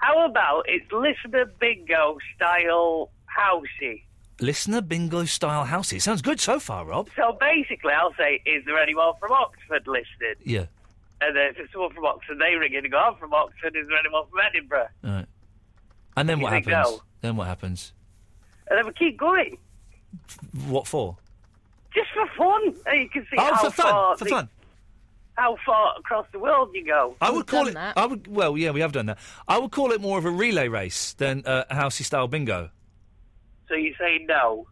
How 0.00 0.26
about 0.26 0.66
it's 0.68 0.90
listener 0.92 1.46
bingo 1.58 2.18
style 2.36 3.10
housey? 3.26 4.02
Listener 4.40 4.80
bingo 4.80 5.24
style 5.24 5.64
house. 5.64 5.92
It 5.92 6.00
sounds 6.02 6.22
good 6.22 6.38
so 6.40 6.60
far, 6.60 6.84
Rob. 6.84 7.08
So 7.16 7.36
basically, 7.40 7.92
I'll 7.92 8.14
say, 8.14 8.40
is 8.46 8.64
there 8.66 8.78
anyone 8.80 9.12
from 9.18 9.32
Oxford 9.32 9.82
listening? 9.86 10.36
Yeah. 10.44 10.66
And 11.20 11.36
then 11.36 11.46
if 11.50 11.58
it's 11.58 11.72
someone 11.72 11.92
from 11.92 12.04
Oxford, 12.04 12.38
they 12.38 12.54
ring 12.54 12.72
in 12.74 12.84
and 12.84 12.92
go, 12.92 12.98
I'm 12.98 13.16
from 13.16 13.34
Oxford, 13.34 13.74
is 13.76 13.88
there 13.88 13.98
anyone 13.98 14.24
from 14.30 14.38
Edinburgh? 14.48 14.88
All 15.04 15.10
right. 15.10 15.26
And 16.16 16.28
then 16.28 16.38
You 16.38 16.44
what 16.44 16.52
think 16.52 16.66
happens? 16.68 16.96
no? 16.96 17.02
Then 17.20 17.36
what 17.36 17.46
happens? 17.48 17.92
And 18.70 18.78
then 18.78 18.86
we 18.86 18.92
keep 18.92 19.18
going. 19.18 19.58
What 20.68 20.86
for? 20.86 21.16
Just 21.92 22.08
for 22.14 22.26
fun. 22.36 22.74
And 22.86 23.02
you 23.02 23.08
can 23.08 23.22
see 23.22 23.36
Oh, 23.38 23.54
how 23.54 23.64
for 23.64 23.70
fun, 23.70 23.86
far 23.90 24.16
for 24.18 24.24
the- 24.24 24.30
fun. 24.30 24.48
How 25.34 25.56
far 25.64 25.94
across 25.98 26.26
the 26.32 26.38
world 26.40 26.70
you 26.74 26.84
go. 26.84 27.14
I 27.20 27.30
would 27.30 27.46
call 27.46 27.68
it. 27.68 27.76
I 27.76 28.06
would. 28.06 28.26
Well, 28.26 28.58
yeah, 28.58 28.70
we 28.72 28.80
have 28.80 28.90
done 28.90 29.06
that. 29.06 29.18
I 29.46 29.56
would 29.58 29.70
call 29.70 29.92
it 29.92 30.00
more 30.00 30.18
of 30.18 30.24
a 30.24 30.30
relay 30.30 30.66
race 30.66 31.12
than 31.12 31.44
uh, 31.46 31.62
a 31.70 31.76
housey 31.76 32.02
style 32.02 32.26
bingo. 32.26 32.70
So 33.68 33.74
you 33.74 33.94
say 33.98 34.24
no. 34.26 34.66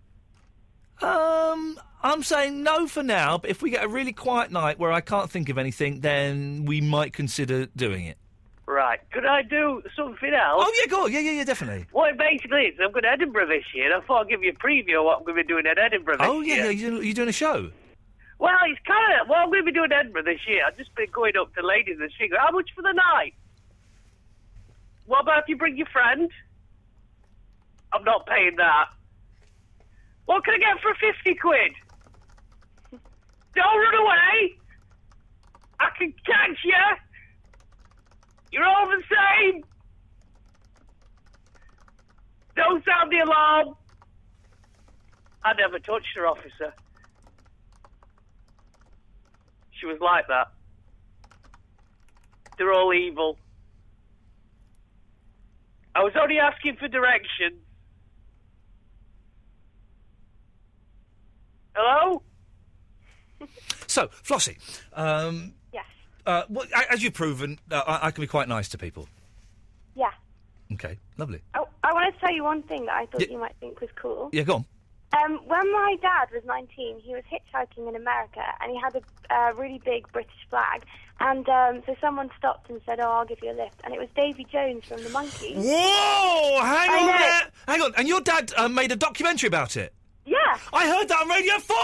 Um, 1.02 1.78
I'm 2.02 2.22
saying 2.22 2.62
no 2.62 2.86
for 2.86 3.02
now, 3.02 3.36
but 3.38 3.50
if 3.50 3.60
we 3.62 3.70
get 3.70 3.84
a 3.84 3.88
really 3.88 4.12
quiet 4.12 4.50
night 4.50 4.78
where 4.78 4.92
I 4.92 5.00
can't 5.02 5.30
think 5.30 5.48
of 5.48 5.58
anything, 5.58 6.00
then 6.00 6.64
we 6.64 6.80
might 6.80 7.12
consider 7.12 7.66
doing 7.76 8.06
it. 8.06 8.16
Right. 8.66 8.98
Could 9.12 9.26
I 9.26 9.42
do 9.42 9.82
something 9.94 10.32
else? 10.34 10.64
Oh, 10.66 10.72
yeah, 10.80 10.90
go 10.90 11.04
on. 11.04 11.12
Yeah, 11.12 11.20
yeah, 11.20 11.30
yeah, 11.32 11.44
definitely. 11.44 11.86
Well, 11.92 12.06
it 12.06 12.18
basically 12.18 12.62
is. 12.62 12.74
I'm 12.82 12.90
going 12.90 13.04
to 13.04 13.10
Edinburgh 13.10 13.46
this 13.46 13.64
year. 13.74 13.92
and 13.92 14.02
I 14.02 14.06
thought 14.06 14.22
I'd 14.22 14.28
give 14.28 14.42
you 14.42 14.50
a 14.50 14.54
preview 14.54 14.98
of 14.98 15.04
what 15.04 15.18
I'm 15.18 15.24
going 15.24 15.36
to 15.36 15.44
be 15.44 15.46
doing 15.46 15.66
at 15.66 15.78
Edinburgh 15.78 16.16
this 16.18 16.26
Oh, 16.28 16.40
yeah, 16.40 16.54
year. 16.54 16.64
yeah, 16.64 16.70
you're, 16.70 17.02
you're 17.02 17.14
doing 17.14 17.28
a 17.28 17.32
show. 17.32 17.70
Well, 18.38 18.52
it's 18.68 18.80
kind 18.86 19.20
of. 19.20 19.28
Well, 19.28 19.38
I'm 19.38 19.50
going 19.50 19.60
to 19.64 19.66
be 19.66 19.72
doing 19.72 19.92
Edinburgh 19.92 20.24
this 20.24 20.40
year. 20.48 20.62
I've 20.66 20.76
just 20.76 20.92
been 20.96 21.10
going 21.12 21.36
up 21.36 21.54
to 21.54 21.64
ladies 21.64 21.98
and 22.00 22.10
she 22.18 22.26
go, 22.28 22.36
How 22.40 22.50
much 22.50 22.70
for 22.74 22.82
the 22.82 22.92
night? 22.92 23.34
What 25.06 25.20
about 25.22 25.44
if 25.44 25.48
you 25.48 25.56
bring 25.56 25.76
your 25.76 25.86
friend? 25.86 26.28
I'm 27.92 28.04
not 28.04 28.26
paying 28.26 28.56
that. 28.56 28.86
What 30.26 30.44
can 30.44 30.54
I 30.54 30.58
get 30.58 30.82
for 30.82 30.94
50 30.94 31.34
quid? 31.36 31.72
Don't 33.54 33.78
run 33.78 33.94
away. 33.94 34.56
I 35.80 35.88
can 35.98 36.12
catch 36.24 36.58
you. 36.64 36.72
You're 38.52 38.64
all 38.64 38.88
the 38.88 39.02
same. 39.10 39.64
Don't 42.56 42.84
sound 42.84 43.12
the 43.12 43.18
alarm. 43.18 43.76
I 45.44 45.52
never 45.54 45.78
touched 45.78 46.08
her, 46.16 46.26
officer. 46.26 46.72
She 49.72 49.86
was 49.86 49.98
like 50.00 50.26
that. 50.28 50.48
They're 52.58 52.72
all 52.72 52.92
evil. 52.92 53.38
I 55.94 56.02
was 56.02 56.12
only 56.20 56.38
asking 56.38 56.76
for 56.76 56.88
directions. 56.88 57.65
Hello? 61.76 62.22
So, 63.86 64.08
Flossie, 64.24 64.56
um, 64.94 65.52
Yes. 65.72 65.84
uh, 66.26 66.42
well, 66.48 66.66
a- 66.74 66.92
as 66.92 67.02
you've 67.02 67.14
proven, 67.14 67.58
uh, 67.70 67.82
I, 67.86 68.08
I 68.08 68.10
can 68.10 68.22
be 68.22 68.26
quite 68.26 68.48
nice 68.48 68.68
to 68.70 68.78
people. 68.78 69.08
Yeah. 69.94 70.10
Okay, 70.72 70.98
lovely. 71.18 71.40
I, 71.54 71.62
I 71.84 71.92
wanted 71.92 72.14
to 72.14 72.18
tell 72.20 72.32
you 72.34 72.42
one 72.42 72.62
thing 72.64 72.86
that 72.86 72.94
I 72.94 73.06
thought 73.06 73.20
Yeah. 73.20 73.28
you 73.30 73.38
might 73.38 73.54
think 73.60 73.80
was 73.80 73.90
cool. 73.94 74.30
Yeah, 74.32 74.42
go 74.42 74.54
on. 74.56 74.64
Um, 75.16 75.38
when 75.46 75.72
my 75.72 75.96
dad 76.02 76.28
was 76.34 76.42
19, 76.44 76.98
he 77.00 77.14
was 77.14 77.22
hitchhiking 77.32 77.88
in 77.88 77.94
America 77.94 78.42
and 78.60 78.72
he 78.72 78.78
had 78.80 78.96
a 78.96 79.34
uh, 79.34 79.52
really 79.54 79.80
big 79.84 80.10
British 80.12 80.32
flag. 80.50 80.82
And 81.20 81.48
um, 81.48 81.82
so 81.86 81.94
someone 82.00 82.28
stopped 82.36 82.68
and 82.68 82.80
said, 82.84 82.98
Oh, 83.00 83.08
I'll 83.08 83.24
give 83.24 83.38
you 83.42 83.52
a 83.52 83.56
lift. 83.56 83.80
And 83.84 83.94
it 83.94 84.00
was 84.00 84.08
Davy 84.16 84.44
Jones 84.50 84.84
from 84.84 85.02
the 85.04 85.08
Monkees. 85.10 85.54
Whoa! 85.56 86.60
Hang 86.62 86.90
I 86.90 86.98
on 87.00 87.06
know. 87.06 87.18
there. 87.18 87.50
Hang 87.68 87.82
on. 87.82 87.94
And 87.96 88.08
your 88.08 88.20
dad 88.20 88.52
uh, 88.56 88.68
made 88.68 88.90
a 88.92 88.96
documentary 88.96 89.46
about 89.46 89.76
it. 89.76 89.94
Yeah. 90.26 90.58
I 90.72 90.86
heard 90.88 91.08
that 91.08 91.22
on 91.22 91.28
Radio 91.28 91.58
4! 91.58 91.76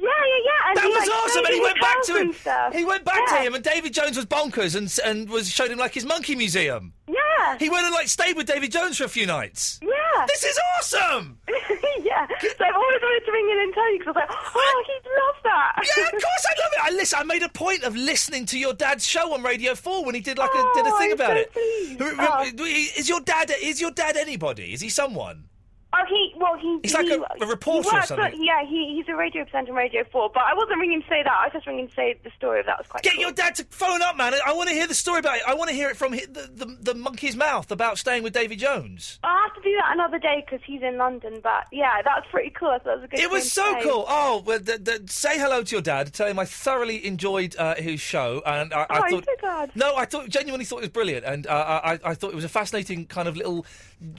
Yeah, 0.00 0.06
yeah, 0.06 0.44
yeah. 0.44 0.68
And 0.68 0.76
that 0.76 0.84
he, 0.84 0.88
was 0.90 1.08
like, 1.08 1.24
awesome, 1.24 1.44
and 1.44 1.54
he 1.54 1.60
went 1.60 1.80
back 1.80 2.02
to 2.04 2.16
him. 2.16 2.32
Stuff. 2.32 2.72
He 2.72 2.84
went 2.84 3.04
back 3.04 3.20
yeah. 3.30 3.36
to 3.38 3.42
him, 3.42 3.54
and 3.54 3.64
David 3.64 3.92
Jones 3.92 4.16
was 4.16 4.26
bonkers, 4.26 4.76
and 4.76 4.86
and 5.04 5.28
was 5.28 5.50
showed 5.50 5.72
him 5.72 5.78
like 5.78 5.92
his 5.92 6.04
monkey 6.04 6.36
museum. 6.36 6.92
Yeah. 7.08 7.58
He 7.58 7.68
went 7.68 7.84
and 7.84 7.92
like 7.94 8.06
stayed 8.06 8.36
with 8.36 8.46
David 8.46 8.70
Jones 8.70 8.96
for 8.98 9.04
a 9.04 9.08
few 9.08 9.26
nights. 9.26 9.80
Yeah. 9.82 10.26
This 10.28 10.44
is 10.44 10.58
awesome. 10.78 11.38
yeah. 11.48 12.28
So 12.40 12.46
I've 12.64 12.74
always 12.76 13.00
wanted 13.02 13.26
to 13.26 13.32
ring 13.32 13.48
in 13.50 13.58
and 13.60 13.74
tell 13.74 13.92
you 13.92 13.98
because 13.98 14.14
I 14.16 14.20
was 14.20 14.28
like, 14.28 14.38
oh, 14.54 14.84
he'd 14.86 15.10
love 15.10 15.42
that. 15.42 15.72
Yeah, 15.96 16.04
of 16.04 16.10
course 16.12 16.46
I 16.46 16.62
love 16.62 16.72
it. 16.74 16.80
I 16.84 16.90
listen. 16.96 17.18
I 17.18 17.24
made 17.24 17.42
a 17.42 17.48
point 17.48 17.82
of 17.82 17.96
listening 17.96 18.46
to 18.46 18.58
your 18.58 18.74
dad's 18.74 19.04
show 19.04 19.34
on 19.34 19.42
Radio 19.42 19.74
Four 19.74 20.04
when 20.04 20.14
he 20.14 20.20
did 20.20 20.38
like 20.38 20.50
a, 20.54 20.64
did 20.74 20.86
a 20.86 20.90
Oh, 20.90 20.98
thing 20.98 21.10
I'm 21.10 21.14
about 21.14 21.30
so 21.30 21.36
it. 21.36 21.52
pleased. 21.52 22.00
Oh. 22.00 22.64
Is 23.00 23.08
your 23.08 23.20
dad? 23.20 23.52
Is 23.60 23.80
your 23.80 23.90
dad 23.90 24.16
anybody? 24.16 24.72
Is 24.72 24.80
he 24.80 24.90
someone? 24.90 25.44
Oh, 25.90 26.04
he 26.08 26.34
well, 26.36 26.56
he. 26.58 26.78
He's 26.82 26.92
like 26.94 27.06
he, 27.06 27.14
a- 27.14 27.44
a 27.44 27.46
reporter 27.46 27.88
or 27.96 28.02
something. 28.02 28.30
For, 28.30 28.36
yeah, 28.44 28.62
he, 28.66 28.94
he's 28.96 29.08
a 29.08 29.16
radio 29.16 29.44
presenter 29.44 29.72
on 29.72 29.76
Radio 29.78 30.04
Four. 30.12 30.30
But 30.34 30.42
I 30.42 30.54
wasn't 30.54 30.80
ringing 30.80 31.00
to 31.00 31.08
say 31.08 31.22
that. 31.22 31.32
I 31.32 31.44
was 31.46 31.52
just 31.54 31.66
ringing 31.66 31.88
to 31.88 31.94
say 31.94 32.18
the 32.22 32.30
story 32.36 32.60
of 32.60 32.66
that 32.66 32.76
was 32.78 32.86
quite. 32.86 33.02
Get 33.02 33.14
cool. 33.14 33.22
your 33.22 33.32
dad 33.32 33.54
to 33.54 33.64
phone 33.70 34.02
up, 34.02 34.16
man. 34.16 34.34
I 34.46 34.52
want 34.52 34.68
to 34.68 34.74
hear 34.74 34.86
the 34.86 34.94
story 34.94 35.20
about 35.20 35.36
it. 35.36 35.42
I 35.46 35.54
want 35.54 35.70
to 35.70 35.74
hear 35.74 35.88
it 35.88 35.96
from 35.96 36.12
the, 36.12 36.26
the, 36.54 36.76
the 36.80 36.94
monkey's 36.94 37.36
mouth 37.36 37.70
about 37.70 37.96
staying 37.98 38.22
with 38.22 38.34
Davy 38.34 38.54
Jones. 38.56 39.18
I'll 39.24 39.48
have 39.48 39.54
to 39.56 39.62
do 39.62 39.74
that 39.76 39.94
another 39.94 40.18
day 40.18 40.44
because 40.44 40.64
he's 40.66 40.82
in 40.82 40.98
London. 40.98 41.40
But 41.42 41.66
yeah, 41.72 42.02
that 42.02 42.16
was 42.16 42.24
pretty 42.30 42.50
cool. 42.50 42.68
I 42.68 42.78
thought 42.80 42.92
it 42.92 42.96
was 42.96 43.04
a 43.04 43.08
good. 43.08 43.20
It 43.20 43.30
was 43.30 43.50
so 43.50 43.80
cool. 43.82 44.04
Oh, 44.08 44.42
well, 44.44 44.60
th- 44.60 44.84
th- 44.84 45.08
say 45.10 45.38
hello 45.38 45.62
to 45.62 45.74
your 45.74 45.82
dad. 45.82 46.12
Tell 46.12 46.28
him 46.28 46.38
I 46.38 46.44
thoroughly 46.44 47.06
enjoyed 47.06 47.56
uh, 47.56 47.76
his 47.76 48.00
show, 48.00 48.42
and 48.44 48.74
I, 48.74 48.80
I 48.82 48.86
Oh, 48.90 49.02
I'm 49.04 49.10
thought 49.10 49.26
so 49.40 49.66
no, 49.74 49.96
I 49.96 50.04
thought 50.04 50.28
genuinely 50.28 50.64
thought 50.66 50.78
it 50.78 50.82
was 50.82 50.88
brilliant, 50.90 51.24
and 51.24 51.46
uh, 51.46 51.80
I, 51.82 51.98
I 52.04 52.14
thought 52.14 52.32
it 52.32 52.36
was 52.36 52.44
a 52.44 52.48
fascinating 52.48 53.06
kind 53.06 53.26
of 53.26 53.36
little 53.36 53.64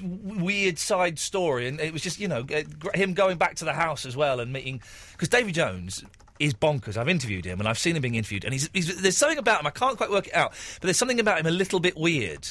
weird 0.01 0.78
side 0.78 1.20
story, 1.20 1.59
and 1.68 1.80
it 1.80 1.93
was 1.93 2.01
just 2.01 2.20
you 2.20 2.28
know 2.28 2.45
him 2.93 3.14
going 3.14 3.38
back 3.38 3.55
to 3.55 3.66
the 3.66 3.74
house 3.74 4.05
as 4.05 4.16
well 4.16 4.39
and 4.39 4.51
meeting 4.53 4.82
because 5.14 5.30
Davy 5.30 5.51
Jones. 5.51 6.03
Is 6.39 6.53
bonkers. 6.53 6.95
I've 6.95 7.10
interviewed 7.10 7.43
him 7.43 7.60
and 7.60 7.68
I've 7.68 7.78
seen 7.78 7.97
him 7.97 8.01
being 8.01 8.16
interviewed, 8.16 8.45
and 8.45 8.53
he's, 8.53 8.70
he's 8.72 9.01
there's 9.01 9.18
something 9.18 9.38
about 9.39 9.60
him 9.60 9.68
I 9.68 9.72
can't 9.72 9.97
quite 9.97 10.10
work 10.10 10.28
it 10.28 10.34
out, 10.34 10.51
but 10.76 10.84
there's 10.84 10.95
something 10.95 11.20
about 11.20 11.38
him 11.38 11.47
a 11.47 11.51
little 11.51 11.82
bit 11.82 11.97
weird 11.97 12.47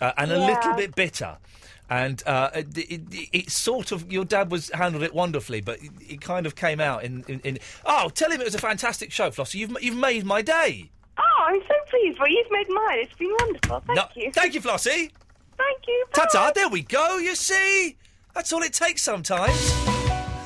uh, 0.00 0.10
and 0.16 0.32
a 0.32 0.38
Yeah. 0.40 0.46
little 0.46 0.74
bit 0.74 0.96
bitter. 0.96 1.38
And 1.88 2.20
uh, 2.26 2.50
it, 2.52 2.76
it, 2.76 3.28
it 3.32 3.50
sort 3.50 3.92
of 3.92 4.10
your 4.10 4.24
dad 4.24 4.50
was 4.50 4.70
handled 4.70 5.04
it 5.04 5.14
wonderfully, 5.14 5.60
but 5.60 5.78
it, 5.80 5.90
it 6.00 6.20
kind 6.20 6.46
of 6.46 6.56
came 6.56 6.80
out 6.80 7.04
in, 7.04 7.22
in, 7.28 7.38
in. 7.44 7.58
Oh, 7.84 8.08
tell 8.08 8.28
him 8.28 8.40
it 8.40 8.44
was 8.44 8.56
a 8.56 8.58
fantastic 8.58 9.12
show, 9.12 9.30
Flossie. 9.30 9.54
You've 9.60 9.76
you've 9.80 9.94
made 9.96 10.24
my 10.26 10.42
day. 10.42 10.90
Oh, 11.16 11.22
I'm 11.46 11.60
so 11.60 11.74
pleased. 11.90 12.18
Well, 12.18 12.28
you've 12.28 12.50
made 12.50 12.68
mine. 12.70 12.98
It's 13.02 13.14
been 13.14 13.36
wonderful. 13.38 13.84
Thank 13.86 13.96
No, 13.96 14.04
you. 14.16 14.32
Thank 14.32 14.54
you, 14.54 14.60
Flossie. 14.60 15.12
Thank 15.56 15.86
you. 15.86 16.04
Ta 16.12 16.26
ta. 16.32 16.50
There 16.52 16.68
we 16.68 16.82
go. 16.82 17.18
You 17.18 17.36
see, 17.36 17.96
that's 18.34 18.52
all 18.52 18.62
it 18.62 18.72
takes 18.72 19.02
sometimes. 19.02 19.72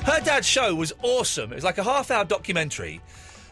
Her 0.03 0.19
dad's 0.23 0.47
show 0.47 0.73
was 0.75 0.93
awesome. 1.01 1.51
It 1.51 1.55
was 1.55 1.63
like 1.63 1.77
a 1.77 1.83
half-hour 1.83 2.25
documentary 2.25 3.01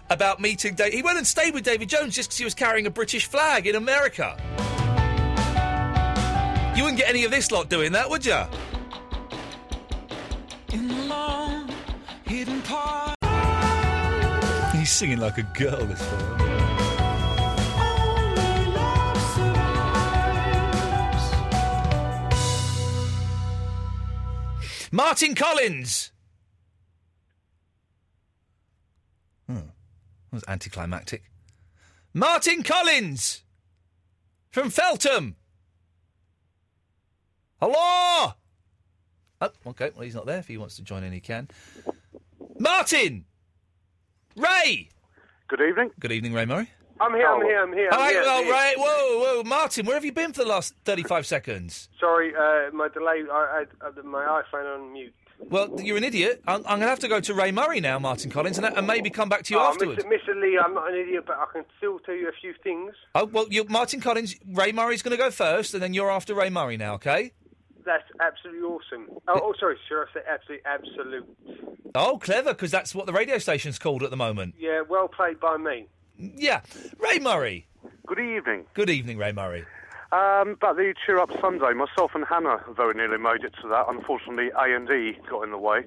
about 0.09 0.39
meeting. 0.39 0.75
Da- 0.75 0.91
he 0.91 1.01
went 1.01 1.17
and 1.17 1.27
stayed 1.27 1.53
with 1.53 1.63
David 1.63 1.89
Jones 1.89 2.15
just 2.15 2.29
because 2.29 2.37
he 2.37 2.45
was 2.45 2.53
carrying 2.53 2.87
a 2.87 2.89
British 2.91 3.25
flag 3.25 3.67
in 3.67 3.75
America. 3.75 4.37
You 6.75 6.83
wouldn't 6.83 6.99
get 6.99 7.09
any 7.09 7.23
of 7.25 7.31
this 7.31 7.51
lot 7.51 7.69
doing 7.69 7.91
that, 7.93 8.09
would 8.09 8.25
you? 8.25 8.39
In 10.73 10.87
the 10.87 11.05
long. 11.05 11.69
He's 14.73 14.91
singing 14.91 15.19
like 15.19 15.37
a 15.37 15.43
girl, 15.57 15.85
this 15.85 15.99
fellow. 16.05 16.44
Martin 24.95 25.35
Collins! 25.35 26.13
Hmm. 29.45 29.55
That 29.55 30.31
was 30.31 30.43
anticlimactic. 30.47 31.23
Martin 32.13 32.63
Collins! 32.63 33.43
From 34.51 34.69
Feltham! 34.69 35.35
Hello! 37.59 38.35
Oh, 39.41 39.49
okay. 39.67 39.91
Well, 39.93 40.05
he's 40.05 40.15
not 40.15 40.27
there. 40.27 40.39
If 40.39 40.47
he 40.47 40.55
wants 40.55 40.77
to 40.77 40.81
join 40.81 41.03
in, 41.03 41.11
he 41.11 41.19
can. 41.19 41.49
Martin! 42.57 43.25
Ray! 44.37 44.87
Good 45.49 45.59
evening. 45.59 45.91
Good 45.99 46.13
evening, 46.13 46.31
Ray 46.31 46.45
Murray. 46.45 46.69
I'm 47.05 47.13
here, 47.13 47.27
I'm 47.27 47.41
here, 47.41 47.61
I'm 47.61 47.73
here. 47.73 47.89
Oh, 47.91 47.99
I'm 47.99 48.05
hey, 48.05 48.13
here, 48.13 48.43
here. 48.43 48.53
Ray, 48.53 48.73
whoa, 48.77 49.19
whoa, 49.19 49.43
Martin, 49.43 49.85
where 49.85 49.95
have 49.95 50.05
you 50.05 50.11
been 50.11 50.33
for 50.33 50.43
the 50.43 50.49
last 50.49 50.73
35 50.85 51.27
seconds? 51.27 51.87
Sorry, 51.99 52.33
uh, 52.35 52.71
my 52.73 52.87
delay. 52.87 53.23
I, 53.31 53.63
I, 53.81 53.87
I, 53.87 54.01
my 54.01 54.41
iPhone 54.41 54.75
on 54.75 54.91
mute. 54.91 55.13
Well, 55.37 55.79
you're 55.79 55.97
an 55.97 56.03
idiot. 56.03 56.41
I'm, 56.47 56.61
I'm 56.61 56.79
going 56.79 56.81
to 56.81 56.87
have 56.87 56.99
to 56.99 57.07
go 57.07 57.19
to 57.19 57.33
Ray 57.35 57.51
Murray 57.51 57.79
now, 57.79 57.99
Martin 57.99 58.31
Collins, 58.31 58.57
and, 58.57 58.65
and 58.65 58.87
maybe 58.87 59.11
come 59.11 59.29
back 59.29 59.43
to 59.43 59.53
you 59.53 59.59
oh, 59.59 59.67
afterwards. 59.67 60.03
Mr. 60.03 60.29
Mr. 60.29 60.41
Lee, 60.41 60.57
I'm 60.57 60.73
not 60.73 60.91
an 60.91 60.99
idiot, 60.99 61.25
but 61.27 61.37
I 61.37 61.45
can 61.53 61.65
still 61.77 61.99
tell 61.99 62.15
you 62.15 62.27
a 62.27 62.31
few 62.31 62.55
things. 62.63 62.95
Oh, 63.13 63.25
well, 63.25 63.45
you, 63.51 63.65
Martin 63.65 64.01
Collins, 64.01 64.35
Ray 64.47 64.71
Murray's 64.71 65.03
going 65.03 65.15
to 65.15 65.21
go 65.21 65.29
first, 65.29 65.75
and 65.75 65.83
then 65.83 65.93
you're 65.93 66.09
after 66.09 66.33
Ray 66.33 66.49
Murray 66.49 66.77
now, 66.77 66.95
okay? 66.95 67.33
That's 67.85 68.05
absolutely 68.19 68.61
awesome. 68.61 69.09
Oh, 69.27 69.39
oh 69.43 69.53
sorry, 69.59 69.77
should 69.87 70.01
I 70.01 70.05
said 70.11 70.23
absolutely 70.27 70.65
absolute? 70.65 71.37
Oh, 71.93 72.17
clever, 72.17 72.53
because 72.53 72.71
that's 72.71 72.95
what 72.95 73.05
the 73.05 73.13
radio 73.13 73.37
station's 73.37 73.77
called 73.77 74.01
at 74.01 74.09
the 74.09 74.17
moment. 74.17 74.55
Yeah, 74.57 74.81
well 74.89 75.07
played 75.07 75.39
by 75.39 75.57
me. 75.57 75.87
Yeah. 76.17 76.61
Ray 76.99 77.19
Murray. 77.19 77.67
Good 78.07 78.19
evening. 78.19 78.65
Good 78.73 78.89
evening, 78.89 79.17
Ray 79.17 79.31
Murray. 79.31 79.65
Um, 80.11 80.49
about 80.49 80.77
the 80.77 80.93
Cheer 81.05 81.19
Up 81.19 81.29
Sunday, 81.41 81.73
myself 81.73 82.11
and 82.15 82.23
Hannah 82.25 82.63
very 82.75 82.93
nearly 82.93 83.17
made 83.17 83.43
it 83.43 83.53
to 83.61 83.67
that. 83.69 83.85
Unfortunately, 83.89 84.49
A 84.57 84.75
and 84.75 84.89
E 84.89 85.17
got 85.29 85.43
in 85.43 85.51
the 85.51 85.57
way. 85.57 85.83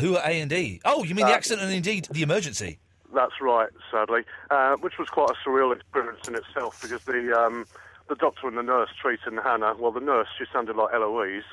Who 0.00 0.16
are 0.16 0.22
A 0.24 0.40
and 0.40 0.52
E? 0.52 0.80
Oh, 0.84 1.02
you 1.04 1.14
mean 1.14 1.26
the 1.26 1.32
Uh, 1.32 1.36
accident 1.36 1.66
and 1.66 1.74
indeed 1.74 2.06
the 2.10 2.22
emergency? 2.22 2.78
That's 3.14 3.40
right, 3.42 3.68
sadly, 3.90 4.22
uh, 4.50 4.76
which 4.76 4.96
was 4.98 5.08
quite 5.08 5.28
a 5.30 5.34
surreal 5.48 5.74
experience 5.74 6.26
in 6.28 6.34
itself 6.34 6.80
because 6.80 7.04
the 7.04 7.38
um, 7.38 7.66
the 8.08 8.14
doctor 8.14 8.48
and 8.48 8.56
the 8.56 8.62
nurse 8.62 8.88
treating 9.00 9.36
Hannah. 9.42 9.74
Well, 9.78 9.92
the 9.92 10.00
nurse 10.00 10.28
she 10.38 10.44
sounded 10.50 10.76
like 10.76 10.94
Eloise, 10.94 11.44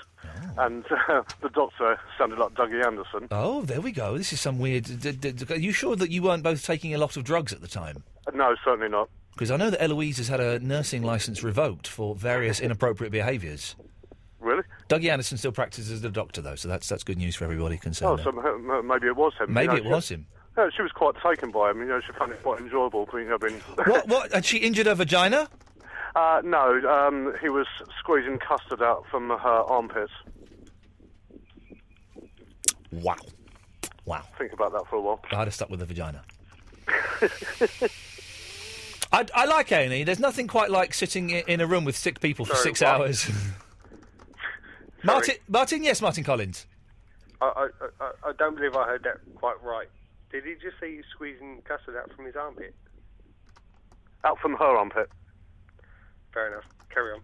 and 0.59 0.85
uh, 1.09 1.23
the 1.41 1.49
doctor 1.49 1.99
sounded 2.17 2.37
like 2.39 2.53
Dougie 2.53 2.85
Anderson. 2.85 3.27
Oh, 3.31 3.61
there 3.63 3.81
we 3.81 3.91
go. 3.91 4.17
This 4.17 4.33
is 4.33 4.41
some 4.41 4.59
weird. 4.59 4.85
D- 4.85 5.11
d- 5.11 5.31
d- 5.31 5.53
are 5.53 5.57
you 5.57 5.71
sure 5.71 5.95
that 5.95 6.11
you 6.11 6.21
weren't 6.21 6.43
both 6.43 6.65
taking 6.65 6.93
a 6.93 6.97
lot 6.97 7.17
of 7.17 7.23
drugs 7.23 7.53
at 7.53 7.61
the 7.61 7.67
time? 7.67 8.03
No, 8.33 8.55
certainly 8.63 8.89
not. 8.89 9.09
Because 9.33 9.51
I 9.51 9.57
know 9.57 9.69
that 9.69 9.81
Eloise 9.81 10.17
has 10.17 10.27
had 10.27 10.39
a 10.39 10.59
nursing 10.59 11.01
license 11.01 11.43
revoked 11.43 11.87
for 11.87 12.13
various 12.15 12.59
inappropriate 12.59 13.11
behaviours. 13.11 13.75
Really? 14.39 14.63
Dougie 14.89 15.09
Anderson 15.09 15.37
still 15.37 15.51
practices 15.51 15.91
as 15.91 16.03
a 16.03 16.09
doctor, 16.09 16.41
though, 16.41 16.55
so 16.55 16.67
that's 16.67 16.87
that's 16.87 17.03
good 17.03 17.17
news 17.17 17.35
for 17.35 17.43
everybody 17.45 17.77
concerned. 17.77 18.21
Oh, 18.21 18.23
so 18.23 18.37
m- 18.37 18.69
m- 18.71 18.87
maybe 18.87 19.07
it 19.07 19.15
was 19.15 19.33
him. 19.39 19.51
Maybe 19.53 19.75
you 19.75 19.83
know, 19.83 19.89
it 19.89 19.93
was 19.93 20.09
him. 20.09 20.27
No, 20.57 20.69
she 20.75 20.81
was 20.81 20.91
quite 20.91 21.15
taken 21.23 21.51
by 21.51 21.71
him. 21.71 21.79
You 21.79 21.85
know, 21.87 22.01
she 22.05 22.11
found 22.13 22.31
it 22.31 22.41
quite 22.43 22.59
enjoyable 22.59 23.07
being. 23.13 23.29
being 23.39 23.59
what? 23.85 24.07
What? 24.07 24.33
Had 24.33 24.45
she 24.45 24.57
injured 24.57 24.87
her 24.87 24.95
vagina? 24.95 25.47
Uh, 26.15 26.41
no, 26.43 26.81
um, 26.89 27.33
he 27.41 27.49
was 27.49 27.67
squeezing 27.99 28.39
custard 28.39 28.81
out 28.81 29.05
from 29.11 29.29
her 29.29 29.37
armpits. 29.37 30.11
Wow. 32.91 33.15
Wow. 34.05 34.23
Think 34.37 34.53
about 34.53 34.71
that 34.73 34.87
for 34.89 34.95
a 34.97 35.01
while. 35.01 35.19
I'd 35.31 35.45
have 35.47 35.53
stuck 35.53 35.69
with 35.69 35.79
the 35.79 35.85
vagina. 35.85 36.23
I, 39.11 39.25
I 39.33 39.45
like 39.45 39.71
A&E. 39.71 40.03
There's 40.03 40.19
nothing 40.19 40.47
quite 40.47 40.69
like 40.69 40.93
sitting 40.93 41.31
i- 41.33 41.43
in 41.47 41.61
a 41.61 41.67
room 41.67 41.83
with 41.85 41.97
sick 41.97 42.19
people 42.19 42.45
for 42.45 42.53
Sorry, 42.55 42.63
six 42.75 42.81
what? 42.81 42.89
hours. 42.89 43.29
Martin, 45.03 45.35
Martin, 45.47 45.83
yes, 45.83 46.01
Martin 46.01 46.23
Collins. 46.23 46.65
I, 47.41 47.45
I, 47.45 47.67
I, 48.01 48.11
I 48.29 48.31
don't 48.37 48.55
believe 48.55 48.75
I 48.75 48.85
heard 48.85 49.03
that 49.03 49.17
quite 49.35 49.61
right. 49.63 49.87
Did 50.31 50.43
he 50.43 50.53
just 50.55 50.79
say 50.79 50.95
he's 50.95 51.05
squeezing 51.11 51.61
custard 51.67 51.95
out 51.95 52.11
from 52.15 52.25
his 52.25 52.35
armpit? 52.35 52.75
Out 54.25 54.37
from 54.39 54.55
her 54.55 54.65
armpit. 54.77 55.09
Fair 56.33 56.47
enough. 56.51 56.65
Carry 56.93 57.13
on. 57.13 57.21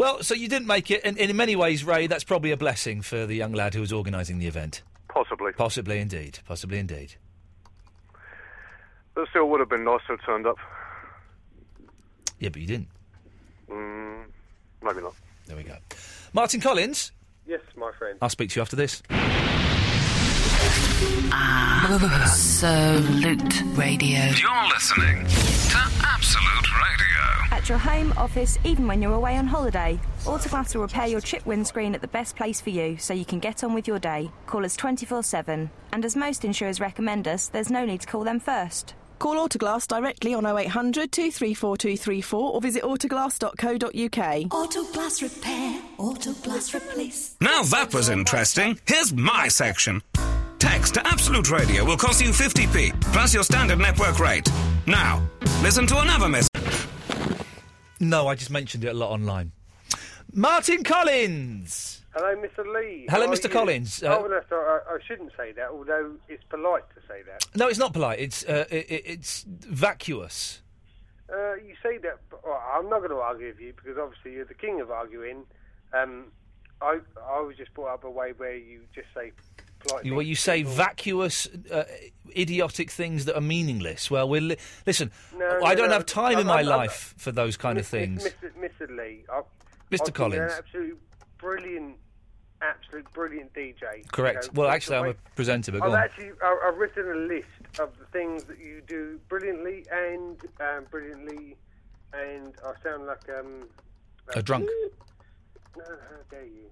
Well, 0.00 0.22
so 0.22 0.32
you 0.34 0.48
didn't 0.48 0.66
make 0.66 0.90
it, 0.90 1.02
and, 1.04 1.18
and 1.18 1.28
in 1.28 1.36
many 1.36 1.54
ways, 1.54 1.84
Ray, 1.84 2.06
that's 2.06 2.24
probably 2.24 2.52
a 2.52 2.56
blessing 2.56 3.02
for 3.02 3.26
the 3.26 3.34
young 3.34 3.52
lad 3.52 3.74
who 3.74 3.82
was 3.82 3.92
organising 3.92 4.38
the 4.38 4.46
event. 4.46 4.80
Possibly. 5.10 5.52
Possibly 5.52 5.98
indeed. 5.98 6.38
Possibly 6.46 6.78
indeed. 6.78 7.16
But 9.14 9.28
still 9.28 9.50
would 9.50 9.60
have 9.60 9.68
been 9.68 9.84
nice 9.84 10.00
to 10.06 10.12
have 10.16 10.24
turned 10.24 10.46
up. 10.46 10.56
Yeah, 12.38 12.48
but 12.48 12.62
you 12.62 12.66
didn't. 12.66 12.88
Mm, 13.70 14.24
maybe 14.82 15.02
not. 15.02 15.12
There 15.46 15.58
we 15.58 15.64
go. 15.64 15.76
Martin 16.32 16.62
Collins, 16.62 17.12
Yes, 17.46 17.60
my 17.76 17.92
friend. 17.98 18.16
I'll 18.22 18.30
speak 18.30 18.48
to 18.52 18.56
you 18.56 18.62
after 18.62 18.76
this. 18.76 19.02
Absolute 22.32 23.62
Radio. 23.76 24.18
You're 24.18 24.68
listening 24.72 25.26
to 25.26 25.76
Absolute 25.76 25.92
Radio. 25.92 25.99
At 27.60 27.68
your 27.68 27.76
home, 27.76 28.14
office, 28.16 28.58
even 28.64 28.86
when 28.86 29.02
you're 29.02 29.12
away 29.12 29.36
on 29.36 29.46
holiday, 29.46 30.00
Autoglass 30.24 30.74
will 30.74 30.80
repair 30.80 31.06
your 31.08 31.20
chip 31.20 31.44
windscreen 31.44 31.94
at 31.94 32.00
the 32.00 32.08
best 32.08 32.34
place 32.34 32.58
for 32.58 32.70
you 32.70 32.96
so 32.96 33.12
you 33.12 33.26
can 33.26 33.38
get 33.38 33.62
on 33.62 33.74
with 33.74 33.86
your 33.86 33.98
day. 33.98 34.30
Call 34.46 34.64
us 34.64 34.76
24 34.76 35.22
7. 35.22 35.68
And 35.92 36.04
as 36.06 36.16
most 36.16 36.46
insurers 36.46 36.80
recommend 36.80 37.28
us, 37.28 37.48
there's 37.48 37.68
no 37.68 37.84
need 37.84 38.00
to 38.00 38.06
call 38.06 38.24
them 38.24 38.40
first. 38.40 38.94
Call 39.18 39.46
Autoglass 39.46 39.86
directly 39.86 40.32
on 40.32 40.46
0800 40.46 41.12
234 41.12 41.76
234 41.76 42.50
or 42.50 42.60
visit 42.62 42.82
autoglass.co.uk. 42.82 44.40
Autoglass 44.48 45.20
repair, 45.20 45.82
autoglass 45.98 46.74
replace. 46.74 47.36
Now 47.42 47.62
that 47.64 47.92
was 47.92 48.08
interesting. 48.08 48.80
Here's 48.86 49.12
my 49.12 49.48
section. 49.48 50.00
Text 50.58 50.94
to 50.94 51.06
Absolute 51.06 51.50
Radio 51.50 51.84
will 51.84 51.98
cost 51.98 52.22
you 52.22 52.30
50p 52.30 52.98
plus 53.12 53.34
your 53.34 53.44
standard 53.44 53.80
network 53.80 54.18
rate. 54.18 54.50
Now, 54.86 55.22
listen 55.62 55.86
to 55.88 56.00
another 56.00 56.30
message. 56.30 56.49
No, 58.00 58.26
I 58.28 58.34
just 58.34 58.50
mentioned 58.50 58.84
it 58.84 58.88
a 58.88 58.94
lot 58.94 59.10
online. 59.10 59.52
Martin 60.32 60.82
Collins. 60.82 62.02
Hello, 62.14 62.34
Mr. 62.36 62.64
Lee. 62.74 63.06
Hello, 63.08 63.26
How 63.26 63.32
are 63.32 63.36
Mr. 63.36 63.44
you? 63.44 63.50
Collins. 63.50 64.02
Uh, 64.02 64.18
oh, 64.18 64.40
I, 64.88 64.94
I 64.94 64.98
shouldn't 65.06 65.32
say 65.36 65.52
that, 65.52 65.68
although 65.70 66.12
it's 66.28 66.42
polite 66.48 66.84
to 66.94 67.00
say 67.06 67.22
that. 67.26 67.44
No, 67.54 67.68
it's 67.68 67.78
not 67.78 67.92
polite. 67.92 68.18
It's 68.18 68.44
uh, 68.44 68.64
it, 68.70 68.90
it- 68.90 69.02
it's 69.06 69.44
vacuous. 69.46 70.62
Uh, 71.32 71.54
you 71.54 71.74
say 71.80 71.98
that, 71.98 72.18
but 72.28 72.44
well, 72.44 72.60
I'm 72.74 72.88
not 72.88 72.98
going 72.98 73.10
to 73.10 73.16
argue 73.18 73.46
with 73.48 73.60
you 73.60 73.72
because 73.72 73.96
obviously 73.96 74.32
you're 74.32 74.44
the 74.44 74.54
king 74.54 74.80
of 74.80 74.90
arguing. 74.90 75.44
Um, 75.92 76.26
I 76.82 76.98
I 77.24 77.40
was 77.40 77.56
just 77.56 77.72
brought 77.74 77.94
up 77.94 78.02
a 78.04 78.10
way 78.10 78.32
where 78.36 78.56
you 78.56 78.80
just 78.94 79.06
say 79.14 79.30
polite. 79.80 80.04
You, 80.04 80.14
well, 80.14 80.22
you 80.22 80.34
say 80.34 80.62
vacuous, 80.62 81.48
uh, 81.70 81.84
idiotic 82.36 82.90
things 82.90 83.24
that 83.24 83.36
are 83.36 83.40
meaningless. 83.40 84.10
Well, 84.10 84.28
we'll 84.28 84.42
li- 84.44 84.56
listen. 84.86 85.10
No, 85.36 85.46
I 85.64 85.70
no, 85.70 85.74
don't 85.74 85.88
no. 85.88 85.94
have 85.94 86.06
time 86.06 86.32
I'm- 86.36 86.40
in 86.40 86.46
my 86.46 86.58
I'm- 86.58 86.68
I'm- 86.68 86.78
life 86.78 87.14
for 87.18 87.32
those 87.32 87.56
kind 87.56 87.78
of 87.78 87.86
things. 87.86 88.24
Mr. 88.24 88.50
Mr. 88.58 88.96
Lee, 88.96 89.24
I, 89.32 89.42
Mr. 89.90 90.08
I 90.08 90.10
Collins. 90.12 90.52
an 90.52 90.58
absolute 90.58 91.00
brilliant, 91.38 91.96
absolute 92.62 93.12
brilliant 93.12 93.52
DJ. 93.54 94.04
Correct. 94.12 94.44
You 94.46 94.52
know, 94.52 94.60
well, 94.62 94.70
actually, 94.70 94.96
I'm 94.96 95.02
way- 95.04 95.10
a 95.10 95.34
presenter, 95.34 95.72
but 95.72 95.82
I've 95.82 95.94
actually 95.94 96.30
I- 96.42 96.60
I've 96.68 96.76
written 96.78 97.10
a 97.10 97.14
list 97.14 97.80
of 97.80 97.98
the 97.98 98.04
things 98.06 98.44
that 98.44 98.58
you 98.58 98.82
do 98.86 99.18
brilliantly 99.28 99.84
and 99.90 100.40
um, 100.60 100.84
brilliantly, 100.90 101.56
and 102.12 102.54
I 102.64 102.72
sound 102.82 103.06
like 103.06 103.28
um. 103.30 103.68
A 104.36 104.42
drunk. 104.42 104.68
No, 105.76 105.84
how 105.84 106.16
dare 106.30 106.44
you? 106.44 106.70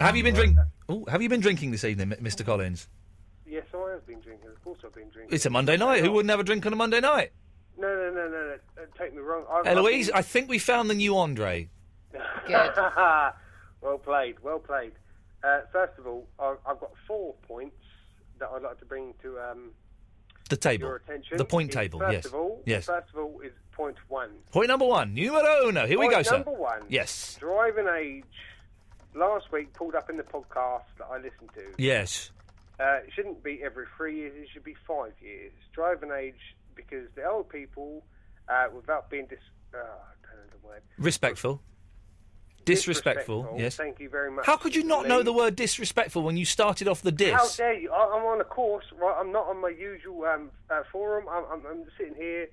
Have 0.00 0.16
you 0.16 0.22
been 0.22 0.34
drink? 0.34 0.56
Ooh, 0.90 1.04
have 1.08 1.22
you 1.22 1.28
been 1.28 1.40
drinking 1.40 1.70
this 1.70 1.84
evening, 1.84 2.10
Mr. 2.20 2.44
Collins? 2.44 2.88
Yes, 3.46 3.64
I 3.74 3.90
have 3.92 4.06
been 4.06 4.20
drinking. 4.20 4.48
Of 4.48 4.62
course, 4.64 4.78
I've 4.84 4.94
been 4.94 5.08
drinking. 5.10 5.34
It's 5.34 5.46
a 5.46 5.50
Monday 5.50 5.76
night. 5.76 6.02
Who 6.02 6.10
wouldn't 6.12 6.30
have 6.30 6.40
a 6.40 6.44
drink 6.44 6.64
on 6.66 6.72
a 6.72 6.76
Monday 6.76 7.00
night? 7.00 7.32
No, 7.78 7.88
no, 7.88 8.10
no, 8.10 8.28
no, 8.28 8.30
no. 8.30 8.56
Don't 8.76 8.94
take 8.96 9.14
me 9.14 9.20
wrong. 9.20 9.44
I've, 9.50 9.66
Eloise, 9.66 10.10
I've 10.10 10.16
I 10.16 10.22
think 10.22 10.48
we 10.48 10.58
found 10.58 10.90
the 10.90 10.94
new 10.94 11.16
Andre. 11.16 11.68
been... 12.12 12.20
well 13.80 13.98
played, 14.02 14.36
well 14.42 14.58
played. 14.58 14.92
Uh, 15.44 15.60
first 15.72 15.98
of 15.98 16.06
all, 16.06 16.26
I've, 16.38 16.58
I've 16.66 16.80
got 16.80 16.92
four 17.06 17.34
points 17.46 17.76
that 18.38 18.48
I'd 18.54 18.62
like 18.62 18.78
to 18.78 18.84
bring 18.84 19.14
to 19.22 19.38
um, 19.40 19.70
The 20.48 20.56
table. 20.56 20.86
your 20.88 20.96
attention. 20.96 21.36
The 21.36 21.44
point 21.44 21.70
Is, 21.70 21.74
table, 21.74 21.98
First 22.00 22.12
yes. 22.12 22.24
Of 22.26 22.34
all, 22.34 22.62
Yes. 22.66 22.86
First 22.86 23.08
of 23.14 23.20
all, 23.20 23.40
is 23.44 23.52
point 23.72 23.96
one. 24.08 24.30
Point 24.52 24.68
number 24.68 24.86
one, 24.86 25.14
numero 25.14 25.68
uno. 25.68 25.86
Here 25.86 25.98
we 25.98 26.06
Point 26.06 26.16
go, 26.16 26.22
sir. 26.22 26.32
number 26.36 26.52
one. 26.52 26.82
Yes. 26.88 27.36
Driving 27.40 27.86
age. 27.88 28.24
Last 29.14 29.52
week 29.52 29.72
pulled 29.74 29.94
up 29.94 30.08
in 30.08 30.16
the 30.16 30.22
podcast 30.22 30.84
that 30.98 31.06
I 31.10 31.16
listened 31.16 31.50
to. 31.54 31.62
Yes. 31.76 32.30
Uh, 32.80 33.00
it 33.06 33.10
shouldn't 33.14 33.42
be 33.42 33.60
every 33.62 33.86
three 33.96 34.16
years. 34.16 34.32
It 34.36 34.48
should 34.52 34.64
be 34.64 34.74
five 34.86 35.12
years. 35.20 35.52
Driving 35.74 36.10
age 36.10 36.56
because 36.74 37.08
the 37.14 37.24
old 37.28 37.48
people, 37.48 38.02
uh, 38.48 38.66
without 38.74 39.10
being 39.10 39.26
dis, 39.26 39.38
uh, 39.74 39.78
I 39.78 39.82
don't 39.82 40.46
know 40.46 40.58
the 40.60 40.66
word. 40.66 40.82
Respectful. 40.98 41.60
Disrespectful. 42.64 43.56
Yes. 43.58 43.76
Thank 43.76 43.98
you 44.00 44.08
very 44.08 44.30
much. 44.30 44.46
How 44.46 44.56
could 44.56 44.74
you 44.74 44.84
not 44.84 45.06
know 45.06 45.22
the 45.22 45.32
word 45.32 45.56
disrespectful 45.56 46.22
when 46.22 46.36
you 46.36 46.44
started 46.44 46.86
off 46.86 47.02
the 47.02 47.12
disc? 47.12 47.36
How 47.36 47.48
dare 47.56 47.78
you? 47.78 47.92
I, 47.92 48.16
I'm 48.16 48.24
on 48.24 48.40
a 48.40 48.44
course, 48.44 48.84
right? 48.96 49.16
I'm 49.18 49.32
not 49.32 49.46
on 49.46 49.60
my 49.60 49.68
usual 49.68 50.24
um, 50.24 50.50
uh, 50.70 50.82
forum. 50.90 51.26
I'm, 51.28 51.44
I'm, 51.50 51.66
I'm 51.66 51.84
sitting 51.98 52.14
here. 52.14 52.48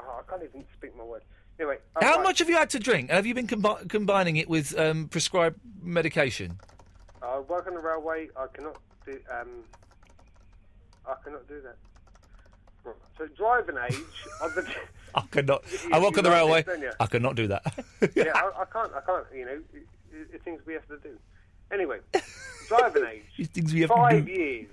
Oh, 0.00 0.20
I 0.20 0.30
can't 0.30 0.42
even 0.42 0.64
speak 0.76 0.96
my 0.96 1.04
words. 1.04 1.24
Anyway, 1.58 1.78
How 2.00 2.20
much 2.20 2.40
have 2.40 2.48
you 2.48 2.56
had 2.56 2.70
to 2.70 2.78
drink? 2.80 3.10
Have 3.10 3.26
you 3.26 3.34
been 3.34 3.46
combi- 3.46 3.88
combining 3.88 4.36
it 4.36 4.48
with 4.48 4.76
um, 4.78 5.06
prescribed 5.08 5.60
medication? 5.82 6.58
I 7.22 7.38
work 7.40 7.66
on 7.68 7.74
the 7.74 7.80
railway. 7.80 8.28
I 8.36 8.46
cannot 8.52 8.76
do. 9.06 9.18
Um, 9.30 9.48
I 11.06 11.14
cannot 11.22 11.46
do 11.48 11.60
that. 11.62 11.76
Right. 12.82 12.96
So 13.18 13.26
driving 13.36 13.76
age. 13.88 13.96
I 15.14 15.20
could 15.30 15.46
not. 15.46 15.64
I 15.92 15.98
you 15.98 16.18
on 16.18 16.24
the 16.24 16.30
railway. 16.30 16.64
I 16.98 17.06
could 17.06 17.22
not 17.22 17.36
do 17.36 17.46
that. 17.48 17.62
yeah, 18.16 18.32
I, 18.34 18.62
I 18.62 18.64
can't. 18.72 18.92
I 18.92 19.00
can't. 19.06 19.26
You 19.34 19.44
know, 19.46 19.60
it, 19.72 19.86
it, 20.34 20.42
things 20.42 20.60
we 20.66 20.74
have 20.74 20.86
to 20.88 20.98
do. 20.98 21.16
Anyway, 21.72 21.98
driving 22.68 23.04
age. 23.06 23.48
Things 23.52 23.72
we 23.72 23.80
have 23.82 23.90
to 23.90 23.96
five 23.96 24.26
do. 24.26 24.32
years. 24.32 24.66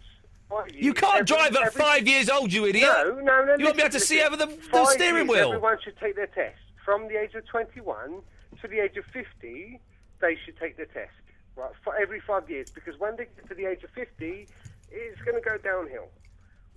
Five 0.50 0.70
years. 0.72 0.84
You 0.86 0.94
can't 0.96 1.14
Every- 1.14 1.26
drive 1.26 1.56
at 1.56 1.62
every- 1.68 1.80
five 1.82 2.08
years 2.08 2.28
old, 2.30 2.52
you 2.52 2.66
idiot. 2.66 2.90
No, 2.92 3.20
no, 3.22 3.46
no. 3.46 3.56
You 3.56 3.66
won't 3.66 3.78
be 3.78 3.84
able 3.84 3.92
to 3.92 4.00
see 4.00 4.22
over 4.22 4.36
the, 4.36 4.48
the 4.72 4.86
steering 4.88 5.28
years, 5.28 5.30
wheel. 5.30 5.48
Everyone 5.54 5.78
should 5.84 5.98
take 6.00 6.16
their 6.16 6.28
test. 6.28 6.58
From 6.92 7.08
the 7.08 7.16
age 7.18 7.36
of 7.36 7.48
21 7.48 8.22
to 8.62 8.68
the 8.68 8.80
age 8.80 8.98
of 8.98 9.06
50, 9.14 9.80
they 10.20 10.38
should 10.44 10.58
take 10.60 10.76
the 10.76 10.86
test. 10.88 11.14
Right, 11.56 11.72
for 11.86 11.96
every 11.96 12.20
five 12.20 12.50
years, 12.50 12.70
because 12.70 13.00
when 13.00 13.16
they 13.16 13.28
get 13.34 13.48
to 13.48 13.56
the 13.56 13.66
age 13.66 13.82
of 13.86 13.92
50, 13.92 14.46
it's 14.92 15.22
going 15.22 15.42
to 15.42 15.50
go 15.50 15.58
downhill. 15.58 16.10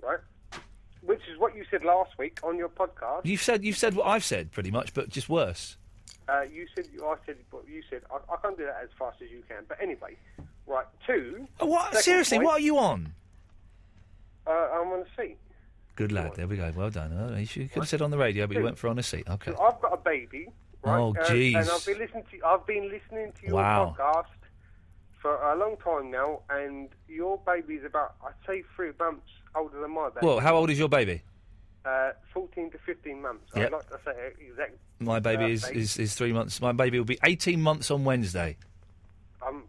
Right, 0.01 0.21
which 1.03 1.23
is 1.29 1.37
what 1.37 1.57
you 1.57 1.65
said 1.69 1.85
last 1.85 2.17
week 2.17 2.39
on 2.45 2.57
your 2.57 2.69
podcast. 2.69 3.23
You've 3.25 3.43
said 3.43 3.65
you've 3.65 3.77
said 3.77 3.97
what 3.97 4.07
I've 4.07 4.23
said 4.23 4.53
pretty 4.53 4.71
much, 4.71 4.95
but 4.95 5.09
just 5.09 5.29
worse. 5.29 5.79
Uh, 6.29 6.43
you 6.43 6.69
said 6.77 6.87
I 7.03 7.15
said 7.27 7.37
you 7.67 7.83
said. 7.91 8.03
I, 8.09 8.33
I 8.33 8.37
can't 8.41 8.57
do 8.57 8.67
that 8.67 8.79
as 8.85 8.91
fast 8.97 9.21
as 9.21 9.33
you 9.33 9.43
can. 9.49 9.65
But 9.67 9.83
anyway, 9.83 10.17
right. 10.69 10.87
Two. 11.09 11.49
Oh, 11.59 11.67
what? 11.67 11.93
Seriously, 11.97 12.39
point, 12.39 12.47
what 12.47 12.61
are 12.61 12.65
you 12.65 12.79
on? 12.79 13.15
Uh, 14.47 14.51
I'm 14.51 14.93
on 14.93 15.01
a 15.01 15.21
seat. 15.21 15.39
Good 15.97 16.11
lad. 16.11 16.35
There 16.35 16.49
we 16.49 16.57
go. 16.57 16.73
Well 16.75 16.91
done. 16.91 17.13
Oh, 17.13 17.37
you 17.37 17.47
could 17.47 17.71
have 17.71 17.89
said 17.89 18.03
on 18.03 18.11
the 18.11 18.19
radio, 18.19 18.47
but 18.47 18.57
you 18.57 18.65
went 18.65 18.79
for 18.79 18.89
on 18.89 18.99
a 18.99 19.03
seat. 19.03 19.29
Okay. 19.29 19.53
So 19.53 19.63
I've 19.63 19.81
got 19.81 19.94
baby. 20.05 20.49
Right? 20.83 20.99
Oh, 20.99 21.15
uh, 21.19 21.25
jeez. 21.31 21.57
And 21.57 21.71
I've 21.71 21.85
been 21.87 21.99
listening 21.99 22.25
to 22.31 22.47
I've 22.47 22.67
been 22.67 22.91
listening 22.91 23.33
to 23.41 23.47
your 23.47 23.55
Wow. 23.57 23.97
podcast 23.99 24.27
for 25.21 25.35
a 25.37 25.57
long 25.57 25.77
time 25.79 26.11
now, 26.11 26.41
and 26.51 26.89
your 27.09 27.39
baby 27.47 27.75
is 27.75 27.85
about 27.85 28.15
I'd 28.25 28.33
say 28.47 28.63
three 28.77 28.93
months 28.99 29.27
older 29.57 29.81
than 29.81 29.93
my 29.93 30.11
baby. 30.11 30.27
Well, 30.27 30.41
how 30.41 30.57
old 30.57 30.71
is 30.71 30.79
your 30.79 30.89
baby? 30.89 31.23
Uh, 31.87 32.13
fourteen 32.33 32.71
to 32.71 32.79
fifteen 32.79 33.23
months. 33.23 33.45
Yep. 33.57 33.67
I'd 33.67 33.73
like 33.73 33.89
to 33.91 33.99
say 34.05 34.33
exact. 34.47 34.77
My 35.01 35.21
baby 35.21 35.53
is, 35.53 35.69
is, 35.71 35.99
is 35.99 36.15
three 36.15 36.33
months. 36.33 36.61
My 36.61 36.73
baby 36.73 36.99
will 36.99 37.05
be 37.05 37.19
18 37.25 37.61
months 37.61 37.91
on 37.91 38.05
Wednesday. 38.05 38.57
I'm. 39.45 39.65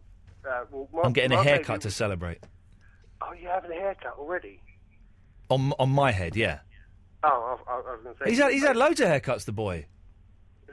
Uh, 0.47 0.63
well, 0.71 0.87
my, 0.93 1.01
I'm 1.01 1.13
getting 1.13 1.31
a 1.37 1.43
haircut 1.43 1.67
baby- 1.67 1.81
to 1.81 1.91
celebrate. 1.91 2.37
Oh, 3.21 3.33
you're 3.33 3.51
having 3.51 3.71
a 3.71 3.75
haircut 3.75 4.15
already? 4.19 4.61
On 5.49 5.73
on 5.79 5.89
my 5.89 6.11
head, 6.11 6.35
yeah. 6.35 6.59
Oh, 7.23 7.57
I, 7.67 7.71
I, 7.71 7.75
I 7.75 7.79
was 7.79 7.99
going 8.03 8.15
to 8.15 8.23
say. 8.23 8.29
He's 8.29 8.39
had, 8.39 8.51
he's 8.53 8.63
had 8.63 8.77
loads 8.77 8.99
of 9.01 9.07
haircuts, 9.09 9.45
the 9.45 9.51
boy. 9.51 9.87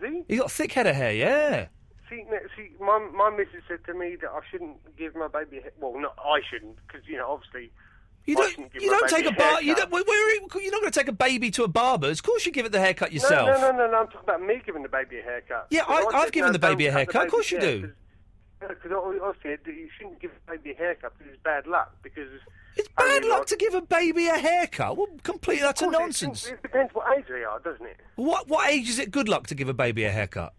He? 0.05 0.25
He's 0.29 0.41
got 0.41 0.51
thick 0.51 0.73
head 0.73 0.87
of 0.87 0.97
hair, 0.97 1.13
yeah. 1.13 1.67
See, 2.09 2.25
no, 2.31 2.39
see, 2.57 2.71
my 2.81 2.99
my 3.15 3.31
missus 3.31 3.63
said 3.69 3.85
to 3.87 3.95
me 3.95 4.17
that 4.21 4.31
I 4.31 4.41
shouldn't 4.51 4.77
give 4.97 5.15
my 5.15 5.29
baby. 5.29 5.59
A, 5.59 5.71
well, 5.81 5.99
not 6.01 6.15
I 6.19 6.41
shouldn't, 6.51 6.77
because 6.87 7.07
you 7.07 7.17
know, 7.17 7.31
obviously. 7.31 7.71
You 8.25 8.39
I 8.39 8.53
don't. 8.57 8.75
You 8.75 8.91
don't 8.91 9.09
take 9.09 9.27
a 9.27 9.33
bar. 9.33 9.61
You 9.63 9.75
don't. 9.75 9.91
Where, 9.91 10.05
where, 10.05 10.35
you're 10.37 10.71
not 10.71 10.81
going 10.81 10.93
to 10.93 10.99
take 10.99 11.09
a 11.09 11.13
baby 11.13 11.51
to 11.53 11.65
a 11.65 11.69
barber's. 11.69 12.21
Of 12.21 12.25
course, 12.25 12.47
you 12.47 12.53
give 12.53 12.65
it 12.65 12.71
the 12.71 12.79
haircut 12.79 13.13
yourself. 13.13 13.49
No, 13.49 13.55
no, 13.55 13.73
no, 13.73 13.79
no, 13.79 13.91
no. 13.91 13.99
I'm 13.99 14.07
talking 14.07 14.21
about 14.23 14.43
me 14.43 14.63
giving 14.65 14.83
the 14.85 14.89
baby 14.89 15.19
a 15.19 15.23
haircut. 15.23 15.67
Yeah, 15.71 15.83
I- 15.89 16.05
I've 16.15 16.31
given 16.31 16.51
no, 16.51 16.53
the 16.53 16.61
baby 16.61 16.87
a 16.87 16.93
haircut. 16.93 17.25
Of 17.25 17.33
course 17.33 17.51
you 17.51 17.61
do. 17.61 17.93
Because 18.61 18.93
I, 18.93 18.97
I 18.97 19.33
said 19.43 19.59
you 19.67 19.89
shouldn't 19.99 20.21
give 20.21 20.31
the 20.31 20.53
baby 20.53 20.71
a 20.71 20.75
haircut 20.77 21.19
because 21.19 21.33
it's 21.33 21.43
bad 21.43 21.67
luck. 21.67 21.97
Because 22.03 22.29
It's 22.77 22.89
bad 22.97 23.25
luck 23.25 23.47
to 23.47 23.57
give 23.57 23.75
a 23.75 23.83
baby 23.83 24.29
a 24.29 24.35
haircut. 24.39 24.97
Well, 24.97 25.09
completely, 25.23 25.63
that's 25.63 25.83
Of 25.83 25.89
course, 25.93 25.97
it- 25.97 26.01
nonsense. 26.01 26.47
It, 26.49 26.63
depends 26.63 26.95
what 26.95 27.19
age 27.19 27.27
they 27.29 27.45
are, 27.45 27.59
doesn't 27.61 27.85
it? 27.87 27.97
What 28.17 28.49
what 28.49 28.71
age 28.71 28.89
is 28.89 28.99
it 28.99 29.11
good 29.11 29.29
luck 29.29 29.47
to 29.49 29.55
give 29.55 29.69
a 29.69 29.75
baby 29.75 30.05
a 30.05 30.11
haircut? 30.11 30.55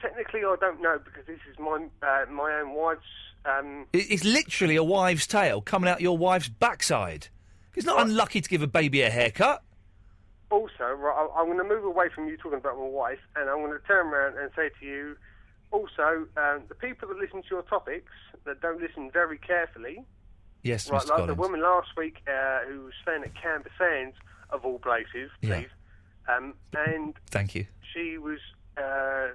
Technically, 0.00 0.40
I 0.40 0.56
don't 0.60 0.80
know 0.80 0.98
because 1.04 1.26
this 1.26 1.38
is 1.50 1.58
my 1.58 1.86
uh, 2.02 2.24
my 2.30 2.52
own 2.60 2.70
wife's. 2.74 3.02
Um, 3.44 3.86
It- 3.92 4.10
It's 4.10 4.24
literally 4.24 4.76
a 4.76 4.84
wives' 4.84 5.26
tale 5.26 5.60
coming 5.60 5.88
out 5.90 6.00
your 6.00 6.16
wife's 6.16 6.48
backside. 6.48 7.28
It's 7.76 7.86
not 7.86 8.00
unlucky 8.00 8.40
to 8.40 8.48
give 8.48 8.62
a 8.62 8.66
baby 8.66 9.02
a 9.02 9.10
haircut. 9.10 9.62
also, 10.50 10.84
right, 10.84 11.14
I- 11.16 11.38
I'm 11.40 11.46
going 11.46 11.58
to 11.58 11.64
move 11.64 11.84
away 11.84 12.08
from 12.14 12.26
you 12.28 12.36
talking 12.36 12.58
about 12.58 12.76
my 12.76 12.84
wife, 12.84 13.20
and 13.36 13.48
I'm 13.48 13.58
going 13.58 13.70
to 13.72 13.86
turn 13.86 14.06
around 14.08 14.36
and 14.36 14.50
say 14.56 14.68
to 14.80 14.84
you, 14.84 15.16
also, 15.70 16.26
um, 16.36 16.64
the 16.68 16.74
people 16.74 17.06
that 17.08 17.16
listen 17.18 17.42
to 17.42 17.48
your 17.50 17.62
topics 17.62 18.10
that 18.44 18.60
don't 18.60 18.80
listen 18.80 19.10
very 19.12 19.38
carefully, 19.38 20.04
Yes, 20.62 20.90
right, 20.90 21.00
Mr. 21.00 21.08
like 21.08 21.16
Collins. 21.18 21.28
the 21.28 21.34
woman 21.40 21.62
last 21.62 21.88
week 21.96 22.22
uh, 22.28 22.60
who 22.68 22.84
was 22.84 22.92
staying 23.02 23.22
at 23.22 23.34
Camber 23.34 23.70
Sands, 23.78 24.16
of 24.50 24.64
all 24.64 24.78
places, 24.78 25.30
Yeah. 25.40 25.60
please, 25.60 25.68
um, 26.28 26.54
and 26.74 27.14
Thank 27.30 27.54
you. 27.54 27.66
she 27.94 28.18
was 28.18 28.38
uh, 28.76 29.28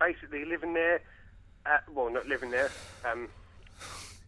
basically 0.00 0.44
living 0.44 0.74
there. 0.74 1.00
At, 1.66 1.84
well, 1.92 2.10
not 2.10 2.26
living 2.28 2.50
there. 2.50 2.70
Um, 3.10 3.28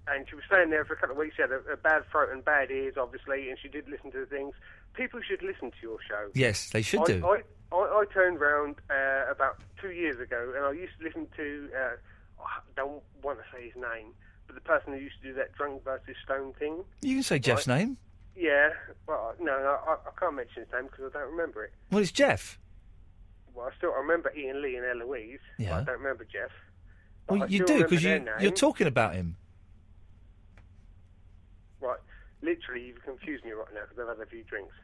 and 0.09 0.27
she 0.29 0.35
was 0.37 0.45
staying 0.47 0.71
there 0.71 0.85
for 0.85 0.95
a 0.95 0.97
couple 0.97 1.13
of 1.13 1.19
weeks. 1.19 1.37
She 1.37 1.43
had 1.43 1.51
a, 1.51 1.59
a 1.73 1.77
bad 1.77 2.05
throat 2.11 2.31
and 2.33 2.45
bad 2.45 2.71
ears, 2.71 2.95
obviously, 2.97 3.51
and 3.51 3.59
she 3.61 3.69
did 3.69 3.89
listen 3.89 4.11
to 4.13 4.21
the 4.21 4.27
things. 4.27 4.55
People 4.95 5.21
should 5.21 5.43
listen 5.43 5.71
to 5.71 5.77
your 5.83 5.99
show. 6.09 6.31
Yes, 6.35 6.71
they 6.71 6.81
should 6.83 7.01
I, 7.03 7.05
do. 7.05 7.27
I, 7.27 7.43
I, 7.75 7.77
I 7.79 8.05
turned 8.13 8.41
round 8.41 8.77
uh, 8.89 9.31
about 9.31 9.59
two 9.83 9.91
years 9.91 10.19
ago, 10.21 10.53
and 10.57 10.65
I 10.65 10.73
used 10.73 10.93
to 10.99 11.05
listen 11.05 11.27
to. 11.37 11.69
Uh, 11.77 11.97
I 12.43 12.61
don't 12.77 13.03
want 13.23 13.39
to 13.41 13.45
say 13.55 13.67
his 13.67 13.75
name, 13.77 14.13
the 14.55 14.61
person 14.61 14.93
who 14.93 14.99
used 14.99 15.17
to 15.23 15.29
do 15.29 15.35
that 15.35 15.53
drunk 15.53 15.85
versus 15.85 16.17
stone 16.25 16.53
thing. 16.59 16.85
You 17.03 17.15
can 17.17 17.23
say 17.23 17.39
Jeff's 17.39 17.67
name. 17.67 17.97
Yeah, 18.37 18.71
well, 19.09 19.35
no, 19.41 19.47
no 19.47 19.79
I, 19.87 19.93
I 19.95 20.21
can't 20.21 20.35
mention 20.37 20.63
his 20.65 20.73
name 20.73 20.85
because 20.91 21.13
I 21.15 21.21
don't 21.21 21.31
remember 21.31 21.65
it. 21.65 21.73
Well, 21.91 22.03
it's 22.03 22.13
Jeff. 22.13 22.59
Well, 23.55 23.71
I 23.73 23.77
still 23.79 23.93
remember 23.93 24.31
Iain 24.37 24.61
Lee 24.61 24.77
and 24.77 24.85
Eloise. 24.85 25.39
but 25.57 25.65
Yeah. 25.65 25.79
I 25.79 25.85
don't 25.85 25.99
remember 25.99 26.25
Jeff. 26.25 26.51
I 27.29 27.33
Well, 27.33 27.51
you 27.51 27.65
do 27.65 27.79
because 27.83 28.03
you 28.05 28.11
name. 28.19 28.29
you're 28.41 28.51
talking 28.51 28.87
about 28.87 29.15
him. 29.15 29.37
Right, 31.81 31.99
literally, 32.43 32.83
you've 32.87 33.03
confused 33.03 33.45
me 33.45 33.53
right 33.53 33.67
now 33.75 33.81
because 33.89 33.99
I've 34.11 34.19
had 34.19 34.27
a 34.27 34.31
few 34.31 34.45
drinks. 34.45 34.75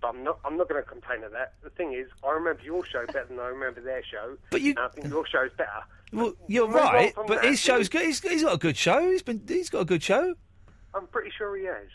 But 0.00 0.08
I'm 0.08 0.24
not. 0.24 0.38
I'm 0.44 0.56
not 0.56 0.68
going 0.68 0.82
to 0.82 0.88
complain 0.88 1.24
of 1.24 1.32
that. 1.32 1.54
The 1.62 1.70
thing 1.70 1.92
is, 1.92 2.08
I 2.26 2.30
remember 2.30 2.62
your 2.62 2.84
show 2.86 3.04
better 3.06 3.26
than 3.28 3.40
I 3.40 3.48
remember 3.48 3.80
their 3.80 4.02
show. 4.04 4.36
But 4.50 4.60
you, 4.60 4.74
I 4.78 4.88
think 4.88 5.08
your 5.08 5.26
show's 5.26 5.50
better. 5.56 5.82
Well, 6.12 6.34
you're 6.46 6.68
right, 6.68 7.12
but 7.14 7.28
that. 7.28 7.44
his 7.44 7.60
show's 7.60 7.88
good. 7.88 8.02
He's, 8.02 8.20
he's 8.20 8.42
got 8.42 8.54
a 8.54 8.58
good 8.58 8.76
show. 8.76 9.10
He's 9.10 9.22
been. 9.22 9.42
He's 9.46 9.70
got 9.70 9.80
a 9.80 9.84
good 9.84 10.02
show. 10.02 10.34
I'm 10.94 11.06
pretty 11.08 11.30
sure 11.36 11.56
he 11.56 11.64
has. 11.64 11.88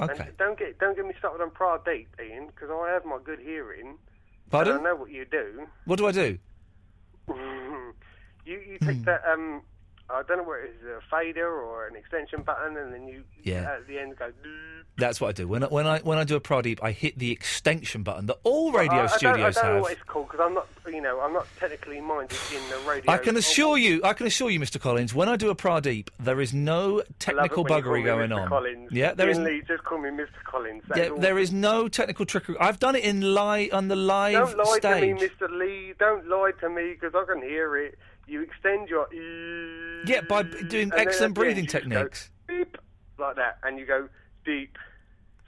Okay. 0.00 0.24
And 0.28 0.36
don't 0.36 0.58
get 0.58 0.78
don't 0.78 0.96
get 0.96 1.06
me 1.06 1.14
started 1.18 1.42
on 1.42 1.50
Pradeep, 1.50 2.06
Iain, 2.20 2.48
because 2.48 2.68
I 2.70 2.90
have 2.90 3.04
my 3.04 3.18
good 3.22 3.40
hearing. 3.40 3.98
Pardon? 4.50 4.78
I 4.78 4.82
know 4.82 4.96
what 4.96 5.10
you 5.10 5.24
do. 5.24 5.66
What 5.84 5.98
do 5.98 6.06
I 6.06 6.12
do? 6.12 6.38
you 7.28 7.94
you 8.46 8.78
take 8.82 9.04
that 9.04 9.22
um. 9.30 9.62
I 10.10 10.22
don't 10.22 10.38
know 10.38 10.44
what 10.44 10.60
it 10.60 10.74
is, 10.80 10.86
a 10.86 11.00
fader 11.14 11.46
or 11.48 11.86
an 11.86 11.94
extension 11.94 12.42
button, 12.42 12.76
and 12.76 12.92
then 12.94 13.06
you 13.08 13.24
Yeah. 13.42 13.72
at 13.74 13.86
the 13.86 13.98
end 13.98 14.16
go. 14.16 14.30
That's 14.96 15.20
what 15.20 15.28
I 15.28 15.32
do. 15.32 15.46
When 15.46 15.62
I, 15.62 15.66
when 15.66 15.86
I 15.86 15.98
when 16.00 16.18
I 16.18 16.24
do 16.24 16.34
a 16.34 16.40
Pradeep, 16.40 16.78
I 16.82 16.90
hit 16.92 17.18
the 17.18 17.30
extension 17.30 18.02
button 18.02 18.26
that 18.26 18.38
all 18.42 18.72
radio 18.72 18.94
I, 18.94 18.96
I 18.96 19.06
don't, 19.06 19.12
I 19.12 19.16
studios 19.16 19.54
don't 19.54 19.64
know 19.66 19.72
have. 19.74 19.82
what 19.82 19.92
it's 19.92 20.02
called 20.04 20.26
because 20.28 20.40
I'm 20.44 20.54
not, 20.54 20.66
you 20.88 21.00
know, 21.00 21.20
I'm 21.20 21.32
not 21.32 21.46
technically 21.58 22.00
minded 22.00 22.36
in 22.52 22.68
the 22.70 22.78
radio. 22.88 23.12
I 23.12 23.18
can 23.18 23.36
assure 23.36 23.78
you, 23.78 24.00
I 24.02 24.12
can 24.14 24.26
assure 24.26 24.50
you, 24.50 24.58
Mr. 24.58 24.80
Collins, 24.80 25.14
when 25.14 25.28
I 25.28 25.36
do 25.36 25.50
a 25.50 25.54
Pradeep, 25.54 26.08
there 26.18 26.40
is 26.40 26.52
no 26.54 27.02
technical 27.20 27.64
buggery 27.64 28.02
going 28.04 28.32
on. 28.32 28.48
Collins. 28.48 28.90
Yeah, 28.90 29.12
there 29.14 29.28
is. 29.28 29.38
Just 29.68 29.84
call 29.84 29.98
me 29.98 30.08
Mr. 30.08 30.28
Collins. 30.44 30.82
That's 30.88 31.00
Yeah, 31.00 31.10
there 31.16 31.38
is 31.38 31.52
no 31.52 31.86
technical 31.88 32.24
trickery. 32.26 32.56
I've 32.58 32.78
done 32.80 32.96
it 32.96 33.04
in 33.04 33.20
live 33.34 33.72
on 33.74 33.88
the 33.88 33.96
live 33.96 34.32
Don't 34.56 34.58
lie 34.58 34.78
stage. 34.78 35.18
to 35.18 35.24
me, 35.24 35.28
Mr. 35.28 35.50
Lee. 35.58 35.92
Don't 35.98 36.26
lie 36.28 36.52
to 36.60 36.68
me 36.70 36.94
because 36.98 37.14
I 37.14 37.24
can 37.30 37.42
hear 37.42 37.76
it. 37.76 37.98
You 38.28 38.42
extend 38.42 38.88
your 38.88 39.12
e. 39.12 40.02
Yeah, 40.06 40.20
by 40.22 40.42
doing 40.42 40.90
excellent 40.94 40.96
at 40.96 41.18
the 41.18 41.24
end 41.24 41.34
breathing 41.34 41.64
you 41.64 41.70
go 41.70 41.78
techniques. 41.78 42.30
beep 42.46 42.76
like 43.18 43.36
that, 43.36 43.58
and 43.64 43.78
you 43.78 43.86
go 43.86 44.08
deep. 44.44 44.76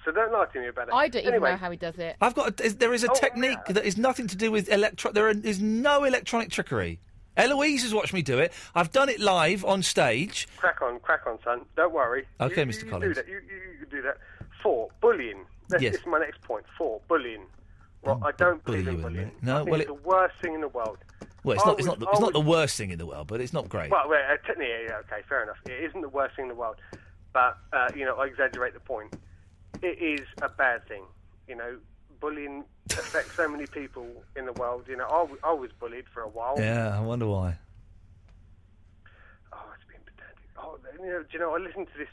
So 0.04 0.10
don't 0.12 0.32
lie 0.32 0.46
to 0.46 0.60
me 0.60 0.68
about 0.68 0.88
it. 0.88 0.94
I 0.94 1.08
don't 1.08 1.20
even 1.22 1.34
anyway, 1.34 1.50
know 1.50 1.56
how 1.58 1.70
he 1.70 1.76
does 1.76 1.98
it. 1.98 2.16
I've 2.20 2.34
got. 2.34 2.58
A, 2.60 2.70
there 2.70 2.94
is 2.94 3.04
a 3.04 3.10
Oh, 3.10 3.14
technique 3.14 3.58
that 3.68 3.84
is 3.84 3.98
nothing 3.98 4.26
to 4.28 4.36
do 4.36 4.50
with 4.50 4.70
electro. 4.70 5.12
There 5.12 5.28
is 5.28 5.60
no 5.60 6.04
electronic 6.04 6.50
trickery. 6.50 7.00
Eloise 7.36 7.82
has 7.82 7.94
watched 7.94 8.12
me 8.14 8.22
do 8.22 8.38
it. 8.38 8.52
I've 8.74 8.90
done 8.92 9.08
it 9.08 9.20
live 9.20 9.64
on 9.64 9.82
stage. 9.82 10.48
Crack 10.56 10.80
on, 10.82 10.98
crack 11.00 11.26
on, 11.26 11.38
son. 11.44 11.60
Don't 11.76 11.92
worry. 11.92 12.26
Okay, 12.40 12.62
You- 12.62 12.66
Mr. 12.66 12.84
you 12.84 12.90
Collins. 12.90 13.14
Do 13.16 13.22
that. 13.22 13.28
You, 13.28 13.34
you, 13.48 13.56
you 13.72 13.86
can 13.86 13.88
do 13.90 14.02
that. 14.02 14.16
Four, 14.62 14.88
bullying. 15.00 15.44
That's, 15.68 15.82
Yes. 15.82 15.92
This 15.92 16.00
is 16.00 16.06
my 16.06 16.18
next 16.18 16.40
point. 16.42 16.64
Four, 16.76 17.00
bullying. 17.08 17.42
Right, 18.02 18.16
I 18.24 18.32
don't 18.32 18.64
believe 18.64 18.88
in 18.88 19.00
bullying. 19.02 19.30
No, 19.42 19.56
I 19.56 19.58
think 19.58 19.70
well, 19.70 19.80
it's 19.80 19.90
it- 19.90 19.94
the 20.02 20.08
worst 20.08 20.34
thing 20.40 20.54
in 20.54 20.60
the 20.62 20.68
world. 20.68 20.98
Well, 21.42 21.56
it's 21.56 21.64
I 21.64 21.68
not. 21.68 21.78
It's 21.78 21.86
not. 21.86 22.00
The, 22.00 22.06
I 22.06 22.10
it's 22.10 22.20
not 22.20 22.32
the 22.32 22.40
worst 22.40 22.76
thing 22.76 22.90
in 22.90 22.98
the 22.98 23.06
world, 23.06 23.26
but 23.26 23.40
it's 23.40 23.52
not 23.52 23.68
great. 23.68 23.90
Well, 23.90 24.08
well 24.08 24.20
uh, 24.20 24.36
technically, 24.46 24.68
yeah, 24.86 25.00
okay, 25.00 25.22
fair 25.28 25.42
enough. 25.42 25.58
It 25.66 25.84
isn't 25.84 26.00
the 26.00 26.08
worst 26.08 26.36
thing 26.36 26.44
in 26.44 26.48
the 26.48 26.54
world, 26.54 26.76
but 27.32 27.58
uh, 27.72 27.88
you 27.94 28.04
know, 28.04 28.16
I 28.16 28.26
exaggerate 28.26 28.74
the 28.74 28.80
point. 28.80 29.14
It 29.82 29.98
is 30.00 30.26
a 30.42 30.48
bad 30.48 30.86
thing. 30.86 31.04
You 31.48 31.56
know, 31.56 31.78
bullying 32.20 32.64
affects 32.90 33.34
so 33.34 33.48
many 33.48 33.66
people 33.66 34.06
in 34.36 34.46
the 34.46 34.52
world. 34.52 34.84
You 34.88 34.96
know, 34.96 35.28
I 35.42 35.52
was 35.52 35.70
bullied 35.78 36.04
for 36.12 36.22
a 36.22 36.28
while. 36.28 36.56
yeah, 36.58 36.96
I 36.96 37.00
wonder 37.00 37.26
why. 37.26 37.56
Oh, 39.52 39.64
it's 39.74 39.84
been 39.90 40.00
pedantic. 40.04 40.50
Oh, 40.58 40.78
you 41.02 41.10
know, 41.10 41.22
do 41.22 41.28
you 41.32 41.38
know, 41.38 41.54
I 41.54 41.58
listen 41.58 41.86
to 41.86 41.98
this 41.98 42.08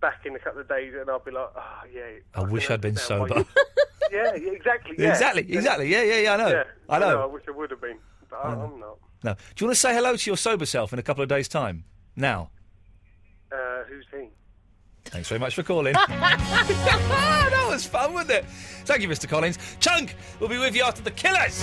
back 0.00 0.26
in 0.26 0.34
a 0.34 0.38
couple 0.38 0.60
of 0.60 0.68
days, 0.68 0.92
and 0.98 1.08
I'll 1.08 1.20
be 1.20 1.30
like, 1.30 1.48
oh 1.56 1.82
yeah. 1.94 2.18
I 2.34 2.42
wish 2.42 2.70
I'd 2.70 2.80
been 2.80 2.96
sober. 2.96 3.46
yeah, 4.12 4.34
exactly. 4.34 4.96
Yeah. 4.98 5.10
Exactly, 5.10 5.42
exactly. 5.48 5.88
Yeah, 5.88 6.02
yeah, 6.02 6.18
yeah. 6.18 6.34
I 6.34 6.36
know. 6.36 6.48
Yeah, 6.48 6.64
I 6.88 6.98
know. 6.98 7.22
I 7.22 7.26
wish 7.26 7.44
I 7.48 7.52
would 7.52 7.70
have 7.70 7.80
been, 7.80 7.98
but 8.32 8.46
I, 8.46 8.50
I 8.50 8.54
know. 8.54 8.62
I'm 8.62 8.80
not. 8.80 8.98
No. 9.24 9.34
Do 9.34 9.38
you 9.58 9.66
want 9.66 9.76
to 9.76 9.80
say 9.80 9.94
hello 9.94 10.16
to 10.16 10.30
your 10.30 10.36
sober 10.36 10.66
self 10.66 10.92
in 10.92 10.98
a 10.98 11.02
couple 11.02 11.22
of 11.22 11.28
days' 11.28 11.48
time? 11.48 11.84
Now. 12.16 12.50
Uh, 13.52 13.84
who's 13.88 14.06
he? 14.10 14.28
Thanks 15.04 15.28
very 15.28 15.38
much 15.38 15.54
for 15.54 15.62
calling. 15.62 15.94
that 16.08 17.66
was 17.68 17.86
fun, 17.86 18.14
wasn't 18.14 18.32
it? 18.32 18.44
Thank 18.84 19.02
you, 19.02 19.08
Mr. 19.08 19.28
Collins. 19.28 19.58
Chunk 19.80 20.16
will 20.40 20.48
be 20.48 20.58
with 20.58 20.74
you 20.74 20.82
after 20.82 21.02
the 21.02 21.10
Killers. 21.10 21.62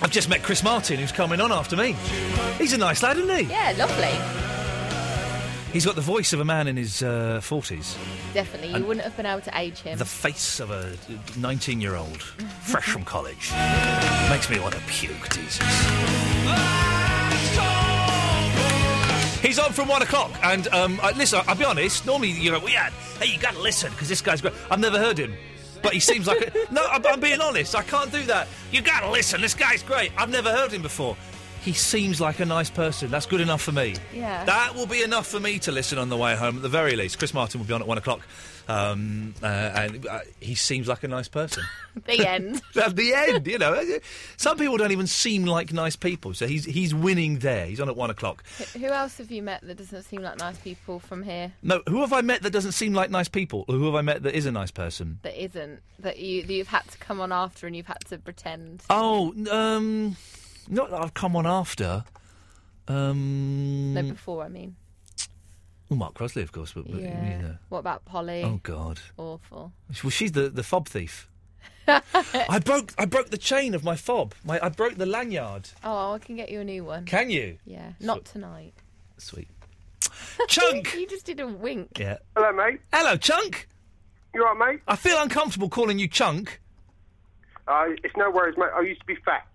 I've 0.00 0.12
just 0.12 0.28
met 0.28 0.42
Chris 0.42 0.62
Martin, 0.62 0.98
who's 0.98 1.12
coming 1.12 1.40
on 1.40 1.52
after 1.52 1.76
me. 1.76 1.94
He's 2.56 2.72
a 2.72 2.78
nice 2.78 3.02
lad, 3.02 3.18
isn't 3.18 3.36
he? 3.36 3.52
Yeah, 3.52 3.74
lovely. 3.76 4.47
He's 5.72 5.84
got 5.84 5.94
the 5.96 6.00
voice 6.00 6.32
of 6.32 6.40
a 6.40 6.44
man 6.44 6.66
in 6.66 6.76
his 6.76 7.02
uh, 7.02 7.40
40s, 7.42 7.96
Definitely. 8.32 8.78
You 8.78 8.86
wouldn't 8.86 9.04
have 9.04 9.16
been 9.16 9.26
able 9.26 9.42
to 9.42 9.58
age 9.58 9.78
him. 9.80 9.98
the 9.98 10.04
face 10.04 10.60
of 10.60 10.70
a 10.70 10.96
19 11.36 11.80
year 11.80 11.94
old, 11.94 12.22
fresh 12.22 12.86
from 12.86 13.04
college. 13.04 13.52
Makes 14.30 14.48
me 14.50 14.58
want 14.60 14.74
to 14.74 14.80
puke, 14.86 15.28
Jesus. 15.30 15.64
He's 19.42 19.58
on 19.58 19.72
from 19.72 19.88
one 19.88 20.02
o'clock, 20.02 20.32
and 20.42 20.66
um, 20.68 20.98
I, 21.02 21.12
listen. 21.12 21.40
I'll 21.46 21.54
be 21.54 21.64
honest. 21.64 22.04
Normally, 22.04 22.30
you 22.30 22.50
know, 22.50 22.58
we 22.58 22.72
had. 22.72 22.92
Hey, 23.20 23.32
you 23.32 23.38
got 23.38 23.54
to 23.54 23.60
listen 23.60 23.90
because 23.92 24.08
this 24.08 24.20
guy's 24.20 24.40
great. 24.40 24.52
I've 24.70 24.80
never 24.80 24.98
heard 24.98 25.16
him, 25.16 25.34
but 25.80 25.92
he 25.92 26.00
seems 26.00 26.26
like 26.26 26.40
a, 26.40 26.52
no. 26.72 26.84
I'm, 26.86 27.06
I'm 27.06 27.20
being 27.20 27.40
honest. 27.40 27.74
I 27.76 27.82
can't 27.82 28.10
do 28.10 28.22
that. 28.24 28.48
You 28.72 28.82
got 28.82 29.00
to 29.00 29.10
listen. 29.10 29.40
This 29.40 29.54
guy's 29.54 29.82
great. 29.82 30.10
I've 30.18 30.30
never 30.30 30.50
heard 30.50 30.72
him 30.72 30.82
before. 30.82 31.16
He 31.68 31.74
seems 31.74 32.18
like 32.18 32.40
a 32.40 32.46
nice 32.46 32.70
person. 32.70 33.10
That's 33.10 33.26
good 33.26 33.42
enough 33.42 33.60
for 33.60 33.72
me. 33.72 33.94
Yeah. 34.14 34.42
That 34.46 34.74
will 34.74 34.86
be 34.86 35.02
enough 35.02 35.26
for 35.26 35.38
me 35.38 35.58
to 35.58 35.70
listen 35.70 35.98
on 35.98 36.08
the 36.08 36.16
way 36.16 36.34
home 36.34 36.56
at 36.56 36.62
the 36.62 36.68
very 36.70 36.96
least. 36.96 37.18
Chris 37.18 37.34
Martin 37.34 37.60
will 37.60 37.66
be 37.66 37.74
on 37.74 37.82
at 37.82 37.86
one 37.86 37.98
o'clock, 37.98 38.22
um, 38.68 39.34
uh, 39.42 39.46
and 39.46 40.06
uh, 40.06 40.20
he 40.40 40.54
seems 40.54 40.88
like 40.88 41.02
a 41.02 41.08
nice 41.08 41.28
person. 41.28 41.62
the 42.06 42.26
end. 42.26 42.62
At 42.82 42.96
the 42.96 43.12
end, 43.12 43.46
you 43.46 43.58
know, 43.58 43.82
some 44.38 44.56
people 44.56 44.78
don't 44.78 44.92
even 44.92 45.06
seem 45.06 45.44
like 45.44 45.70
nice 45.70 45.94
people. 45.94 46.32
So 46.32 46.46
he's 46.46 46.64
he's 46.64 46.94
winning 46.94 47.40
there. 47.40 47.66
He's 47.66 47.80
on 47.80 47.88
at 47.90 47.96
one 47.96 48.08
o'clock. 48.08 48.44
Who 48.72 48.86
else 48.86 49.18
have 49.18 49.30
you 49.30 49.42
met 49.42 49.60
that 49.62 49.76
doesn't 49.76 50.04
seem 50.04 50.22
like 50.22 50.38
nice 50.38 50.56
people 50.56 51.00
from 51.00 51.22
here? 51.22 51.52
No, 51.62 51.82
who 51.86 52.00
have 52.00 52.14
I 52.14 52.22
met 52.22 52.42
that 52.44 52.50
doesn't 52.50 52.72
seem 52.72 52.94
like 52.94 53.10
nice 53.10 53.28
people? 53.28 53.66
Or 53.68 53.74
who 53.74 53.84
have 53.84 53.94
I 53.94 54.02
met 54.02 54.22
that 54.22 54.34
is 54.34 54.46
a 54.46 54.52
nice 54.52 54.70
person? 54.70 55.18
That 55.20 55.38
isn't 55.38 55.80
that 55.98 56.18
you 56.18 56.44
that 56.44 56.52
you've 56.52 56.68
had 56.68 56.88
to 56.88 56.96
come 56.96 57.20
on 57.20 57.30
after 57.30 57.66
and 57.66 57.76
you've 57.76 57.86
had 57.86 58.00
to 58.08 58.16
pretend. 58.16 58.84
Oh, 58.88 59.34
um, 59.50 60.16
not 60.68 60.90
that 60.90 61.00
I've 61.02 61.14
come 61.14 61.36
on 61.36 61.46
after. 61.46 62.04
Um, 62.86 63.94
No, 63.94 64.02
before 64.02 64.42
I 64.44 64.48
mean. 64.48 64.76
well, 65.88 65.98
Mark 65.98 66.14
Crosley, 66.14 66.42
of 66.42 66.52
course, 66.52 66.72
but, 66.72 66.90
but 66.90 67.00
Yeah. 67.00 67.36
you 67.36 67.42
know. 67.42 67.54
What 67.68 67.78
about 67.80 68.04
Polly? 68.04 68.42
Oh 68.44 68.60
God. 68.62 69.00
Awful. 69.16 69.72
Well, 70.02 70.10
she's 70.10 70.32
the 70.32 70.48
the 70.48 70.62
fob 70.62 70.88
thief. 70.88 71.28
I 71.88 72.58
broke 72.62 72.92
I 72.98 73.06
broke 73.06 73.30
the 73.30 73.38
chain 73.38 73.74
of 73.74 73.82
my 73.82 73.96
fob. 73.96 74.34
My 74.44 74.58
I 74.62 74.68
broke 74.68 74.96
the 74.96 75.06
lanyard. 75.06 75.70
Oh, 75.82 76.12
I 76.12 76.18
can 76.18 76.36
get 76.36 76.50
you 76.50 76.60
a 76.60 76.64
new 76.64 76.84
one. 76.84 77.04
Can 77.06 77.30
you? 77.30 77.58
Yeah, 77.64 77.92
not 78.00 78.24
tonight. 78.26 78.74
Sweet. 79.16 79.48
Chunk. 80.48 80.94
you 80.98 81.06
just 81.06 81.26
did 81.26 81.40
a 81.40 81.46
wink. 81.46 81.98
Yeah. 81.98 82.18
Hello, 82.36 82.52
mate. 82.52 82.80
Hello, 82.92 83.16
Chunk. 83.16 83.68
You 84.34 84.44
all 84.46 84.54
right, 84.54 84.72
mate? 84.74 84.80
I 84.86 84.96
feel 84.96 85.20
uncomfortable 85.20 85.68
calling 85.70 85.98
you 85.98 86.06
Chunk. 86.08 86.60
Uh, 87.66 87.86
it's 88.04 88.16
no 88.16 88.30
worries, 88.30 88.56
mate. 88.58 88.68
I 88.76 88.80
used 88.82 89.00
to 89.00 89.06
be 89.06 89.16
fat. 89.24 89.46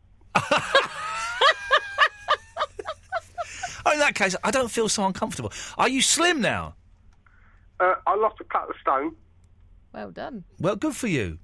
Oh, 3.85 3.91
in 3.91 3.99
that 3.99 4.15
case, 4.15 4.35
I 4.43 4.51
don't 4.51 4.72
feel 4.72 4.88
so 4.88 5.05
uncomfortable. 5.05 5.51
Are 5.77 5.89
you 5.89 6.01
slim 6.01 6.39
now? 6.39 6.76
Uh, 7.80 7.95
I 8.07 8.15
lost 8.15 8.39
a 8.39 8.45
couple 8.45 8.69
of 8.69 8.76
stone. 8.80 9.15
Well 9.93 10.11
done. 10.11 10.45
Well, 10.60 10.77
good 10.77 10.95
for 10.95 11.07
you. 11.07 11.38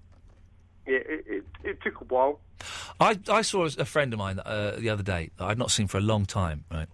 Yeah, 0.88 1.00
it, 1.00 1.26
it, 1.28 1.46
it 1.64 1.82
took 1.82 2.00
a 2.02 2.06
while. 2.06 2.40
I, 3.00 3.20
I 3.30 3.42
saw 3.42 3.66
a 3.66 3.86
friend 3.86 4.14
of 4.14 4.20
mine 4.20 4.40
uh, 4.40 4.78
the 4.78 4.90
other 4.90 5.04
day 5.04 5.32
that 5.38 5.46
I'd 5.46 5.58
not 5.58 5.70
seen 5.70 5.88
for 5.88 5.98
a 5.98 6.02
long 6.02 6.26
time. 6.26 6.64
Right, 6.72 6.88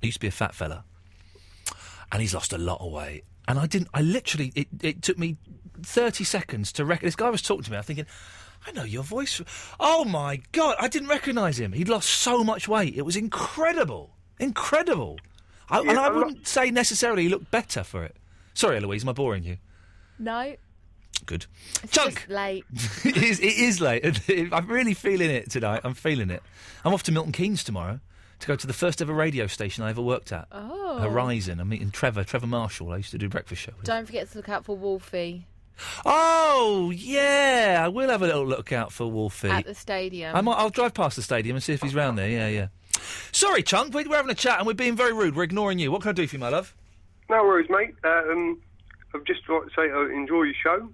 he 0.00 0.08
used 0.08 0.16
to 0.16 0.20
be 0.20 0.28
a 0.28 0.32
fat 0.32 0.54
fella, 0.54 0.84
and 2.10 2.20
he's 2.20 2.34
lost 2.34 2.52
a 2.52 2.58
lot 2.58 2.80
of 2.80 2.90
weight. 2.90 3.24
And 3.46 3.58
I 3.58 3.66
didn't. 3.66 3.88
I 3.94 4.00
literally. 4.00 4.52
It, 4.54 4.68
it 4.82 5.02
took 5.02 5.18
me 5.18 5.36
thirty 5.82 6.24
seconds 6.24 6.72
to 6.72 6.84
reckon. 6.84 7.06
This 7.06 7.16
guy 7.16 7.30
was 7.30 7.42
talking 7.42 7.64
to 7.64 7.70
me. 7.70 7.76
I'm 7.76 7.82
thinking, 7.82 8.06
I 8.66 8.72
know 8.72 8.84
your 8.84 9.02
voice. 9.02 9.40
Oh 9.78 10.04
my 10.04 10.40
god! 10.52 10.76
I 10.78 10.88
didn't 10.88 11.08
recognise 11.08 11.58
him. 11.58 11.72
He'd 11.72 11.88
lost 11.88 12.08
so 12.10 12.44
much 12.44 12.68
weight. 12.68 12.94
It 12.96 13.02
was 13.02 13.16
incredible, 13.16 14.10
incredible. 14.38 15.18
I, 15.68 15.80
Yeah, 15.80 15.90
and 15.90 15.98
I 15.98 16.06
a 16.06 16.10
lot- 16.10 16.14
wouldn't 16.16 16.46
say 16.46 16.70
necessarily 16.70 17.22
he 17.24 17.28
looked 17.28 17.50
better 17.50 17.82
for 17.84 18.04
it. 18.04 18.16
Sorry, 18.54 18.76
Eloise, 18.76 19.02
am 19.04 19.08
I 19.08 19.12
boring 19.12 19.44
you? 19.44 19.56
No, 20.18 20.54
Good. 21.26 21.46
it's 21.82 21.92
Chunk. 21.92 22.14
just 22.16 22.28
late. 22.28 22.64
it 23.04 23.16
is. 23.16 23.40
It 23.40 23.56
is 23.56 23.80
late. 23.80 24.04
I'm 24.52 24.66
really 24.66 24.94
feeling 24.94 25.30
it 25.30 25.50
tonight. 25.50 25.80
I'm 25.84 25.94
feeling 25.94 26.30
it. 26.30 26.42
I'm 26.84 26.92
off 26.92 27.02
to 27.04 27.12
Milton 27.12 27.32
Keynes 27.32 27.62
tomorrow 27.64 28.00
to 28.40 28.46
go 28.46 28.56
to 28.56 28.66
the 28.66 28.72
first 28.72 29.00
ever 29.02 29.12
radio 29.12 29.46
station 29.46 29.84
I 29.84 29.90
ever 29.90 30.02
worked 30.02 30.32
at. 30.32 30.48
Oh. 30.50 30.98
Horizon. 30.98 31.60
I'm 31.60 31.68
meeting 31.68 31.90
Trevor. 31.90 32.24
Trevor 32.24 32.46
Marshall. 32.46 32.90
I 32.92 32.96
used 32.98 33.10
to 33.12 33.18
do 33.18 33.28
breakfast 33.28 33.62
show. 33.62 33.72
with. 33.76 33.84
Don't 33.86 34.06
forget 34.06 34.30
to 34.32 34.38
look 34.38 34.48
out 34.48 34.64
for 34.64 34.76
Wolfie 34.76 35.46
Oh 36.04 36.90
yeah, 36.94 37.82
I 37.84 37.88
will 37.88 38.08
have 38.10 38.22
a 38.22 38.26
little 38.26 38.46
look 38.46 38.72
out 38.72 38.92
for 38.92 39.10
Wolfie. 39.10 39.48
at 39.48 39.64
the 39.66 39.74
stadium. 39.74 40.34
I 40.36 40.40
might, 40.40 40.54
I'll 40.54 40.70
drive 40.70 40.94
past 40.94 41.16
the 41.16 41.22
stadium 41.22 41.56
and 41.56 41.62
see 41.62 41.72
if 41.72 41.82
he's 41.82 41.94
round 41.94 42.18
there. 42.18 42.28
Yeah, 42.28 42.48
yeah. 42.48 42.68
Sorry, 43.32 43.62
Chunk. 43.62 43.94
we- 43.94 44.04
We're 44.04 44.16
having 44.16 44.30
a 44.30 44.34
chat 44.34 44.58
and 44.58 44.66
we're 44.66 44.74
being 44.74 44.96
very 44.96 45.12
rude. 45.12 45.34
We're 45.36 45.44
ignoring 45.44 45.78
you. 45.78 45.90
What 45.90 46.02
can 46.02 46.10
I 46.10 46.12
do 46.12 46.26
for 46.26 46.36
you, 46.36 46.40
my 46.40 46.48
love? 46.50 46.74
No 47.28 47.42
worries, 47.44 47.70
mate. 47.70 47.94
Uh, 48.04 48.22
um, 48.32 48.60
I've 49.14 49.24
just 49.24 49.40
like 49.48 49.62
to 49.64 49.70
say 49.74 49.82
I 49.90 50.10
enjoy 50.12 50.42
your 50.42 50.54
show. 50.62 50.88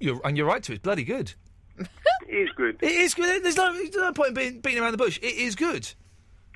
You're, 0.00 0.20
and 0.24 0.36
you're 0.36 0.46
right 0.46 0.62
to. 0.62 0.72
It's 0.72 0.82
bloody 0.82 1.04
good. 1.04 1.34
It 2.28 2.34
is 2.34 2.48
good. 2.56 2.76
It 2.82 2.90
is 2.90 3.14
good. 3.14 3.44
There's 3.44 3.56
no, 3.56 3.72
there's 3.72 3.94
no 3.94 4.12
point 4.12 4.30
in 4.30 4.34
being, 4.34 4.60
beating 4.60 4.82
around 4.82 4.90
the 4.92 4.98
bush. 4.98 5.16
It 5.22 5.36
is 5.36 5.54
good. 5.54 5.88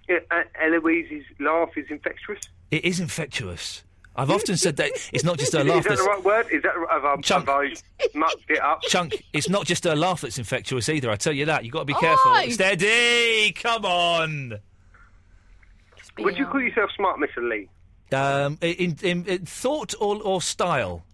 Yeah, 0.08 0.16
uh, 0.32 0.42
Eloise's 0.60 1.22
laugh 1.38 1.68
is 1.76 1.86
infectious. 1.90 2.40
It 2.72 2.84
is 2.84 2.98
infectious. 2.98 3.84
I've 4.20 4.30
often 4.30 4.56
said 4.56 4.76
that 4.76 4.90
it's 5.12 5.24
not 5.24 5.38
just 5.38 5.52
her 5.54 5.60
Is 5.60 5.66
laugh. 5.66 5.84
that 5.84 5.96
the 5.96 6.02
right 6.04 6.22
word? 6.24 6.46
Is 6.52 6.62
that 6.62 6.72
have 6.90 7.04
I, 7.04 7.16
Chunk. 7.22 7.48
have 7.48 7.56
I 7.56 7.74
mucked 8.18 8.44
it 8.50 8.60
up? 8.60 8.82
Chunk, 8.82 9.24
it's 9.32 9.48
not 9.48 9.66
just 9.66 9.84
her 9.84 9.96
laugh 9.96 10.20
that's 10.20 10.38
infectious 10.38 10.88
either. 10.88 11.10
I 11.10 11.16
tell 11.16 11.32
you 11.32 11.46
that. 11.46 11.64
You've 11.64 11.72
got 11.72 11.80
to 11.80 11.84
be 11.86 11.94
careful. 11.94 12.32
Oi! 12.32 12.48
Steady. 12.50 13.52
Come 13.52 13.84
on. 13.86 14.58
Would 16.18 16.36
you 16.36 16.46
call 16.46 16.60
yourself 16.60 16.90
smart, 16.96 17.18
Mr. 17.18 17.48
Lee? 17.48 17.68
Um, 18.12 18.58
in, 18.60 18.96
in, 19.02 19.24
in 19.26 19.46
thought 19.46 19.94
or, 20.00 20.20
or 20.22 20.42
style. 20.42 21.04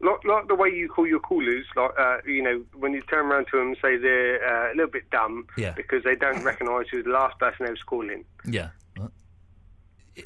Like, 0.00 0.24
like 0.24 0.48
the 0.48 0.54
way 0.54 0.70
you 0.70 0.88
call 0.88 1.06
your 1.06 1.20
callers, 1.20 1.66
like 1.76 1.90
uh, 1.98 2.16
you 2.26 2.42
know, 2.42 2.64
when 2.74 2.94
you 2.94 3.02
turn 3.02 3.26
around 3.26 3.46
to 3.52 3.58
them 3.58 3.68
and 3.68 3.76
say 3.82 3.98
they're 3.98 4.42
uh, 4.42 4.72
a 4.72 4.74
little 4.74 4.90
bit 4.90 5.08
dumb 5.10 5.46
Yeah. 5.58 5.72
because 5.72 6.02
they 6.04 6.16
don't 6.16 6.42
recognise 6.42 6.86
who's 6.90 7.04
the 7.04 7.10
last 7.10 7.38
person 7.38 7.66
they 7.66 7.70
was 7.70 7.82
calling. 7.82 8.24
Yeah. 8.46 8.70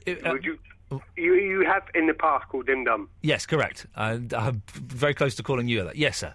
Would 0.06 0.44
you? 0.44 0.58
You 1.16 1.34
you 1.34 1.64
have 1.66 1.82
in 1.94 2.06
the 2.06 2.14
past 2.14 2.48
called 2.48 2.66
them 2.66 2.84
dumb. 2.84 3.08
Yes, 3.22 3.46
correct. 3.46 3.86
And 3.96 4.32
I'm 4.34 4.62
very 4.74 5.14
close 5.14 5.34
to 5.36 5.42
calling 5.42 5.68
you 5.68 5.84
that. 5.84 5.96
Yes, 5.96 6.18
sir. 6.18 6.34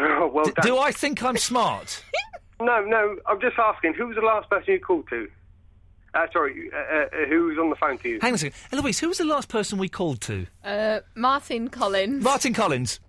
Oh, 0.00 0.26
well 0.32 0.44
D- 0.44 0.52
done. 0.56 0.66
do 0.66 0.78
I 0.78 0.92
think 0.92 1.22
I'm 1.22 1.36
smart? 1.36 2.02
No, 2.60 2.80
no. 2.84 3.16
I'm 3.26 3.40
just 3.40 3.58
asking. 3.58 3.94
Who 3.94 4.06
was 4.06 4.14
the 4.14 4.22
last 4.22 4.48
person 4.48 4.74
you 4.74 4.78
called 4.78 5.08
to? 5.08 5.28
Uh, 6.14 6.26
sorry, 6.32 6.70
uh, 6.72 6.76
uh, 6.76 7.26
who 7.28 7.46
was 7.46 7.58
on 7.58 7.70
the 7.70 7.74
phone 7.76 7.98
to 7.98 8.08
you? 8.08 8.18
Hang 8.20 8.28
on 8.30 8.34
a 8.36 8.38
second. 8.38 8.54
Eloise, 8.70 9.00
who 9.00 9.08
was 9.08 9.18
the 9.18 9.24
last 9.24 9.48
person 9.48 9.78
we 9.78 9.88
called 9.88 10.20
to? 10.20 10.46
Uh, 10.62 11.00
Martin 11.16 11.66
Collins. 11.70 12.22
Martin 12.22 12.54
Collins. 12.54 13.00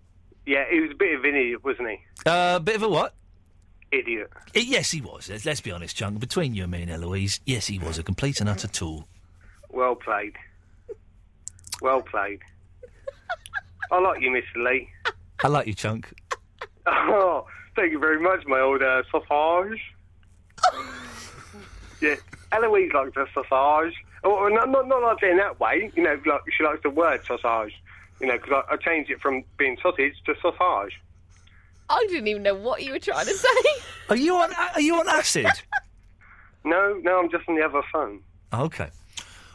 Yeah, 0.47 0.63
he 0.71 0.79
was 0.79 0.89
a 0.89 0.95
bit 0.95 1.13
of 1.13 1.23
an 1.23 1.35
idiot, 1.35 1.63
wasn't 1.63 1.89
he? 1.89 1.99
Uh, 2.25 2.57
bit 2.59 2.77
of 2.77 2.81
a 2.83 2.89
what? 2.89 3.13
Idiot. 3.91 4.31
Uh, 4.33 4.59
yes, 4.61 4.89
he 4.89 5.01
was. 5.01 5.29
Let's, 5.29 5.45
let's 5.45 5.61
be 5.61 5.71
honest, 5.71 5.95
Chunk. 5.95 6.19
Between 6.19 6.55
you 6.55 6.63
and 6.63 6.71
me 6.71 6.81
and 6.81 6.89
Eloise, 6.89 7.39
yes, 7.45 7.67
he 7.67 7.77
was 7.77 7.99
a 7.99 8.03
complete 8.03 8.39
and 8.39 8.49
utter 8.49 8.67
tool. 8.67 9.07
Well 9.69 9.93
played. 9.93 10.33
Well 11.83 12.01
played. 12.01 12.39
I 13.91 13.99
like 13.99 14.21
you, 14.21 14.31
Mr. 14.31 14.63
Lee. 14.65 14.87
I 15.43 15.49
like 15.49 15.67
you, 15.67 15.73
Chunk. 15.75 16.11
Oh, 16.85 17.45
thank 17.77 17.93
you 17.93 17.99
very 17.99 18.19
much, 18.19 18.45
my 18.45 18.59
old 18.59 18.81
uh, 18.83 19.03
sausage. 19.09 19.79
yeah, 22.01 22.15
Eloise 22.51 22.91
likes 22.93 23.13
the 23.15 23.25
sausage. 23.47 23.93
Oh, 24.25 24.49
not, 24.49 24.69
not, 24.69 24.89
not 24.89 25.01
like 25.01 25.23
in 25.23 25.37
that 25.37 25.61
way, 25.61 25.89
you 25.95 26.03
know, 26.03 26.19
like 26.25 26.41
she 26.57 26.61
likes 26.63 26.83
the 26.83 26.89
word 26.89 27.21
sausage. 27.25 27.73
You 28.19 28.27
know, 28.27 28.37
because 28.37 28.65
I, 28.69 28.73
I 28.73 28.77
changed 28.77 29.11
it 29.11 29.21
from 29.21 29.43
being 29.57 29.77
sausage 29.81 30.13
to 30.25 30.35
sausage. 30.41 30.99
I 31.89 32.05
didn't 32.09 32.27
even 32.27 32.43
know 32.43 32.55
what 32.55 32.83
you 32.83 32.91
were 32.91 32.99
trying 32.99 33.27
to 33.27 33.33
say. 33.33 33.47
Are 34.09 34.17
you 34.17 34.35
on? 34.35 34.53
Are 34.75 34.81
you 34.81 34.95
on 34.95 35.07
acid? 35.07 35.47
No, 36.65 36.99
no, 37.01 37.19
I'm 37.19 37.31
just 37.31 37.47
on 37.47 37.55
the 37.55 37.63
other 37.63 37.81
phone. 37.93 38.21
Okay. 38.53 38.89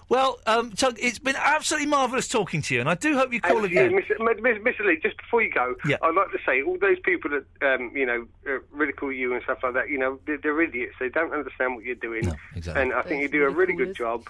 Well, 0.09 0.39
um, 0.47 0.73
Chunk, 0.73 0.99
it's 1.01 1.19
been 1.19 1.37
absolutely 1.37 1.87
marvellous 1.87 2.29
talking 2.29 2.63
to 2.63 2.75
you, 2.75 2.81
and 2.81 2.89
I 2.89 2.95
do 2.95 3.15
hope 3.17 3.31
you 3.33 3.41
call 3.43 3.63
And, 3.65 3.71
yeah, 3.73 3.83
again. 3.83 4.01
Mr. 4.01 4.19
M- 4.21 4.29
M- 4.47 4.65
Mr. 4.65 4.87
Lee, 4.87 4.99
just 5.03 5.19
before 5.19 5.43
you 5.43 5.53
go, 5.53 5.75
Yeah. 5.87 5.97
I'd 6.01 6.15
like 6.15 6.31
to 6.33 6.39
say 6.47 6.63
all 6.63 6.79
those 6.79 6.99
people 7.01 7.31
that 7.31 7.45
um, 7.75 7.93
you 7.95 8.07
know 8.07 8.27
uh, 8.47 8.59
ridicule 8.71 9.13
you 9.13 9.35
and 9.35 9.43
stuff 9.43 9.59
like 9.63 9.75
that, 9.75 9.91
you 9.91 9.99
know, 9.99 10.19
they're, 10.27 10.39
they're 10.39 10.61
idiots. 10.63 10.95
They 10.99 11.11
don't 11.11 11.33
understand 11.35 11.75
what 11.75 11.85
you're 11.85 11.95
doing, 11.95 12.33
exactly. 12.55 12.83
and 12.83 12.95
I 12.95 13.03
think 13.03 13.21
you 13.23 13.29
do 13.29 13.45
a 13.45 13.51
really 13.51 13.75
good 13.75 13.95
job. 13.95 14.29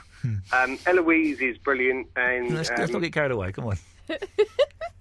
Um, 0.53 0.79
Eloise 0.87 1.41
is 1.41 1.57
brilliant, 1.59 2.09
and 2.17 2.55
Let's, 2.55 2.71
let's 2.71 2.91
not 2.91 2.97
um, 2.97 3.03
get 3.03 3.13
carried 3.13 3.31
away. 3.31 3.53
Come 3.53 3.67
on. 3.67 3.79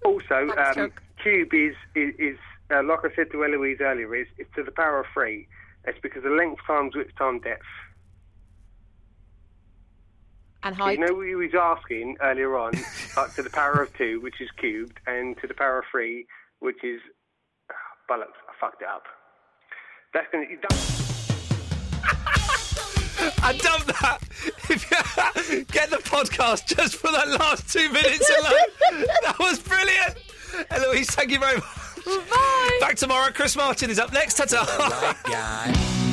also 0.06 0.50
um, 0.58 0.92
Cube 1.24 1.54
is 1.54 1.76
is, 1.96 2.14
is 2.20 2.38
uh, 2.70 2.84
like 2.84 3.00
I 3.04 3.16
said 3.16 3.32
to 3.32 3.44
Eloise 3.44 3.78
earlier, 3.82 4.14
is, 4.16 4.28
is 4.38 4.46
to 4.56 4.64
the 4.64 4.72
power 4.72 5.00
of 5.00 5.06
three. 5.14 5.48
It's 5.86 5.98
because 6.02 6.24
of 6.26 6.34
length 6.34 6.62
times 6.68 6.96
width 6.96 7.16
times 7.16 7.42
depth. 7.44 7.64
And 10.68 10.76
So 10.76 10.84
height. 10.84 11.00
you 11.00 11.06
know 11.06 11.14
what 11.14 11.28
he 11.28 11.36
was 11.36 11.52
asking 11.60 12.18
earlier 12.22 12.58
on, 12.58 12.74
like 13.18 13.34
to 13.36 13.42
the 13.44 13.50
power 13.50 13.82
of 13.84 13.96
two, 13.98 14.20
which 14.22 14.42
is 14.42 14.50
cubed, 14.60 15.00
and 15.08 15.38
to 15.42 15.48
the 15.48 15.54
power 15.54 15.80
of 15.80 15.86
three, 15.92 16.26
which 16.60 16.84
is 16.84 17.00
bollocks. 18.10 18.36
I 18.50 18.54
fucked 18.60 18.82
it 18.82 18.88
up. 18.88 19.04
That's 20.14 20.28
gonna. 20.32 20.46
You 20.50 20.58
I 23.44 23.54
done 23.58 23.82
that. 23.88 24.20
If 24.70 25.50
you 25.52 25.64
get 25.72 25.90
the 25.90 25.98
podcast 25.98 26.68
just 26.76 26.96
for 26.98 27.12
that 27.12 27.28
last 27.30 27.72
two 27.72 27.90
minutes 27.92 28.30
alone. 28.30 29.06
that 29.24 29.36
was 29.40 29.60
brilliant. 29.60 30.18
Eloise, 30.72 31.08
thank 31.12 31.32
you 31.32 31.40
very 31.40 31.56
much. 31.56 32.30
Bye. 32.30 32.78
Back 32.80 32.96
tomorrow. 32.96 33.32
Chris 33.34 33.56
Martin 33.56 33.90
is 33.90 34.00
up 34.00 34.12
next. 34.14 34.36
Ta-ta. 34.36 36.04